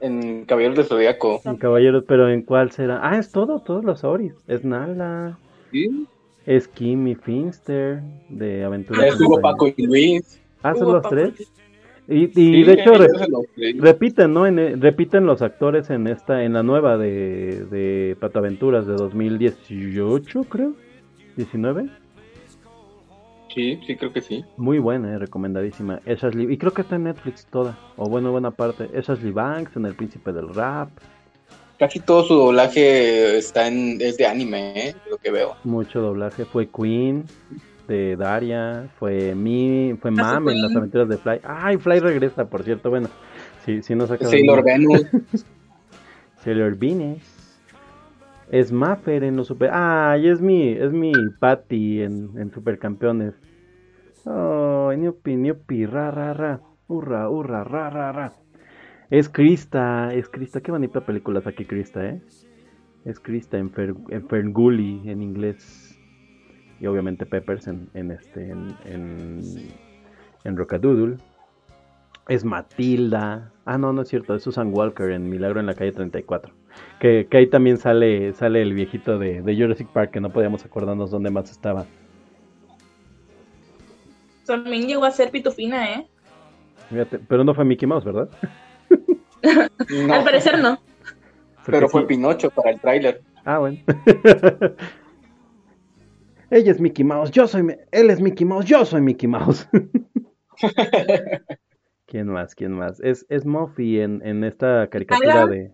en 0.00 0.44
Caballeros 0.46 0.76
del 0.78 0.86
Zodíaco. 0.86 1.40
En 1.44 1.56
Caballeros, 1.56 2.04
pero 2.08 2.28
¿en 2.30 2.42
cuál 2.42 2.70
será? 2.72 2.98
Ah, 3.02 3.18
es 3.18 3.30
todo, 3.30 3.60
todos 3.60 3.84
los 3.84 4.00
Saoris. 4.00 4.32
Es 4.46 4.64
Nala, 4.64 5.38
¿Sí? 5.70 6.06
es 6.46 6.66
Kimmy 6.66 7.14
Finster, 7.14 8.00
de 8.30 8.64
Aventuras. 8.64 9.02
Ya 9.04 9.08
estuvo 9.12 9.36
en 9.36 9.42
Paco 9.42 9.68
y 9.76 9.86
Luis. 9.86 10.40
Ah, 10.62 10.74
son 10.74 10.92
los 10.92 11.02
Paco 11.02 11.14
tres. 11.14 11.52
Y- 12.08 12.24
Y, 12.24 12.28
Sí, 12.34 12.62
de 12.64 12.72
hecho, 12.72 12.92
re- 12.94 13.08
repiten, 13.78 14.32
¿no? 14.32 14.46
En, 14.46 14.58
eh, 14.58 14.74
repiten 14.76 15.26
los 15.26 15.42
actores 15.42 15.90
en 15.90 16.06
esta, 16.06 16.42
en 16.44 16.54
la 16.54 16.62
nueva 16.62 16.96
de, 16.96 17.66
de 17.70 18.16
Pato 18.18 18.38
Aventuras 18.38 18.86
de 18.86 18.94
2018, 18.94 20.44
creo. 20.44 20.72
19. 21.36 21.86
Sí, 23.54 23.78
sí, 23.86 23.96
creo 23.96 24.12
que 24.12 24.20
sí. 24.20 24.44
Muy 24.56 24.78
buena, 24.78 25.12
eh, 25.14 25.18
recomendadísima. 25.18 26.00
Es 26.04 26.22
Ashley, 26.22 26.52
y 26.52 26.56
creo 26.58 26.72
que 26.72 26.82
está 26.82 26.96
en 26.96 27.04
Netflix 27.04 27.46
toda, 27.46 27.78
o 27.96 28.08
bueno, 28.08 28.30
buena 28.30 28.50
parte. 28.50 28.88
Es 28.92 29.08
Ashley 29.08 29.32
Banks 29.32 29.76
en 29.76 29.86
El 29.86 29.94
Príncipe 29.94 30.32
del 30.32 30.48
Rap. 30.54 30.90
Casi 31.78 32.00
todo 32.00 32.24
su 32.24 32.34
doblaje 32.34 33.38
está 33.38 33.68
en, 33.68 34.00
es 34.00 34.16
de 34.16 34.26
anime, 34.26 34.72
¿eh? 34.88 34.94
lo 35.10 35.16
que 35.16 35.30
veo. 35.30 35.54
Mucho 35.64 36.00
doblaje. 36.00 36.44
Fue 36.44 36.68
Queen 36.68 37.24
de 37.88 38.16
Daria, 38.16 38.88
fue 38.98 39.34
Mi, 39.34 39.94
fue 40.00 40.10
Ah, 40.10 40.14
Mam 40.14 40.44
fue 40.44 40.52
en 40.52 40.62
las 40.62 40.76
aventuras 40.76 41.08
de 41.08 41.16
Fly. 41.16 41.40
Ay, 41.42 41.78
Fly 41.78 41.98
regresa, 41.98 42.48
por 42.48 42.62
cierto. 42.62 42.90
Bueno, 42.90 43.08
sí, 43.64 43.82
sí 43.82 43.94
nos 43.94 44.10
acaba 44.10 44.30
Sailor 44.30 44.62
Venus. 44.62 45.06
Sailor 46.44 46.76
Venus. 46.76 47.18
Es 48.50 48.70
Maffer 48.70 49.24
en 49.24 49.36
los 49.36 49.48
super. 49.48 49.70
Ay, 49.72 50.28
es 50.28 50.40
mi, 50.40 50.68
es 50.68 50.92
mi 50.92 51.12
Patty 51.40 52.02
en, 52.02 52.30
en 52.38 52.50
Supercampeones. 52.52 53.34
Oh, 54.24 54.92
ñupi, 54.96 55.36
ñupi, 55.36 55.86
ra, 55.86 56.10
ra, 56.10 56.34
ra. 56.34 56.60
Hurra, 56.86 57.28
hurra, 57.28 57.64
ra, 57.64 57.90
ra, 57.90 58.12
ra. 58.12 58.32
Es 59.10 59.28
Krista, 59.28 60.12
es 60.14 60.28
Krista. 60.28 60.60
Qué 60.60 60.70
bonita 60.70 61.00
película 61.00 61.42
aquí 61.44 61.64
Krista, 61.64 62.06
¿eh? 62.06 62.20
Es 63.04 63.20
Krista 63.20 63.56
en, 63.56 63.70
Fer, 63.70 63.94
en 64.10 64.28
Ferngully 64.28 65.08
en 65.08 65.22
inglés. 65.22 65.87
Y 66.80 66.86
obviamente 66.86 67.26
Peppers 67.26 67.66
en, 67.66 67.88
en 67.94 68.10
este, 68.12 68.50
en, 68.50 68.76
en, 68.84 69.40
en 70.44 70.56
Rockadoodle. 70.56 71.16
Es 72.28 72.44
Matilda. 72.44 73.50
Ah, 73.64 73.78
no, 73.78 73.92
no 73.92 74.02
es 74.02 74.08
cierto. 74.08 74.34
Es 74.34 74.42
Susan 74.42 74.70
Walker 74.72 75.10
en 75.10 75.28
Milagro 75.30 75.60
en 75.60 75.66
la 75.66 75.74
calle 75.74 75.92
34. 75.92 76.52
Que, 77.00 77.26
que 77.28 77.36
ahí 77.38 77.46
también 77.48 77.78
sale, 77.78 78.32
sale 78.34 78.62
el 78.62 78.74
viejito 78.74 79.18
de, 79.18 79.42
de 79.42 79.56
Jurassic 79.56 79.88
Park, 79.88 80.10
que 80.12 80.20
no 80.20 80.30
podíamos 80.30 80.64
acordarnos 80.64 81.10
dónde 81.10 81.30
más 81.30 81.50
estaba. 81.50 81.86
También 84.46 84.86
llegó 84.86 85.04
a 85.04 85.10
ser 85.10 85.30
pitufina, 85.30 85.90
¿eh? 85.94 86.06
Fíjate, 86.88 87.18
pero 87.18 87.44
no 87.44 87.54
fue 87.54 87.64
Mickey 87.64 87.86
Mouse, 87.86 88.04
¿verdad? 88.04 88.28
No, 90.06 90.14
Al 90.14 90.24
parecer 90.24 90.58
no. 90.58 90.78
Porque 91.56 91.70
pero 91.72 91.88
fue 91.88 92.02
sí- 92.02 92.06
Pinocho 92.08 92.50
para 92.50 92.70
el 92.70 92.80
tráiler. 92.80 93.22
Ah, 93.44 93.58
bueno. 93.58 93.78
Ella 96.50 96.72
es 96.72 96.80
Mickey 96.80 97.04
Mouse, 97.04 97.30
yo 97.30 97.46
soy... 97.46 97.76
Él 97.92 98.10
es 98.10 98.20
Mickey 98.20 98.46
Mouse, 98.46 98.64
yo 98.64 98.84
soy 98.84 99.00
Mickey 99.02 99.28
Mouse. 99.28 99.68
¿Quién 102.06 102.28
más? 102.28 102.54
¿Quién 102.54 102.72
más? 102.72 103.00
Es, 103.00 103.26
es 103.28 103.44
Muffy 103.44 104.00
en, 104.00 104.26
en 104.26 104.44
esta 104.44 104.88
caricatura 104.88 105.46
de... 105.46 105.72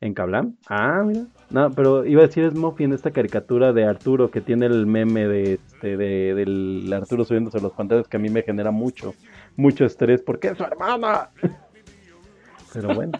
¿En 0.00 0.14
Kablam? 0.14 0.56
Ah, 0.66 1.02
mira. 1.06 1.26
No, 1.50 1.70
pero 1.70 2.04
iba 2.04 2.22
a 2.22 2.26
decir 2.26 2.42
es 2.44 2.54
Muffy 2.54 2.84
en 2.84 2.92
esta 2.92 3.12
caricatura 3.12 3.72
de 3.72 3.84
Arturo 3.84 4.30
que 4.32 4.40
tiene 4.40 4.66
el 4.66 4.84
meme 4.84 5.28
de, 5.28 5.54
este, 5.54 5.96
de 5.96 6.34
del 6.34 6.92
Arturo 6.92 7.24
subiéndose 7.24 7.58
a 7.58 7.60
los 7.60 7.72
pantallas 7.72 8.08
que 8.08 8.16
a 8.16 8.20
mí 8.20 8.28
me 8.28 8.42
genera 8.42 8.72
mucho, 8.72 9.14
mucho 9.56 9.84
estrés 9.84 10.20
porque 10.20 10.48
es 10.48 10.58
su 10.58 10.64
hermana. 10.64 11.30
Pero 12.72 12.94
bueno, 12.94 13.12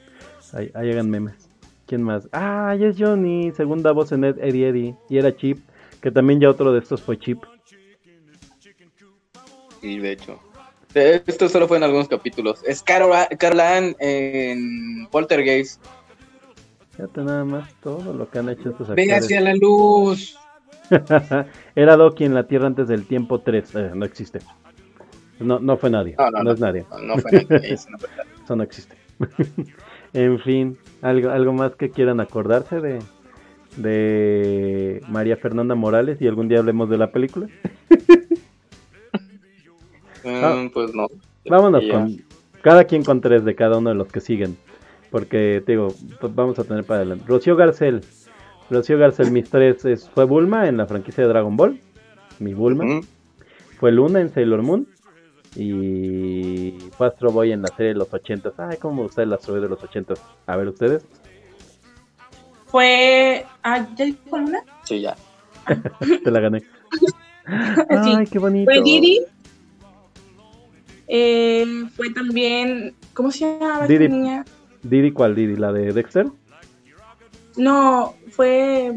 ahí, 0.52 0.70
ahí 0.74 0.90
hagan 0.90 1.08
memes. 1.08 1.48
¿Quién 1.86 2.02
más? 2.02 2.28
Ah, 2.32 2.74
ya 2.78 2.88
es 2.88 2.96
Johnny, 2.98 3.50
segunda 3.52 3.92
voz 3.92 4.12
en 4.12 4.24
Ed- 4.24 4.38
Eddie 4.40 4.68
Eddie. 4.68 4.96
Y 5.08 5.16
era 5.18 5.34
Chip, 5.34 5.58
que 6.00 6.10
también 6.10 6.40
ya 6.40 6.50
otro 6.50 6.72
de 6.72 6.80
estos 6.80 7.00
fue 7.02 7.18
Chip. 7.18 7.42
Sí, 9.80 9.98
de 9.98 10.12
hecho. 10.12 10.38
Esto 10.94 11.48
solo 11.48 11.68
fue 11.68 11.76
en 11.76 11.84
algunos 11.84 12.08
capítulos. 12.08 12.62
Es 12.66 12.82
Carol, 12.82 13.14
Carol 13.38 13.60
Ann 13.60 13.96
en 14.00 15.06
Poltergeist. 15.10 15.80
Fíjate 16.90 17.22
nada 17.22 17.44
más 17.44 17.72
todo 17.80 18.12
lo 18.12 18.28
que 18.28 18.40
han 18.40 18.48
hecho 18.48 18.70
estos 18.70 18.88
Ve 18.88 19.02
actores. 19.02 19.24
hacia 19.24 19.40
la 19.40 19.54
luz. 19.54 20.36
Era 21.76 21.96
Doki 21.96 22.24
en 22.24 22.34
la 22.34 22.46
Tierra 22.46 22.66
antes 22.66 22.88
del 22.88 23.06
tiempo 23.06 23.40
3. 23.40 23.74
Eh, 23.76 23.90
no 23.94 24.04
existe. 24.04 24.40
No, 25.38 25.60
no 25.60 25.76
fue 25.76 25.88
nadie. 25.90 26.16
No, 26.18 26.30
No, 26.30 26.38
no, 26.38 26.44
no. 26.44 26.52
es 26.52 26.60
nadie. 26.60 26.84
No, 26.90 26.98
no 26.98 27.16
fue 27.18 27.46
nadie, 27.48 27.72
eso 27.74 27.88
no 27.90 27.98
fue 27.98 28.08
nadie. 28.16 28.30
Eso 28.44 28.56
no 28.56 28.62
existe. 28.64 28.96
en 30.12 30.40
fin, 30.40 30.78
¿algo, 31.02 31.30
algo 31.30 31.52
más 31.52 31.76
que 31.76 31.90
quieran 31.90 32.20
acordarse 32.20 32.80
de, 32.80 32.98
de 33.76 35.02
María 35.08 35.36
Fernanda 35.36 35.74
Morales 35.74 36.20
y 36.20 36.26
algún 36.26 36.48
día 36.48 36.58
hablemos 36.58 36.88
de 36.90 36.98
la 36.98 37.10
película. 37.12 37.46
Mm, 40.22 40.68
pues 40.74 40.94
no. 40.94 41.06
Vámonos 41.48 41.82
Ya. 41.82 41.92
con 41.94 42.16
cada 42.62 42.84
quien 42.84 43.02
con 43.02 43.20
tres 43.22 43.42
de 43.44 43.54
cada 43.54 43.78
uno 43.78 43.88
de 43.88 43.96
los 43.96 44.08
que 44.08 44.20
siguen. 44.20 44.56
Porque 45.10 45.62
te 45.64 45.72
digo, 45.72 45.88
vamos 46.34 46.58
a 46.58 46.64
tener 46.64 46.84
para 46.84 46.98
adelante. 46.98 47.24
Rocío 47.26 47.56
Garcel. 47.56 48.02
Rocío 48.70 48.98
Garcel, 48.98 49.30
mis 49.32 49.48
tres 49.50 49.84
es, 49.84 50.08
fue 50.10 50.24
Bulma 50.24 50.68
en 50.68 50.76
la 50.76 50.86
franquicia 50.86 51.24
de 51.24 51.30
Dragon 51.30 51.56
Ball. 51.56 51.80
Mi 52.38 52.54
Bulma. 52.54 53.00
Fue 53.78 53.90
Luna 53.92 54.20
en 54.20 54.28
Sailor 54.28 54.62
Moon. 54.62 54.86
Y 55.56 56.74
fue 56.96 57.08
Astro 57.08 57.32
Boy 57.32 57.50
en 57.52 57.62
la 57.62 57.68
serie 57.68 57.94
de 57.94 57.98
los 57.98 58.12
80. 58.12 58.52
Ay, 58.58 58.76
cómo 58.78 58.96
me 58.96 59.02
gusta 59.04 59.22
el 59.22 59.32
Astro 59.32 59.54
Boy 59.54 59.62
de 59.62 59.68
los 59.68 59.82
80. 59.82 60.14
A 60.46 60.56
ver, 60.56 60.68
ustedes. 60.68 61.04
Fue. 62.70 63.44
Ah, 63.62 63.86
¿ya 63.96 64.04
dijo 64.04 64.18
una? 64.30 64.60
Sí, 64.84 65.00
ya. 65.00 65.16
Te 66.24 66.30
la 66.30 66.40
gané. 66.40 66.62
Sí. 67.48 68.14
Ay, 68.16 68.26
qué 68.26 68.38
bonito. 68.38 68.70
Fue 68.70 68.80
Didi. 68.80 69.22
Eh, 71.08 71.64
fue 71.96 72.10
también. 72.10 72.94
¿Cómo 73.12 73.32
se 73.32 73.40
llama 73.40 73.88
Didi. 73.88 74.04
esta 74.04 74.16
niña? 74.16 74.44
Didi, 74.82 75.10
¿cuál 75.10 75.34
Didi? 75.34 75.56
¿La 75.56 75.72
de 75.72 75.92
Dexter? 75.92 76.26
No, 77.56 78.14
fue. 78.30 78.94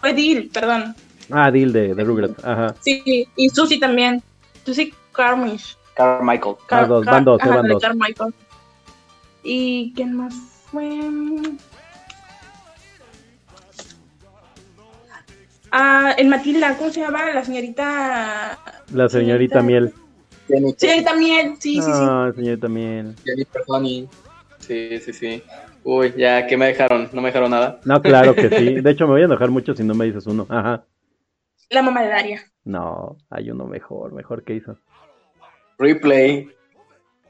Fue 0.00 0.14
Dil, 0.14 0.48
perdón. 0.48 0.94
Ah, 1.30 1.50
Dil 1.50 1.72
de, 1.72 1.94
de 1.94 2.04
Rugrats. 2.04 2.42
Ajá. 2.42 2.74
Sí, 2.80 3.28
y 3.36 3.50
Susie 3.50 3.78
también. 3.78 4.22
Susie 4.64 4.94
Carmish. 5.12 5.76
Carmichael. 5.94 6.56
Dos, 6.88 7.04
van 7.04 7.24
dos, 7.24 7.42
ajá, 7.42 7.56
van 7.56 7.68
dos. 7.68 7.82
Carmichael. 7.82 8.34
¿Y 9.42 9.92
quién 9.94 10.14
más 10.14 10.34
fue? 10.70 10.98
Ah, 15.72 16.14
en 16.18 16.28
Matilda, 16.28 16.76
¿cómo 16.76 16.90
se 16.90 17.00
llama? 17.00 17.30
La 17.32 17.44
señorita. 17.44 18.58
La 18.92 19.08
señorita 19.08 19.62
Miel. 19.62 19.92
Jenny- 20.48 20.74
Señorita 20.76 21.14
Miel, 21.14 21.54
sí, 21.60 21.74
sí, 21.76 21.80
sí. 21.80 21.88
Ah, 21.92 22.32
señorita 22.34 22.68
Miel. 22.68 23.14
Jennifer 23.24 23.62
Honey. 23.68 24.08
Sí, 24.58 24.98
sí, 24.98 25.12
sí. 25.12 25.42
Uy, 25.84 26.12
ya, 26.16 26.46
¿qué 26.46 26.56
me 26.56 26.66
dejaron? 26.66 27.08
No 27.12 27.20
me 27.22 27.28
dejaron 27.28 27.52
nada. 27.52 27.80
No, 27.84 28.02
claro 28.02 28.34
que 28.34 28.48
sí. 28.50 28.74
De 28.82 28.90
hecho, 28.90 29.06
me 29.06 29.12
voy 29.12 29.22
a 29.22 29.26
enojar 29.26 29.50
mucho 29.50 29.74
si 29.74 29.84
no 29.84 29.94
me 29.94 30.06
dices 30.06 30.26
uno. 30.26 30.46
Ajá. 30.48 30.84
La 31.70 31.82
mamá 31.82 32.02
de 32.02 32.08
Daria. 32.08 32.40
No, 32.64 33.16
hay 33.30 33.50
uno 33.50 33.66
mejor, 33.66 34.12
mejor 34.12 34.42
que 34.42 34.54
hizo. 34.56 34.76
Replay. 35.78 36.50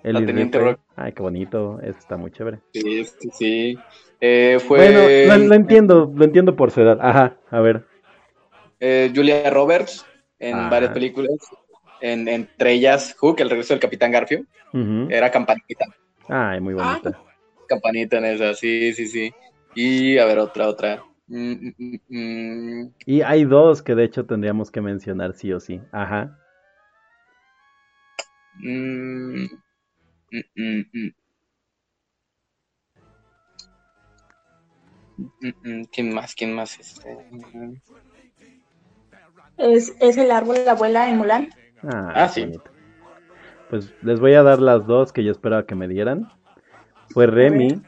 El 0.03 0.15
La 0.15 0.25
Teniente 0.25 0.59
Rock. 0.59 0.81
Ay, 0.97 1.13
qué 1.13 1.23
bonito. 1.23 1.79
Eso 1.83 1.99
está 1.99 2.17
muy 2.17 2.31
chévere. 2.31 2.61
Sí, 2.73 3.05
sí, 3.05 3.31
sí. 3.33 3.79
Eh, 4.19 4.59
fue 4.67 4.79
Bueno, 4.79 5.01
lo, 5.37 5.49
lo 5.49 5.55
entiendo, 5.55 6.13
lo 6.15 6.25
entiendo 6.25 6.57
por 6.57 6.71
su 6.71 6.81
edad. 6.81 6.99
Ajá, 7.03 7.37
a 7.51 7.61
ver. 7.61 7.85
Eh, 8.81 9.13
Julia 9.15 9.49
Roberts 9.51 10.05
en 10.39 10.57
Ah. 10.57 10.69
varias 10.71 10.93
películas. 10.93 11.33
En, 12.01 12.27
entre 12.29 12.73
ellas, 12.73 13.15
Hook, 13.19 13.41
el 13.41 13.51
regreso 13.51 13.75
del 13.75 13.81
Capitán 13.81 14.11
Garfio. 14.11 14.45
Era 15.11 15.31
campanita. 15.31 15.85
Ay, 16.29 16.61
muy 16.61 16.75
bonita. 16.75 17.21
Campanita 17.69 18.19
en 18.19 18.25
esa, 18.25 18.55
sí, 18.55 18.93
sí, 18.95 19.07
sí. 19.07 19.33
Y 19.75 20.17
a 20.19 20.25
ver, 20.25 20.39
otra, 20.39 20.69
otra. 20.69 21.05
Mm, 21.27 21.69
mm, 21.77 21.97
mm. 22.09 22.95
Y 23.07 23.23
hay 23.23 23.45
dos 23.45 23.83
que 23.83 23.95
de 23.95 24.05
hecho 24.05 24.27
tendríamos 24.27 24.71
que 24.71 24.81
mencionar 24.81 25.35
sí 25.35 25.53
o 25.53 25.61
sí. 25.61 25.81
Ajá. 25.93 26.37
Mm, 28.55 29.45
mm, 29.45 30.41
mm, 30.57 30.85
mm. 30.93 31.11
Mm, 35.19 35.49
mm, 35.63 35.85
¿Quién 35.93 36.15
más? 36.15 36.35
¿Quién 36.35 36.55
más? 36.55 36.79
Este, 36.81 37.09
Es, 39.61 39.95
es 40.01 40.17
el 40.17 40.31
árbol 40.31 40.57
de 40.57 40.65
la 40.65 40.73
abuela 40.73 41.09
en 41.09 41.19
Mulan. 41.19 41.49
Ah, 41.83 42.13
Ah, 42.15 42.29
sí. 42.29 42.43
bonito. 42.43 42.71
Pues 43.69 43.93
les 44.03 44.19
voy 44.19 44.35
a 44.35 44.43
dar 44.43 44.61
las 44.61 44.87
dos 44.87 45.13
que 45.13 45.23
yo 45.23 45.31
esperaba 45.31 45.65
que 45.65 45.75
me 45.75 45.87
dieran. 45.89 46.29
Fue 47.13 47.27
Remy, 47.27 47.81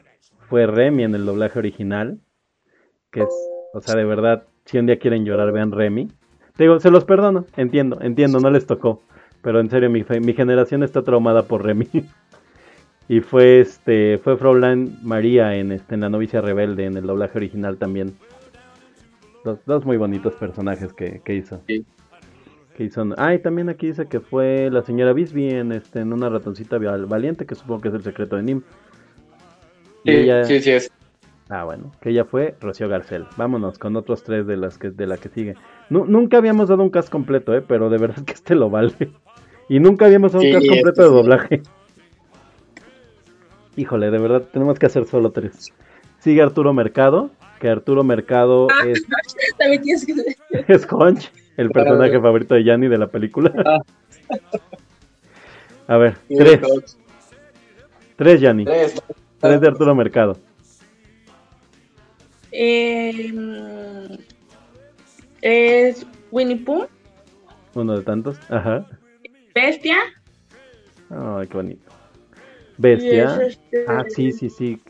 fue 0.49 0.65
Remy 0.67 1.03
en 1.03 1.15
el 1.15 1.25
doblaje 1.25 1.59
original, 1.59 2.19
que 3.11 3.21
es, 3.23 3.29
o 3.73 3.81
sea, 3.81 3.95
de 3.95 4.05
verdad, 4.05 4.43
si 4.65 4.77
un 4.77 4.85
día 4.85 4.99
quieren 4.99 5.25
llorar, 5.25 5.51
vean 5.51 5.71
Remy. 5.71 6.09
Te 6.55 6.63
digo, 6.63 6.79
se 6.79 6.91
los 6.91 7.03
perdono, 7.05 7.45
entiendo, 7.57 7.99
entiendo, 8.01 8.39
no 8.39 8.49
les 8.49 8.65
tocó, 8.67 9.01
pero 9.41 9.59
en 9.59 9.69
serio, 9.69 9.89
mi, 9.89 10.03
fe- 10.03 10.19
mi 10.19 10.33
generación 10.33 10.83
está 10.83 11.01
traumada 11.03 11.43
por 11.43 11.63
Remy. 11.63 11.87
Y 13.09 13.19
fue 13.19 13.59
este, 13.59 14.17
fue 14.17 14.37
Fraulein 14.37 14.97
María 15.03 15.55
en 15.55 15.73
este, 15.73 15.95
en 15.95 16.01
La 16.01 16.09
novicia 16.09 16.39
rebelde, 16.39 16.85
en 16.85 16.95
el 16.95 17.05
doblaje 17.05 17.37
original 17.37 17.77
también. 17.77 18.15
Dos, 19.43 19.59
dos 19.65 19.85
muy 19.85 19.97
bonitos 19.97 20.33
personajes 20.35 20.93
que, 20.93 21.21
que 21.23 21.35
hizo. 21.35 21.61
Sí. 21.67 21.85
Que 22.77 22.85
hizo. 22.85 23.05
Ah, 23.17 23.33
y 23.33 23.39
también 23.39 23.69
aquí 23.69 23.87
dice 23.87 24.07
que 24.07 24.19
fue 24.19 24.69
la 24.71 24.81
señora 24.83 25.13
Bisbee 25.13 25.59
en 25.59 25.71
este, 25.73 25.99
en 25.99 26.13
una 26.13 26.29
ratoncita 26.29 26.77
val- 26.77 27.05
valiente, 27.05 27.45
que 27.45 27.55
supongo 27.55 27.81
que 27.81 27.87
es 27.89 27.93
el 27.93 28.03
secreto 28.03 28.35
de 28.37 28.43
Nim. 28.43 28.61
Y 30.03 30.11
Sí, 30.11 30.17
ella- 30.17 30.43
sí, 30.45 30.59
sí, 30.61 30.71
es. 30.71 30.91
Ah, 31.49 31.65
bueno, 31.65 31.91
que 32.01 32.09
ella 32.09 32.25
fue 32.25 32.55
Rocío 32.61 32.87
Garcel. 32.87 33.25
Vámonos 33.37 33.77
con 33.77 33.95
otros 33.95 34.23
tres 34.23 34.47
de 34.47 34.57
las 34.57 34.77
que 34.77 34.89
de 34.91 35.05
la 35.05 35.17
que 35.17 35.29
sigue. 35.29 35.55
Nu- 35.89 36.05
nunca 36.05 36.37
habíamos 36.37 36.69
dado 36.69 36.81
un 36.83 36.89
cast 36.89 37.09
completo, 37.09 37.53
eh, 37.53 37.61
pero 37.61 37.89
de 37.89 37.97
verdad 37.97 38.23
que 38.25 38.33
este 38.33 38.55
lo 38.55 38.69
vale. 38.69 38.93
Y 39.69 39.79
nunca 39.79 40.05
habíamos 40.05 40.31
dado 40.31 40.45
un 40.45 40.51
cast 40.53 40.65
completo 40.67 40.89
este 40.89 41.01
de 41.03 41.07
sí. 41.09 41.13
doblaje. 41.15 41.61
Híjole, 43.75 44.11
de 44.11 44.17
verdad 44.19 44.43
tenemos 44.51 44.77
que 44.79 44.85
hacer 44.85 45.05
solo 45.05 45.31
tres. 45.31 45.73
Sigue 46.23 46.41
Arturo 46.41 46.71
Mercado, 46.73 47.29
que 47.59 47.67
Arturo 47.69 48.03
Mercado 48.03 48.67
Ah. 48.71 48.87
es, 48.87 49.03
También 49.57 49.81
tienes 49.81 50.05
que. 50.05 50.13
es 50.67 50.87
Hunch, 50.91 51.31
el 51.57 51.69
personaje 51.69 52.19
favorito 52.19 52.55
de 52.55 52.63
Yanni 52.63 52.87
de 52.87 52.97
la 52.97 53.07
película. 53.07 53.51
Ah. 53.65 53.79
A 55.87 55.97
ver, 55.97 56.15
Sí, 56.29 56.35
tres, 56.37 56.59
tres 58.15 58.39
Yanni, 58.41 58.63
tres. 58.63 58.95
tres 59.41 59.59
de 59.59 59.67
Arturo 59.67 59.93
Mercado. 59.93 60.37
Eh, 62.53 64.17
es 65.41 66.05
Winnie 66.31 66.55
Pooh, 66.57 66.87
Uno 67.73 67.97
de 67.97 68.03
tantos, 68.03 68.37
ajá. 68.49 68.85
Bestia. 69.53 69.97
Ay, 71.09 71.47
qué 71.47 71.53
bonito. 71.57 71.91
Bestia. 72.77 73.35
es, 73.41 73.57
este, 73.57 73.85
Ah, 73.87 74.05
sí, 74.07 74.31
sí, 74.31 74.49
sí. 74.49 74.81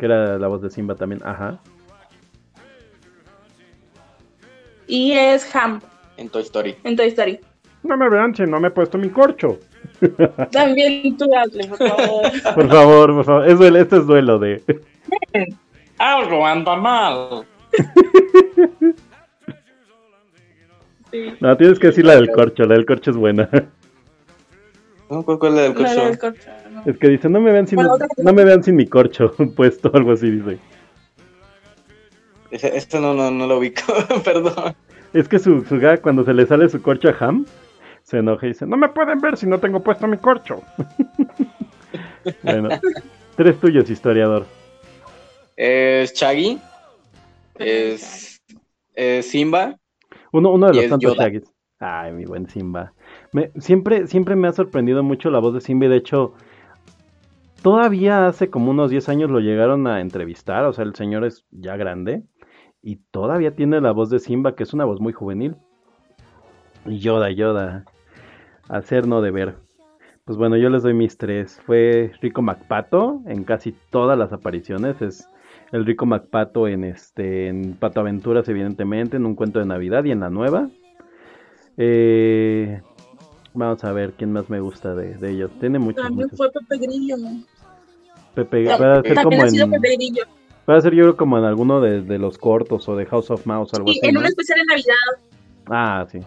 Que 0.00 0.06
era 0.06 0.38
la 0.38 0.48
voz 0.48 0.62
de 0.62 0.70
Simba 0.70 0.94
también. 0.94 1.20
Ajá. 1.24 1.60
Y 4.86 5.12
es 5.12 5.54
Ham 5.54 5.80
En 6.16 6.28
Toy 6.30 6.42
Story. 6.42 6.74
en 6.84 6.96
Toy 6.96 7.08
Story. 7.08 7.38
No 7.82 7.96
me 7.96 8.08
vean 8.08 8.34
si 8.34 8.42
no 8.44 8.58
me 8.60 8.68
he 8.68 8.70
puesto 8.70 8.98
mi 8.98 9.10
corcho. 9.10 9.58
También 10.52 11.16
tú 11.16 11.26
hazle, 11.36 11.66
por 11.68 11.78
favor. 11.78 12.22
Por 12.54 12.68
favor, 12.68 13.14
por 13.16 13.24
favor. 13.24 13.48
Es 13.48 13.58
duelo, 13.58 13.78
este 13.78 13.96
es 13.98 14.06
duelo 14.06 14.38
de. 14.38 14.62
Algo 15.98 16.46
anda 16.46 16.76
mal. 16.76 17.46
Sí. 21.10 21.34
No, 21.40 21.56
tienes 21.56 21.78
que 21.78 21.88
decir 21.88 22.04
la 22.06 22.14
del 22.16 22.30
corcho. 22.30 22.64
La 22.64 22.74
del 22.74 22.86
corcho 22.86 23.10
es 23.10 23.16
buena. 23.16 23.48
No, 25.10 25.22
¿Cuál, 25.24 25.38
cuál 25.38 25.52
es 25.52 25.56
la 25.56 25.62
del 25.64 25.74
corcho? 25.74 25.94
no, 25.94 26.08
el 26.08 26.18
corcho. 26.18 26.50
Es 26.86 26.98
que 26.98 27.08
dice, 27.08 27.28
no 27.28 27.40
me 27.40 27.52
vean 27.52 27.66
sin, 27.66 27.76
Bueno, 27.76 27.92
cosa. 27.92 28.06
no 28.18 28.32
me 28.32 28.44
vean 28.44 28.62
sin 28.62 28.76
mi 28.76 28.86
corcho 28.86 29.32
puesto, 29.56 29.90
algo 29.94 30.12
así 30.12 30.30
dice. 30.30 30.58
Este 32.50 33.00
no, 33.00 33.14
no, 33.14 33.30
no 33.30 33.46
lo 33.46 33.58
ubico, 33.58 33.82
perdón. 34.24 34.74
Es 35.12 35.28
que 35.28 35.38
su, 35.38 35.64
su 35.64 35.78
gag, 35.78 36.00
cuando 36.00 36.24
se 36.24 36.34
le 36.34 36.46
sale 36.46 36.68
su 36.68 36.82
corcho 36.82 37.08
a 37.08 37.16
Ham, 37.20 37.46
se 38.02 38.18
enoja 38.18 38.46
y 38.46 38.50
dice, 38.50 38.66
no 38.66 38.76
me 38.76 38.88
pueden 38.88 39.20
ver 39.20 39.36
si 39.36 39.46
no 39.46 39.58
tengo 39.58 39.80
puesto 39.82 40.06
mi 40.06 40.16
corcho. 40.16 40.62
bueno, 42.42 42.68
tres 43.36 43.58
tuyos, 43.60 43.88
historiador. 43.90 44.46
Es 45.56 46.12
Shaggy. 46.14 46.58
Es, 47.56 48.40
es 48.94 49.30
Simba. 49.30 49.76
Uno, 50.32 50.52
uno 50.52 50.68
de 50.68 50.74
los 50.74 50.88
tantos 50.88 51.12
Yoda. 51.12 51.24
Shaggys. 51.24 51.44
Ay, 51.78 52.12
mi 52.12 52.24
buen 52.24 52.48
Simba. 52.48 52.92
Me- 53.32 53.50
siempre, 53.58 54.06
siempre 54.06 54.36
me 54.36 54.48
ha 54.48 54.52
sorprendido 54.52 55.02
mucho 55.02 55.30
la 55.30 55.38
voz 55.38 55.54
de 55.54 55.60
Simba 55.60 55.86
y 55.86 55.88
de 55.90 55.96
hecho, 55.96 56.34
todavía 57.62 58.26
hace 58.26 58.50
como 58.50 58.70
unos 58.70 58.90
10 58.90 59.08
años 59.08 59.30
lo 59.30 59.40
llegaron 59.40 59.86
a 59.86 60.00
entrevistar, 60.00 60.64
o 60.64 60.72
sea, 60.72 60.84
el 60.84 60.94
señor 60.94 61.24
es 61.24 61.46
ya 61.50 61.76
grande 61.76 62.24
y 62.82 62.96
todavía 63.10 63.54
tiene 63.54 63.80
la 63.80 63.92
voz 63.92 64.10
de 64.10 64.18
Simba, 64.18 64.54
que 64.54 64.62
es 64.62 64.72
una 64.72 64.84
voz 64.84 65.00
muy 65.00 65.12
juvenil. 65.12 65.56
Y 66.86 66.98
Yoda, 66.98 67.30
Yoda, 67.30 67.84
hacer 68.68 69.06
no 69.06 69.20
deber. 69.20 69.56
Pues 70.24 70.38
bueno, 70.38 70.56
yo 70.56 70.70
les 70.70 70.82
doy 70.82 70.94
mis 70.94 71.18
tres. 71.18 71.60
Fue 71.66 72.12
Rico 72.22 72.40
MacPato 72.40 73.20
en 73.26 73.44
casi 73.44 73.74
todas 73.90 74.16
las 74.16 74.32
apariciones, 74.32 75.02
es 75.02 75.28
el 75.72 75.86
rico 75.86 76.06
MacPato 76.06 76.66
en 76.68 76.84
este 76.84 77.48
en 77.48 77.74
Pato 77.74 78.00
Aventuras, 78.00 78.48
evidentemente, 78.48 79.16
en 79.16 79.26
un 79.26 79.34
cuento 79.34 79.58
de 79.58 79.66
Navidad 79.66 80.04
y 80.04 80.10
en 80.10 80.20
la 80.20 80.30
nueva. 80.30 80.68
Eh, 81.76 82.80
vamos 83.54 83.84
a 83.84 83.92
ver 83.92 84.12
quién 84.14 84.32
más 84.32 84.50
me 84.50 84.60
gusta 84.60 84.94
de, 84.94 85.16
de 85.16 85.30
ellos. 85.30 85.50
Tiene 85.60 85.78
muchos. 85.78 86.02
También 86.02 86.28
muchos. 86.30 86.38
fue 86.38 86.50
Pepe 86.50 86.86
Grillo. 86.86 87.16
Pepe, 88.34 88.64
Ta- 88.64 88.76
va 88.78 88.92
a 88.98 89.02
ser 89.02 89.14
También 89.14 89.24
como 89.24 89.42
ha 89.42 89.48
sido 89.48 89.64
en, 89.64 89.70
Pepe 89.72 89.96
Grillo. 89.96 90.22
va 90.68 90.76
a 90.76 90.80
ser 90.80 90.94
yo 90.94 91.02
creo 91.04 91.16
como 91.16 91.38
en 91.38 91.44
alguno 91.44 91.80
de, 91.80 92.02
de 92.02 92.18
los 92.18 92.38
cortos 92.38 92.88
o 92.88 92.96
de 92.96 93.06
House 93.06 93.30
of 93.30 93.44
Mouse, 93.46 93.74
algo 93.74 93.88
Sí, 93.88 93.98
así. 94.00 94.08
en 94.08 94.14
¿no? 94.14 94.20
un 94.20 94.26
especial 94.26 94.58
de 94.60 94.64
Navidad. 94.66 94.94
Ah, 95.68 96.06
sí. 96.10 96.20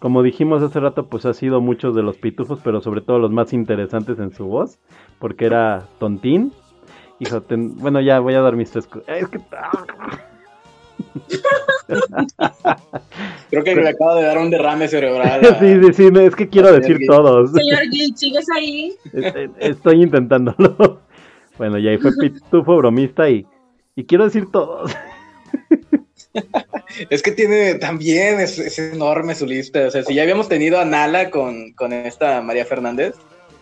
Como 0.00 0.22
dijimos 0.22 0.62
hace 0.62 0.80
rato, 0.80 1.06
pues 1.06 1.24
ha 1.24 1.32
sido 1.32 1.60
muchos 1.62 1.94
de 1.94 2.02
los 2.02 2.18
pitufos, 2.18 2.60
pero 2.62 2.80
sobre 2.82 3.00
todo 3.00 3.18
los 3.18 3.30
más 3.30 3.52
interesantes 3.54 4.18
en 4.18 4.32
su 4.32 4.44
voz, 4.46 4.78
porque 5.18 5.46
era 5.46 5.84
Tontín. 5.98 6.52
Hijo, 7.20 7.40
ten- 7.40 7.76
bueno, 7.76 8.00
ya 8.00 8.18
voy 8.20 8.34
a 8.34 8.40
dar 8.42 8.54
mis 8.56 8.70
tres. 8.70 8.86
Es 9.06 9.28
que. 9.28 9.38
Creo 13.50 13.64
que 13.64 13.74
me 13.74 13.88
acaba 13.88 14.16
de 14.16 14.22
dar 14.24 14.38
un 14.38 14.50
derrame 14.50 14.88
cerebral. 14.88 15.44
a- 15.44 15.58
sí, 15.58 15.74
sí, 15.82 15.92
sí, 15.92 16.08
es 16.20 16.34
que 16.36 16.48
quiero 16.48 16.72
decir 16.72 16.98
Gui. 16.98 17.06
todos. 17.06 17.52
Señor 17.52 17.82
Gil, 17.90 18.16
¿sigues 18.16 18.46
ahí? 18.56 18.94
Estoy 19.58 20.02
intentándolo. 20.02 21.00
Bueno, 21.56 21.78
ya 21.78 21.90
ahí 21.90 21.98
fue 21.98 22.10
pitufo 22.18 22.76
bromista 22.78 23.30
y, 23.30 23.46
y 23.94 24.04
quiero 24.06 24.24
decir 24.24 24.50
todos. 24.50 24.90
Es 27.10 27.22
que 27.22 27.30
tiene 27.30 27.74
también, 27.76 28.40
es, 28.40 28.58
es 28.58 28.76
enorme 28.80 29.36
su 29.36 29.46
lista. 29.46 29.86
O 29.86 29.90
sea, 29.92 30.02
si 30.02 30.14
ya 30.14 30.22
habíamos 30.22 30.48
tenido 30.48 30.80
a 30.80 30.84
Nala 30.84 31.30
con, 31.30 31.72
con 31.74 31.92
esta 31.92 32.42
María 32.42 32.64
Fernández, 32.66 33.14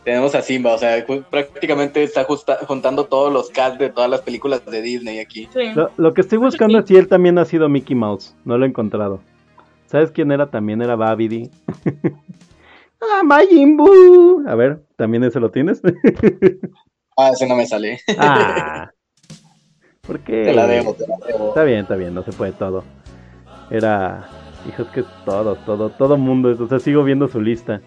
tenemos 0.05 0.35
a 0.35 0.43
Simba. 0.43 0.75
O 0.75 0.79
sea, 0.79 1.05
prácticamente 1.31 2.03
está 2.03 2.25
justa- 2.25 2.59
juntando 2.67 3.05
todos 3.07 3.33
los 3.33 3.51
cast 3.51 3.79
de 3.79 3.91
todas 3.91 4.11
las 4.11 4.21
películas 4.23 4.65
de 4.67 4.83
Disney 4.83 5.19
aquí. 5.21 5.49
Sí. 5.53 5.73
Lo, 5.75 5.91
lo 5.97 6.15
que 6.15 6.21
estoy 6.23 6.39
buscando 6.39 6.79
es 6.79 6.87
si 6.87 6.97
él 6.97 7.09
también 7.09 7.39
ha 7.39 7.45
sido 7.45 7.69
Mickey 7.69 7.95
Mouse. 7.97 8.35
No 8.45 8.59
lo 8.59 8.65
he 8.65 8.69
encontrado. 8.69 9.21
¿Sabes 9.87 10.11
quién 10.11 10.33
era? 10.33 10.47
También 10.51 10.81
era 10.83 10.97
Babidi. 10.97 11.51
ah, 13.01 13.23
Majin 13.25 13.77
Buu. 13.77 14.43
A 14.49 14.55
ver, 14.55 14.83
¿también 14.97 15.25
ese 15.25 15.41
lo 15.41 15.51
tienes? 15.51 15.83
Ah, 17.15 17.29
ese 17.35 17.47
no 17.47 17.55
me 17.55 17.67
sale. 17.67 18.01
ah. 18.17 18.91
¿Por 20.01 20.21
qué? 20.21 20.45
Te 20.45 20.55
la 20.55 20.67
debo, 20.67 20.95
te 20.95 21.07
la 21.07 21.17
debo. 21.27 21.49
Está 21.49 21.63
bien, 21.63 21.81
está 21.81 21.95
bien, 21.95 22.15
no 22.15 22.23
se 22.23 22.33
puede 22.33 22.53
todo. 22.53 22.85
Era. 23.71 24.29
Hijo, 24.67 24.83
es 24.85 24.89
que 24.89 25.05
todo, 25.27 25.57
todo, 25.57 25.91
todo 25.91 26.17
mundo. 26.17 26.51
es- 26.51 26.59
O 26.59 26.67
sea, 26.69 26.79
sigo 26.79 27.05
viendo 27.05 27.29
su 27.29 27.39
lista. 27.43 27.83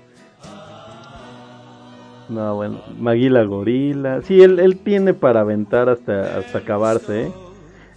No, 2.30 2.56
bueno, 2.56 2.82
Maguila 2.98 3.44
Gorila. 3.44 4.22
Sí, 4.24 4.42
él, 4.42 4.60
él 4.60 4.78
tiene 4.78 5.14
para 5.14 5.42
aventar 5.42 5.90
hasta, 5.90 6.38
hasta 6.38 6.60
acabarse, 6.60 7.28
¿eh? 7.28 7.32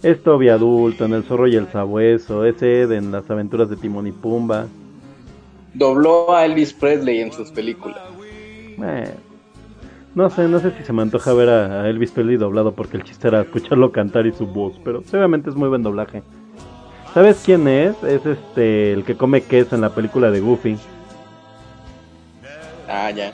Es 0.01 0.23
Toby 0.23 0.49
adulto 0.49 1.05
en 1.05 1.13
El 1.13 1.23
Zorro 1.23 1.47
y 1.47 1.55
el 1.55 1.67
Sabueso. 1.67 2.45
Es 2.45 2.61
Ed 2.61 2.91
en 2.91 3.11
Las 3.11 3.29
Aventuras 3.29 3.69
de 3.69 3.75
Timón 3.75 4.07
y 4.07 4.11
Pumba. 4.11 4.67
Dobló 5.73 6.33
a 6.33 6.45
Elvis 6.45 6.73
Presley 6.73 7.19
en 7.19 7.33
sus 7.33 7.51
películas. 7.51 7.99
Eh, 8.81 9.13
no 10.15 10.29
sé, 10.29 10.47
no 10.47 10.59
sé 10.59 10.71
si 10.71 10.83
se 10.83 10.93
me 10.93 11.01
antoja 11.01 11.33
ver 11.33 11.49
a, 11.49 11.81
a 11.81 11.89
Elvis 11.89 12.11
Presley 12.11 12.37
doblado 12.37 12.71
porque 12.71 12.97
el 12.97 13.03
chiste 13.03 13.27
era 13.27 13.41
escucharlo 13.41 13.91
cantar 13.91 14.25
y 14.25 14.31
su 14.31 14.47
voz, 14.47 14.79
pero 14.83 14.99
obviamente 14.99 15.49
es 15.49 15.55
muy 15.55 15.67
buen 15.67 15.83
doblaje. 15.83 16.23
¿Sabes 17.13 17.41
quién 17.43 17.67
es? 17.67 18.01
Es 18.03 18.25
este 18.25 18.93
el 18.93 19.03
que 19.03 19.17
come 19.17 19.41
queso 19.41 19.75
en 19.75 19.81
la 19.81 19.89
película 19.89 20.31
de 20.31 20.39
Goofy. 20.39 20.77
Ah, 22.87 23.11
ya. 23.11 23.33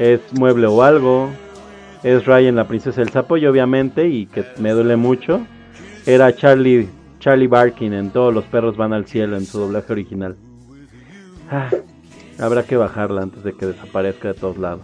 Es 0.00 0.20
Mueble 0.32 0.66
o 0.66 0.82
algo. 0.82 1.28
Es 2.02 2.24
Ryan 2.24 2.56
la 2.56 2.66
princesa 2.66 3.02
del 3.02 3.10
sapo 3.10 3.36
y 3.36 3.46
obviamente 3.46 4.08
y 4.08 4.24
que 4.24 4.44
me 4.58 4.70
duele 4.70 4.96
mucho 4.96 5.42
era 6.06 6.34
Charlie 6.34 6.88
Charlie 7.18 7.46
Barkin 7.46 7.92
en 7.92 8.10
Todos 8.10 8.32
los 8.32 8.44
perros 8.44 8.78
van 8.78 8.94
al 8.94 9.06
cielo 9.06 9.36
en 9.36 9.44
su 9.44 9.58
doblaje 9.58 9.92
original. 9.92 10.36
Ah, 11.50 11.68
habrá 12.38 12.62
que 12.62 12.78
bajarla 12.78 13.20
antes 13.20 13.44
de 13.44 13.52
que 13.52 13.66
desaparezca 13.66 14.28
de 14.28 14.34
todos 14.34 14.56
lados. 14.56 14.80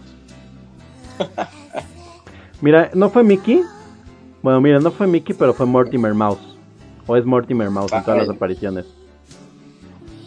Mira, 2.61 2.91
¿no 2.93 3.09
fue 3.09 3.23
Mickey? 3.23 3.63
Bueno, 4.43 4.61
mira, 4.61 4.79
no 4.79 4.91
fue 4.91 5.07
Mickey, 5.07 5.35
pero 5.35 5.53
fue 5.53 5.65
Mortimer 5.65 6.13
Mouse. 6.13 6.57
O 7.07 7.17
es 7.17 7.25
Mortimer 7.25 7.71
Mouse 7.71 7.91
en 7.91 8.03
todas 8.03 8.19
las 8.19 8.29
apariciones. 8.29 8.85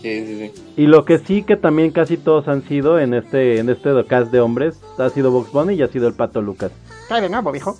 Sí, 0.02 0.26
sí, 0.26 0.50
sí. 0.54 0.62
Y 0.76 0.86
lo 0.86 1.04
que 1.04 1.18
sí 1.18 1.42
que 1.42 1.56
también 1.56 1.90
casi 1.90 2.16
todos 2.16 2.48
han 2.48 2.62
sido 2.62 2.98
en 2.98 3.12
este 3.12 3.58
en 3.58 3.68
este 3.68 3.90
cast 4.06 4.32
de 4.32 4.40
hombres, 4.40 4.80
ha 4.98 5.10
sido 5.10 5.30
Box 5.30 5.52
Bunny 5.52 5.74
y 5.74 5.82
ha 5.82 5.88
sido 5.88 6.08
el 6.08 6.14
Pato 6.14 6.40
Lucas. 6.40 6.72
Cae 7.08 7.20
de 7.20 7.28
nuevo, 7.28 7.52
viejo. 7.52 7.76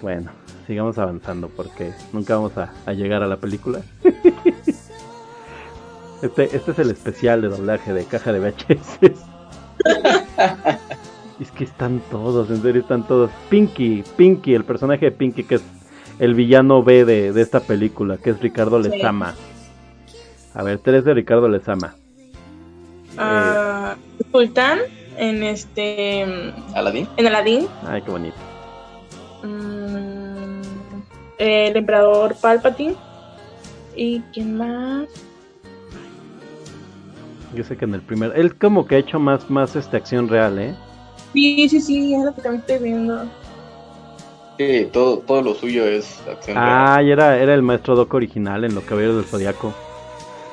Bueno, 0.00 0.30
sigamos 0.66 0.96
avanzando 0.98 1.48
porque 1.48 1.92
nunca 2.12 2.36
vamos 2.36 2.56
a, 2.56 2.72
a 2.86 2.92
llegar 2.92 3.22
a 3.22 3.26
la 3.26 3.36
película. 3.36 3.82
Este, 6.20 6.56
este 6.56 6.72
es 6.72 6.78
el 6.80 6.90
especial 6.90 7.42
de 7.42 7.48
doblaje 7.48 7.92
de 7.92 8.04
caja 8.04 8.32
de 8.32 8.40
VHS. 8.40 8.98
es 11.40 11.52
que 11.52 11.62
están 11.62 12.02
todos, 12.10 12.50
en 12.50 12.60
serio 12.60 12.82
están 12.82 13.06
todos. 13.06 13.30
Pinky, 13.48 14.02
Pinky, 14.16 14.54
el 14.54 14.64
personaje 14.64 15.06
de 15.06 15.12
Pinky 15.12 15.44
que 15.44 15.54
es 15.56 15.62
el 16.18 16.34
villano 16.34 16.82
B 16.82 17.04
de, 17.04 17.32
de 17.32 17.40
esta 17.40 17.60
película, 17.60 18.16
que 18.16 18.30
es 18.30 18.40
Ricardo 18.40 18.82
Sí. 18.82 18.90
A 20.58 20.64
ver, 20.64 20.78
tres 20.78 21.04
de 21.04 21.14
Ricardo 21.14 21.48
Lezama. 21.48 21.94
Ah, 23.16 23.94
Sultán 24.32 24.80
en 25.16 25.44
este. 25.44 26.52
¿Aladín? 26.74 27.06
En 27.16 27.28
Aladdin. 27.28 27.68
Ay, 27.86 28.02
qué 28.02 28.10
bonito. 28.10 28.36
Mm, 29.44 30.60
el 31.38 31.76
emperador 31.76 32.34
Palpatine. 32.40 32.96
¿Y 33.94 34.18
quién 34.32 34.58
más? 34.58 35.06
Yo 37.54 37.62
sé 37.62 37.76
que 37.76 37.84
en 37.84 37.94
el 37.94 38.02
primer, 38.02 38.32
él 38.34 38.56
como 38.58 38.84
que 38.84 38.96
ha 38.96 38.98
hecho 38.98 39.20
más, 39.20 39.48
más 39.48 39.76
esta 39.76 39.96
acción 39.96 40.28
real, 40.28 40.58
¿eh? 40.58 40.74
Sí, 41.34 41.68
sí, 41.68 41.80
sí, 41.80 42.14
es 42.14 42.24
lo 42.24 42.34
que 42.34 42.42
también 42.42 42.62
estoy 42.62 42.78
viendo. 42.78 43.22
Sí, 44.58 44.88
todo, 44.92 45.18
todo 45.18 45.40
lo 45.40 45.54
suyo 45.54 45.86
es 45.86 46.20
acción. 46.28 46.56
real. 46.56 46.68
Ah, 46.68 47.00
y 47.00 47.12
era, 47.12 47.38
era 47.38 47.54
el 47.54 47.62
maestro 47.62 47.94
Doc 47.94 48.12
original 48.12 48.64
en 48.64 48.74
Los 48.74 48.82
Caballeros 48.82 49.16
del 49.18 49.24
Zodiaco. 49.24 49.72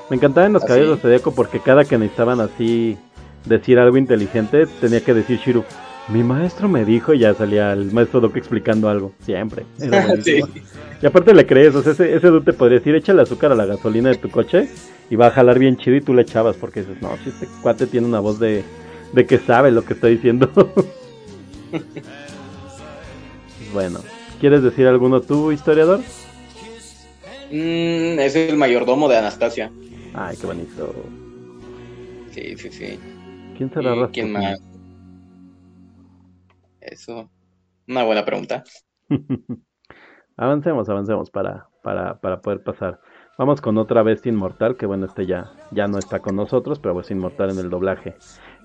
Me 0.09 0.17
encantaba 0.17 0.47
en 0.47 0.53
Los 0.53 0.63
¿Ah, 0.63 0.67
Caballeros 0.67 0.97
sí? 0.97 1.01
del 1.07 1.19
Zodiaco 1.19 1.35
porque 1.35 1.59
cada 1.59 1.85
que 1.85 1.97
necesitaban 1.97 2.39
así 2.39 2.97
decir 3.45 3.79
algo 3.79 3.97
inteligente, 3.97 4.65
tenía 4.79 5.01
que 5.01 5.13
decir 5.13 5.39
Shiru, 5.39 5.63
mi 6.07 6.23
maestro 6.23 6.67
me 6.67 6.85
dijo 6.85 7.13
y 7.13 7.19
ya 7.19 7.33
salía 7.33 7.73
el 7.73 7.91
maestro 7.91 8.21
Doc 8.21 8.37
explicando 8.37 8.89
algo. 8.89 9.11
Siempre. 9.25 9.65
Sí. 10.23 10.41
Y 11.01 11.05
aparte 11.05 11.33
le 11.33 11.45
crees, 11.45 11.75
o 11.75 11.83
sea, 11.83 11.91
ese, 11.91 12.15
ese 12.15 12.27
dude 12.27 12.45
te 12.45 12.53
podría 12.53 12.79
decir, 12.79 12.95
échale 12.95 13.21
azúcar 13.21 13.51
a 13.51 13.55
la 13.55 13.65
gasolina 13.65 14.09
de 14.09 14.15
tu 14.15 14.29
coche 14.29 14.69
y 15.09 15.15
va 15.15 15.27
a 15.27 15.31
jalar 15.31 15.59
bien 15.59 15.77
chido 15.77 15.97
y 15.97 16.01
tú 16.01 16.13
le 16.13 16.21
echabas 16.21 16.55
porque 16.55 16.81
dices, 16.81 17.01
no, 17.01 17.15
si 17.23 17.29
este 17.29 17.47
cuate 17.61 17.85
tiene 17.85 18.07
una 18.07 18.19
voz 18.19 18.39
de, 18.39 18.63
de 19.11 19.25
que 19.25 19.37
sabe 19.37 19.71
lo 19.71 19.83
que 19.83 19.93
está 19.93 20.07
diciendo. 20.07 20.49
bueno, 23.73 23.99
¿quieres 24.39 24.63
decir 24.63 24.87
alguno 24.87 25.21
tú, 25.21 25.51
historiador? 25.51 25.99
Mm, 27.51 28.19
es 28.19 28.35
el 28.35 28.55
mayordomo 28.57 29.09
de 29.09 29.17
Anastasia. 29.17 29.71
Ay, 30.17 30.37
qué 30.37 30.47
bonito. 30.47 30.93
Sí, 32.31 32.55
sí, 32.57 32.71
sí. 32.71 32.99
¿Quién 33.57 33.69
será 33.71 33.95
¿Y 33.95 33.99
Rasputin? 33.99 34.23
quién 34.23 34.31
más? 34.31 34.61
Eso. 36.81 37.29
Una 37.87 38.03
buena 38.03 38.23
pregunta. 38.23 38.63
avancemos, 40.37 40.87
avancemos 40.89 41.29
para, 41.29 41.67
para, 41.83 42.19
para 42.19 42.41
poder 42.41 42.63
pasar. 42.63 42.99
Vamos 43.37 43.59
con 43.59 43.77
otra 43.77 44.01
bestia 44.03 44.31
inmortal, 44.31 44.77
que 44.77 44.85
bueno, 44.85 45.05
este 45.05 45.25
ya, 45.25 45.51
ya 45.71 45.87
no 45.87 45.97
está 45.97 46.19
con 46.19 46.37
nosotros, 46.37 46.79
pero 46.79 46.99
es 47.01 47.11
inmortal 47.11 47.51
en 47.51 47.59
el 47.59 47.69
doblaje. 47.69 48.15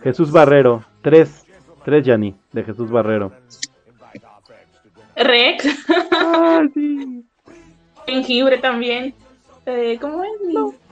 Jesús 0.02 0.31
Barrero, 0.31 0.85
tres, 1.02 1.44
tres 1.85 2.06
Yanni, 2.06 2.36
de 2.52 2.62
Jesús 2.62 2.90
Barrero. 2.90 3.32
Rex. 5.16 5.66
Ah, 6.12 6.62
sí. 6.72 7.24
Jengibre 8.06 8.59
también. 8.59 9.14
Eh, 9.66 9.98
¿Cómo 10.00 10.22
es? 10.24 10.30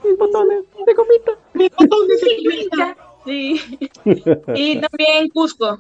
mis 0.04 0.18
botones 0.18 0.64
de 0.86 0.94
gomita. 0.94 1.32
Mis 1.54 1.70
botones 1.70 2.20
de 2.20 2.36
gomita. 2.44 2.96
Sí. 3.24 3.60
Y 4.54 4.80
también 4.80 5.28
Cusco. 5.32 5.78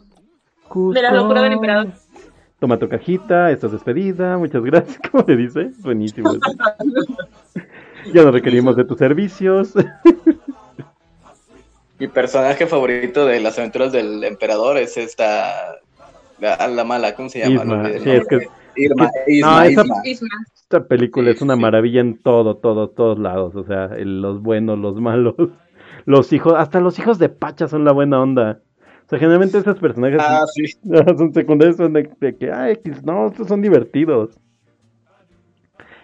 De 0.92 1.02
la 1.02 1.12
locura 1.12 1.42
del 1.42 1.52
emperador. 1.52 1.88
Toma 2.58 2.78
tu 2.78 2.88
cajita, 2.88 3.50
estás 3.52 3.70
despedida, 3.72 4.36
muchas 4.36 4.62
gracias. 4.64 4.98
¿Cómo 5.12 5.24
le 5.26 5.36
dice? 5.36 5.70
Buenísimo. 5.80 6.30
eso. 6.30 6.40
ya 8.12 8.22
no 8.24 8.32
requerimos 8.32 8.76
de 8.76 8.84
tus 8.84 8.98
servicios. 8.98 9.72
Mi 11.98 12.08
personaje 12.08 12.66
favorito 12.66 13.26
de 13.26 13.40
las 13.40 13.58
aventuras 13.58 13.92
del 13.92 14.22
emperador 14.24 14.76
es 14.78 14.96
esta. 14.96 15.76
La, 16.40 16.68
la 16.68 16.84
mala, 16.84 17.14
¿cómo 17.14 17.28
se 17.28 17.40
llama? 17.40 17.54
Isma, 17.62 17.74
No 17.76 17.88
sí, 17.88 18.10
es 18.10 18.26
que-. 18.28 18.48
Irma, 18.76 19.10
que- 19.26 19.32
Isma, 19.32 19.56
no, 19.56 19.62
esa- 19.68 19.84
Isma. 20.04 20.28
Esta 20.70 20.86
película 20.86 21.30
Sí, 21.30 21.32
es 21.32 21.40
una 21.42 21.56
sí. 21.56 21.60
maravilla 21.60 22.00
en 22.02 22.18
todo, 22.22 22.56
todo, 22.58 22.90
todos 22.90 23.18
lados. 23.18 23.54
O 23.56 23.64
sea, 23.64 23.86
el- 23.96 24.20
los 24.20 24.42
buenos, 24.42 24.78
los 24.78 25.00
malos, 25.00 25.34
los 26.04 26.32
hijos, 26.32 26.54
hasta 26.56 26.80
los 26.80 26.98
hijos 26.98 27.18
de 27.18 27.30
Pacha 27.30 27.68
son 27.68 27.84
la 27.84 27.92
buena 27.92 28.20
onda. 28.20 28.60
O 29.06 29.08
sea, 29.08 29.18
generalmente 29.18 29.58
esos 29.58 29.78
personajes 29.78 30.20
Ah, 30.20 30.42
sí. 30.54 30.64
son 31.16 31.32
secundarios, 31.32 31.76
son 31.78 31.94
de, 31.94 32.10
de 32.20 32.36
que, 32.36 32.50
ah, 32.52 32.70
X, 32.70 33.02
no, 33.02 33.28
estos 33.28 33.48
son 33.48 33.62
divertidos. 33.62 34.38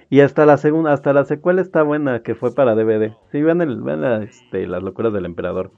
Y 0.09 0.21
hasta 0.21 0.47
la 0.47 0.57
segunda, 0.57 0.93
hasta 0.95 1.13
la 1.13 1.25
secuela 1.27 1.61
está 1.61 1.83
buena, 1.83 2.23
que 2.23 2.35
fue 2.35 2.55
para 2.55 2.75
DVD. 2.75 3.17
Sí, 3.33 3.43
vean, 3.43 3.61
el, 3.61 3.83
vean 3.83 4.01
la, 4.01 4.23
este, 4.23 4.67
las 4.67 4.83
locuras 4.83 5.13
del 5.13 5.27
emperador. 5.27 5.73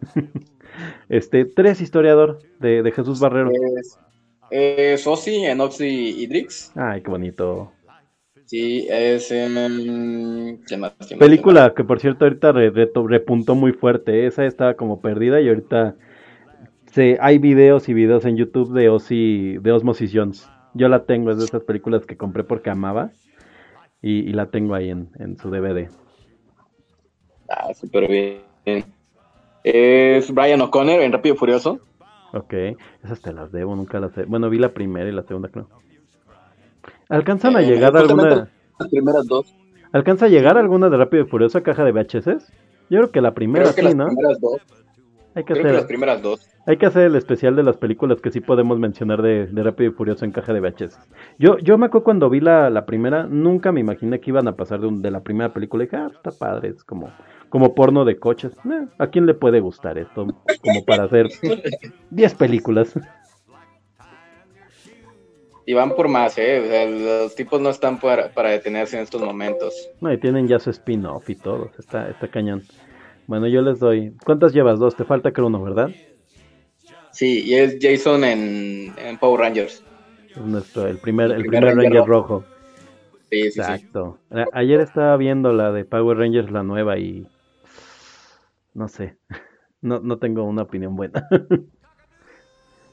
este, 1.08 1.44
tres 1.44 1.80
historiador 1.80 2.38
de, 2.58 2.82
de 2.82 2.92
Jesús 2.92 3.18
Barrero. 3.18 3.50
Es, 3.78 3.98
es 4.50 5.06
Ozzy, 5.06 5.44
Enoxy 5.46 5.86
y 6.22 6.26
Drix. 6.26 6.72
Ay, 6.74 7.02
qué 7.02 7.10
bonito. 7.10 7.72
Sí, 8.50 8.88
es 8.90 9.30
en... 9.30 10.60
¿qué 10.66 10.76
más? 10.76 10.92
¿Qué 11.08 11.14
más? 11.14 11.20
Película 11.20 11.72
que 11.72 11.84
por 11.84 12.00
cierto 12.00 12.24
ahorita 12.24 12.50
re- 12.50 12.70
repuntó 12.70 13.54
muy 13.54 13.72
fuerte. 13.72 14.26
Esa 14.26 14.44
estaba 14.44 14.74
como 14.74 15.00
perdida 15.00 15.40
y 15.40 15.48
ahorita 15.48 15.94
se, 16.90 17.16
hay 17.20 17.38
videos 17.38 17.88
y 17.88 17.94
videos 17.94 18.24
en 18.24 18.36
YouTube 18.36 18.72
de 18.74 18.88
Ozzy, 18.88 19.58
de 19.58 19.70
Osmosis 19.70 20.10
Jones. 20.12 20.50
Yo 20.74 20.88
la 20.88 21.04
tengo, 21.04 21.30
es 21.30 21.38
de 21.38 21.44
esas 21.44 21.62
películas 21.62 22.06
que 22.06 22.16
compré 22.16 22.42
porque 22.42 22.70
amaba 22.70 23.12
y, 24.02 24.28
y 24.28 24.32
la 24.32 24.50
tengo 24.50 24.74
ahí 24.74 24.90
en, 24.90 25.10
en 25.20 25.36
su 25.36 25.48
DVD. 25.50 25.88
Ah, 27.48 27.72
súper 27.74 28.08
bien. 28.08 28.84
Es 29.62 30.32
Brian 30.32 30.60
O'Connor 30.60 31.02
en 31.02 31.12
Rápido 31.12 31.34
y 31.34 31.38
Furioso. 31.38 31.80
Ok, 32.32 32.54
esas 33.02 33.20
te 33.22 33.32
las 33.32 33.52
debo, 33.52 33.76
nunca 33.76 34.00
las 34.00 34.16
he... 34.18 34.24
Bueno, 34.24 34.50
vi 34.50 34.58
la 34.58 34.72
primera 34.72 35.08
y 35.08 35.12
la 35.12 35.22
segunda 35.22 35.48
creo. 35.48 35.68
¿Alcanzan 37.10 37.56
a 37.56 37.60
Eh, 37.62 37.66
llegar 37.66 37.96
alguna... 37.96 38.48
Las 38.78 38.88
primeras 38.88 39.26
dos. 39.26 39.54
¿Alcanza 39.92 40.26
a 40.26 40.28
llegar 40.28 40.56
alguna 40.56 40.88
de 40.88 40.96
Rápido 40.96 41.24
y 41.24 41.26
Furioso 41.26 41.58
a 41.58 41.62
caja 41.62 41.84
de 41.84 41.92
VHS? 41.92 42.50
Yo 42.88 42.98
creo 43.00 43.10
que 43.10 43.20
la 43.20 43.34
primera 43.34 43.64
Creo 43.64 43.74
que 43.74 43.80
sí, 43.82 43.86
las 43.88 43.94
¿no? 43.96 44.06
primeras 44.06 44.40
dos. 44.40 44.60
Hay 45.34 45.44
que 45.44 45.52
Creo 45.52 45.62
que 45.62 45.68
hacer... 45.68 45.74
las 45.80 45.84
primeras 45.84 46.22
dos. 46.22 46.46
Hay 46.66 46.76
que 46.76 46.86
hacer 46.86 47.02
el 47.04 47.16
especial 47.16 47.56
de 47.56 47.62
las 47.62 47.76
películas 47.76 48.20
que 48.20 48.30
sí 48.30 48.40
podemos 48.40 48.78
mencionar 48.78 49.22
de, 49.22 49.46
de 49.46 49.62
Rápido 49.62 49.90
y 49.90 49.94
Furioso 49.94 50.24
en 50.24 50.30
caja 50.32 50.52
de 50.52 50.60
VHS. 50.60 50.98
Yo, 51.38 51.58
yo 51.58 51.78
me 51.78 51.86
acuerdo 51.86 52.04
cuando 52.04 52.30
vi 52.30 52.40
la, 52.40 52.70
la 52.70 52.86
primera, 52.86 53.26
nunca 53.26 53.72
me 53.72 53.80
imaginé 53.80 54.20
que 54.20 54.30
iban 54.30 54.46
a 54.48 54.56
pasar 54.56 54.80
de, 54.80 54.86
un- 54.86 55.02
de 55.02 55.10
la 55.10 55.20
primera 55.20 55.52
película. 55.52 55.82
Y 55.84 55.86
dije, 55.86 55.96
ah, 55.96 56.10
está 56.12 56.30
padre, 56.30 56.68
es 56.70 56.84
como, 56.84 57.10
como 57.48 57.74
porno 57.74 58.04
de 58.04 58.18
coches. 58.18 58.52
Eh, 58.64 58.86
¿A 58.98 59.06
quién 59.08 59.26
le 59.26 59.34
puede 59.34 59.60
gustar 59.60 59.98
esto? 59.98 60.26
Como 60.62 60.84
para 60.86 61.04
hacer 61.04 61.28
10 62.10 62.34
películas. 62.34 62.94
Y 65.70 65.72
van 65.72 65.94
por 65.94 66.08
más, 66.08 66.36
¿eh? 66.36 66.58
O 66.58 66.66
sea, 66.66 66.84
los 66.84 67.36
tipos 67.36 67.60
no 67.60 67.70
están 67.70 68.00
para, 68.00 68.32
para 68.32 68.50
detenerse 68.50 68.96
en 68.96 69.04
estos 69.04 69.22
momentos. 69.22 69.88
No, 70.00 70.12
y 70.12 70.18
tienen 70.18 70.48
ya 70.48 70.58
su 70.58 70.70
spin-off 70.70 71.30
y 71.30 71.36
todo. 71.36 71.70
Está, 71.78 72.10
está 72.10 72.26
cañón. 72.26 72.64
Bueno, 73.28 73.46
yo 73.46 73.62
les 73.62 73.78
doy. 73.78 74.12
¿Cuántas 74.26 74.52
llevas? 74.52 74.80
Dos. 74.80 74.96
Te 74.96 75.04
falta 75.04 75.32
creo 75.32 75.46
uno, 75.46 75.62
¿verdad? 75.62 75.92
Sí, 77.12 77.44
y 77.44 77.54
es 77.54 77.78
Jason 77.80 78.24
en, 78.24 78.96
en 78.98 79.16
Power 79.18 79.42
Rangers. 79.42 79.84
Es 80.34 80.42
nuestro, 80.42 80.88
el 80.88 80.98
primer, 80.98 81.30
el 81.30 81.36
primer 81.42 81.60
primer 81.60 81.76
Ranger 81.76 81.84
Ranger 81.92 82.08
rojo. 82.08 82.44
Sí, 83.30 83.42
sí, 83.42 83.50
sí. 83.52 83.58
Exacto. 83.60 84.18
A- 84.30 84.48
Ayer 84.54 84.80
estaba 84.80 85.16
viendo 85.16 85.52
la 85.52 85.70
de 85.70 85.84
Power 85.84 86.18
Rangers, 86.18 86.50
la 86.50 86.64
nueva, 86.64 86.98
y 86.98 87.28
no 88.74 88.88
sé. 88.88 89.16
No, 89.82 89.98
no 90.00 90.18
tengo 90.18 90.44
una 90.44 90.64
opinión 90.64 90.94
buena. 90.94 91.26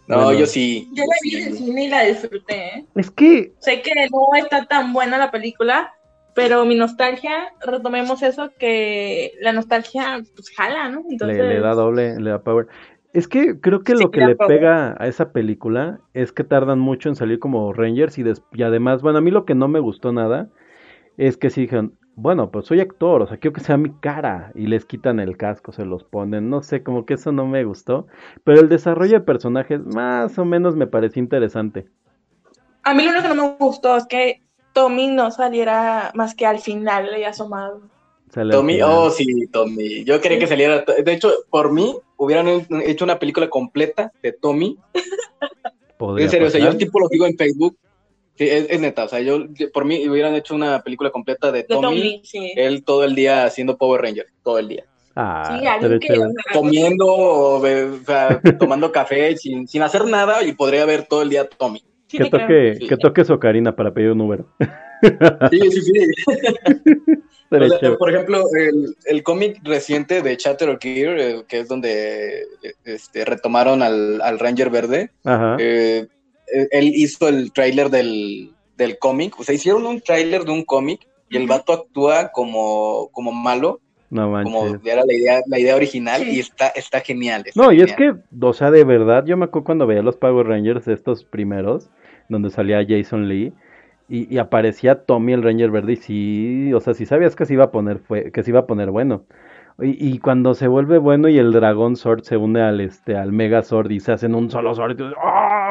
No, 0.08 0.24
Bueno. 0.26 0.40
yo 0.40 0.46
sí. 0.46 0.90
Yo 0.94 1.04
la 1.04 1.16
vi 1.24 1.36
en 1.36 1.48
el 1.50 1.54
cine 1.58 1.84
y 1.86 1.90
la 1.90 2.04
disfruté. 2.04 2.56
¿eh? 2.80 2.86
Es 2.96 3.12
que 3.12 3.54
Sé 3.60 3.82
que 3.82 3.92
no 4.12 4.28
está 4.42 4.66
tan 4.66 4.94
buena 4.94 5.18
la 5.18 5.32
película, 5.32 5.94
pero 6.34 6.66
mi 6.66 6.76
nostalgia, 6.76 7.50
retomemos 7.66 8.22
eso, 8.22 8.52
que 8.58 9.34
la 9.42 9.52
nostalgia 9.54 10.22
pues 10.36 10.50
jala, 10.52 10.90
¿no? 10.90 11.04
Entonces, 11.10 11.38
le, 11.38 11.56
le 11.56 11.60
da 11.60 11.74
doble, 11.74 12.20
le 12.20 12.30
da 12.30 12.42
power. 12.42 12.68
Es 13.14 13.28
que 13.28 13.60
creo 13.60 13.84
que 13.84 13.96
Sí, 13.96 14.04
lo 14.04 14.12
que 14.12 14.22
le 14.22 14.36
power. 14.36 14.58
pega 14.60 14.96
a 15.00 15.08
esa 15.08 15.32
película 15.32 16.00
es 16.14 16.32
que 16.32 16.44
tardan 16.44 16.80
mucho 16.80 17.10
en 17.10 17.16
salir 17.16 17.40
como 17.40 17.74
Rangers 17.74 18.18
y, 18.18 18.24
des- 18.24 18.44
y 18.54 18.64
además, 18.64 19.02
bueno, 19.02 19.18
a 19.18 19.22
mí 19.22 19.32
lo 19.32 19.46
que 19.46 19.56
no 19.56 19.68
me 19.68 19.80
gustó 19.80 20.14
nada 20.14 20.50
es 21.18 21.36
que 21.38 21.50
sí 21.50 21.62
dijeron, 21.62 21.98
bueno, 22.18 22.50
pues 22.50 22.66
soy 22.66 22.80
actor, 22.80 23.22
o 23.22 23.28
sea, 23.28 23.38
quiero 23.38 23.54
que 23.54 23.62
sea 23.62 23.78
mi 23.78 23.92
cara 23.92 24.52
y 24.56 24.66
les 24.66 24.86
quitan 24.86 25.20
el 25.20 25.38
casco, 25.38 25.72
se 25.72 25.86
los 25.86 26.04
ponen, 26.04 26.50
no 26.50 26.64
sé, 26.64 26.82
como 26.82 27.06
que 27.06 27.14
eso 27.14 27.32
no 27.32 27.46
me 27.46 27.64
gustó, 27.64 28.08
pero 28.44 28.60
el 28.60 28.70
desarrollo 28.70 29.20
de 29.20 29.26
personajes 29.26 29.80
más 29.86 30.38
o 30.40 30.44
menos 30.44 30.76
me 30.76 30.88
pareció 30.88 31.22
interesante. 31.22 31.86
a 32.82 32.96
mí 32.96 33.04
lo 33.04 33.12
único 33.12 33.30
que 33.30 33.36
no 33.36 33.52
me 33.52 33.58
gustó 33.60 33.96
es 33.96 34.08
que 34.08 34.42
Tommy 34.74 35.10
no 35.10 35.30
saliera 35.30 36.12
más 36.16 36.34
que 36.34 36.48
al 36.48 36.58
final 36.58 37.12
le 37.12 37.24
asomado. 37.28 37.82
Sale 38.32 38.52
al 38.52 38.60
Tommy, 38.60 38.74
final. 38.74 38.90
oh 38.92 39.10
sí, 39.12 39.48
Tommy. 39.52 40.04
Yo 40.04 40.20
quería 40.20 40.40
que 40.40 40.48
saliera. 40.48 40.84
De 40.84 41.14
hecho, 41.14 41.32
por 41.52 41.72
mí, 41.72 41.96
hubieran 42.18 42.48
hecho 42.84 43.06
una 43.06 43.20
película 43.20 43.48
completa 43.50 44.12
de 44.22 44.34
Tommy. 44.34 44.78
En 46.00 46.30
serio, 46.30 46.46
o 46.48 46.52
sea, 46.52 46.60
yo 46.60 46.68
pasar. 46.68 46.80
el 46.80 46.86
tipo 46.86 47.00
lo 47.00 47.08
digo 47.10 47.26
en 47.26 47.36
Facebook. 47.36 47.76
Sí, 48.38 48.44
es, 48.48 48.68
es 48.70 48.80
neta, 48.80 49.06
o 49.06 49.08
sea, 49.08 49.20
yo, 49.20 49.46
por 49.74 49.86
mí 49.86 50.08
hubieran 50.08 50.36
hecho 50.36 50.54
una 50.54 50.82
película 50.84 51.10
completa 51.10 51.52
de 51.52 51.60
De 51.60 51.64
Tommy, 51.64 51.82
Tommy, 51.82 52.22
sí. 52.24 52.52
él 52.56 52.84
todo 52.84 53.04
el 53.04 53.16
día 53.16 53.46
haciendo 53.46 53.78
Power 53.78 54.02
Rangers, 54.02 54.32
todo 54.44 54.60
el 54.60 54.68
día. 54.68 54.86
Ah, 55.16 55.58
Sí, 55.60 55.66
alguien 55.66 56.00
que, 56.00 56.16
Comiendo, 56.54 57.06
o, 57.08 57.60
be- 57.60 57.86
o 57.86 57.98
sea, 58.06 58.40
tomando 58.60 58.92
café, 58.92 59.36
sin, 59.36 59.68
sin 59.68 59.82
hacer 59.82 60.06
nada, 60.06 60.44
y 60.44 60.52
podría 60.54 60.86
ver 60.86 61.08
todo 61.08 61.24
el 61.24 61.30
día 61.30 61.50
Tommy. 61.50 61.84
sí 62.08 62.20
que 62.20 62.30
toque, 62.30 62.76
Sí. 62.80 62.88
que 62.88 62.98
toque 62.98 63.26
su 63.26 63.34
Ocarina 63.34 63.76
para 63.76 63.92
pedir 63.92 64.12
un 64.12 64.22
Uber. 64.22 64.44
Sí, 65.52 65.72
sí, 65.72 65.82
sí. 65.82 65.94
O 67.50 67.66
sea, 67.80 67.96
por 67.96 68.14
ejemplo, 68.14 68.44
el, 68.60 68.94
el 69.06 69.24
cómic 69.24 69.62
reciente 69.64 70.22
de 70.22 70.36
Chatter 70.36 70.78
Gear, 70.82 71.18
eh, 71.18 71.44
que 71.48 71.60
es 71.62 71.70
donde 71.70 72.42
eh, 72.42 72.74
este, 72.84 73.24
retomaron 73.24 73.82
al, 73.82 74.20
al 74.22 74.38
Ranger 74.38 74.70
Verde, 74.70 75.12
Ajá. 75.24 75.56
eh, 75.58 76.08
él 76.72 76.92
hizo 76.96 77.28
el 77.28 77.52
tráiler 77.52 77.90
del, 77.90 78.52
del 78.78 78.98
cómic, 79.00 79.40
o 79.40 79.44
sea, 79.44 79.56
hicieron 79.56 79.86
un 79.86 80.02
tráiler 80.02 80.44
de 80.46 80.52
un 80.52 80.64
cómic 80.64 81.08
y 81.30 81.38
el 81.38 81.48
vato 81.48 81.74
actúa 81.74 82.30
como, 82.32 83.10
como 83.12 83.32
malo, 83.34 83.82
No 84.10 84.24
como 84.44 84.64
manches. 84.64 84.82
era 84.92 85.04
la 85.06 85.14
idea, 85.14 85.42
la 85.48 85.60
idea 85.60 85.76
original, 85.76 86.22
Sí. 86.22 86.38
y 86.38 86.40
está, 86.40 86.68
está 86.70 87.02
genial. 87.02 87.44
está 87.46 87.62
No, 87.62 87.72
y 87.74 87.82
es 87.82 87.94
que, 87.94 88.14
o 88.42 88.54
sea, 88.54 88.72
de 88.72 88.84
verdad, 88.86 89.26
yo 89.26 89.36
me 89.36 89.46
acuerdo 89.46 89.66
cuando 89.66 89.88
veía 89.88 90.02
los 90.02 90.16
Power 90.16 90.48
Rangers, 90.48 90.88
estos 90.88 91.26
primeros, 91.26 91.90
donde 92.30 92.50
salía 92.50 92.86
Jason 92.88 93.28
Lee, 93.28 93.52
y, 94.10 94.34
y 94.34 94.38
aparecía 94.38 95.04
Tommy 95.04 95.34
el 95.34 95.44
Ranger 95.44 95.70
Verde, 95.70 95.94
y 95.94 95.96
sí, 95.98 96.74
o 96.74 96.80
sea, 96.80 96.94
si 96.94 97.06
sabías 97.06 97.36
que 97.36 97.46
se 97.46 97.54
iba 97.54 97.66
a 97.66 97.72
poner, 97.72 98.00
fue, 98.00 98.32
que 98.32 98.42
se 98.44 98.52
iba 98.52 98.62
a 98.62 98.66
poner 98.68 98.90
bueno. 98.90 99.26
Y, 99.80 100.14
y 100.14 100.20
cuando 100.20 100.54
se 100.56 100.68
vuelve 100.70 100.98
bueno 100.98 101.28
y 101.28 101.38
el 101.38 101.52
Dragon 101.52 101.96
Sword 101.98 102.24
se 102.24 102.36
une 102.38 102.62
al, 102.62 102.80
este, 102.82 103.16
al 103.18 103.32
Mega 103.34 103.62
Sword 103.62 103.92
y 103.92 104.00
se 104.00 104.12
hacen 104.14 104.34
un 104.34 104.50
solo 104.50 104.74
Sword, 104.74 104.94
y 104.94 104.96
tú 104.96 105.04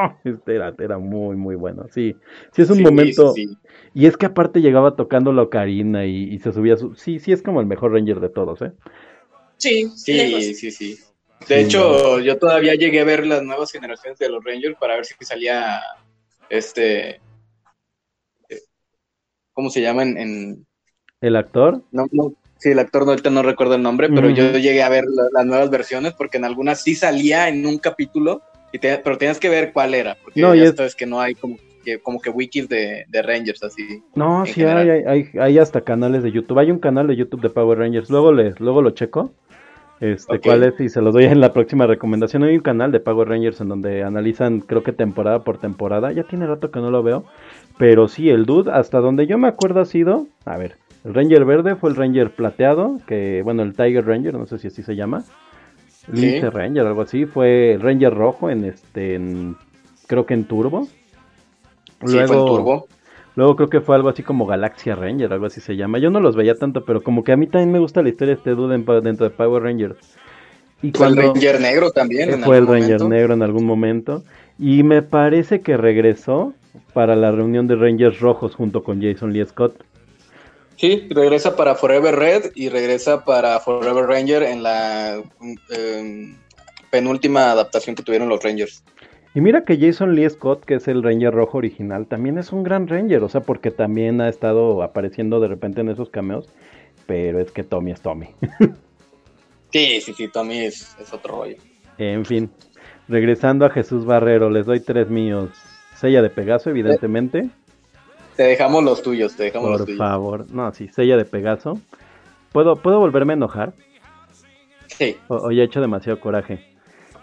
Este 0.24 0.54
era, 0.56 0.74
era 0.78 0.98
muy, 0.98 1.36
muy 1.36 1.54
bueno, 1.56 1.86
sí. 1.90 2.16
Sí 2.52 2.62
es 2.62 2.70
un 2.70 2.78
Sí, 2.78 2.84
momento, 2.84 3.32
sí, 3.34 3.46
sí. 3.48 3.58
y 3.94 4.06
es 4.06 4.16
que 4.16 4.26
aparte 4.26 4.60
llegaba 4.60 4.96
tocando 4.96 5.32
la 5.32 5.42
ocarina 5.42 6.04
y, 6.06 6.24
y 6.32 6.38
se 6.38 6.52
subía 6.52 6.76
su... 6.76 6.94
Sí, 6.94 7.18
sí 7.18 7.32
es 7.32 7.42
como 7.42 7.60
el 7.60 7.66
mejor 7.66 7.92
Ranger 7.92 8.20
de 8.20 8.28
todos, 8.28 8.62
¿eh? 8.62 8.72
Sí, 9.58 9.90
lejos. 10.06 10.44
Sí, 10.44 10.54
sí, 10.54 10.70
sí. 10.70 10.98
De 11.48 11.60
Sí, 11.60 11.66
hecho, 11.66 12.18
yo 12.20 12.38
todavía 12.38 12.74
llegué 12.74 13.00
a 13.00 13.04
ver 13.04 13.26
las 13.26 13.42
nuevas 13.42 13.70
generaciones 13.70 14.18
de 14.18 14.28
los 14.28 14.42
Rangers 14.44 14.76
para 14.78 14.96
ver 14.96 15.04
si 15.04 15.14
salía 15.24 15.80
este. 16.48 17.20
eh, 18.48 18.60
¿Cómo 19.52 19.70
se 19.70 19.80
llama? 19.80 20.02
En, 20.02 20.16
en- 20.18 20.66
El 21.20 21.36
actor, 21.36 21.82
no, 21.92 22.06
no, 22.12 22.32
sí, 22.58 22.70
el 22.70 22.78
actor 22.78 23.04
no, 23.04 23.10
ahorita 23.10 23.30
no 23.30 23.42
recuerdo 23.42 23.74
el 23.74 23.82
nombre, 23.82 24.08
pero 24.08 24.30
yo 24.30 24.52
llegué 24.52 24.82
a 24.82 24.88
ver 24.88 25.04
la- 25.08 25.28
las 25.32 25.46
nuevas 25.46 25.70
versiones 25.70 26.14
porque 26.14 26.38
en 26.38 26.44
algunas 26.44 26.82
sí 26.82 26.94
salía 26.94 27.48
en 27.48 27.66
un 27.66 27.78
capítulo, 27.78 28.42
y 28.76 28.78
te- 28.78 28.98
pero 28.98 29.18
tenías 29.18 29.40
que 29.40 29.48
ver 29.48 29.72
cuál 29.72 29.94
era, 29.94 30.16
porque 30.22 30.40
No, 30.40 30.54
ya 30.54 30.64
es- 30.64 30.76
sabes 30.76 30.94
que 30.94 31.06
no 31.06 31.20
hay 31.20 31.34
como 31.34 31.56
que, 31.84 31.98
como 32.00 32.20
que 32.20 32.30
wikis 32.30 32.68
de, 32.68 33.04
de 33.08 33.22
Rangers 33.22 33.62
así. 33.62 34.02
No, 34.14 34.44
sí 34.46 34.62
hay, 34.64 34.88
hay, 35.06 35.28
hay, 35.38 35.58
hasta 35.58 35.80
canales 35.82 36.22
de 36.24 36.32
YouTube. 36.32 36.58
Hay 36.58 36.70
un 36.70 36.78
canal 36.80 37.06
de 37.06 37.14
YouTube 37.16 37.40
de 37.42 37.48
Power 37.50 37.78
Rangers. 37.78 38.10
Luego 38.10 38.32
le, 38.32 38.54
luego 38.58 38.82
lo 38.82 38.90
checo. 38.90 39.32
Este, 40.00 40.34
Ok. 40.36 40.42
cuál 40.44 40.62
es 40.64 40.78
y 40.80 40.88
se 40.90 41.00
los 41.00 41.14
doy 41.14 41.24
en 41.24 41.40
la 41.40 41.52
próxima 41.52 41.86
recomendación. 41.86 42.42
Hay 42.44 42.54
un 42.56 42.60
canal 42.62 42.90
de 42.92 43.00
Power 43.00 43.28
Rangers 43.28 43.60
en 43.60 43.68
donde 43.68 44.02
analizan, 44.02 44.60
creo 44.60 44.82
que 44.82 44.92
temporada 44.92 45.44
por 45.44 45.58
temporada. 45.58 46.12
Ya 46.12 46.24
tiene 46.24 46.46
rato 46.46 46.70
que 46.70 46.80
no 46.80 46.90
lo 46.90 47.02
veo. 47.02 47.24
Pero 47.78 48.08
sí, 48.08 48.28
el 48.30 48.44
dude, 48.46 48.70
hasta 48.72 48.98
donde 49.00 49.26
yo 49.26 49.38
me 49.38 49.48
acuerdo 49.48 49.80
ha 49.80 49.84
sido, 49.86 50.26
a 50.44 50.56
ver, 50.58 50.76
el 51.04 51.14
Ranger 51.14 51.44
verde 51.44 51.76
fue 51.76 51.88
el 51.90 51.96
Ranger 51.96 52.30
plateado, 52.30 52.98
que 53.06 53.42
bueno, 53.44 53.62
el 53.62 53.74
Tiger 53.74 54.04
Ranger, 54.04 54.34
no 54.34 54.46
sé 54.46 54.58
si 54.58 54.66
así 54.66 54.82
se 54.82 54.96
llama. 54.96 55.22
Lince 56.12 56.50
Ranger, 56.50 56.86
algo 56.86 57.02
así. 57.02 57.26
Fue 57.26 57.72
el 57.74 57.80
Ranger 57.80 58.14
rojo 58.14 58.50
en 58.50 58.64
este, 58.64 59.14
en- 59.14 59.56
creo 60.06 60.26
que 60.26 60.34
en 60.34 60.44
Turbo. 60.44 60.84
Sí, 62.04 62.12
fue 62.14 62.20
en 62.22 62.26
Turbo. 62.28 62.86
Luego 63.34 63.56
creo 63.56 63.68
que 63.68 63.80
fue 63.80 63.96
algo 63.96 64.08
así 64.08 64.22
como 64.22 64.46
Galaxia 64.46 64.94
Ranger, 64.94 65.32
algo 65.32 65.46
así 65.46 65.60
se 65.60 65.76
llama. 65.76 65.98
Yo 65.98 66.10
no 66.10 66.20
los 66.20 66.36
veía 66.36 66.54
tanto, 66.54 66.84
pero 66.84 67.02
como 67.02 67.22
que 67.22 67.32
a 67.32 67.36
mí 67.36 67.46
también 67.46 67.70
me 67.72 67.78
gusta 67.78 68.02
la 68.02 68.08
historia 68.08 68.34
de 68.34 68.38
este 68.38 68.50
dude 68.52 68.78
dentro 69.02 69.28
de 69.28 69.30
Power 69.30 69.62
Rangers. 69.62 69.96
Y 70.82 70.90
Fue 70.92 71.08
el 71.08 71.14
cuando 71.14 71.32
Ranger 71.34 71.60
negro 71.60 71.90
también. 71.90 72.30
en 72.30 72.42
fue 72.42 72.58
el 72.58 72.66
Ranger 72.66 73.00
momento. 73.00 73.08
negro 73.08 73.34
en 73.34 73.42
algún 73.42 73.64
momento. 73.64 74.22
Y 74.58 74.82
me 74.84 75.02
parece 75.02 75.60
que 75.60 75.76
regresó 75.76 76.54
para 76.94 77.14
la 77.16 77.30
reunión 77.30 77.66
de 77.66 77.76
Rangers 77.76 78.20
rojos 78.20 78.54
junto 78.54 78.82
con 78.82 79.02
Jason 79.02 79.32
Lee 79.32 79.44
Scott. 79.44 79.74
Sí, 80.76 81.06
regresa 81.10 81.56
para 81.56 81.74
Forever 81.74 82.14
Red 82.14 82.52
y 82.54 82.68
regresa 82.68 83.24
para 83.24 83.58
Forever 83.60 84.06
Ranger 84.06 84.42
en 84.42 84.62
la 84.62 85.22
em, 85.70 86.36
penúltima 86.90 87.50
adaptación 87.50 87.96
que 87.96 88.02
tuvieron 88.02 88.28
los 88.28 88.42
Rangers. 88.42 88.84
Y 89.34 89.40
mira 89.40 89.64
que 89.64 89.78
Jason 89.78 90.14
Lee 90.14 90.28
Scott, 90.30 90.64
que 90.64 90.74
es 90.74 90.88
el 90.88 91.02
Ranger 91.02 91.32
rojo 91.32 91.58
original, 91.58 92.06
también 92.06 92.38
es 92.38 92.52
un 92.52 92.62
gran 92.62 92.88
Ranger, 92.88 93.22
o 93.22 93.28
sea, 93.28 93.42
porque 93.42 93.70
también 93.70 94.20
ha 94.20 94.28
estado 94.28 94.82
apareciendo 94.82 95.40
de 95.40 95.48
repente 95.48 95.80
en 95.80 95.90
esos 95.90 96.08
cameos, 96.10 96.48
pero 97.06 97.40
es 97.40 97.50
que 97.50 97.62
Tommy 97.62 97.92
es 97.92 98.00
Tommy. 98.00 98.28
Sí, 99.72 100.00
sí, 100.00 100.14
sí, 100.14 100.28
Tommy 100.28 100.60
es, 100.60 100.96
es 100.98 101.12
otro 101.12 101.38
rollo. 101.38 101.56
en 101.98 102.24
fin, 102.24 102.48
regresando 103.08 103.66
a 103.66 103.70
Jesús 103.70 104.06
Barrero, 104.06 104.48
les 104.48 104.64
doy 104.64 104.80
tres 104.80 105.10
míos. 105.10 105.50
Sella 105.96 106.22
de 106.22 106.30
Pegaso, 106.30 106.70
evidentemente. 106.70 107.50
Te 108.36 108.42
dejamos 108.42 108.84
los 108.84 109.02
tuyos, 109.02 109.34
te 109.36 109.44
dejamos 109.44 109.70
los 109.70 109.78
Por 109.80 109.86
tuyos. 109.86 109.98
favor, 109.98 110.46
no, 110.50 110.72
sí, 110.74 110.88
Sella 110.88 111.16
de 111.16 111.24
Pegaso. 111.24 111.80
¿Puedo, 112.52 112.76
¿Puedo 112.76 112.98
volverme 113.00 113.32
a 113.32 113.36
enojar? 113.36 113.72
Sí. 114.88 115.16
O, 115.28 115.36
o 115.36 115.50
ya 115.52 115.62
he 115.62 115.66
hecho 115.66 115.80
demasiado 115.80 116.20
coraje. 116.20 116.64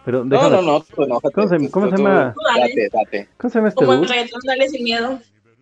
Pero 0.05 0.25
No, 0.25 0.49
no, 0.49 0.61
no, 0.61 0.81
tú 0.81 1.03
enójate. 1.03 1.33
¿Cómo 1.33 1.47
se, 1.47 1.71
cómo 1.71 1.85
tú- 1.89 1.97
se 1.97 2.03
llama? 2.03 2.33
Tú 2.33 2.41
dale. 2.45 2.69
Date, 2.69 2.89
date. 2.91 3.29
¿Cómo 3.37 3.49
se 3.51 3.57
llama 3.59 3.69
este 3.69 3.85
Como 3.85 3.93
el 4.03 4.09
reggaetón, 4.09 4.41
dale 4.45 4.69
sin 4.69 4.83
miedo. 4.83 5.19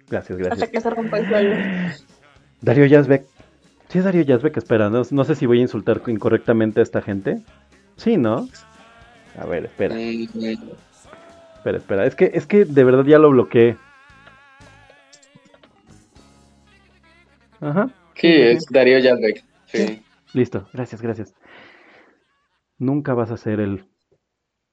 Gracias, 0.09 0.31
Hasta 0.39 0.49
gracias. 0.49 0.69
que 0.69 0.81
se 0.81 0.89
rompa 0.89 1.19
el 1.19 1.27
suelo. 1.27 1.55
Darío 2.61 2.85
Yazbek. 2.85 3.23
Sí, 3.89 3.97
es 3.99 4.03
Darío 4.03 4.23
Yazbek, 4.23 4.57
espera, 4.57 4.89
no, 4.89 5.03
no 5.09 5.23
sé 5.25 5.35
si 5.35 5.45
voy 5.45 5.59
a 5.59 5.61
insultar 5.61 6.01
incorrectamente 6.07 6.79
a 6.79 6.83
esta 6.83 7.01
gente. 7.01 7.41
Sí, 7.97 8.17
¿no? 8.17 8.47
A 9.39 9.45
ver, 9.45 9.65
espera, 9.65 9.95
Mm, 9.95 10.27
espera, 11.57 11.77
espera. 11.77 12.05
Es 12.05 12.15
que, 12.15 12.31
es 12.33 12.47
que 12.47 12.65
de 12.65 12.83
verdad 12.83 13.05
ya 13.05 13.19
lo 13.19 13.29
bloqueé. 13.29 13.77
Ajá. 17.61 17.89
Sí, 18.15 18.27
es 18.27 18.65
Darío 18.69 18.99
Yazbek. 18.99 19.43
Sí. 19.67 20.03
Listo, 20.33 20.67
gracias, 20.73 21.01
gracias. 21.01 21.33
Nunca 22.77 23.13
vas 23.13 23.31
a 23.31 23.37
ser 23.37 23.59
el 23.59 23.85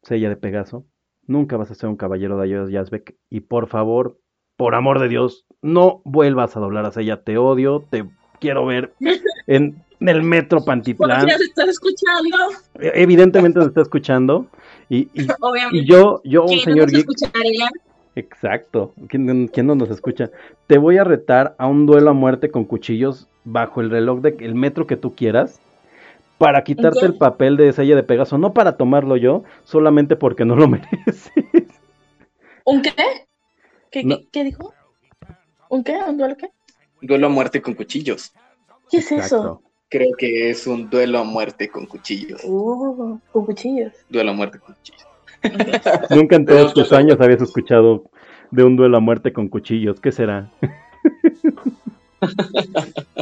Sella 0.03 0.29
de 0.29 0.37
Pegaso. 0.37 0.87
Nunca 1.27 1.57
vas 1.57 1.71
a 1.71 1.75
ser 1.75 1.89
un 1.89 1.97
caballero 1.97 2.35
de 2.35 2.41
Darío 2.49 2.69
Yazbek. 2.69 3.17
Y 3.29 3.41
por 3.41 3.69
favor, 3.69 4.19
por 4.57 4.75
amor 4.75 4.99
de 5.01 5.09
Dios, 5.09 5.47
no 5.63 6.01
vuelvas 6.05 6.57
a 6.57 6.61
doblar 6.61 6.87
a 6.87 6.91
Sella. 6.93 7.23
Te 7.23 7.37
odio, 7.39 7.87
te 7.91 8.05
quiero 8.41 8.65
ver 8.67 8.95
en 9.47 9.85
el 10.01 10.23
metro 10.23 10.65
Pantitlán. 10.65 11.29
se 11.29 11.35
estás 11.45 11.69
escuchando. 11.69 12.37
Evidentemente 12.81 13.59
nos 13.59 13.69
está 13.69 13.83
escuchando. 13.83 14.47
Y, 14.89 15.11
y- 15.13 15.27
Obviamente. 15.41 15.79
y 15.79 15.85
yo, 15.87 16.21
yo, 16.25 16.43
un 16.43 16.49
¿Quién 16.49 16.59
no 16.61 16.65
señor 16.65 16.85
nos 16.85 16.93
geek. 16.93 17.01
escucharía? 17.11 17.69
Exacto. 18.19 18.95
¿Quién, 19.09 19.47
quién 19.47 19.67
no 19.67 19.77
nos 19.77 19.91
escucha? 19.91 20.31
Te 20.67 20.77
voy 20.77 20.99
a 20.99 21.05
retar 21.05 21.55
a 21.57 21.69
un 21.69 21.87
duelo 21.87 22.11
a 22.11 22.15
muerte 22.15 22.51
con 22.51 22.65
cuchillos 22.65 23.29
bajo 23.45 23.81
el 23.81 23.91
reloj 23.91 24.21
de 24.21 24.37
el 24.41 24.57
metro 24.57 24.89
que 24.89 24.97
tú 24.97 25.15
quieras. 25.15 25.61
Para 26.37 26.65
quitarte 26.65 27.07
el 27.07 27.17
papel 27.17 27.57
de 27.57 27.73
sella 27.73 27.95
de 27.95 28.03
Pegaso. 28.03 28.37
No 28.37 28.53
para 28.55 28.77
tomarlo 28.77 29.17
yo, 29.17 29.45
solamente 29.63 30.17
porque 30.17 30.45
no 30.45 30.57
lo 30.57 30.67
mereces. 30.69 31.31
¿Un 32.65 32.83
qué? 32.83 32.93
¿Qué, 33.91 34.03
No. 34.03 34.19
qué, 34.19 34.29
qué 34.33 34.45
dijo? 34.45 34.75
¿Un 35.69 35.85
qué? 35.85 35.97
¿Un 35.97 36.19
duelo 36.19 36.37
qué? 36.37 36.51
Duelo 37.01 37.29
a 37.29 37.31
muerte 37.31 37.63
con 37.63 37.75
cuchillos. 37.75 38.33
¿Qué 38.91 38.99
es 38.99 39.13
eso? 39.13 39.63
Creo 39.89 40.11
que 40.19 40.51
es 40.51 40.67
un 40.67 40.91
duelo 40.91 41.21
a 41.21 41.25
muerte 41.25 41.69
con 41.69 41.87
cuchillos. 41.87 42.43
Uh, 42.45 43.19
con 43.33 43.47
cuchillos. 43.47 43.93
Duelo 44.09 44.33
a 44.33 44.35
muerte 44.35 44.59
con 44.59 44.75
cuchillos. 44.75 45.08
Nunca 46.11 46.37
en 46.37 46.47
todos 46.47 46.75
tus 46.75 46.93
años 46.93 47.21
habías 47.21 47.43
escuchado 47.43 48.05
de 48.51 48.65
un 48.65 48.77
duelo 48.77 48.97
a 48.97 49.01
muerte 49.01 49.33
con 49.33 49.49
cuchillos. 49.49 50.01
¿Qué 50.01 50.13
será? 50.13 50.51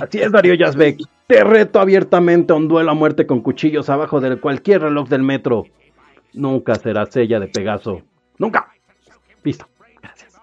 Así 0.00 0.20
es, 0.20 0.32
Darío 0.32 0.54
Yazbek. 0.54 0.98
Te 1.26 1.44
reto 1.44 1.80
abiertamente 1.80 2.52
a 2.52 2.56
un 2.56 2.68
duelo 2.68 2.90
a 2.90 2.94
muerte 2.94 3.26
con 3.26 3.40
cuchillos 3.40 3.88
abajo 3.90 4.20
de 4.20 4.38
cualquier 4.40 4.82
reloj 4.82 5.08
del 5.08 5.22
metro. 5.22 5.64
Nunca 6.32 6.74
será 6.76 7.06
sella 7.06 7.40
de 7.40 7.48
Pegaso. 7.48 8.02
Nunca. 8.38 8.68
Listo. 9.42 9.66
Gracias. 10.02 10.34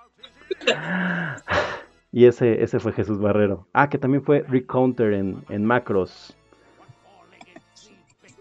Y 2.11 2.25
ese, 2.25 2.63
ese 2.63 2.79
fue 2.79 2.91
Jesús 2.93 3.19
Barrero. 3.19 3.67
Ah, 3.73 3.89
que 3.89 3.97
también 3.97 4.23
fue 4.23 4.43
Rick 4.47 4.67
Counter 4.67 5.13
en, 5.13 5.43
en 5.49 5.65
Macros. 5.65 6.35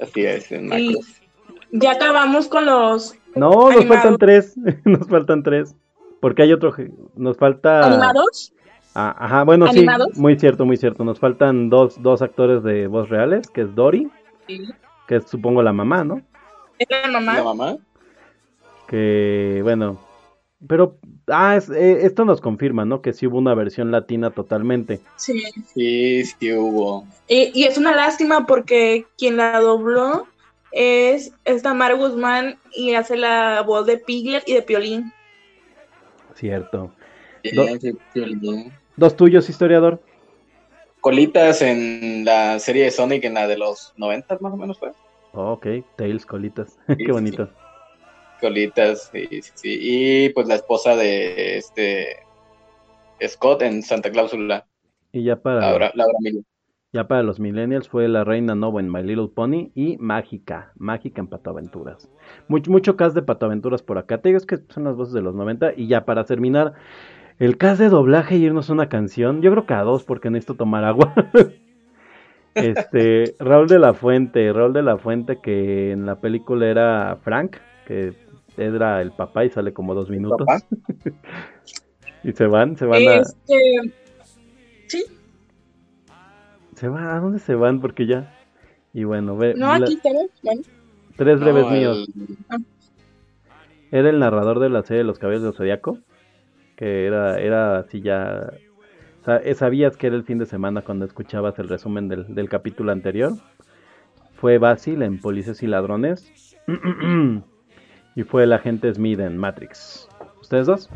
Así 0.01 0.25
es, 0.25 0.51
en 0.53 0.67
Y 0.67 0.69
Macros. 0.95 1.21
ya 1.71 1.93
acabamos 1.93 2.49
con 2.49 2.67
los 2.67 3.15
No, 3.35 3.51
nos 3.51 3.77
Animados. 3.77 3.89
faltan 3.89 4.19
tres. 4.19 4.55
nos 4.85 5.07
faltan 5.09 5.43
tres. 5.43 5.75
Porque 6.21 6.43
hay 6.43 6.53
otro. 6.53 6.75
Nos 7.17 7.37
falta. 7.37 7.87
animados. 7.87 8.53
Ah, 8.95 9.17
ajá, 9.19 9.45
bueno, 9.45 9.67
¿Animados? 9.67 10.09
sí, 10.15 10.21
muy 10.21 10.39
cierto, 10.39 10.67
muy 10.67 10.77
cierto. 10.77 11.03
Nos 11.05 11.19
faltan 11.19 11.71
dos, 11.71 12.01
dos 12.03 12.21
actores 12.23 12.63
de 12.63 12.87
voz 12.87 13.09
reales, 13.09 13.49
que 13.49 13.63
es 13.63 13.75
Dory, 13.75 14.11
que 15.09 15.17
es 15.17 15.25
supongo 15.31 15.63
la 15.63 15.73
mamá, 15.73 16.05
¿no? 16.05 16.21
Es 16.79 16.87
la 16.91 17.09
mamá. 17.11 17.35
¿La 17.37 17.43
mamá? 17.45 17.77
Que, 18.87 19.61
bueno, 19.63 19.99
pero, 20.69 20.99
ah, 21.29 21.57
es- 21.57 21.71
eh, 21.71 22.05
esto 22.05 22.25
nos 22.25 22.41
confirma, 22.41 22.85
¿no? 22.85 23.01
Que 23.01 23.13
sí 23.13 23.27
hubo 23.27 23.39
una 23.39 23.55
versión 23.55 23.91
latina 23.91 24.31
totalmente. 24.31 25.01
Sí. 25.17 25.43
Sí, 25.73 26.25
sí 26.25 26.53
hubo. 26.53 27.07
Y, 27.29 27.51
y 27.59 27.65
es 27.65 27.79
una 27.79 27.97
lástima 27.97 28.47
porque 28.47 29.07
quien 29.17 29.39
la 29.39 29.59
dobló 29.61 30.27
es 30.73 31.33
esta 31.45 31.75
Mar 31.75 31.97
Guzmán 31.97 32.59
y 32.73 32.95
hace 32.95 33.17
la 33.17 33.63
voz 33.63 33.87
de 33.87 33.99
Piglet 33.99 34.49
y 34.49 34.55
de 34.55 34.63
Piolín. 34.63 35.13
Cierto. 36.35 36.93
Do-. 37.55 37.67
Dos 38.97 39.17
tuyos, 39.17 39.49
historiador. 39.49 40.03
Colitas 41.01 41.63
en 41.63 42.25
la 42.25 42.59
serie 42.59 42.85
de 42.85 42.91
Sonic, 42.91 43.25
en 43.25 43.35
la 43.35 43.47
de 43.47 43.59
los 43.59 43.93
90 43.97 44.39
más 44.41 44.53
o 44.53 44.57
menos 44.57 44.79
fue. 44.79 44.93
Oh, 45.33 45.53
ok, 45.53 45.67
Tails, 45.97 46.27
colitas. 46.27 46.79
Sí, 46.89 46.97
Qué 46.97 47.05
sí, 47.07 47.11
bonito. 47.11 47.51
Colitas, 48.41 49.11
sí, 49.13 49.27
sí, 49.31 49.51
sí. 49.55 49.79
Y 49.81 50.29
pues 50.31 50.47
la 50.47 50.57
esposa 50.57 50.97
de 50.97 51.57
este 51.59 52.19
Scott 53.27 53.63
en 53.63 53.83
Santa 53.83 54.11
Cláusula, 54.11 54.67
Y 55.13 55.25
ya 55.25 55.37
para, 55.37 55.61
Laura, 55.61 55.93
Laura 55.95 56.19
Miller. 56.21 56.45
Ya 56.93 57.09
para 57.09 57.23
los 57.23 57.41
millennials 57.41 57.89
fue 57.89 58.07
la 58.07 58.23
reina 58.23 58.55
Nova 58.55 58.81
en 58.81 58.93
My 58.93 59.03
Little 59.03 59.29
Pony 59.35 59.71
y 59.75 59.97
Mágica, 59.99 60.73
Mágica 60.77 61.23
en 61.23 61.27
Pato 61.27 61.51
Aventuras. 61.51 62.11
Mucho, 62.49 62.71
mucho 62.71 62.97
cast 62.97 63.15
de 63.15 63.23
Pato 63.23 63.47
Aventuras 63.47 63.83
por 63.83 63.97
acá. 63.97 64.19
Te 64.19 64.29
digo 64.29 64.37
es 64.37 64.45
que 64.45 64.59
son 64.69 64.85
las 64.85 64.95
voces 64.95 65.15
de 65.15 65.23
los 65.23 65.35
90. 65.35 65.73
Y 65.77 65.87
ya 65.87 66.05
para 66.05 66.25
terminar, 66.25 66.75
el 67.39 67.57
cast 67.57 67.81
de 67.81 67.89
doblaje 67.89 68.37
y 68.37 68.45
irnos 68.45 68.69
a 68.69 68.75
una 68.75 68.91
canción. 68.91 69.41
Yo 69.41 69.51
creo 69.51 69.65
que 69.65 69.73
a 69.73 69.83
dos 69.83 70.05
porque 70.05 70.29
necesito 70.29 70.55
tomar 70.55 70.85
agua. 70.85 71.15
este, 72.55 73.37
Raúl 73.39 73.69
de 73.69 73.79
la 73.79 73.95
Fuente, 73.95 74.53
Raúl 74.53 74.75
de 74.75 74.83
la 74.83 74.99
Fuente 74.99 75.39
que 75.43 75.93
en 75.93 76.05
la 76.05 76.21
película 76.21 76.67
era 76.67 77.17
Frank, 77.23 77.57
que 77.87 78.13
era 78.59 79.01
el 79.01 79.13
papá 79.13 79.47
y 79.47 79.51
sale 79.51 79.73
como 79.73 79.95
dos 79.95 80.11
minutos. 80.11 80.47
¿Papá? 80.47 80.61
y 82.23 82.33
se 82.33 82.47
van, 82.47 82.77
se 82.77 82.85
van 82.85 83.09
a... 83.09 83.15
Este, 83.15 83.35
sí, 83.47 83.93
Se 86.83 86.89
van, 86.89 87.07
¿a 87.07 87.21
dónde 87.21 87.39
se 87.39 87.55
van? 87.55 87.81
Porque 87.81 88.07
ya... 88.07 88.35
Y 88.93 89.05
bueno, 89.05 89.37
ve, 89.37 89.55
no, 89.57 89.69
la- 89.79 89.85
aquí 89.87 89.95
estamos. 89.95 90.27
Bueno, 90.43 90.63
tres 91.17 91.39
No, 91.39 91.45
breves 91.45 91.67
el- 91.67 91.79
míos. 91.79 92.09
Era 93.93 94.11
el 94.11 94.19
narrador 94.19 94.59
de 94.59 94.69
la 94.69 94.83
serie 94.83 94.99
de 94.99 95.05
Los 95.05 95.21
Caballeros 95.21 95.45
del 95.45 95.55
Zodiaco, 95.55 95.99
que 96.75 97.07
era, 97.07 97.39
era 97.39 97.79
así 97.79 98.01
ya... 98.01 98.53
eh, 99.45 99.55
Sabías 99.55 99.97
que 99.97 100.09
era 100.09 100.17
el 100.17 100.25
fin 100.25 100.39
de 100.39 100.47
semana 100.47 100.83
cuando 100.83 101.05
escuchabas 101.05 101.57
el 101.61 101.69
resumen 101.69 102.09
del, 102.09 102.35
del 102.35 102.49
capítulo 102.49 102.91
anterior. 102.91 103.35
Fue 104.35 104.59
Basil 104.59 105.03
en 105.03 105.21
Policías 105.21 105.63
y 105.63 105.69
Ladrones. 105.69 106.57
y 108.17 108.23
fue 108.25 108.43
el 108.43 108.53
agente 108.53 108.93
Smith 108.93 109.21
en 109.21 109.37
Matrix. 109.39 110.09
¿Ustedes 110.41 110.67
dos? 110.67 110.91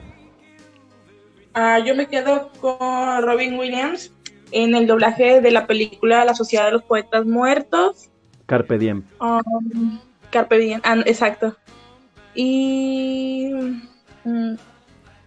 ah, 1.55 1.79
yo 1.79 1.95
me 1.95 2.09
quedo 2.09 2.51
con 2.61 3.23
Robin 3.23 3.57
Williams 3.57 4.13
en 4.53 4.75
el 4.75 4.87
doblaje 4.87 5.41
de 5.41 5.51
la 5.51 5.67
película 5.67 6.25
La 6.25 6.35
Sociedad 6.35 6.67
de 6.67 6.73
los 6.73 6.83
Poetas 6.83 7.27
Muertos. 7.27 8.11
Carpe 8.47 8.79
Diem. 8.79 9.03
Um, 9.21 9.99
Carpe 10.31 10.59
Diem, 10.59 10.81
ah, 10.85 10.97
exacto. 11.07 11.57
Y. 12.35 13.51
mm, 14.25 14.55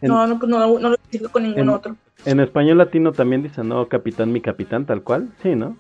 En- 0.02 0.08
no, 0.10 0.26
no, 0.28 0.40
pues 0.40 0.50
no, 0.50 0.60
no 0.80 0.90
lo 0.90 0.96
identifico 0.96 1.30
con 1.32 1.44
ningún 1.44 1.60
en- 1.62 1.70
otro. 1.70 1.96
En 2.26 2.40
español 2.40 2.78
latino 2.78 3.12
también 3.12 3.44
dicen, 3.44 3.68
no, 3.70 3.88
capitán, 3.88 4.32
mi 4.32 4.42
capitán, 4.42 4.86
tal 4.86 5.02
cual. 5.04 5.30
Sí, 5.42 5.56
¿no? 5.56 5.78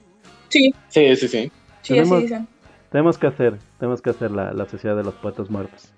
Sí, 0.49 0.73
Sí, 0.89 1.15
sí, 1.15 1.27
sí. 1.27 1.51
sí, 1.81 1.93
Tenemos- 1.93 2.13
así 2.17 2.23
dicen. 2.23 2.47
Tenemos 2.91 3.17
que 3.19 3.27
hacer, 3.27 3.59
tenemos 3.77 4.01
que 4.01 4.09
hacer 4.09 4.31
la, 4.31 4.51
la 4.51 4.65
sociedad 4.65 4.95
de 4.97 5.03
los 5.03 5.13
poetas 5.15 5.49
muertos. 5.49 5.93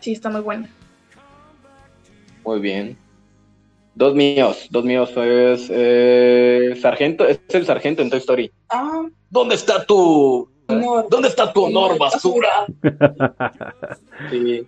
Sí, 0.00 0.12
está 0.12 0.30
muy 0.30 0.40
buena. 0.40 0.68
Muy 2.44 2.60
bien. 2.60 2.96
Dos 3.94 4.14
míos, 4.14 4.68
dos 4.70 4.84
míos. 4.84 5.10
Es 5.16 5.68
eh, 5.70 6.74
sargento, 6.80 7.26
es 7.26 7.40
el 7.50 7.66
sargento 7.66 8.00
en 8.02 8.10
Toy 8.10 8.18
Story. 8.20 8.50
Ah, 8.70 9.02
¿Dónde 9.28 9.54
está 9.54 9.84
tu, 9.84 10.48
honor. 10.68 11.06
dónde 11.10 11.28
está 11.28 11.52
tu 11.52 11.64
honor, 11.64 11.98
basura? 11.98 12.66
Sí. 14.30 14.66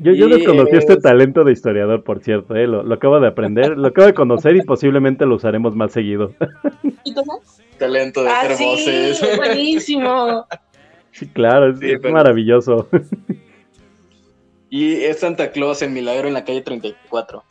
Yo, 0.00 0.12
yo 0.12 0.28
desconocí 0.28 0.76
este 0.76 0.92
es- 0.92 1.02
talento 1.02 1.42
de 1.42 1.52
historiador, 1.52 2.04
por 2.04 2.22
cierto, 2.22 2.54
eh, 2.54 2.68
lo, 2.68 2.84
lo 2.84 2.94
acabo 2.94 3.18
de 3.18 3.26
aprender, 3.26 3.76
lo 3.76 3.88
acabo 3.88 4.06
de 4.06 4.14
conocer 4.14 4.54
y 4.54 4.62
posiblemente 4.62 5.26
lo 5.26 5.34
usaremos 5.34 5.74
más 5.74 5.90
seguido. 5.90 6.32
¿Y? 7.04 7.12
Talento 7.78 8.22
de 8.22 8.28
Ah, 8.30 8.42
hacer 8.42 8.56
sí, 8.58 8.64
voces. 8.64 9.36
buenísimo. 9.36 10.46
Sí, 11.10 11.26
claro, 11.26 11.70
es, 11.72 11.80
Sí, 11.80 11.90
es 11.90 11.98
pero- 12.00 12.14
maravilloso. 12.14 12.88
Y 14.70 14.94
es 15.02 15.18
Santa 15.18 15.50
Claus 15.50 15.82
en 15.82 15.92
Milagro 15.92 16.28
en 16.28 16.34
la 16.34 16.44
calle 16.44 16.62
34. 16.62 17.42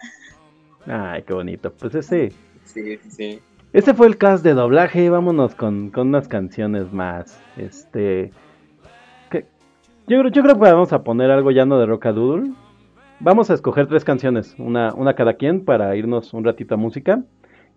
Ay, 0.86 1.24
qué 1.24 1.34
bonito. 1.34 1.72
Pues 1.74 1.96
ese, 1.96 2.32
Sí, 2.64 2.98
sí, 3.10 3.40
ese 3.74 3.94
fue 3.94 4.08
el 4.08 4.18
cast 4.18 4.44
de 4.44 4.54
doblaje. 4.54 5.10
Vámonos 5.10 5.56
con, 5.56 5.90
con 5.90 6.10
unas 6.10 6.28
canciones 6.28 6.92
más. 6.94 7.42
Este. 7.58 8.32
que- 9.30 9.46
yo, 10.08 10.20
creo- 10.20 10.32
yo 10.32 10.42
creo 10.44 10.56
que 10.56 10.62
vamos 10.62 10.94
a 10.94 11.04
poner 11.04 11.32
algo 11.32 11.52
llano 11.52 11.80
de 11.80 11.86
Rockadoodle. 11.86 12.52
Vamos 13.20 13.52
a 13.52 13.54
escoger 13.54 13.88
tres 13.88 14.04
canciones, 14.04 14.56
una, 14.58 14.94
una 14.96 15.14
cada 15.14 15.36
quien, 15.36 15.64
para 15.64 15.96
irnos 15.96 16.34
un 16.34 16.44
ratito 16.44 16.74
a 16.74 16.78
música 16.78 17.24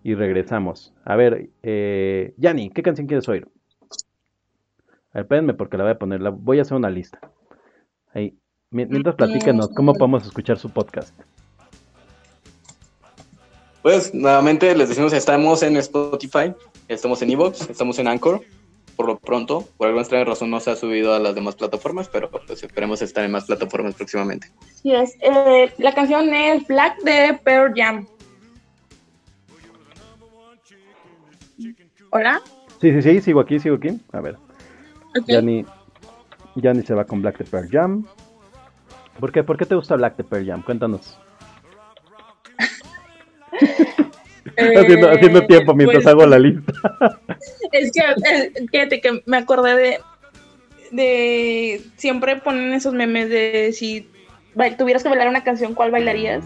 y 0.03 0.15
regresamos. 0.15 0.91
A 1.03 1.15
ver, 1.15 1.49
eh, 1.61 2.33
Yanni, 2.37 2.71
¿qué 2.71 2.81
canción 2.81 3.05
quieres 3.05 3.29
oír? 3.29 3.47
A 5.11 5.19
ver, 5.19 5.21
espérenme 5.23 5.53
porque 5.53 5.77
la 5.77 5.83
voy 5.83 5.91
a 5.93 5.99
poner, 5.99 6.21
la, 6.21 6.31
voy 6.31 6.57
a 6.57 6.63
hacer 6.63 6.75
una 6.75 6.89
lista. 6.89 7.19
Ahí. 8.13 8.35
Mientras 8.71 9.15
platíquenos, 9.15 9.69
¿cómo 9.75 9.93
podemos 9.93 10.25
escuchar 10.25 10.57
su 10.57 10.71
podcast? 10.71 11.13
Pues 13.85 14.15
nuevamente 14.15 14.75
les 14.75 14.89
decimos, 14.89 15.13
estamos 15.13 15.61
en 15.61 15.77
Spotify, 15.77 16.55
estamos 16.87 17.21
en 17.21 17.29
Evox, 17.29 17.69
estamos 17.69 17.99
en 17.99 18.07
Anchor. 18.07 18.41
Por 18.95 19.05
lo 19.05 19.19
pronto, 19.19 19.63
por 19.77 19.85
alguna 19.85 20.01
extraña 20.01 20.25
razón 20.25 20.49
no 20.49 20.59
se 20.59 20.71
ha 20.71 20.75
subido 20.75 21.13
a 21.13 21.19
las 21.19 21.35
demás 21.35 21.55
plataformas, 21.55 22.09
pero 22.09 22.31
pues 22.31 22.63
esperemos 22.63 23.03
estar 23.03 23.23
en 23.23 23.29
más 23.29 23.45
plataformas 23.45 23.93
próximamente. 23.93 24.51
Sí, 24.81 24.91
es, 24.91 25.15
eh, 25.21 25.71
la 25.77 25.93
canción 25.93 26.33
es 26.33 26.65
Black 26.65 26.97
de 27.03 27.39
Pearl 27.43 27.73
Jam. 27.75 28.07
Hola. 32.09 32.41
Sí, 32.81 32.91
sí, 32.91 33.01
sí, 33.03 33.21
sigo 33.21 33.39
aquí, 33.39 33.59
sigo 33.59 33.75
aquí. 33.75 34.01
A 34.13 34.19
ver, 34.19 34.37
Ok. 35.15 35.27
Yanni, 35.27 35.63
Yanni 36.55 36.81
se 36.81 36.95
va 36.95 37.05
con 37.05 37.21
Black 37.21 37.37
de 37.37 37.45
Pearl 37.45 37.69
Jam. 37.69 38.07
¿Por 39.19 39.31
qué? 39.31 39.43
¿Por 39.43 39.57
qué 39.57 39.67
te 39.67 39.75
gusta 39.75 39.95
Black 39.95 40.17
de 40.17 40.23
Pearl 40.23 40.47
Jam? 40.47 40.63
Cuéntanos. 40.63 41.19
Eh, 44.57 44.73
haciendo, 44.77 45.09
haciendo 45.09 45.45
tiempo 45.47 45.73
mientras 45.73 46.03
pues, 46.03 46.13
hago 46.13 46.25
la 46.25 46.39
lista. 46.39 46.71
Es 47.71 47.91
que, 47.91 47.99
eh, 48.01 48.53
fíjate 48.71 49.01
que 49.01 49.21
me 49.25 49.37
acordé 49.37 49.75
de, 49.75 49.99
de, 50.91 51.81
siempre 51.97 52.37
ponen 52.37 52.73
esos 52.73 52.93
memes 52.93 53.29
de 53.29 53.71
si 53.73 54.07
tuvieras 54.77 55.03
que 55.03 55.09
bailar 55.09 55.27
una 55.27 55.43
canción, 55.43 55.73
¿cuál 55.73 55.91
bailarías? 55.91 56.43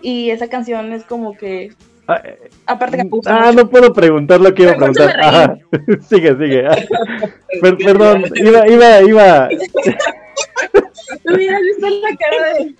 Y 0.00 0.30
esa 0.30 0.48
canción 0.48 0.92
es 0.92 1.04
como 1.04 1.36
que, 1.36 1.72
Ah, 2.06 2.22
aparte 2.66 2.98
que 2.98 3.02
Ah, 3.02 3.06
mucho. 3.50 3.52
no 3.54 3.70
puedo 3.70 3.92
preguntar 3.94 4.40
lo 4.40 4.54
que 4.54 4.62
iba 4.64 4.72
a 4.72 4.76
preguntar. 4.76 5.18
Ajá. 5.20 5.56
sigue, 6.08 6.36
sigue. 6.36 6.64
Per- 7.62 7.78
perdón, 7.78 8.24
iba, 8.36 8.68
iba, 8.68 9.00
iba. 9.02 9.48
No 11.24 11.34
hubieras 11.34 11.60
visto 11.62 11.88
la 11.88 12.16
cara 12.16 12.54
de... 12.54 12.74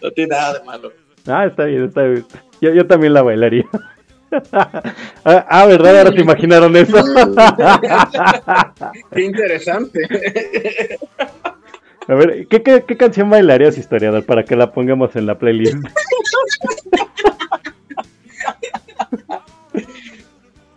No 0.00 0.10
tiene 0.10 0.28
nada 0.28 0.58
de 0.58 0.64
malo. 0.64 0.92
Ah, 1.26 1.46
está 1.46 1.64
bien, 1.64 1.84
está 1.84 2.02
bien. 2.02 2.26
Yo, 2.60 2.72
yo 2.72 2.86
también 2.86 3.14
la 3.14 3.22
bailaría. 3.22 3.64
Ah, 5.24 5.46
ah, 5.48 5.66
¿verdad? 5.66 5.98
Ahora 5.98 6.12
se 6.12 6.20
imaginaron 6.20 6.76
eso. 6.76 6.96
Qué 9.14 9.22
interesante. 9.22 10.08
A 12.08 12.14
ver, 12.14 12.46
¿qué, 12.48 12.62
qué, 12.62 12.82
qué 12.86 12.96
canción 12.96 13.30
bailarías, 13.30 13.78
historiador, 13.78 14.24
para 14.24 14.44
que 14.44 14.56
la 14.56 14.72
pongamos 14.72 15.14
en 15.16 15.26
la 15.26 15.38
playlist? 15.38 15.76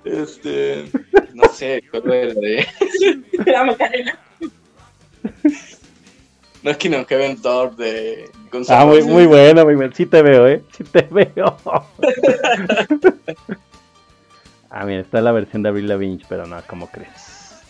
Este, 0.06 0.86
no 1.34 1.44
sé, 1.52 1.84
¿cuál 1.91 2.14
era 2.14 2.34
de 2.36 2.68
La 3.45 3.64
Macarena. 3.65 4.19
Knocking 6.61 6.94
on 6.95 7.06
Heaven's 7.06 7.41
Door 7.41 7.76
de 7.76 8.30
Guns 8.52 8.69
Ah, 8.69 8.86
muy, 8.86 9.03
muy 9.03 9.26
buena, 9.26 9.64
muy 9.64 9.76
buena. 9.76 9.94
Sí 9.94 10.06
te 10.06 10.22
veo, 10.22 10.48
¿eh? 10.48 10.64
Sí 10.76 10.84
te 10.84 11.02
veo. 11.03 11.57
ah, 14.69 14.86
mira, 14.86 15.02
está 15.02 15.22
la 15.22 15.32
versión 15.32 15.64
de 15.64 15.69
Avril 15.69 15.88
Lavigne, 15.88 16.23
pero 16.30 16.45
no, 16.45 16.57
¿cómo 16.68 16.88
crees? 16.88 17.61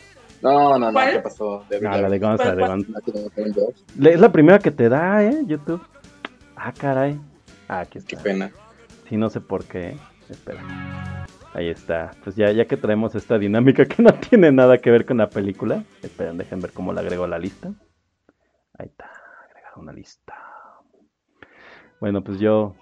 No, 0.41 0.77
no, 0.77 0.79
no, 0.79 0.91
¿Cuál? 0.93 1.11
¿qué 1.13 1.19
pasó? 1.19 1.65
De 1.69 1.81
No, 1.81 1.89
la 1.89 2.09
de 2.09 2.19
la 2.19 2.77
de 3.95 4.11
Es 4.11 4.19
la 4.19 4.31
primera 4.31 4.59
que 4.59 4.71
te 4.71 4.89
da, 4.89 5.23
¿eh? 5.23 5.41
YouTube. 5.45 5.81
Ah, 6.55 6.73
caray. 6.77 7.19
Ah, 7.67 7.79
aquí 7.79 7.99
Qué 7.99 8.15
está. 8.15 8.23
pena. 8.23 8.51
Sí, 9.09 9.17
no 9.17 9.29
sé 9.29 9.41
por 9.41 9.65
qué. 9.65 9.89
¿eh? 9.89 9.97
Espera. 10.29 10.61
Ahí 11.55 11.69
está. 11.69 12.11
Pues 12.21 12.35
ya, 12.35 12.51
ya 12.51 12.65
que 12.65 12.75
traemos 12.75 13.15
esta 13.15 13.39
dinámica 13.39 13.85
que 13.85 14.03
no 14.03 14.13
tiene 14.13 14.51
nada 14.51 14.77
que 14.79 14.91
ver 14.91 15.05
con 15.05 15.17
la 15.17 15.29
película. 15.29 15.85
Esperen, 16.03 16.37
dejen 16.37 16.59
ver 16.59 16.73
cómo 16.73 16.91
la 16.91 16.99
agrego 16.99 17.23
a 17.23 17.29
la 17.29 17.39
lista. 17.39 17.73
Ahí 18.77 18.87
está. 18.87 19.09
Agregar 19.49 19.71
una 19.77 19.93
lista. 19.93 20.35
Bueno, 22.01 22.21
pues 22.21 22.39
yo. 22.39 22.75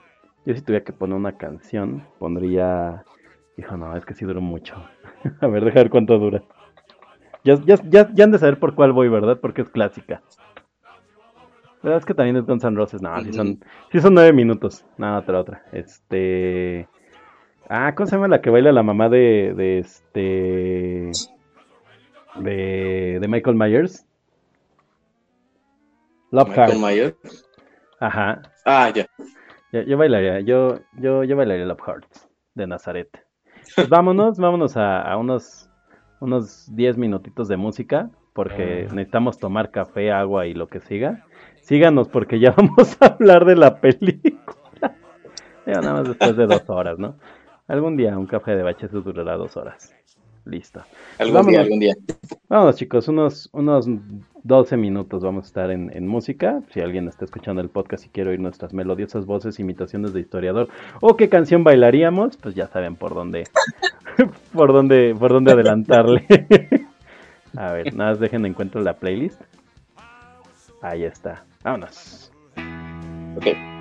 Yo 0.46 0.56
si 0.56 0.62
tuviera 0.62 0.84
que 0.84 0.92
poner 0.92 1.16
una 1.16 1.38
canción, 1.38 2.04
pondría. 2.18 3.06
Hijo, 3.58 3.78
no, 3.78 3.96
es 3.96 4.06
que 4.06 4.16
sí 4.16 4.26
duró 4.26 4.42
mucho. 4.42 4.76
a 5.42 5.48
ver, 5.48 5.66
deja 5.66 5.80
ver 5.82 5.92
cuánto 5.92 6.18
dura. 6.18 6.44
Ya, 7.44 7.62
ya, 7.66 7.76
ya, 7.88 8.10
ya 8.12 8.24
han 8.24 8.32
de 8.32 8.40
saber 8.40 8.58
por 8.58 8.74
cuál 8.74 8.92
voy, 8.92 9.08
¿verdad? 9.08 9.40
Porque 9.40 9.62
es 9.62 9.70
clásica. 9.70 10.24
¿Verdad? 11.84 12.00
Es 12.00 12.06
que 12.06 12.16
también 12.16 12.38
es 12.38 12.46
Guns 12.46 12.64
N' 12.64 12.76
Roses. 12.76 13.04
No, 13.04 13.22
sí 13.22 13.34
son, 13.34 13.60
sí 13.92 14.02
son 14.02 14.16
nueve 14.16 14.34
minutos. 14.34 14.84
No, 14.98 15.16
otra, 15.16 15.40
otra. 15.40 15.64
Este. 15.72 16.88
Ah, 17.70 17.94
¿cómo 17.96 18.08
se 18.08 18.16
llama 18.16 18.28
la 18.28 18.42
que 18.42 18.50
baila 18.50 18.72
la 18.72 18.84
mamá 18.84 19.10
de, 19.10 19.54
de 19.56 19.80
este. 19.80 21.12
De, 22.36 23.20
de 23.20 23.28
Michael 23.28 23.56
Myers? 23.56 24.06
Love 26.32 26.50
Michael 26.50 26.72
Heart. 26.72 26.82
Myers. 26.82 27.50
Ajá. 28.00 28.42
Ah, 28.66 28.90
ya. 28.90 29.06
Yo, 29.72 29.82
yo 29.82 29.98
bailaría, 29.98 30.40
yo, 30.42 30.80
yo, 30.94 31.24
yo 31.24 31.36
bailaría 31.36 31.66
Love 31.66 31.82
Hearts 31.86 32.30
de 32.56 32.68
Nazaret. 32.68 33.10
Pues 33.76 33.90
vámonos, 33.90 34.38
vámonos 34.38 34.78
a, 34.78 35.02
a 35.02 35.18
unos, 35.18 35.70
unos 36.20 36.76
10 36.76 36.98
minutitos 36.98 37.48
de 37.48 37.58
música, 37.58 38.10
porque 38.34 38.88
necesitamos 38.92 39.38
tomar 39.38 39.72
café, 39.72 40.12
agua 40.12 40.48
y 40.48 40.54
lo 40.54 40.68
que 40.68 40.80
siga. 40.80 41.26
Síganos 41.62 42.10
porque 42.10 42.40
ya 42.40 42.52
vamos 42.58 42.98
a 43.00 43.06
hablar 43.06 43.46
de 43.46 43.56
la 43.56 43.80
película. 43.80 44.96
Digo, 45.66 45.82
nada 45.82 45.94
más 45.94 46.08
después 46.08 46.36
de 46.36 46.46
dos 46.46 46.70
horas, 46.70 47.00
¿no? 47.00 47.16
Algún 47.68 47.96
día 47.98 48.18
un 48.18 48.26
café 48.26 48.56
de 48.56 48.64
baches 48.64 48.92
durará 48.92 49.36
dos 49.36 49.56
horas. 49.58 49.94
Listo. 50.46 50.82
Algún 51.20 51.36
Vámonos. 51.36 51.52
día, 51.52 51.62
algún 51.62 51.80
día. 51.80 51.94
Vámonos 52.50 52.76
chicos, 52.76 53.08
unos, 53.08 53.50
unos 53.54 53.88
12 54.44 54.76
minutos 54.76 55.24
vamos 55.24 55.46
a 55.46 55.48
estar 55.48 55.72
en, 55.72 55.90
en 55.96 56.06
música. 56.06 56.62
Si 56.74 56.82
alguien 56.82 57.08
está 57.08 57.24
escuchando 57.24 57.62
el 57.62 57.70
podcast 57.70 58.06
y 58.06 58.10
quiere 58.10 58.32
oír 58.32 58.42
nuestras 58.42 58.74
melodiosas 58.74 59.26
voces, 59.26 59.60
imitaciones 59.60 60.12
de 60.14 60.20
historiador 60.20 60.68
o 61.00 61.16
qué 61.16 61.30
canción 61.30 61.64
bailaríamos, 61.64 62.36
pues 62.38 62.56
ya 62.56 62.68
saben 62.68 62.98
por 62.98 63.14
dónde, 63.14 63.46
por 64.54 64.74
dónde, 64.74 65.16
por 65.18 65.32
dónde 65.32 65.54
adelantarle. 65.54 66.26
a 67.56 67.72
ver, 67.72 67.96
nada 67.96 68.12
más 68.12 68.20
dejen 68.20 68.46
encuentro 68.46 68.82
la 68.82 68.96
playlist. 68.96 69.42
Ahí 70.82 71.06
está. 71.06 71.46
Vámonos. 71.64 72.34
Ok. 73.38 73.73